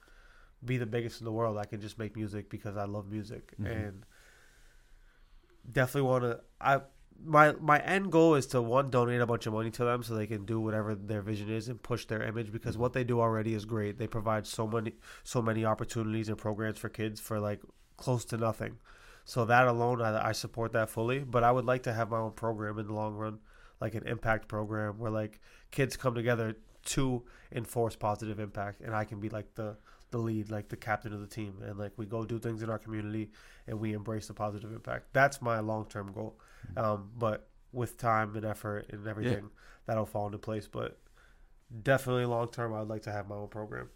be 0.65 0.77
the 0.79 0.87
biggest 0.87 1.21
in 1.21 1.25
the 1.25 1.33
world. 1.33 1.59
I 1.59 1.65
can 1.65 1.81
just 1.81 1.99
make 1.99 2.17
music 2.17 2.49
because 2.51 2.77
I 2.77 2.85
love 2.85 3.11
music, 3.11 3.55
Mhm. 3.61 3.67
and 3.87 4.07
definitely 5.71 6.09
want 6.09 6.25
to. 6.25 6.41
I 6.61 6.81
my 7.23 7.53
my 7.61 7.79
end 7.81 8.11
goal 8.11 8.35
is 8.35 8.47
to 8.49 8.63
one 8.63 8.89
donate 8.91 9.21
a 9.21 9.27
bunch 9.27 9.47
of 9.47 9.53
money 9.53 9.71
to 9.71 9.85
them 9.85 10.03
so 10.03 10.15
they 10.15 10.27
can 10.27 10.45
do 10.47 10.59
whatever 10.61 10.95
their 10.95 11.21
vision 11.23 11.51
is 11.51 11.69
and 11.69 11.83
push 11.83 12.07
their 12.07 12.23
image 12.23 12.51
because 12.51 12.79
what 12.79 12.93
they 12.93 13.05
do 13.05 13.21
already 13.21 13.55
is 13.55 13.65
great. 13.65 13.99
They 13.99 14.07
provide 14.07 14.47
so 14.47 14.67
many 14.67 14.95
so 15.23 15.43
many 15.43 15.65
opportunities 15.65 16.29
and 16.29 16.39
programs 16.39 16.79
for 16.79 16.89
kids 16.89 17.21
for 17.21 17.39
like 17.41 17.61
close 17.97 18.25
to 18.27 18.37
nothing. 18.37 18.79
So 19.25 19.45
that 19.45 19.67
alone, 19.69 20.01
I, 20.01 20.29
I 20.29 20.33
support 20.33 20.73
that 20.73 20.89
fully. 20.89 21.19
But 21.21 21.45
I 21.45 21.53
would 21.53 21.67
like 21.67 21.83
to 21.85 21.93
have 21.93 22.11
my 22.11 22.17
own 22.19 22.33
program 22.33 22.79
in 22.79 22.87
the 22.87 22.95
long 22.95 23.15
run, 23.17 23.39
like 23.81 23.95
an 23.95 24.07
impact 24.07 24.49
program 24.49 24.99
where 24.99 25.11
like 25.11 25.41
kids 25.71 25.97
come 25.97 26.15
together 26.15 26.57
to 26.85 27.23
enforce 27.53 27.97
positive 27.97 28.41
impact, 28.41 28.81
and 28.81 28.95
I 28.95 29.05
can 29.05 29.21
be 29.21 29.29
like 29.29 29.55
the 29.55 29.77
the 30.11 30.19
lead, 30.19 30.51
like 30.51 30.69
the 30.69 30.77
captain 30.77 31.13
of 31.13 31.21
the 31.21 31.27
team, 31.27 31.63
and 31.65 31.79
like 31.79 31.93
we 31.97 32.07
go 32.07 32.25
do 32.25 32.39
things 32.39 32.63
in 32.63 32.71
our 32.71 32.79
community 32.79 33.31
and 33.67 33.79
we 33.79 33.93
embrace 33.93 34.27
the 34.27 34.35
positive 34.35 34.73
impact. 34.73 35.07
That's 35.13 35.41
my 35.41 35.61
long 35.61 35.87
term 35.87 36.13
goal. 36.13 36.39
Um, 36.77 37.11
but 37.17 37.49
with 37.73 37.97
time 37.97 38.35
and 38.37 38.45
effort 38.45 38.87
and 38.91 39.07
everything, 39.07 39.51
that'll 39.87 40.07
fall 40.07 40.27
into 40.27 40.39
place. 40.39 40.67
But 40.67 40.99
definitely 41.83 42.25
long 42.25 42.49
term, 42.49 42.75
I'd 42.75 42.89
like 42.89 43.03
to 43.03 43.13
have 43.13 43.29
my 43.29 43.37
own 43.37 43.49
program. 43.49 43.91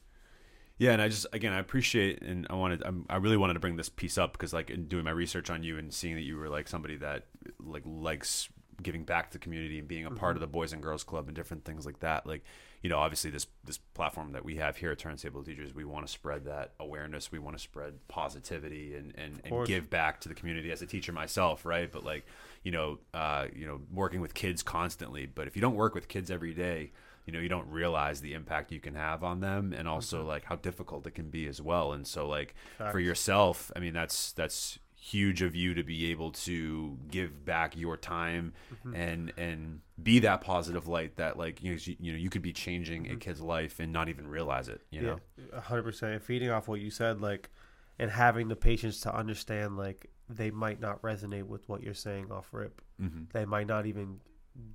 Yeah, 0.78 0.93
and 0.93 1.01
I 1.01 1.09
just 1.09 1.26
again 1.32 1.53
I 1.53 1.61
appreciate 1.61 2.22
and 2.22 2.47
I 2.51 2.55
wanted 2.55 2.82
I'm, 2.85 3.07
I 3.09 3.16
really 3.16 3.37
wanted 3.37 3.55
to 3.55 3.61
bring 3.61 3.76
this 3.76 3.89
piece 3.89 4.18
up 4.18 4.32
because 4.32 4.53
like 4.53 4.70
in 4.70 4.87
doing 4.89 5.05
my 5.05 5.12
research 5.12 5.49
on 5.49 5.62
you 5.62 5.78
and 5.78 5.95
seeing 5.95 6.16
that 6.16 6.22
you 6.22 6.37
were 6.37 6.49
like 6.49 6.66
somebody 6.66 6.97
that 6.97 7.26
like 7.61 7.82
likes 7.85 8.49
giving 8.83 9.05
back 9.05 9.31
to 9.31 9.39
the 9.39 9.43
community 9.43 9.79
and 9.79 9.89
being 9.89 10.07
a 10.07 10.11
part 10.11 10.37
of 10.37 10.41
the 10.41 10.47
Boys 10.47 10.72
and 10.72 10.83
Girls 10.83 11.05
Club 11.05 11.27
and 11.27 11.37
different 11.37 11.64
things 11.64 11.87
like 11.87 12.01
that. 12.01 12.27
Like 12.27 12.45
you 12.83 12.91
know, 12.91 12.99
obviously 12.99 13.31
this 13.31 13.47
this 13.64 13.79
platform 13.79 14.33
that 14.33 14.45
we 14.45 14.57
have 14.57 14.77
here 14.77 14.91
at 14.91 14.99
Turntable 14.99 15.43
Teachers, 15.43 15.75
we 15.75 15.85
want 15.85 16.07
to 16.07 16.12
spread 16.12 16.45
that 16.45 16.72
awareness. 16.79 17.33
We 17.33 17.39
want 17.39 17.57
to 17.57 17.62
spread 17.62 17.95
positivity 18.09 18.95
and 18.95 19.14
and, 19.16 19.41
and 19.45 19.66
give 19.66 19.89
back 19.89 20.20
to 20.20 20.29
the 20.29 20.35
community 20.35 20.70
as 20.70 20.83
a 20.83 20.87
teacher 20.87 21.11
myself, 21.11 21.64
right? 21.64 21.91
But 21.91 22.05
like 22.05 22.27
you 22.62 22.72
know, 22.72 22.99
uh, 23.14 23.47
you 23.55 23.66
know, 23.66 23.81
working 23.93 24.20
with 24.20 24.35
kids 24.35 24.62
constantly. 24.62 25.25
But 25.25 25.47
if 25.47 25.57
you 25.57 25.62
don't 25.62 25.77
work 25.77 25.95
with 25.95 26.09
kids 26.09 26.31
every 26.31 26.53
day, 26.53 26.93
you 27.27 27.33
know, 27.33 27.39
you 27.39 27.49
don't 27.49 27.68
realize 27.68 28.20
the 28.20 28.35
impact 28.35 28.70
you 28.70 28.81
can 28.81 28.95
have 28.95 29.25
on 29.25 29.41
them, 29.41 29.72
and 29.72 29.89
also 29.89 30.27
like 30.27 30.45
how 30.45 30.57
difficult 30.57 31.07
it 31.07 31.14
can 31.14 31.31
be 31.31 31.47
as 31.47 31.62
well. 31.62 31.93
And 31.93 32.07
so, 32.07 32.29
like 32.29 32.55
for 32.91 33.01
yourself, 33.01 33.72
I 33.75 33.79
mean, 33.79 33.95
that's 33.95 34.33
that's 34.33 34.79
huge 35.05 35.42
of 35.42 35.55
you 35.55 35.74
to 35.74 35.82
be 35.82 36.11
able 36.11 36.30
to 36.30 36.96
give 37.11 37.44
back 37.44 37.76
your 37.76 37.94
time 37.94 38.55
mm-hmm. 38.72 38.94
and 38.94 39.32
and 39.36 39.80
be 40.02 40.18
that 40.20 40.40
positive 40.40 40.88
light 40.88 41.16
that 41.16 41.36
like 41.36 41.62
you 41.62 41.72
know 41.72 41.78
you, 42.00 42.12
know 42.12 42.18
you 42.18 42.30
could 42.30 42.40
be 42.40 42.55
changing 42.55 43.05
a 43.05 43.11
mm-hmm. 43.11 43.18
kid's 43.18 43.42
life 43.42 43.80
and 43.80 43.92
not 43.92 44.09
even 44.09 44.26
realize 44.26 44.66
it. 44.68 44.80
You 44.90 45.02
know, 45.02 45.20
a 45.52 45.61
hundred 45.61 45.82
percent. 45.82 46.22
Feeding 46.22 46.48
off 46.48 46.68
what 46.68 46.80
you 46.80 46.90
said, 46.90 47.20
like, 47.20 47.50
and 47.98 48.11
having 48.11 48.48
the 48.48 48.57
patience 48.57 49.00
to 49.00 49.14
understand, 49.14 49.76
like, 49.76 50.11
they 50.30 50.50
might 50.50 50.80
not 50.80 51.02
resonate 51.02 51.44
with 51.44 51.68
what 51.68 51.82
you're 51.82 51.92
saying 51.92 52.32
off 52.32 52.48
rip. 52.52 52.80
Mhm. 52.98 53.30
They 53.30 53.44
might 53.44 53.66
not 53.66 53.84
even 53.84 54.20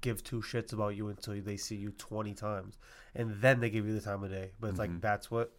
give 0.02 0.24
two 0.24 0.42
shits 0.42 0.74
about 0.74 0.96
you 0.96 1.08
until 1.08 1.42
they 1.42 1.58
see 1.58 1.76
you 1.76 1.90
20 1.98 2.36
times, 2.36 2.78
and 3.16 3.42
then 3.42 3.62
they 3.62 3.72
give 3.72 3.88
you 3.88 3.96
the 3.96 4.02
time 4.02 4.24
of 4.24 4.30
day. 4.30 4.52
But 4.60 4.70
it's 4.70 4.80
like 4.80 4.92
mm-hmm. 4.92 5.00
that's 5.00 5.32
what 5.32 5.58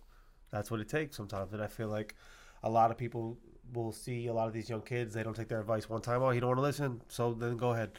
that's 0.53 0.71
what 0.71 0.79
it 0.79 0.89
takes 0.89 1.17
sometimes. 1.17 1.53
And 1.53 1.61
I 1.61 1.67
feel 1.67 1.89
like 1.89 2.15
a 2.63 2.71
lot 2.71 2.93
of 2.93 2.97
people 2.97 3.39
will 3.73 3.93
see 3.93 4.27
a 4.27 4.33
lot 4.33 4.47
of 4.49 4.53
these 4.53 4.69
young 4.69 4.83
kids. 4.83 5.15
They 5.15 5.23
don't 5.23 5.35
take 5.37 5.49
their 5.49 5.61
advice 5.61 5.89
one 5.89 6.01
time. 6.01 6.23
Oh, 6.23 6.31
you 6.31 6.41
don't 6.41 6.49
want 6.49 6.59
to 6.59 6.63
listen, 6.63 7.01
so 7.09 7.33
then 7.35 7.57
go 7.57 7.73
ahead, 7.73 7.93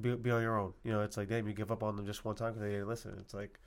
be, 0.00 0.14
be 0.14 0.30
on 0.30 0.42
your 0.42 0.58
own. 0.58 0.72
You 0.84 0.92
know, 0.92 1.00
it's 1.02 1.16
like 1.16 1.28
damn, 1.28 1.46
you 1.46 1.54
give 1.54 1.70
up 1.70 1.82
on 1.82 1.96
them 1.96 2.06
just 2.06 2.24
one 2.24 2.34
time 2.36 2.52
because 2.52 2.62
they 2.62 2.70
didn't 2.72 2.88
listen. 2.88 3.16
It's 3.20 3.34
like 3.34 3.58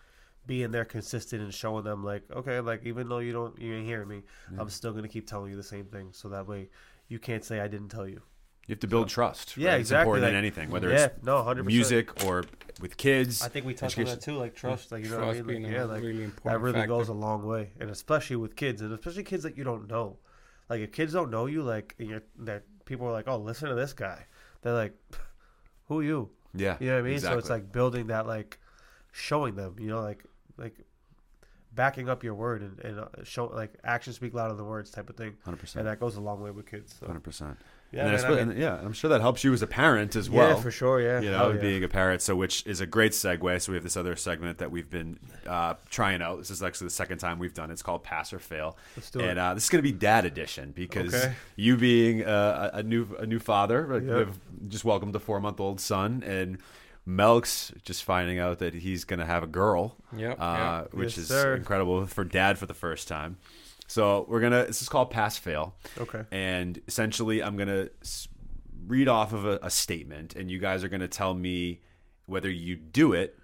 being 0.45 0.71
there 0.71 0.85
consistent 0.85 1.41
and 1.43 1.53
showing 1.53 1.83
them 1.83 2.03
like 2.03 2.23
okay 2.35 2.59
like 2.59 2.83
even 2.85 3.07
though 3.09 3.19
you 3.19 3.31
don't 3.31 3.59
you 3.59 3.75
ain't 3.75 3.85
hearing 3.85 4.07
me 4.07 4.23
i'm 4.57 4.69
still 4.69 4.93
gonna 4.93 5.07
keep 5.07 5.27
telling 5.27 5.51
you 5.51 5.55
the 5.57 5.61
same 5.61 5.85
thing 5.85 6.07
so 6.11 6.29
that 6.29 6.47
way 6.47 6.69
you 7.07 7.19
can't 7.19 7.43
say 7.43 7.59
i 7.59 7.67
didn't 7.67 7.89
tell 7.89 8.07
you 8.07 8.21
you 8.65 8.73
have 8.73 8.79
to 8.79 8.87
build 8.87 9.09
trust. 9.09 9.57
Yeah, 9.57 9.71
right? 9.71 9.79
exactly, 9.79 9.81
It's 9.81 9.91
important 10.05 10.23
like- 10.23 10.29
than 10.29 10.35
anything, 10.37 10.69
whether 10.71 10.89
yeah 10.89 11.05
it's 11.07 11.23
no 11.23 11.43
100% 11.43 11.65
music 11.65 12.23
or 12.25 12.45
with 12.81 12.97
kids. 12.97 13.43
i 13.43 13.47
think 13.49 13.65
we 13.65 13.73
touched 13.75 13.99
on 13.99 14.05
that 14.05 14.21
too 14.21 14.37
like 14.37 14.55
trust 14.55 14.91
like 14.91 15.03
you 15.03 15.09
know 15.11 15.17
Trust 15.17 15.27
what 15.27 15.35
i 15.35 15.41
mean 15.41 15.45
being 15.47 15.63
like, 15.63 15.71
a 15.71 15.75
yeah 15.75 15.83
like 15.83 16.01
really 16.03 16.25
that 16.45 16.59
really 16.61 16.73
factor. 16.73 16.87
goes 16.87 17.09
a 17.09 17.13
long 17.13 17.45
way 17.45 17.71
and 17.79 17.89
especially 17.91 18.37
with 18.37 18.55
kids 18.55 18.81
and 18.81 18.91
especially 18.93 19.23
kids 19.23 19.43
that 19.43 19.55
you 19.57 19.63
don't 19.65 19.87
know 19.89 20.17
like 20.69 20.81
if 20.81 20.91
kids 20.91 21.13
don't 21.13 21.31
know 21.31 21.45
you 21.45 21.63
like 21.63 21.95
you're 21.97 22.23
that 22.37 22.63
people 22.85 23.07
are 23.07 23.11
like 23.11 23.27
oh 23.27 23.37
listen 23.37 23.69
to 23.69 23.75
this 23.75 23.93
guy 23.93 24.25
they're 24.61 24.73
like 24.73 24.93
who 25.87 25.99
are 25.99 26.03
you 26.03 26.29
yeah, 26.53 26.77
You 26.79 26.87
know 26.87 26.93
what 26.95 26.99
I 26.99 27.09
mean? 27.09 27.19
So 27.19 27.37
it's 27.37 27.49
like 27.49 27.71
building 27.71 28.07
that, 28.07 28.25
like 28.25 28.59
showing 29.11 29.55
them, 29.55 29.75
you 29.79 29.87
know, 29.87 30.01
like 30.01 30.23
like 30.57 30.75
backing 31.73 32.09
up 32.09 32.23
your 32.23 32.33
word 32.33 32.61
and, 32.61 32.79
and 32.79 32.99
uh, 32.99 33.07
show 33.23 33.45
like 33.45 33.73
actions 33.83 34.15
speak 34.15 34.33
louder 34.33 34.55
than 34.55 34.65
words 34.65 34.89
type 34.89 35.09
of 35.09 35.15
thing, 35.15 35.37
hundred 35.43 35.55
and 35.55 35.59
percent, 35.59 35.79
And 35.81 35.87
that 35.87 35.99
goes 35.99 36.15
a 36.15 36.21
long 36.21 36.41
way 36.41 36.51
with 36.51 36.65
kids. 36.65 36.95
So. 36.99 37.07
hundred 37.07 37.23
percent. 37.23 37.57
Yeah, 37.91 38.05
and, 38.07 38.11
man, 38.21 38.25
I 38.25 38.29
mean- 38.29 38.39
and 38.51 38.57
yeah, 38.59 38.75
I'm 38.75 38.93
sure 38.93 39.09
that 39.09 39.19
helps 39.21 39.43
you 39.43 39.51
as 39.51 39.63
a 39.63 39.67
parent 39.67 40.15
as 40.15 40.29
well. 40.29 40.49
yeah, 40.49 40.55
for 40.61 40.69
sure. 40.69 41.01
Yeah, 41.01 41.21
you 41.21 41.31
know, 41.31 41.37
Hell 41.39 41.55
yeah. 41.55 41.61
being 41.61 41.83
a 41.83 41.87
parent. 41.87 42.21
So, 42.21 42.35
which 42.35 42.63
is 42.67 42.81
a 42.81 42.85
great 42.85 43.13
segue. 43.13 43.61
So, 43.61 43.71
we 43.71 43.77
have 43.77 43.83
this 43.83 43.97
other 43.97 44.15
segment 44.15 44.59
that 44.59 44.69
we've 44.69 44.89
been 44.89 45.17
uh, 45.47 45.73
trying 45.89 46.21
out. 46.21 46.37
This 46.37 46.51
is 46.51 46.61
actually 46.61 46.85
the 46.85 46.91
second 46.91 47.17
time 47.17 47.39
we've 47.39 47.53
done. 47.53 47.71
it. 47.71 47.73
It's 47.73 47.81
called 47.81 48.03
Pass 48.03 48.31
or 48.31 48.37
Fail, 48.37 48.77
Let's 48.95 49.09
do 49.09 49.21
and 49.21 49.31
it. 49.31 49.37
uh, 49.39 49.53
this 49.55 49.63
is 49.63 49.69
going 49.71 49.83
to 49.83 49.91
be 49.91 49.97
Dad 49.97 50.23
Edition 50.25 50.71
because 50.75 51.15
Okay. 51.15 51.33
you 51.55 51.77
being 51.77 52.21
a, 52.21 52.69
a 52.75 52.83
new 52.83 53.07
a 53.17 53.25
new 53.25 53.39
father, 53.39 53.87
like, 53.87 54.03
Yep. 54.03 54.17
have 54.27 54.39
just 54.67 54.85
welcomed 54.85 55.15
a 55.15 55.19
four 55.19 55.39
month 55.39 55.59
old 55.59 55.79
son, 55.81 56.21
and 56.23 56.59
Melk's 57.07 57.71
just 57.83 58.03
finding 58.03 58.37
out 58.37 58.59
that 58.59 58.75
he's 58.75 59.03
going 59.03 59.19
to 59.19 59.25
have 59.25 59.41
a 59.41 59.47
girl, 59.47 59.95
Yep, 60.15 60.37
uh, 60.39 60.81
yep. 60.83 60.93
which 60.93 61.17
Yes, 61.17 61.17
is 61.17 61.27
sir. 61.29 61.55
incredible 61.55 62.05
for 62.05 62.23
Dad 62.23 62.59
for 62.59 62.67
the 62.67 62.73
first 62.75 63.07
time. 63.07 63.37
So 63.89 64.25
we're 64.29 64.39
gonna. 64.39 64.65
This 64.65 64.83
is 64.83 64.89
called 64.89 65.09
Pass 65.09 65.37
Fail 65.37 65.73
okay. 65.97 66.23
and 66.31 66.79
essentially 66.87 67.41
i'm 67.41 67.57
to 67.67 67.89
read 68.85 69.07
off 69.07 69.33
of 69.33 69.45
a, 69.45 69.59
a 69.63 69.69
statement 69.69 70.35
and 70.35 70.49
you 70.51 70.59
guys 70.59 70.83
are 70.83 70.89
to 71.01 71.07
tell 71.07 71.33
me 71.33 71.81
whether 72.27 72.49
you 72.49 72.75
do 72.75 73.13
it 73.13 73.37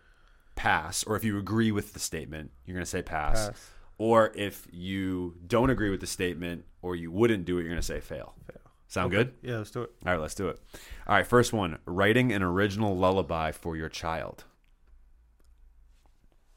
pass 0.55 1.03
or 1.03 1.15
if 1.15 1.23
you 1.23 1.37
agree 1.37 1.71
with 1.71 1.93
the 1.93 1.99
statement 1.99 2.51
you're 2.65 2.75
to 2.85 2.89
say 2.89 3.01
pass, 3.01 3.47
Pass. 3.49 3.69
or 3.97 4.31
if 4.35 4.67
you 4.71 5.35
don't 5.47 5.69
agree 5.71 5.89
with 5.89 5.99
the 5.99 6.07
statement 6.07 6.63
or 6.83 6.95
you 6.95 7.11
wouldn't 7.11 7.43
do 7.45 7.57
it 7.57 7.61
you're 7.61 7.69
to 7.75 7.81
say 7.81 7.99
fail, 7.99 8.33
fail. 8.47 8.61
sound 8.87 9.11
good 9.11 9.33
Yeah, 9.41 9.57
let's 9.57 9.71
do 9.71 9.81
it. 9.81 9.91
all 10.05 10.13
right 10.13 10.21
let's 10.21 10.35
do 10.35 10.47
it 10.49 10.59
all 11.07 11.15
right 11.15 11.25
first 11.27 11.53
one 11.53 11.77
writing 11.85 12.31
an 12.31 12.43
original 12.43 12.95
lullaby 12.95 13.51
for 13.51 13.75
your 13.75 13.89
child 13.89 14.43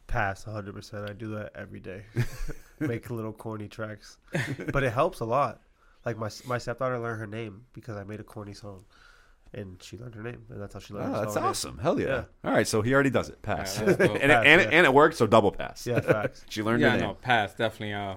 Pass 0.07 0.47
100. 0.47 0.74
percent 0.74 1.09
I 1.09 1.12
do 1.12 1.34
that 1.34 1.53
every 1.55 1.80
day. 1.80 2.05
Make 2.80 3.10
little 3.10 3.32
corny 3.32 3.68
tracks, 3.68 4.18
but 4.72 4.82
it 4.82 4.92
helps 4.92 5.20
a 5.20 5.24
lot. 5.24 5.60
Like 6.04 6.16
my 6.18 6.30
my 6.46 6.58
stepdaughter 6.58 6.98
learned 6.98 7.20
her 7.20 7.26
name 7.26 7.62
because 7.72 7.96
I 7.96 8.04
made 8.04 8.20
a 8.20 8.24
corny 8.24 8.54
song, 8.54 8.84
and 9.52 9.82
she 9.82 9.98
learned 9.98 10.14
her 10.14 10.22
name, 10.22 10.44
and 10.50 10.60
that's 10.60 10.74
how 10.74 10.80
she 10.80 10.94
learned. 10.94 11.08
Oh, 11.10 11.14
her 11.14 11.20
that's 11.22 11.32
spell 11.32 11.42
her 11.44 11.48
awesome. 11.50 11.78
Hell 11.78 12.00
yeah. 12.00 12.06
Yeah. 12.06 12.24
All 12.44 12.52
right, 12.52 12.66
so 12.66 12.82
he 12.82 12.94
already 12.94 13.10
does 13.10 13.28
it. 13.28 13.42
Pass. 13.42 13.78
Yeah, 13.78 13.84
that's 13.86 13.98
dope. 13.98 14.10
and, 14.22 14.30
it, 14.30 14.34
Pass, 14.34 14.44
and, 14.46 14.60
it, 14.60 14.70
yeah. 14.70 14.76
and 14.78 14.86
it 14.86 14.94
worked, 14.94 15.16
so 15.16 15.26
double 15.26 15.50
pass. 15.52 15.86
Yeah, 15.86 16.00
facts. 16.00 16.44
she 16.48 16.62
learned 16.62 16.80
yeah, 16.82 16.90
her 16.90 16.96
name. 16.98 17.06
no, 17.08 17.14
pass. 17.14 17.52
Definitely, 17.54 17.94
uh, 17.94 18.14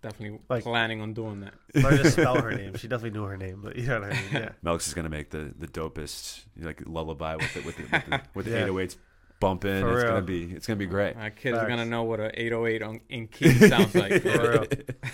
definitely 0.00 0.38
Like- 0.48 0.62
planning 0.62 1.00
on 1.00 1.12
doing 1.12 1.40
that. 1.40 1.54
learned 1.74 2.02
to 2.04 2.10
spell 2.10 2.40
her 2.40 2.52
name. 2.52 2.76
She 2.76 2.86
definitely 2.88 3.18
knew 3.18 3.24
her 3.26 3.36
name, 3.36 3.60
but 3.64 3.76
you 3.76 3.86
know 3.86 4.00
what 4.00 4.10
I 4.12 4.14
mean. 4.14 4.22
Yeah. 4.32 4.48
Melks 4.64 4.86
is 4.86 4.94
gonna 4.94 5.08
make 5.10 5.30
the 5.30 5.52
the 5.58 5.66
dopest 5.66 6.44
like 6.60 6.82
lullaby 6.86 7.34
with 7.36 7.56
it 7.56 7.64
with 7.64 7.76
the, 7.76 7.82
with 7.82 8.06
the, 8.06 8.20
with 8.34 8.46
the 8.46 8.52
Yeah. 8.52 8.68
808s 8.68 8.96
bumping. 9.44 9.80
For 9.80 9.92
it's 9.94 10.02
real. 10.04 10.12
gonna 10.12 10.22
be 10.26 10.44
it's 10.52 10.66
gonna 10.66 10.76
be 10.78 10.86
great. 10.86 11.16
My 11.16 11.30
kids 11.30 11.56
are 11.58 11.68
gonna 11.68 11.84
know 11.84 12.02
what 12.04 12.20
an 12.20 12.30
808 12.34 12.82
on, 12.82 13.00
in 13.08 13.28
key 13.28 13.52
sounds 13.68 13.94
like. 14.02 14.22
For 14.22 14.28
real. 14.50 14.62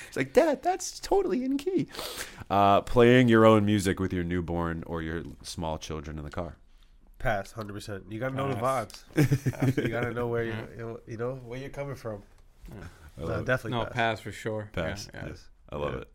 It's 0.08 0.16
like 0.16 0.32
Dad, 0.32 0.62
that's 0.62 1.00
totally 1.00 1.44
in 1.44 1.56
key. 1.58 1.88
Uh, 2.48 2.80
playing 2.82 3.28
your 3.28 3.44
own 3.46 3.64
music 3.64 4.00
with 4.00 4.12
your 4.12 4.24
newborn 4.24 4.82
or 4.86 5.02
your 5.02 5.22
small 5.42 5.78
children 5.78 6.18
in 6.18 6.24
the 6.24 6.30
car. 6.30 6.56
Pass, 7.18 7.52
hundred 7.52 7.74
percent. 7.74 8.04
You 8.08 8.18
gotta 8.20 8.34
know 8.34 8.48
the 8.48 8.54
vibes. 8.54 9.76
you 9.82 9.88
gotta 9.88 10.12
know 10.12 10.26
where 10.28 10.44
you 10.44 10.54
you 11.06 11.16
know 11.16 11.34
where 11.44 11.58
you're 11.58 11.68
coming 11.70 11.94
from. 11.96 12.22
I 12.70 13.22
No, 13.22 13.42
definitely 13.44 13.72
no, 13.78 13.84
pass. 13.84 13.92
pass 13.94 14.20
for 14.20 14.32
sure. 14.32 14.70
Yeah, 14.76 14.82
Pass. 14.84 15.08
yeah. 15.12 15.26
Yes. 15.26 15.48
I 15.68 15.76
love 15.76 15.94
Yeah. 15.94 16.00
it. 16.00 16.08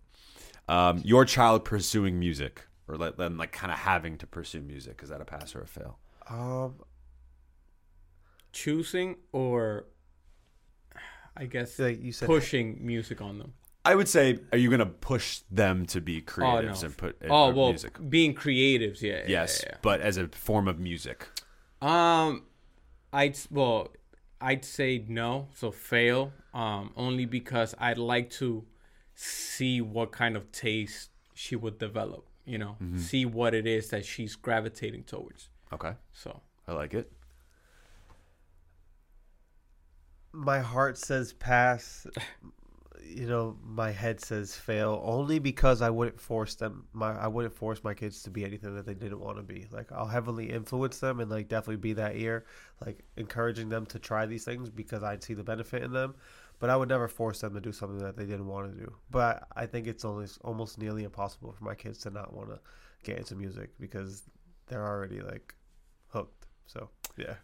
Um, 0.68 1.02
your 1.06 1.26
child 1.26 1.64
pursuing 1.64 2.18
music 2.20 2.64
or 2.88 2.98
let 2.98 3.18
them 3.18 3.38
like 3.38 3.52
kind 3.52 3.72
of 3.72 3.78
having 3.78 4.18
to 4.18 4.26
pursue 4.28 4.62
music 4.62 5.02
is 5.04 5.10
that 5.10 5.22
a 5.22 5.26
pass 5.26 5.54
or 5.56 5.62
a 5.62 5.68
fail? 5.68 6.00
Um, 6.28 6.76
Choosing 8.56 9.18
or, 9.34 9.86
I 11.36 11.46
guess, 11.46 11.78
like 11.78 12.02
you 12.02 12.12
said, 12.14 12.28
pushing 12.28 12.80
music 12.86 13.22
on 13.22 13.38
them. 13.38 13.54
I 13.84 13.94
would 13.94 14.08
say, 14.08 14.40
are 14.52 14.58
you 14.58 14.70
gonna 14.72 14.86
push 14.86 15.42
them 15.52 15.86
to 15.88 16.00
be 16.02 16.22
creatives 16.22 16.82
no. 16.82 16.86
and 16.88 16.98
put 16.98 17.18
and 17.22 17.32
Oh 17.32 17.48
put 17.48 17.56
well, 17.58 17.70
music? 17.70 18.10
being 18.10 18.34
creatives, 18.34 19.02
yeah. 19.02 19.18
yeah, 19.24 19.26
Yes, 19.42 19.64
yeah, 19.68 19.76
but 19.82 20.00
as 20.02 20.18
a 20.18 20.28
form 20.30 20.68
of 20.68 20.80
music. 20.80 21.28
Um, 21.82 22.44
I'd 23.14 23.38
well, 23.52 23.90
I'd 24.42 24.64
say 24.66 25.04
no. 25.08 25.50
So 25.54 25.70
fail. 25.72 26.32
Um, 26.54 26.94
only 26.96 27.26
because 27.26 27.76
I'd 27.78 27.98
like 27.98 28.30
to 28.42 28.66
see 29.14 29.82
what 29.82 30.12
kind 30.14 30.36
of 30.38 30.52
taste 30.54 31.10
she 31.34 31.56
would 31.58 31.78
develop. 31.78 32.26
You 32.46 32.58
know, 32.60 32.78
Mm-hmm. 32.82 33.00
see 33.00 33.26
what 33.26 33.54
it 33.54 33.68
is 33.68 33.90
that 33.90 34.06
she's 34.06 34.36
gravitating 34.36 35.04
towards. 35.04 35.50
Okay, 35.74 35.94
So 36.14 36.42
I 36.68 36.72
like 36.74 36.94
it. 36.94 37.12
My 40.36 40.60
heart 40.60 40.98
says 40.98 41.34
pass. 41.34 42.06
You 43.08 43.28
know, 43.28 43.56
my 43.64 43.92
head 43.92 44.20
says 44.20 44.56
fail. 44.56 45.02
Only 45.04 45.40
because 45.40 45.82
I 45.82 45.90
wouldn't 45.90 46.20
force 46.20 46.56
them. 46.56 46.86
My 46.92 47.12
I 47.18 47.28
wouldn't 47.28 47.54
force 47.56 47.84
my 47.84 47.94
kids 47.94 48.24
to 48.24 48.30
be 48.30 48.44
anything 48.44 48.76
that 48.76 48.86
they 48.86 48.94
didn't 48.94 49.20
want 49.20 49.38
to 49.38 49.44
be. 49.44 49.68
Like 49.72 49.92
I'll 49.92 50.08
heavily 50.08 50.50
influence 50.50 51.00
them 51.00 51.20
and 51.20 51.30
like 51.32 51.48
definitely 51.48 51.78
be 51.78 51.94
that 51.94 52.16
ear, 52.18 52.46
like 52.86 53.04
encouraging 53.16 53.70
them 53.70 53.86
to 53.88 54.00
try 54.00 54.26
these 54.26 54.44
things 54.44 54.70
because 54.70 55.04
I 55.04 55.18
see 55.20 55.34
the 55.34 55.44
benefit 55.44 55.84
in 55.84 55.94
them. 55.94 56.16
But 56.60 56.70
I 56.70 56.76
would 56.78 56.90
never 56.90 57.08
force 57.08 57.42
them 57.42 57.54
to 57.54 57.62
do 57.62 57.72
something 57.72 58.00
that 58.00 58.18
they 58.18 58.26
didn't 58.26 58.48
want 58.48 58.72
to 58.72 58.78
do. 58.78 58.94
But 59.12 59.48
I 59.56 59.66
think 59.66 59.88
it's 59.88 60.06
only 60.06 60.28
almost 60.44 60.78
nearly 60.80 61.04
impossible 61.04 61.52
for 61.52 61.64
my 61.64 61.76
kids 61.76 62.00
to 62.00 62.10
not 62.10 62.34
want 62.34 62.50
to 62.50 62.60
get 63.04 63.18
into 63.18 63.36
music 63.36 63.70
because 63.80 64.24
they're 64.68 64.86
already 64.86 65.22
like 65.22 65.54
hooked. 66.08 66.48
So 66.66 66.90
yeah. 67.18 67.36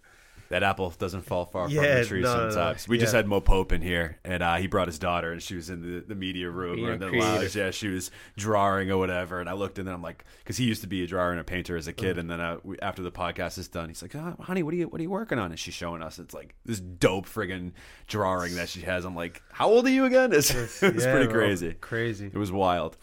That 0.52 0.64
apple 0.64 0.90
doesn't 0.98 1.22
fall 1.24 1.46
far 1.46 1.68
from 1.68 1.76
the 1.76 2.06
tree 2.06 2.22
no, 2.22 2.34
no, 2.36 2.44
no. 2.44 2.50
sometimes. 2.52 2.88
We 2.88 2.98
just 2.98 3.14
had 3.14 3.26
Mo 3.28 3.40
Pope 3.42 3.72
in 3.72 3.82
here, 3.82 4.20
and 4.24 4.44
uh, 4.44 4.56
he 4.58 4.68
brought 4.68 4.88
his 4.88 5.00
daughter, 5.00 5.32
and 5.32 5.42
she 5.42 5.56
was 5.56 5.70
in 5.70 5.82
the, 5.82 6.02
the 6.02 6.14
media 6.16 6.50
room 6.50 6.76
Being 6.76 6.88
or 6.90 6.98
the 6.98 7.08
creative. 7.08 7.28
lounge. 7.42 7.56
Yeah, 7.56 7.72
she 7.72 7.88
was 7.88 8.12
drawing 8.38 8.92
or 8.92 8.98
whatever. 8.98 9.40
And 9.40 9.50
I 9.50 9.54
looked, 9.54 9.80
and 9.80 9.88
then 9.88 9.96
I'm 9.96 10.02
like, 10.02 10.26
because 10.40 10.58
he 10.58 10.66
used 10.66 10.82
to 10.82 10.88
be 10.88 11.04
a 11.04 11.08
drawer 11.08 11.32
and 11.32 11.40
a 11.40 11.44
painter 11.44 11.76
as 11.78 11.88
a 11.88 11.94
kid. 11.94 12.18
And 12.18 12.30
then 12.30 12.42
uh, 12.42 12.58
we, 12.64 12.78
after 12.80 13.02
the 13.02 13.12
podcast 13.12 13.58
is 13.58 13.68
done, 13.70 13.88
he's 13.90 14.02
like, 14.02 14.14
oh, 14.16 14.36
"Honey, 14.42 14.62
what 14.62 14.74
are 14.74 14.78
you 14.78 14.88
what 14.88 15.00
are 15.00 15.04
you 15.04 15.10
working 15.10 15.40
on?" 15.40 15.52
And 15.52 15.60
she's 15.60 15.74
showing 15.74 16.02
us 16.02 16.20
it's 16.20 16.34
like 16.34 16.54
this 16.66 16.80
dope 16.80 17.26
friggin' 17.28 17.72
drawing 18.08 18.56
that 18.56 18.68
she 18.70 18.82
has. 18.82 19.06
I'm 19.06 19.16
like, 19.16 19.42
"How 19.54 19.70
old 19.70 19.86
are 19.88 19.90
you 19.90 20.06
again?" 20.06 20.32
It's, 20.42 20.52
it's 20.54 20.82
Yeah, 20.82 21.12
pretty 21.12 21.28
bro. 21.28 21.36
crazy. 21.36 21.74
Crazy. 21.80 22.26
It 22.28 22.36
was 22.38 22.52
wild. 22.52 22.98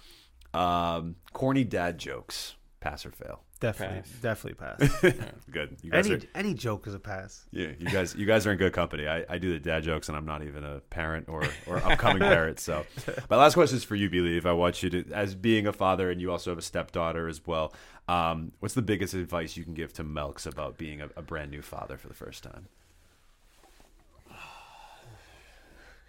Um, 0.54 1.16
corny 1.32 1.64
dad 1.64 1.98
jokes, 1.98 2.56
pass 2.80 3.06
or 3.06 3.10
fail. 3.10 3.42
Definitely, 3.60 4.02
Pass. 4.02 4.10
definitely 4.22 4.54
pass. 4.54 5.02
Good. 5.50 5.78
You 5.82 5.90
guys 5.90 6.06
any 6.06 6.14
are, 6.14 6.20
any 6.36 6.54
joke 6.54 6.86
is 6.86 6.94
a 6.94 7.00
pass. 7.00 7.44
Yeah, 7.50 7.70
you 7.76 7.90
guys, 7.90 8.14
you 8.14 8.24
guys 8.24 8.46
are 8.46 8.52
in 8.52 8.58
good 8.58 8.72
company. 8.72 9.08
I, 9.08 9.24
I 9.28 9.38
do 9.38 9.52
the 9.52 9.58
dad 9.58 9.82
jokes, 9.82 10.08
and 10.08 10.16
I'm 10.16 10.26
not 10.26 10.44
even 10.44 10.62
a 10.62 10.78
parent 10.78 11.28
or, 11.28 11.42
or 11.66 11.78
upcoming 11.78 12.20
parent. 12.20 12.60
So, 12.60 12.86
my 13.30 13.34
last 13.36 13.54
question 13.54 13.76
is 13.78 13.82
for 13.82 13.96
you, 13.96 14.08
Bleave. 14.08 14.46
I 14.46 14.52
want 14.52 14.84
you 14.84 14.90
to, 14.90 15.12
as 15.12 15.34
being 15.34 15.66
a 15.66 15.72
father, 15.72 16.08
and 16.08 16.20
you 16.20 16.30
also 16.30 16.52
have 16.52 16.58
a 16.58 16.62
stepdaughter 16.62 17.26
as 17.26 17.44
well. 17.44 17.72
Um, 18.06 18.52
what's 18.60 18.74
the 18.74 18.82
biggest 18.82 19.14
advice 19.14 19.56
you 19.56 19.64
can 19.64 19.74
give 19.74 19.92
to 19.94 20.04
Melks 20.04 20.46
about 20.46 20.78
being 20.78 21.00
a, 21.00 21.08
a 21.16 21.22
brand 21.22 21.50
new 21.50 21.60
father 21.60 21.96
for 21.96 22.06
the 22.06 22.14
first 22.14 22.44
time? 22.44 22.68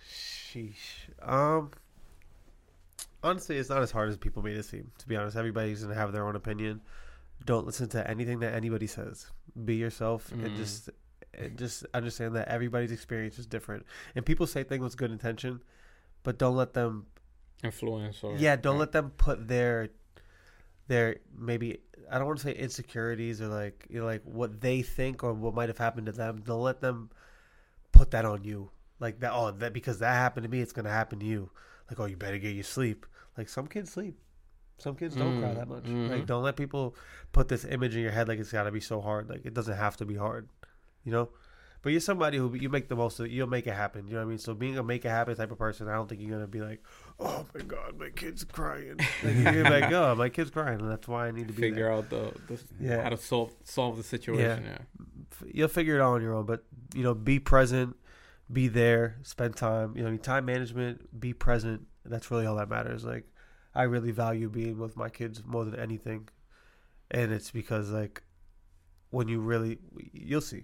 Sheesh. 0.07 1.09
Um. 1.21 1.71
Honestly, 3.21 3.57
it's 3.57 3.69
not 3.69 3.81
as 3.81 3.91
hard 3.91 4.09
as 4.09 4.17
people 4.17 4.41
made 4.43 4.55
it 4.55 4.63
seem. 4.63 4.91
To 4.99 5.07
be 5.07 5.15
honest, 5.17 5.35
everybody's 5.35 5.81
gonna 5.81 5.95
have 5.95 6.13
their 6.13 6.27
own 6.27 6.35
opinion. 6.35 6.81
Don't 7.45 7.65
listen 7.65 7.87
to 7.89 8.09
anything 8.09 8.39
that 8.39 8.53
anybody 8.53 8.87
says. 8.87 9.27
Be 9.65 9.75
yourself 9.75 10.31
and 10.31 10.43
Mm. 10.43 10.57
just 10.57 10.89
and 11.33 11.57
just 11.57 11.85
understand 11.93 12.35
that 12.35 12.47
everybody's 12.47 12.91
experience 12.91 13.39
is 13.39 13.45
different. 13.45 13.85
And 14.15 14.25
people 14.25 14.45
say 14.47 14.63
things 14.63 14.83
with 14.83 14.97
good 14.97 15.11
intention, 15.11 15.61
but 16.23 16.37
don't 16.37 16.55
let 16.55 16.73
them 16.73 17.05
influence 17.63 18.23
or 18.23 18.37
yeah 18.37 18.55
don't 18.55 18.77
let 18.79 18.91
them 18.93 19.11
put 19.11 19.47
their 19.47 19.89
their 20.87 21.17
maybe 21.37 21.79
i 22.09 22.17
don't 22.17 22.25
want 22.25 22.39
to 22.39 22.43
say 22.45 22.53
insecurities 22.53 23.41
or 23.41 23.47
like 23.47 23.85
you 23.89 23.99
know 23.99 24.05
like 24.05 24.23
what 24.23 24.61
they 24.61 24.81
think 24.81 25.23
or 25.25 25.33
what 25.33 25.53
might 25.53 25.67
have 25.67 25.77
happened 25.77 26.05
to 26.05 26.11
them 26.13 26.41
don't 26.45 26.61
let 26.61 26.79
them 26.79 27.09
put 27.91 28.11
that 28.11 28.23
on 28.23 28.43
you 28.45 28.69
like 28.99 29.19
that 29.19 29.31
oh 29.33 29.51
that 29.51 29.73
because 29.73 29.99
that 29.99 30.13
happened 30.13 30.43
to 30.45 30.49
me 30.49 30.61
it's 30.61 30.71
gonna 30.71 30.89
happen 30.89 31.19
to 31.19 31.25
you 31.25 31.49
like 31.89 31.99
oh 31.99 32.05
you 32.05 32.15
better 32.15 32.37
get 32.37 32.55
your 32.55 32.63
sleep 32.63 33.05
like 33.37 33.49
some 33.49 33.67
kids 33.67 33.91
sleep 33.91 34.17
some 34.81 34.95
kids 34.95 35.15
don't 35.15 35.39
cry 35.41 35.49
Mm, 35.51 35.55
that 35.55 35.67
much 35.67 35.83
mhm. 35.85 36.09
like 36.09 36.25
don't 36.25 36.43
let 36.43 36.55
people 36.55 36.95
put 37.31 37.47
this 37.47 37.65
image 37.65 37.95
in 37.95 38.01
your 38.01 38.11
head 38.11 38.27
like 38.27 38.39
it's 38.39 38.51
gotta 38.51 38.71
be 38.71 38.79
so 38.79 39.01
hard 39.01 39.29
like 39.29 39.45
it 39.45 39.53
doesn't 39.53 39.77
have 39.77 39.97
to 39.97 40.05
be 40.05 40.15
hard 40.15 40.49
you 41.03 41.11
know 41.11 41.29
but 41.81 41.91
you're 41.91 42.01
somebody 42.01 42.37
who 42.37 42.53
you 42.55 42.67
make 42.67 42.89
the 42.89 42.95
most 42.97 43.21
of 43.21 43.27
it. 43.27 43.31
You'll 43.31 43.47
make 43.47 43.65
it 43.65 43.71
happen. 43.73 44.05
You 44.05 44.15
know 44.15 44.19
what 44.19 44.25
I 44.25 44.29
mean? 44.31 44.37
So 44.37 44.53
being 44.53 44.77
a 44.77 44.83
make 44.83 45.05
it 45.05 45.09
happen 45.11 45.33
type 45.37 45.49
of 45.49 45.57
person, 45.57 45.87
I 45.87 45.93
don't 45.93 46.09
think 46.09 46.19
you're 46.19 46.29
gonna 46.31 46.45
be 46.45 46.59
like, 46.59 46.83
oh 47.21 47.45
my 47.55 47.61
god, 47.61 47.97
my 47.97 48.09
kid's 48.09 48.43
crying. 48.43 48.97
Like, 49.23 49.53
you're 49.55 49.63
like, 49.63 49.89
oh, 49.93 50.13
my 50.13 50.27
kid's 50.27 50.49
crying, 50.49 50.81
and 50.81 50.91
that's 50.91 51.07
why 51.07 51.27
I 51.29 51.31
need 51.31 51.47
to 51.47 51.53
be 51.53 51.61
figure 51.61 51.85
there. 51.85 51.93
out 51.93 52.09
the, 52.09 52.33
the 52.47 52.59
Yeah. 52.81 53.01
how 53.03 53.07
to 53.07 53.15
solve 53.15 53.53
solve 53.63 53.95
the 53.95 54.03
situation. 54.03 54.65
Yeah. 54.65 54.77
F- 55.31 55.43
You'll 55.53 55.69
figure 55.69 55.95
it 55.95 56.01
out 56.01 56.15
on 56.15 56.21
your 56.21 56.33
own. 56.35 56.45
But 56.45 56.65
you 56.93 57.01
know, 57.01 57.13
be 57.13 57.39
present, 57.39 57.95
be 58.51 58.67
there, 58.67 59.15
spend 59.21 59.55
time. 59.55 59.95
You 59.95 60.03
know, 60.03 60.17
time 60.17 60.43
management, 60.43 61.17
be 61.17 61.31
present. 61.33 61.87
That's 62.03 62.29
really 62.29 62.45
all 62.45 62.57
that 62.57 62.67
matters. 62.67 63.05
Like, 63.05 63.23
I 63.73 63.83
really 63.83 64.11
value 64.11 64.49
being 64.49 64.79
with 64.79 64.97
my 64.97 65.09
kids 65.09 65.43
more 65.45 65.65
than 65.65 65.79
anything, 65.79 66.27
and 67.11 67.31
it's 67.31 67.51
because 67.51 67.91
like, 67.91 68.23
when 69.11 69.27
you 69.27 69.39
really, 69.39 69.79
you'll 70.13 70.41
see, 70.41 70.63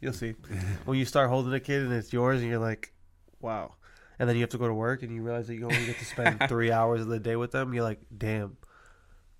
you'll 0.00 0.12
see, 0.12 0.34
when 0.84 0.98
you 0.98 1.04
start 1.04 1.28
holding 1.28 1.52
a 1.52 1.60
kid 1.60 1.82
and 1.82 1.92
it's 1.92 2.12
yours, 2.12 2.40
and 2.40 2.50
you're 2.50 2.58
like, 2.58 2.92
wow. 3.40 3.74
And 4.18 4.28
then 4.28 4.36
you 4.36 4.42
have 4.42 4.50
to 4.50 4.58
go 4.58 4.68
to 4.68 4.74
work, 4.74 5.02
and 5.02 5.12
you 5.12 5.22
realize 5.22 5.48
that 5.48 5.56
you 5.56 5.64
only 5.64 5.86
get 5.86 5.98
to 5.98 6.04
spend 6.04 6.40
three 6.48 6.70
hours 6.70 7.00
of 7.00 7.08
the 7.08 7.18
day 7.18 7.34
with 7.34 7.50
them. 7.50 7.74
You're 7.74 7.82
like, 7.82 8.00
damn, 8.16 8.56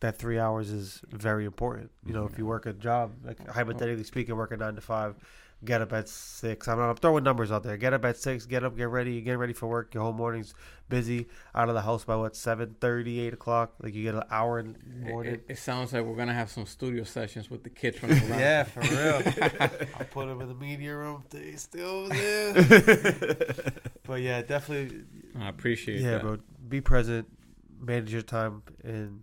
that 0.00 0.18
three 0.18 0.38
hours 0.38 0.70
is 0.70 1.00
very 1.08 1.44
important. 1.44 1.90
You 2.04 2.12
know, 2.12 2.26
if 2.26 2.36
you 2.36 2.44
work 2.44 2.66
a 2.66 2.72
job, 2.72 3.12
like 3.24 3.38
oh. 3.48 3.52
hypothetically 3.52 4.04
speaking, 4.04 4.36
work 4.36 4.52
a 4.52 4.56
nine 4.56 4.74
to 4.74 4.80
five, 4.80 5.14
get 5.64 5.80
up 5.80 5.92
at 5.92 6.08
six. 6.08 6.68
I'm, 6.68 6.78
I'm 6.78 6.96
throwing 6.96 7.24
numbers 7.24 7.50
out 7.52 7.62
there. 7.62 7.76
Get 7.76 7.92
up 7.92 8.04
at 8.04 8.16
six. 8.16 8.46
Get 8.46 8.64
up, 8.64 8.76
get 8.76 8.88
ready, 8.88 9.20
get 9.20 9.38
ready 9.38 9.52
for 9.52 9.66
work. 9.66 9.94
Your 9.94 10.02
whole 10.04 10.12
morning's 10.12 10.54
busy. 10.88 11.26
Out 11.54 11.68
of 11.68 11.74
the 11.74 11.80
house 11.82 12.04
by 12.04 12.16
what 12.16 12.36
seven 12.36 12.76
thirty, 12.80 13.20
eight 13.20 13.32
o'clock. 13.34 13.74
Like 13.82 13.94
you 13.94 14.02
get 14.02 14.14
an 14.14 14.24
hour 14.30 14.58
in 14.58 14.72
the 14.72 14.78
It, 14.78 15.10
morning. 15.12 15.34
it, 15.34 15.44
it 15.48 15.58
sounds 15.58 15.92
like 15.92 16.04
we're 16.04 16.16
gonna 16.16 16.34
have 16.34 16.50
some 16.50 16.66
studio 16.66 17.04
sessions 17.04 17.50
with 17.50 17.64
the 17.64 17.70
kids 17.70 18.02
running 18.02 18.18
around. 18.30 18.38
Yeah, 18.40 18.62
for 18.64 18.80
real. 18.80 19.48
I'll 19.98 20.04
put 20.06 20.26
them 20.28 20.40
in 20.40 20.48
the 20.48 20.54
media 20.54 20.96
room. 20.96 21.24
They 21.30 21.52
still 21.56 22.08
there. 22.08 22.54
but 24.06 24.20
yeah, 24.20 24.42
definitely. 24.42 25.02
I 25.38 25.48
appreciate 25.48 26.00
it. 26.00 26.02
Yeah, 26.04 26.10
that. 26.12 26.22
bro. 26.22 26.38
Be 26.68 26.80
present, 26.80 27.28
manage 27.80 28.12
your 28.12 28.22
time, 28.22 28.62
and 28.82 29.22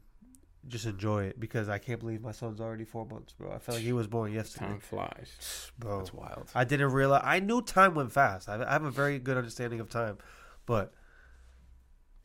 just 0.68 0.86
enjoy 0.86 1.24
it. 1.24 1.40
Because 1.40 1.70
I 1.70 1.78
can't 1.78 2.00
believe 2.00 2.22
my 2.22 2.32
son's 2.32 2.62
already 2.62 2.86
four 2.86 3.06
months, 3.06 3.34
bro. 3.34 3.52
I 3.52 3.60
felt 3.60 3.78
like 3.78 3.86
he 3.86 3.94
was 3.94 4.08
born 4.08 4.32
yesterday, 4.34 4.68
Time 4.68 4.80
flies. 4.80 5.72
bro. 5.80 5.98
That's 5.98 6.14
wild. 6.14 6.50
I 6.56 6.64
didn't 6.64 6.92
realize. 6.92 7.22
I 7.26 7.40
knew 7.40 7.62
time 7.62 7.96
went 7.96 8.12
fast. 8.12 8.50
I, 8.50 8.64
I 8.64 8.72
have 8.72 8.84
a 8.84 8.92
very 8.92 9.20
good 9.20 9.38
understanding 9.38 9.80
of 9.80 9.90
time, 9.90 10.18
but 10.66 10.94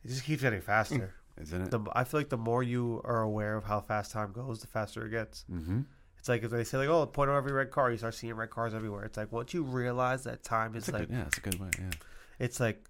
it 0.03 0.09
just 0.09 0.23
keeps 0.23 0.41
getting 0.41 0.61
faster. 0.61 1.13
Isn't 1.41 1.61
it? 1.61 1.71
the, 1.71 1.79
I 1.93 2.03
feel 2.03 2.19
like 2.19 2.29
the 2.29 2.37
more 2.37 2.63
you 2.63 3.01
are 3.05 3.21
aware 3.21 3.57
of 3.57 3.63
how 3.63 3.79
fast 3.79 4.11
time 4.11 4.31
goes, 4.31 4.59
the 4.59 4.67
faster 4.67 5.05
it 5.05 5.11
gets. 5.11 5.45
mm-hmm. 5.51 5.81
It's 6.17 6.27
like 6.27 6.43
if 6.43 6.49
they 6.49 6.63
say 6.63 6.77
like, 6.79 6.89
"Oh, 6.89 7.05
point 7.05 7.29
on 7.29 7.37
every 7.37 7.51
red 7.51 7.69
car," 7.69 7.91
you 7.91 7.97
start 7.97 8.15
seeing 8.15 8.33
red 8.33 8.49
cars 8.49 8.73
everywhere. 8.73 9.05
It's 9.05 9.17
like 9.17 9.31
once 9.31 9.53
you 9.53 9.63
realize 9.63 10.23
that 10.23 10.43
time 10.43 10.75
is 10.75 10.91
like, 10.91 11.07
good, 11.07 11.15
yeah, 11.15 11.25
it's 11.27 11.37
a 11.37 11.41
good 11.41 11.59
way. 11.59 11.69
Yeah. 11.77 11.91
it's 12.39 12.59
like, 12.59 12.83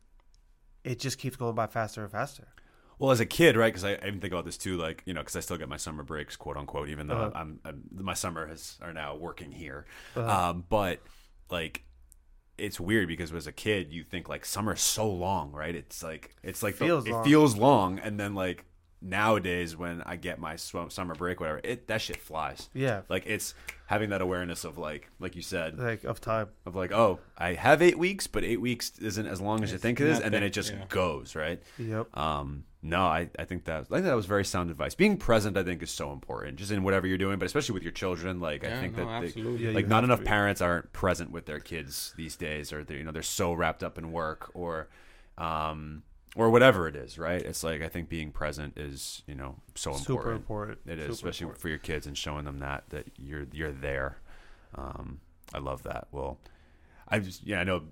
it 0.83 0.99
just 0.99 1.19
keeps 1.19 1.35
going 1.35 1.53
by 1.53 1.67
faster 1.67 2.01
and 2.01 2.11
faster. 2.11 2.47
Well, 2.99 3.11
as 3.11 3.19
a 3.19 3.25
kid, 3.25 3.55
right? 3.55 3.71
Because 3.71 3.83
I, 3.83 3.91
I 3.93 4.07
even 4.07 4.19
think 4.19 4.33
about 4.33 4.45
this 4.45 4.57
too, 4.57 4.77
like 4.77 5.03
you 5.05 5.13
know, 5.13 5.21
because 5.21 5.35
I 5.35 5.39
still 5.41 5.57
get 5.57 5.69
my 5.69 5.77
summer 5.77 6.03
breaks, 6.03 6.35
quote 6.35 6.57
unquote, 6.57 6.89
even 6.89 7.07
though 7.07 7.15
Uh-huh. 7.15 7.31
I'm, 7.35 7.59
I'm 7.63 7.83
my 7.91 8.13
summer 8.15 8.47
has 8.47 8.77
are 8.81 8.93
now 8.93 9.15
working 9.15 9.51
here. 9.51 9.85
Uh-huh. 10.15 10.49
Um, 10.49 10.65
but 10.67 11.01
like, 11.51 11.83
it's 12.57 12.79
weird 12.79 13.07
because 13.07 13.31
as 13.33 13.45
a 13.47 13.51
kid, 13.51 13.93
you 13.93 14.03
think 14.03 14.27
like 14.29 14.45
summer's 14.45 14.81
so 14.81 15.07
long, 15.09 15.51
right? 15.51 15.75
It's 15.75 16.01
like 16.01 16.35
it's 16.43 16.63
like 16.63 16.77
the- 16.77 16.85
Feels 16.85 17.05
it 17.05 17.23
feels 17.23 17.55
long, 17.55 17.99
and 17.99 18.19
then 18.19 18.33
like 18.33 18.65
nowadays 19.01 19.77
when 19.77 20.01
I 20.05 20.15
get 20.15 20.39
my 20.39 20.55
sw- 20.55 20.89
summer 20.89 21.15
break, 21.15 21.39
whatever, 21.39 21.61
it 21.63 21.87
that 21.87 22.01
shit 22.01 22.17
flies. 22.17 22.69
Yeah. 22.73 23.01
Like 23.09 23.25
it's 23.25 23.53
having 23.85 24.09
that 24.09 24.21
awareness 24.21 24.63
of 24.63 24.77
like, 24.77 25.09
like 25.19 25.35
you 25.35 25.41
said, 25.41 25.77
like 25.77 26.03
of 26.03 26.19
time. 26.19 26.49
of 26.65 26.75
like, 26.75 26.91
oh, 26.91 27.19
I 27.37 27.53
have 27.53 27.81
eight 27.81 27.97
weeks, 27.97 28.27
but 28.27 28.43
eight 28.43 28.61
weeks 28.61 28.97
isn't 28.99 29.27
as 29.27 29.39
long 29.39 29.63
as 29.63 29.71
you 29.71 29.77
think 29.77 30.01
it 30.01 30.07
is, 30.07 30.19
and 30.19 30.33
then 30.33 30.43
it 30.43 30.49
just 30.49 30.71
yeah. 30.73 30.85
goes, 30.89 31.35
right? 31.35 31.61
Yep. 31.77 32.15
Um, 32.17 32.63
no, 32.81 33.01
I, 33.01 33.29
I 33.37 33.45
think 33.45 33.65
that 33.65 33.87
I 33.91 33.95
think 33.95 34.05
that 34.05 34.15
was 34.15 34.27
very 34.27 34.45
sound 34.45 34.69
advice. 34.69 34.95
Being 34.95 35.17
present, 35.17 35.57
I 35.57 35.63
think, 35.63 35.81
is 35.83 35.91
so 35.91 36.11
important, 36.11 36.57
just 36.57 36.71
in 36.71 36.83
whatever 36.83 37.07
you're 37.07 37.17
doing, 37.17 37.39
but 37.39 37.45
especially 37.45 37.73
with 37.73 37.83
your 37.83 37.91
children. 37.91 38.39
Like, 38.39 38.63
I 38.63 38.79
think 38.79 38.95
no, 38.95 39.05
that 39.05 39.33
they- 39.33 39.41
Yeah, 39.41 39.71
like 39.71 39.87
not 39.87 40.03
enough 40.03 40.23
parents 40.23 40.61
aren't 40.61 40.93
present 40.93 41.31
with 41.31 41.45
their 41.45 41.59
kids 41.59 42.13
these 42.17 42.35
days, 42.35 42.71
or 42.71 42.83
they 42.83 42.95
you 42.95 43.03
know 43.03 43.11
they're 43.11 43.23
so 43.23 43.53
wrapped 43.53 43.83
up 43.83 43.97
in 43.97 44.11
work 44.11 44.51
or, 44.53 44.89
um, 45.37 46.03
or 46.37 46.49
whatever 46.51 46.87
it 46.87 46.95
is, 46.95 47.17
right? 47.17 47.41
It's 47.41 47.63
like 47.63 47.81
I 47.81 47.87
think 47.89 48.07
being 48.09 48.31
present 48.31 48.77
is 48.77 49.23
you 49.27 49.35
know 49.35 49.55
so 49.75 49.91
important. 49.91 50.07
Super 50.07 50.31
important. 50.31 50.79
It 50.85 50.99
is, 50.99 51.05
Super 51.05 51.11
especially 51.11 51.43
important. 51.45 51.61
for 51.61 51.69
your 51.69 51.77
kids 51.79 52.07
and 52.07 52.17
showing 52.17 52.45
them 52.45 52.59
that 52.59 52.83
that 52.91 53.07
you're 53.17 53.47
you're 53.51 53.71
there. 53.71 54.17
Um, 54.75 55.19
I 55.53 55.57
love 55.57 55.83
that. 55.83 56.07
Well, 56.11 56.39
I 57.07 57.19
just 57.19 57.45
yeah, 57.45 57.59
I 57.59 57.63
know. 57.63 57.83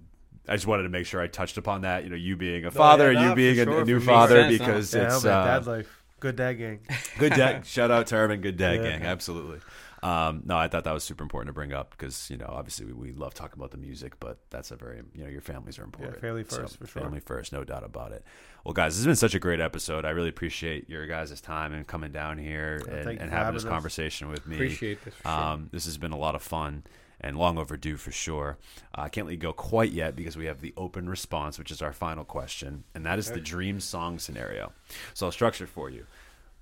I 0.48 0.54
just 0.56 0.68
wanted 0.68 0.84
to 0.84 0.90
make 0.90 1.08
sure 1.08 1.20
I 1.20 1.28
touched 1.28 1.58
upon 1.58 1.82
that. 1.82 2.04
You 2.04 2.12
know, 2.12 2.16
you 2.16 2.38
being 2.38 2.66
a 2.66 2.72
father, 2.72 3.12
yeah, 3.12 3.20
and 3.20 3.30
you 3.30 3.36
being 3.36 3.60
a, 3.60 3.64
sure, 3.64 3.82
a 3.82 3.86
new 3.86 4.00
father, 4.00 4.36
sense, 4.44 4.58
because 4.60 4.94
Yeah, 4.94 5.06
it's 5.16 5.26
uh, 5.26 5.44
dad 5.44 5.66
life. 5.66 6.04
Good 6.20 6.36
dad 6.36 6.54
gang. 6.54 6.80
good 7.18 7.34
dad. 7.34 7.66
Shout 7.76 7.90
out 7.92 8.08
to 8.08 8.16
Urban, 8.16 8.42
good 8.42 8.56
dad 8.58 8.76
Yeah. 8.84 8.92
gang, 8.92 9.04
absolutely. 9.04 9.60
Um, 10.06 10.44
no, 10.46 10.56
I 10.56 10.68
thought 10.68 10.84
that 10.84 10.94
was 10.94 11.04
super 11.04 11.24
important 11.24 11.48
to 11.48 11.54
bring 11.54 11.74
up 11.74 11.90
because 11.90 12.30
you 12.30 12.38
know, 12.38 12.46
obviously, 12.48 12.86
we, 12.86 12.94
we 12.94 13.12
love 13.12 13.34
talking 13.34 13.58
about 13.58 13.72
the 13.72 13.78
music, 13.78 14.20
but 14.20 14.38
that's 14.52 14.70
a 14.70 14.76
very 14.76 15.02
you 15.16 15.24
know, 15.24 15.30
your 15.30 15.42
families 15.42 15.80
are 15.80 15.84
important. 15.84 16.22
family 16.22 16.44
first, 16.44 16.78
for 16.78 16.86
sure. 16.86 17.02
Family 17.02 17.20
first, 17.20 17.52
no 17.52 17.64
doubt 17.64 17.84
about 17.84 18.12
it. 18.12 18.24
Well, 18.64 18.74
guys, 18.74 18.94
this 18.94 19.00
has 19.00 19.08
been 19.08 19.16
such 19.16 19.34
a 19.34 19.40
great 19.40 19.60
episode. 19.60 20.06
I 20.06 20.12
really 20.12 20.30
appreciate 20.30 20.88
your 20.90 21.08
guys' 21.08 21.42
time 21.42 21.74
and 21.74 21.88
coming 21.88 22.12
down 22.12 22.38
here 22.38 22.84
and, 22.88 23.20
and 23.20 23.32
having 23.32 23.56
this 23.56 23.66
us. 23.66 23.70
conversation 23.70 24.30
with 24.30 24.46
me. 24.46 24.58
Appreciate 24.58 25.04
this. 25.04 25.16
For 25.16 25.24
sure. 25.24 25.32
Um, 25.32 25.70
this 25.72 25.86
has 25.86 25.98
been 25.98 26.12
a 26.12 26.18
lot 26.18 26.36
of 26.36 26.44
fun 26.44 26.84
and 27.20 27.38
long 27.38 27.58
overdue 27.58 27.98
for 27.98 28.12
sure. 28.12 28.60
Uh, 28.94 29.02
I 29.02 29.10
can't 29.10 29.26
let 29.26 29.34
you 29.34 29.40
go 29.40 29.54
quite 29.54 29.92
yet 29.92 30.16
because 30.16 30.38
we 30.38 30.46
have 30.46 30.62
the 30.62 30.74
open 30.78 31.10
response, 31.10 31.58
which 31.58 31.72
is 31.72 31.82
our 31.82 31.94
final 31.94 32.26
question, 32.26 32.84
and 32.94 33.06
that 33.08 33.18
is 33.18 33.32
the 33.32 33.40
dream 33.40 33.80
song 33.80 34.20
scenario. 34.20 34.72
So 35.16 35.26
I'll 35.26 35.32
structure 35.32 35.64
it 35.64 35.70
for 35.70 35.90
you. 35.90 36.06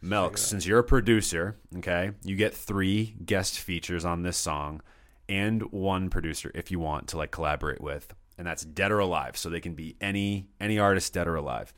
Melks, 0.04 0.40
since 0.40 0.66
you're 0.66 0.80
a 0.80 0.84
producer, 0.84 1.58
okay, 1.78 2.12
you 2.24 2.36
get 2.36 2.54
three 2.54 3.16
guest 3.26 3.60
features 3.60 4.04
on 4.04 4.24
this 4.24 4.38
song 4.38 4.82
and 5.30 5.72
one 5.72 6.10
producer 6.10 6.52
if 6.54 6.72
you 6.72 6.80
want 6.80 7.08
to 7.08 7.18
like 7.18 7.32
collaborate 7.32 7.82
with, 7.82 8.14
and 8.38 8.46
that's 8.46 8.66
dead 8.66 8.92
or 8.92 9.00
alive. 9.00 9.38
So 9.38 9.50
they 9.50 9.62
can 9.62 9.76
be 9.76 9.96
any 10.02 10.48
any 10.60 10.78
artist 10.78 11.14
dead 11.14 11.28
or 11.28 11.36
alive. 11.36 11.74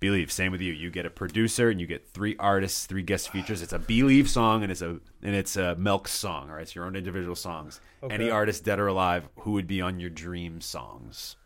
Bleave. 0.00 0.32
Same 0.32 0.50
with 0.50 0.60
you. 0.60 0.72
You 0.72 0.90
get 0.90 1.06
a 1.06 1.10
producer 1.10 1.70
and 1.70 1.80
you 1.80 1.86
get 1.86 2.08
three 2.08 2.34
artists, 2.40 2.86
three 2.86 3.02
guest 3.02 3.28
features. 3.28 3.62
It's 3.62 3.72
a 3.72 3.78
Bleave 3.78 4.28
song 4.28 4.62
and 4.62 4.72
it's 4.72 4.82
a 4.82 4.98
and 5.22 5.34
it's 5.34 5.56
a 5.56 5.76
Milk 5.76 6.08
song. 6.08 6.48
All 6.48 6.56
right, 6.56 6.62
it's 6.62 6.74
your 6.74 6.86
own 6.86 6.96
individual 6.96 7.36
songs. 7.36 7.80
Any 8.10 8.30
artist, 8.30 8.64
dead 8.64 8.80
or 8.80 8.88
alive, 8.88 9.28
who 9.40 9.52
would 9.52 9.66
be 9.66 9.80
on 9.80 10.00
your 10.00 10.10
dream 10.10 10.60
songs? 10.60 11.36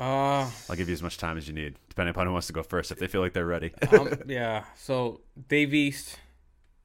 Uh, 0.00 0.48
I'll 0.70 0.76
give 0.76 0.88
you 0.88 0.92
as 0.94 1.02
much 1.02 1.18
time 1.18 1.36
as 1.36 1.48
you 1.48 1.54
need, 1.54 1.74
depending 1.88 2.10
upon 2.10 2.26
who 2.26 2.32
wants 2.32 2.46
to 2.48 2.52
go 2.52 2.62
first. 2.62 2.90
If 2.92 2.98
they 2.98 3.06
feel 3.08 3.20
like 3.20 3.32
they're 3.32 3.46
ready. 3.46 3.72
um, 3.92 4.10
yeah. 4.26 4.64
So 4.76 5.20
Dave 5.48 5.74
East, 5.74 6.18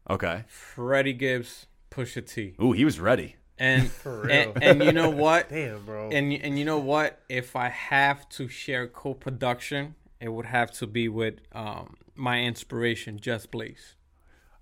okay. 0.10 0.44
Freddie 0.48 1.14
Gibbs, 1.14 1.68
Pusha 1.92 2.26
T, 2.28 2.56
Ooh, 2.62 2.72
he 2.72 2.86
was 2.86 3.00
ready. 3.00 3.36
and 3.58 3.90
real. 4.06 4.30
and, 4.32 4.64
and 4.64 4.84
you 4.84 4.92
know 4.92 5.10
what? 5.26 5.50
Damn, 5.50 5.86
bro. 5.86 6.10
And 6.10 6.34
and 6.34 6.58
you 6.58 6.66
know 6.66 6.80
what? 6.80 7.20
If 7.30 7.56
I 7.56 7.70
have 7.70 8.28
to 8.30 8.48
share 8.48 8.88
co-production, 8.88 9.96
it 10.20 10.30
would 10.30 10.46
have 10.48 10.72
to 10.72 10.88
be 10.88 11.08
with 11.08 11.36
um 11.54 11.96
my 12.16 12.42
inspiration, 12.42 13.20
Just 13.20 13.52
Blaze. 13.52 13.96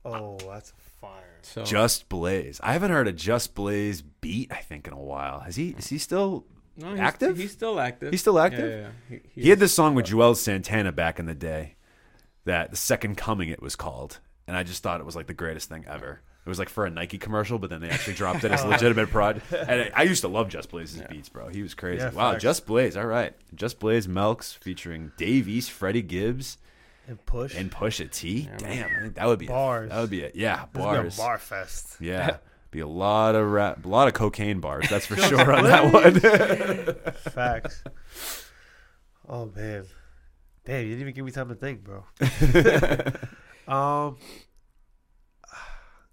oh, 0.05 0.37
that's 0.47 0.73
fire. 0.99 1.39
So 1.41 1.63
Just 1.63 2.07
Blaze. 2.09 2.59
I 2.63 2.73
haven't 2.73 2.91
heard 2.91 3.07
a 3.07 3.11
Just 3.13 3.55
Blaze 3.55 4.01
beat. 4.01 4.51
I 4.51 4.57
think 4.57 4.87
in 4.87 4.93
a 4.93 4.99
while. 4.99 5.39
Has 5.41 5.55
he? 5.55 5.69
Is 5.77 5.87
he 5.87 5.97
still? 5.97 6.45
No, 6.77 6.91
he's, 6.91 6.99
active? 6.99 7.37
He's 7.37 7.51
still 7.51 7.79
active. 7.79 8.11
He's 8.11 8.21
still 8.21 8.39
active? 8.39 8.69
Yeah, 8.69 8.77
yeah, 8.77 8.89
yeah. 9.09 9.19
He, 9.35 9.41
He 9.43 9.49
had 9.49 9.59
this 9.59 9.73
song 9.73 9.93
with 9.95 10.05
Juelz 10.07 10.37
Santana 10.37 10.91
back 10.91 11.19
in 11.19 11.25
the 11.25 11.35
day, 11.35 11.75
that 12.45 12.71
the 12.71 12.77
Second 12.77 13.17
Coming 13.17 13.49
it 13.49 13.61
was 13.61 13.75
called, 13.75 14.19
and 14.47 14.55
I 14.57 14.63
just 14.63 14.81
thought 14.81 14.99
it 14.99 15.05
was 15.05 15.15
like 15.15 15.27
the 15.27 15.33
greatest 15.33 15.69
thing 15.69 15.85
ever. 15.87 16.21
It 16.43 16.49
was 16.49 16.57
like 16.57 16.69
for 16.69 16.85
a 16.87 16.89
Nike 16.89 17.19
commercial, 17.19 17.59
but 17.59 17.69
then 17.69 17.81
they 17.81 17.89
actually 17.89 18.15
dropped 18.15 18.43
it 18.43 18.51
as 18.51 18.63
a 18.63 18.67
legitimate 18.67 19.11
prod. 19.11 19.43
And 19.51 19.81
I, 19.81 19.91
I 19.95 20.03
used 20.03 20.21
to 20.21 20.27
love 20.27 20.49
Just 20.49 20.71
Blaze's 20.71 21.03
beats, 21.07 21.29
bro. 21.29 21.49
He 21.49 21.61
was 21.61 21.75
crazy. 21.75 22.01
Yeah, 22.01 22.09
wow, 22.11 22.31
facts. 22.31 22.41
Just 22.41 22.65
Blaze. 22.65 22.97
All 22.97 23.05
right, 23.05 23.35
Just 23.53 23.79
Blaze 23.79 24.07
Melks 24.07 24.57
featuring 24.57 25.11
Dave 25.17 25.47
East, 25.47 25.69
Freddie 25.69 26.01
Gibbs, 26.01 26.57
And 27.07 27.23
push. 27.27 27.53
and 27.55 27.69
Pusha 27.71 28.09
T. 28.09 28.49
Damn, 28.57 28.85
I 28.89 29.01
think 29.01 29.15
that 29.15 29.27
would 29.27 29.37
be 29.37 29.45
Bars. 29.47 29.91
A, 29.91 29.93
that 29.93 30.01
would 30.01 30.09
be 30.09 30.21
it. 30.23 30.35
Yeah, 30.35 30.55
This 30.55 30.65
is 30.65 30.73
be 30.73 30.79
bars. 30.79 31.19
a 31.19 31.21
bar 31.21 31.37
fest. 31.37 31.97
Yeah, 31.99 32.37
be 32.71 32.79
a 32.79 32.87
lot 32.87 33.35
of 33.35 33.51
rap, 33.51 33.85
a 33.85 33.87
lot 33.87 34.07
of 34.07 34.13
cocaine 34.13 34.59
bars. 34.59 34.89
That's 34.89 35.05
for 35.05 35.15
sure 35.17 35.53
on 35.53 35.65
that 35.65 35.93
one. 35.93 37.13
Facts. 37.13 37.83
oh 39.27 39.51
man, 39.55 39.85
damn! 40.65 40.83
You 40.83 40.89
didn't 40.89 41.01
even 41.01 41.13
give 41.13 41.25
me 41.25 41.31
time 41.31 41.49
to 41.49 41.55
think, 41.55 41.83
bro. 41.83 42.05
um. 43.67 44.17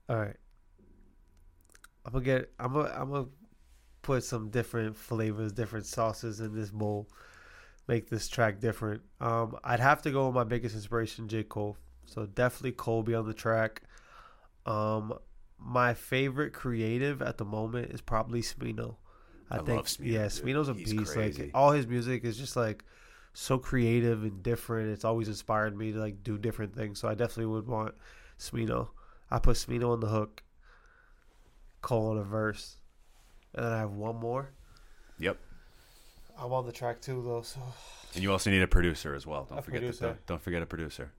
All 0.09 0.17
right. 0.17 0.37
I'm 2.05 2.13
gonna 2.13 2.25
get. 2.25 2.51
I'm 2.59 2.73
gonna. 2.73 2.93
I'm 2.95 3.11
gonna 3.11 3.29
put 4.03 4.25
some 4.25 4.51
different 4.51 4.97
flavors, 4.97 5.53
different 5.53 5.87
sauces 5.87 6.41
in 6.41 6.55
this 6.55 6.71
bowl. 6.71 7.09
Make 7.87 8.11
this 8.11 8.29
track 8.29 8.61
different. 8.61 9.03
Um, 9.21 9.57
I'd 9.65 9.81
have 9.81 10.03
to 10.03 10.11
go 10.11 10.27
with 10.27 10.35
my 10.35 10.45
biggest 10.45 10.75
inspiration, 10.75 11.29
J. 11.29 11.43
Cole. 11.45 11.77
So 12.07 12.27
definitely 12.27 12.73
Cole 12.73 13.03
be 13.03 13.15
on 13.15 13.27
the 13.27 13.35
track. 13.35 13.83
Um, 14.67 15.15
my 15.59 15.95
favorite 15.95 16.53
creative 16.53 17.23
at 17.23 17.39
the 17.39 17.45
moment 17.45 17.91
is 17.93 18.01
probably 18.01 18.43
Smino. 18.43 18.97
I, 19.51 19.59
I 19.59 19.59
think 19.59 19.87
Smino, 19.87 20.07
yeah, 20.07 20.29
dude. 20.29 20.45
Smino's 20.45 20.69
a 20.69 20.75
He's 20.75 20.95
beast. 20.95 21.13
crazy. 21.13 21.45
Like 21.45 21.51
all 21.55 21.73
his 21.73 21.87
music 21.87 22.25
is 22.25 22.37
just 22.39 22.57
like 22.57 22.85
so 23.35 23.59
creative 23.59 24.23
and 24.23 24.43
different. 24.43 24.91
It's 24.91 25.05
always 25.05 25.29
inspired 25.29 25.77
me 25.77 25.93
to 25.93 25.99
like 25.99 26.23
do 26.23 26.39
different 26.39 26.75
things. 26.75 26.99
So 27.01 27.09
I 27.09 27.15
definitely 27.15 27.47
would 27.47 27.67
want 27.67 27.95
Smino. 28.39 28.89
I 29.31 29.39
put 29.39 29.57
Smino 29.57 29.91
on 29.93 30.01
the 30.01 30.09
hook, 30.09 30.43
Cole 31.83 32.11
on 32.11 32.19
a 32.19 32.25
verse, 32.25 32.77
and 33.55 33.65
then 33.65 33.73
I 33.73 33.79
have 33.79 33.93
one 33.93 34.17
more. 34.17 34.51
yep. 35.19 35.39
I'm 36.41 36.53
on 36.53 36.67
the 36.67 36.73
track 36.73 37.01
too 37.01 37.23
though, 37.23 37.43
so 37.43 37.61
And 38.15 38.23
you 38.23 38.31
also 38.33 38.51
need 38.51 38.63
a 38.63 38.69
producer 38.69 39.15
as 39.15 39.27
well. 39.27 39.45
Don't 39.45 39.59
A 39.59 39.63
forget 39.63 39.81
producer. 39.81 40.13
The, 40.15 40.19
don't 40.27 40.43
forget 40.43 40.63
a 40.63 40.67
producer. 40.67 41.13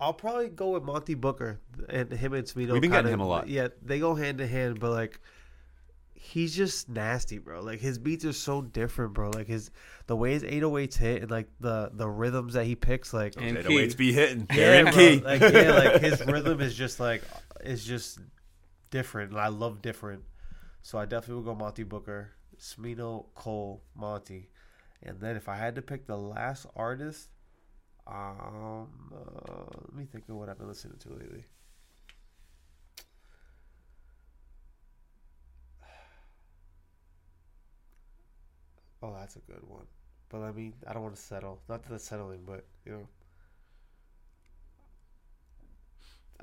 I'll 0.00 0.12
probably 0.14 0.48
go 0.48 0.70
with 0.70 0.82
Monte 0.84 1.14
Booker 1.14 1.58
and 1.88 2.12
him 2.12 2.32
and 2.32 2.46
Smino. 2.46 2.72
We've 2.72 2.80
been 2.82 2.90
getting 2.90 2.92
kinda- 2.92 3.10
him 3.10 3.20
a 3.20 3.26
lot. 3.26 3.48
Yeah, 3.48 3.68
they 3.82 3.98
go 3.98 4.14
hand 4.14 4.40
in 4.40 4.48
hand, 4.48 4.78
but 4.80 4.90
like 4.92 5.18
he's 6.14 6.54
just 6.54 6.88
nasty, 6.88 7.38
bro. 7.38 7.60
Like 7.62 7.80
his 7.80 7.98
beats 7.98 8.24
are 8.24 8.32
so 8.32 8.60
different, 8.62 9.14
bro. 9.14 9.30
Like 9.30 9.46
his 9.46 9.70
the 10.06 10.16
way 10.16 10.32
his 10.32 10.42
808s 10.42 10.96
hit 10.96 11.22
and 11.22 11.30
like 11.30 11.48
the 11.60 11.90
the 11.92 12.08
rhythms 12.08 12.54
that 12.54 12.64
he 12.66 12.74
picks, 12.74 13.12
like 13.12 13.34
And 13.36 13.56
Okay, 13.56 13.62
the 13.62 13.68
key. 13.68 13.76
weights 13.76 13.94
oh 13.94 13.98
be 13.98 14.12
hitting. 14.12 14.46
yeah, 14.54 14.82
bro. 14.82 14.92
key. 14.92 15.20
Like 15.20 15.40
yeah, 15.40 15.72
like 15.72 16.00
his 16.00 16.24
rhythm 16.26 16.60
is 16.60 16.74
just 16.74 17.00
like 17.00 17.22
is 17.64 17.84
just 17.84 18.18
different, 18.90 19.32
and 19.32 19.40
I 19.40 19.48
love 19.48 19.82
different. 19.82 20.22
So 20.82 20.98
I 20.98 21.04
definitely 21.06 21.42
would 21.42 21.44
go 21.44 21.54
Monte 21.54 21.82
Booker, 21.82 22.30
Smino, 22.58 23.26
Cole, 23.34 23.82
Monte, 23.94 24.48
and 25.02 25.20
then 25.20 25.36
if 25.36 25.48
I 25.48 25.56
had 25.56 25.74
to 25.74 25.82
pick 25.82 26.06
the 26.06 26.16
last 26.16 26.66
artist, 26.76 27.28
um, 28.08 28.88
uh, 29.12 29.64
let 29.84 29.94
me 29.94 30.04
think 30.06 30.28
of 30.28 30.36
what 30.36 30.48
I've 30.48 30.58
been 30.58 30.68
listening 30.68 30.98
to 31.00 31.10
lately. 31.10 31.44
Oh, 39.00 39.14
that's 39.16 39.36
a 39.36 39.40
good 39.40 39.62
one. 39.68 39.86
But 40.28 40.42
I 40.42 40.52
mean, 40.52 40.74
I 40.86 40.92
don't 40.92 41.02
want 41.02 41.14
to 41.14 41.22
settle. 41.22 41.60
Not 41.68 41.84
that 41.84 41.94
it's 41.94 42.04
settling, 42.04 42.40
but 42.46 42.64
you 42.84 42.92
know. 42.92 43.08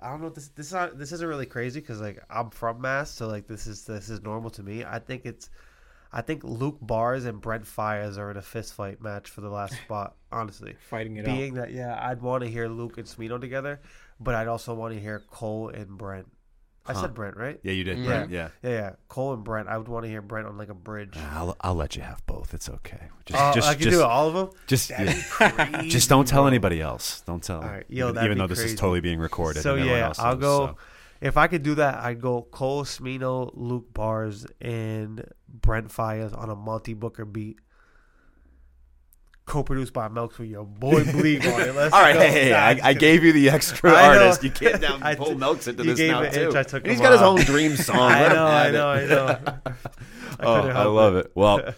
I 0.02 0.10
don't 0.10 0.22
know. 0.22 0.30
This 0.30 0.50
this 0.50 0.68
is 0.68 0.74
not, 0.74 0.98
this 0.98 1.12
isn't 1.12 1.28
really 1.28 1.46
crazy 1.46 1.80
because 1.80 2.02
like 2.02 2.24
I'm 2.30 2.50
from 2.50 2.82
Mass, 2.82 3.12
so 3.12 3.28
like 3.28 3.48
this 3.48 3.68
is 3.68 3.86
this 3.86 4.10
is 4.10 4.22
normal 4.22 4.50
to 4.52 4.64
me. 4.64 4.84
I 4.84 5.00
think 5.00 5.26
it's, 5.26 5.50
I 6.12 6.22
think 6.22 6.44
Luke 6.44 6.78
Bars 6.82 7.26
and 7.26 7.42
Brent 7.42 7.66
Faiyaz 7.66 8.18
are 8.18 8.32
in 8.32 8.38
a 8.38 8.42
fist 8.42 8.74
fight 8.74 9.02
match 9.02 9.30
for 9.30 9.42
the 9.42 9.50
last 9.50 9.74
spot. 9.86 10.16
Honestly, 10.32 10.76
fighting 10.90 11.18
it 11.18 11.28
out. 11.28 11.36
being 11.36 11.54
that 11.56 11.72
yeah, 11.72 11.98
I'd 12.02 12.22
want 12.22 12.44
to 12.44 12.50
hear 12.50 12.68
Luke 12.68 12.98
and 12.98 13.08
Smino 13.08 13.40
together, 13.40 13.82
but 14.20 14.36
I'd 14.36 14.48
also 14.48 14.74
want 14.74 14.94
to 14.94 15.00
hear 15.00 15.22
Cole 15.32 15.70
and 15.70 15.98
Brent. 15.98 16.28
I 16.88 16.94
said 16.94 17.16
Brent, 17.16 17.36
right? 17.36 17.60
Yeah, 17.64 17.72
you 17.72 17.84
did. 17.84 17.98
Yeah. 17.98 18.06
Brent, 18.06 18.30
yeah. 18.32 18.50
Yeah, 18.62 18.70
yeah. 18.70 18.92
Cole 19.08 19.34
and 19.34 19.44
Brent. 19.44 19.68
I 19.68 19.76
would 19.76 19.88
want 19.88 20.04
to 20.06 20.10
hear 20.10 20.22
Brent 20.22 20.48
on 20.48 20.56
like 20.56 20.70
a 20.70 20.76
bridge. 20.76 21.18
I'll, 21.32 21.58
I'll 21.62 21.74
let 21.74 21.96
you 21.96 22.04
have 22.04 22.24
both. 22.28 22.54
It's 22.54 22.70
okay. 22.70 23.08
Just, 23.26 23.42
Oh, 23.42 23.52
just, 23.56 23.68
I 23.68 23.74
can 23.74 23.82
just, 23.82 23.96
do 23.98 24.02
it, 24.02 24.06
all 24.06 24.28
of 24.28 24.34
them. 24.36 24.50
just, 24.68 24.90
That'd 24.90 25.08
be 25.08 25.14
yeah. 25.14 25.24
crazy, 25.72 25.90
just 25.90 26.10
don't 26.10 26.28
tell 26.28 26.44
bro. 26.44 26.48
anybody 26.48 26.82
else. 26.82 27.22
Don't 27.22 27.42
tell. 27.42 27.64
All 27.64 27.68
right. 27.68 27.86
Yo, 27.90 28.06
even 28.06 28.16
that'd 28.16 28.28
even 28.28 28.38
be 28.38 28.42
though 28.44 28.48
this 28.48 28.60
is 28.60 28.76
totally 28.76 29.02
being 29.02 29.18
recorded. 29.18 29.64
So 29.64 29.74
and 29.78 29.86
yeah, 29.86 30.06
else 30.06 30.20
I'll 30.20 30.34
knows, 30.38 30.42
go. 30.42 30.68
so. 30.68 30.78
If 31.22 31.38
I 31.38 31.48
could 31.48 31.64
do 31.64 31.76
that, 31.76 31.96
I'd 32.04 32.22
go 32.22 32.42
Cole 32.52 32.84
Smino, 32.84 33.52
Luke 33.54 33.94
Bars, 33.94 34.46
and 34.62 35.26
Brent 35.48 35.88
Faiyaz 35.90 36.38
on 36.38 36.50
a 36.50 36.56
Monte 36.56 36.94
Booker 36.94 37.26
beat. 37.26 37.58
Co-produced 39.46 39.94
by 39.94 40.08
Melks 40.08 40.40
with 40.40 40.50
your 40.50 40.66
boy 40.66 41.04
Bleak 41.12 41.46
on 41.46 41.62
it. 41.62 41.76
Let's 41.76 41.94
All 41.94 42.02
right, 42.02 42.14
go. 42.16 42.20
hey, 42.20 42.32
hey, 42.32 42.50
Nah, 42.50 42.58
I, 42.58 42.90
I 42.90 42.94
gave 42.94 43.24
you 43.24 43.32
the 43.32 43.50
extra 43.52 43.92
artist. 43.94 44.44
You 44.44 44.50
can't 44.50 44.82
now 44.82 44.98
pull 45.16 45.36
Melks 45.36 45.68
into 45.68 45.84
this 45.84 46.00
now 46.00 46.22
too. 46.22 46.42
inch, 46.48 46.56
I 46.56 46.64
took 46.64 46.82
And 46.84 46.92
he's 46.92 47.00
got 47.00 47.12
his 47.12 47.22
own 47.22 47.42
dream 47.42 47.76
song. 47.78 48.00
I 48.00 48.28
know, 48.28 48.46
I 48.48 48.72
know. 48.72 48.88
I 48.88 49.06
know. 49.06 49.40
I 50.40 50.44
oh, 50.44 50.68
I 50.70 50.84
love 50.86 51.16
it. 51.16 51.32
Well, 51.36 51.76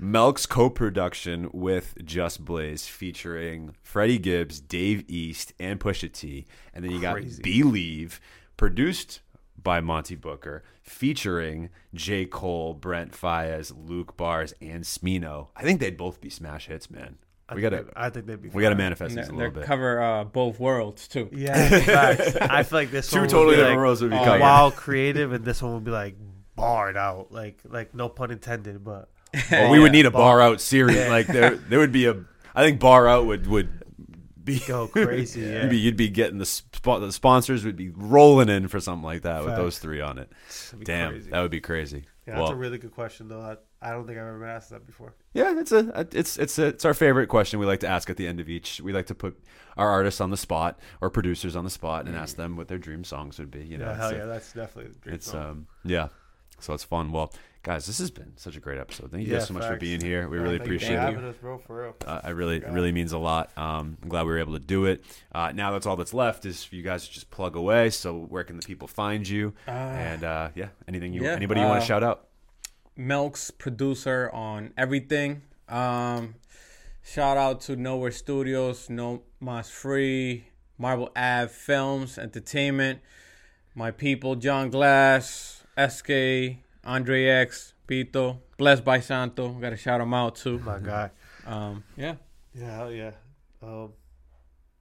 Melk's 0.00 0.44
co-production 0.46 1.50
with 1.52 1.94
Just 2.04 2.44
Blaze 2.44 2.86
featuring 2.88 3.76
Freddie 3.82 4.18
Gibbs, 4.18 4.60
Dave 4.60 5.04
East, 5.08 5.52
and 5.60 5.78
Pusha 5.78 6.12
T, 6.12 6.46
and 6.74 6.84
then 6.84 6.90
you 6.90 7.00
got 7.00 7.14
Crazy. 7.14 7.42
Bleave, 7.42 8.20
produced 8.58 9.20
by 9.60 9.80
Monte 9.80 10.14
Booker, 10.16 10.62
featuring 10.82 11.70
J. 11.94 12.26
Cole, 12.26 12.74
Brent 12.74 13.12
Faiyaz, 13.12 13.72
Luke 13.74 14.16
Bars, 14.18 14.52
and 14.60 14.84
Smino. 14.84 15.48
I 15.56 15.62
think 15.62 15.80
they'd 15.80 15.96
both 15.96 16.20
be 16.20 16.28
smash 16.28 16.66
hits, 16.66 16.90
man. 16.90 17.16
I 17.48 17.54
We 17.54 17.62
gotta, 17.62 17.86
I 17.96 18.10
think 18.10 18.26
they'd 18.26 18.42
be. 18.42 18.50
we 18.50 18.60
gotta 18.62 18.74
manifest 18.74 19.12
And 19.16 19.24
these 19.24 19.30
a 19.30 19.32
little 19.32 19.50
bit. 19.50 19.64
Cover 19.64 20.02
uh, 20.02 20.24
both 20.24 20.60
worlds 20.60 21.08
too. 21.08 21.30
Yeah. 21.32 22.16
I 22.50 22.62
feel 22.62 22.78
like 22.78 22.90
this 22.90 23.08
Two 23.08 23.20
one 23.20 23.28
totally 23.28 23.56
different 23.56 23.76
like 23.76 23.82
roles 23.82 24.02
would 24.02 24.10
be 24.10 24.18
oh, 24.18 24.24
covered. 24.24 24.40
wild 24.42 24.76
creative, 24.76 25.32
and 25.32 25.44
this 25.46 25.62
one 25.62 25.72
would 25.72 25.84
be 25.84 25.90
like 25.90 26.14
barred 26.56 26.98
out, 26.98 27.32
like 27.32 27.58
like 27.64 27.94
no 27.94 28.10
pun 28.10 28.30
intended, 28.30 28.84
but 28.84 29.08
Well, 29.50 29.70
we 29.70 29.78
would 29.78 29.92
need 29.92 30.04
a 30.04 30.10
Bar- 30.10 30.20
bar 30.38 30.40
out 30.42 30.60
series. 30.60 31.08
Like 31.08 31.26
there, 31.26 31.56
there 31.56 31.78
would 31.78 31.92
be 31.92 32.04
a. 32.06 32.16
I 32.54 32.62
think 32.64 32.80
bar 32.80 33.08
out 33.08 33.24
would 33.24 33.46
would 33.46 33.77
be 34.48 34.58
go 34.66 34.88
crazy. 34.88 35.40
Yeah, 35.48 35.62
You'd 35.62 35.70
be 35.70 35.78
you'd 35.78 35.96
be 35.96 36.08
getting 36.08 36.38
the 36.38 36.46
sp- 36.50 36.82
the 36.82 37.12
sponsors 37.12 37.64
would 37.64 37.76
be 37.76 37.90
rolling 37.90 38.48
in 38.48 38.66
for 38.68 38.80
something 38.80 39.04
like 39.04 39.22
that 39.22 39.44
with 39.44 39.54
those 39.54 39.78
three 39.78 40.00
on 40.00 40.18
it. 40.18 40.30
Damn, 40.82 41.10
crazy. 41.12 41.30
that 41.30 41.40
would 41.40 41.50
be 41.52 41.60
crazy. 41.60 42.04
Yeah, 42.26 42.34
that's 42.34 42.42
well, 42.42 42.52
a 42.52 42.56
really 42.56 42.78
good 42.78 42.92
question 42.92 43.28
though. 43.28 43.40
I, 43.40 43.56
I 43.80 43.92
don't 43.92 44.06
think 44.06 44.18
I've 44.18 44.26
ever 44.26 44.38
been 44.40 44.48
asked 44.48 44.70
that 44.70 44.84
before. 44.86 45.14
yeah, 45.32 45.58
it's 45.58 45.72
a 45.72 46.06
it's 46.12 46.36
it's 46.38 46.58
a, 46.58 46.66
it's 46.66 46.84
our 46.84 46.92
favorite 46.94 47.28
question 47.28 47.58
we 47.60 47.66
like 47.66 47.80
to 47.80 47.88
ask 47.88 48.10
at 48.10 48.16
the 48.16 48.26
end 48.26 48.40
of 48.40 48.48
each. 48.48 48.80
We 48.80 48.92
like 48.92 49.06
to 49.06 49.14
put 49.14 49.38
our 49.76 49.88
artists 49.88 50.20
on 50.20 50.30
the 50.30 50.36
spot 50.36 50.78
or 51.00 51.08
producers 51.08 51.54
on 51.56 51.62
the 51.64 51.70
spot 51.70 52.06
and 52.06 52.16
ask 52.16 52.36
them 52.36 52.56
what 52.56 52.66
their 52.68 52.78
dream 52.78 53.04
songs 53.04 53.38
would 53.38 53.50
be. 53.50 53.64
You 53.64 53.78
know, 53.78 53.86
Yeah, 53.86 53.96
hell 53.96 54.08
a- 54.10 54.16
yeah, 54.16 54.24
that's 54.26 54.52
definitely 54.52 54.90
a 54.92 54.94
dream 54.98 55.14
it's 55.14 55.30
song. 55.30 55.42
um 55.42 55.66
yeah, 55.84 56.08
so 56.58 56.74
it's 56.74 56.84
fun. 56.84 57.12
Well, 57.12 57.32
guys, 57.62 57.86
this 57.86 57.98
has 57.98 58.10
been 58.10 58.32
such 58.36 58.56
a 58.56 58.60
great 58.60 58.78
episode. 58.78 59.10
Thank 59.10 59.26
you 59.26 59.32
Yeah, 59.32 59.38
guys 59.40 59.48
so 59.48 59.54
much 59.54 59.64
for 59.66 59.76
being 59.76 60.00
here. 60.00 60.28
We 60.28 60.36
Yeah, 60.38 60.42
really 60.42 60.58
thank 60.58 60.70
you 60.70 60.76
appreciate 60.76 60.94
it. 61.14 61.24
us, 61.24 61.36
bro. 61.36 61.58
For 61.58 61.82
real. 61.82 61.96
Uh, 62.06 62.20
I 62.24 62.30
really, 62.30 62.60
Yeah. 62.60 62.72
really 62.72 62.92
means 62.92 63.12
a 63.12 63.18
lot. 63.18 63.50
Um, 63.58 63.98
I'm 64.02 64.08
glad 64.08 64.22
we 64.22 64.30
were 64.32 64.38
able 64.38 64.54
to 64.54 64.58
do 64.64 64.86
it. 64.86 65.04
Uh, 65.32 65.52
now 65.52 65.70
that's 65.72 65.84
all 65.86 65.96
that's 65.96 66.14
left 66.14 66.46
is 66.46 66.64
for 66.64 66.76
you 66.76 66.82
guys 66.82 67.06
to 67.06 67.12
just 67.12 67.30
plug 67.30 67.56
away. 67.56 67.90
So 67.90 68.18
where 68.18 68.44
can 68.44 68.56
the 68.56 68.66
people 68.66 68.88
find 68.88 69.28
you? 69.28 69.54
and 69.66 70.24
uh, 70.24 70.48
yeah, 70.54 70.68
anything 70.86 71.12
you, 71.12 71.22
yeah, 71.24 71.32
anybody 71.32 71.60
you 71.60 71.66
want 71.66 71.78
uh, 71.78 71.80
to 71.80 71.86
shout 71.86 72.02
out? 72.02 72.28
Melk's 72.96 73.50
producer 73.50 74.30
on 74.32 74.72
everything. 74.76 75.42
Um, 75.68 76.34
shout 77.02 77.36
out 77.36 77.60
to 77.62 77.76
Knowhere 77.76 78.12
Studios, 78.12 78.88
No 78.90 79.22
Mas 79.40 79.68
Free, 79.70 80.46
Marble 80.78 81.10
Ave 81.14 81.48
Films, 81.52 82.18
Entertainment, 82.18 83.00
my 83.74 83.90
people, 83.90 84.34
John 84.36 84.70
Glass, 84.70 85.62
SK, 85.76 86.56
Andre 86.88 87.26
X, 87.26 87.74
Pito, 87.86 88.38
Blessed 88.56 88.82
by 88.82 89.00
Santo. 89.00 89.50
Got 89.50 89.70
to 89.70 89.76
shout 89.76 90.00
him 90.00 90.14
out 90.14 90.36
too. 90.36 90.58
My 90.60 90.78
guy. 90.78 91.10
Um, 91.46 91.84
yeah. 91.98 92.14
Yeah, 92.54 92.76
hell 92.76 92.90
yeah. 92.90 93.10
Um, 93.62 93.92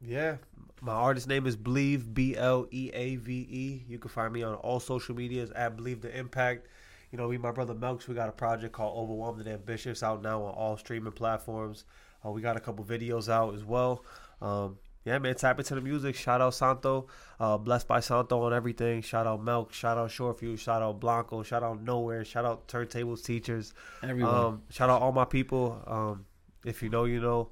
yeah, 0.02 0.38
my 0.82 0.94
artist 0.94 1.28
name 1.28 1.46
is 1.46 1.58
Bleave 1.58 2.14
B 2.14 2.36
L 2.38 2.66
E 2.72 2.90
A 2.94 3.18
V 3.18 3.34
E. 3.34 3.84
You 3.90 4.00
can 4.00 4.10
find 4.10 4.32
me 4.32 4.42
on 4.42 4.56
all 4.56 4.80
social 4.80 5.16
medias 5.16 5.52
at 5.52 5.76
Bleave 5.76 6.02
the 6.02 6.18
Impact. 6.18 6.68
You 7.12 7.18
know, 7.18 7.28
me 7.28 7.36
and 7.36 7.44
my 7.44 7.52
brother 7.52 7.74
Melks, 7.74 8.08
we 8.08 8.16
got 8.16 8.30
a 8.30 8.34
project 8.34 8.74
called 8.74 8.98
Overwhelmed 8.98 9.40
and 9.42 9.50
Ambitious 9.50 10.02
out 10.02 10.22
now 10.22 10.44
on 10.44 10.54
all 10.54 10.78
streaming 10.78 11.12
platforms. 11.12 11.84
Uh, 12.26 12.32
we 12.32 12.42
got 12.42 12.56
a 12.56 12.62
couple 12.62 12.86
videos 12.86 13.28
out 13.28 13.54
as 13.54 13.66
well. 13.66 14.06
Um, 14.42 14.78
yeah, 15.08 15.20
man, 15.20 15.36
tap 15.36 15.58
into 15.58 15.74
the 15.74 15.80
music. 15.80 16.16
Shout 16.18 16.42
out 16.42 16.54
Santo, 16.54 17.08
uh, 17.40 17.58
blessed 17.58 17.88
by 17.88 18.02
Santo 18.02 18.42
on 18.42 18.54
everything. 18.54 19.02
Shout 19.02 19.26
out 19.26 19.42
Melk. 19.42 19.72
Shout 19.72 19.98
out 19.98 20.10
Shoreview. 20.10 20.60
Shout 20.60 20.82
out 20.82 21.00
Blanco. 21.00 21.44
Shout 21.44 21.64
out 21.64 21.86
Knowhere. 21.86 22.26
Shout 22.26 22.44
out 22.44 22.68
Turntables 22.68 23.24
Teachers. 23.24 23.74
Everyone. 24.04 24.36
Um, 24.36 24.62
shout 24.70 24.90
out 24.90 25.02
all 25.02 25.14
my 25.14 25.24
people. 25.24 25.82
Um, 25.88 26.26
if 26.66 26.84
you 26.84 26.90
know, 26.90 27.06
you 27.06 27.22
know. 27.22 27.52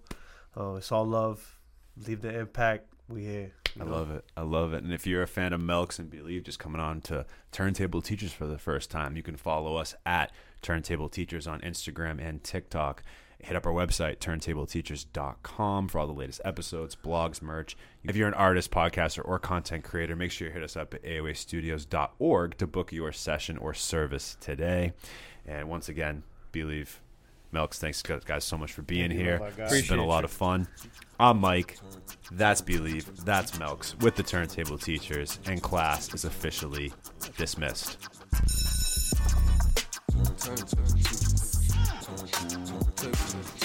Uh, 0.57 0.75
it's 0.75 0.91
all 0.91 1.05
love. 1.05 1.57
Leave 2.05 2.21
the 2.21 2.37
impact. 2.37 2.87
We 3.07 3.23
here. 3.23 3.53
I 3.79 3.85
know. 3.85 3.91
love 3.91 4.11
it. 4.11 4.25
I 4.35 4.41
love 4.41 4.73
it. 4.73 4.83
And 4.83 4.91
if 4.91 5.07
you're 5.07 5.23
a 5.23 5.27
fan 5.27 5.53
of 5.53 5.61
Melks 5.61 5.97
and 5.97 6.09
Bleave, 6.09 6.43
just 6.43 6.59
coming 6.59 6.81
on 6.81 6.99
to 7.01 7.25
Turntable 7.53 8.01
Teachers 8.01 8.33
for 8.33 8.47
the 8.47 8.57
first 8.57 8.91
time, 8.91 9.15
you 9.15 9.23
can 9.23 9.37
follow 9.37 9.77
us 9.77 9.95
at 10.05 10.33
Turntable 10.61 11.07
Teachers 11.07 11.47
on 11.47 11.61
Instagram 11.61 12.21
and 12.21 12.43
TikTok. 12.43 13.01
Hit 13.45 13.55
up 13.55 13.67
our 13.67 13.73
website, 13.73 14.17
turntableteachers.com, 14.17 15.87
for 15.87 15.99
all 15.99 16.07
the 16.07 16.13
latest 16.13 16.41
episodes, 16.43 16.95
blogs, 16.95 17.43
merch. 17.43 17.77
If 18.03 18.15
you're 18.15 18.27
an 18.27 18.33
artist, 18.33 18.71
podcaster, 18.71 19.21
or 19.23 19.37
content 19.37 19.83
creator, 19.83 20.15
make 20.15 20.31
sure 20.31 20.47
you 20.47 20.53
hit 20.53 20.63
us 20.63 20.75
up 20.75 20.95
at 20.95 21.03
aoastudios.org 21.03 22.57
to 22.57 22.65
book 22.65 22.91
your 22.91 23.11
session 23.11 23.59
or 23.59 23.75
service 23.75 24.35
today. 24.41 24.93
And 25.45 25.69
once 25.69 25.89
again, 25.89 26.23
Bleave. 26.51 26.99
Melks, 27.53 27.75
thanks 27.75 28.01
guys 28.01 28.43
so 28.43 28.57
much 28.57 28.73
for 28.73 28.81
being 28.81 29.09
Thank 29.09 29.21
here. 29.21 29.37
my 29.37 29.51
guy. 29.51 29.65
It's 29.65 29.89
been 29.89 29.99
a 29.99 30.05
lot 30.05 30.21
you. 30.21 30.25
of 30.25 30.31
fun. 30.31 30.67
I'm 31.19 31.39
Mike. 31.39 31.77
That's 32.31 32.61
Bleave. 32.61 33.23
That's 33.25 33.51
Melks 33.59 33.93
with 34.01 34.15
the 34.15 34.23
Turntable 34.23 34.79
Teachers, 34.79 35.37
and 35.45 35.61
class 35.61 36.11
is 36.15 36.25
officially 36.25 36.93
dismissed 37.37 37.99
talk 42.05 42.17
talk 42.17 42.29
talk 42.29 42.69
talk 42.69 42.85
the 42.85 42.91
table. 43.01 43.64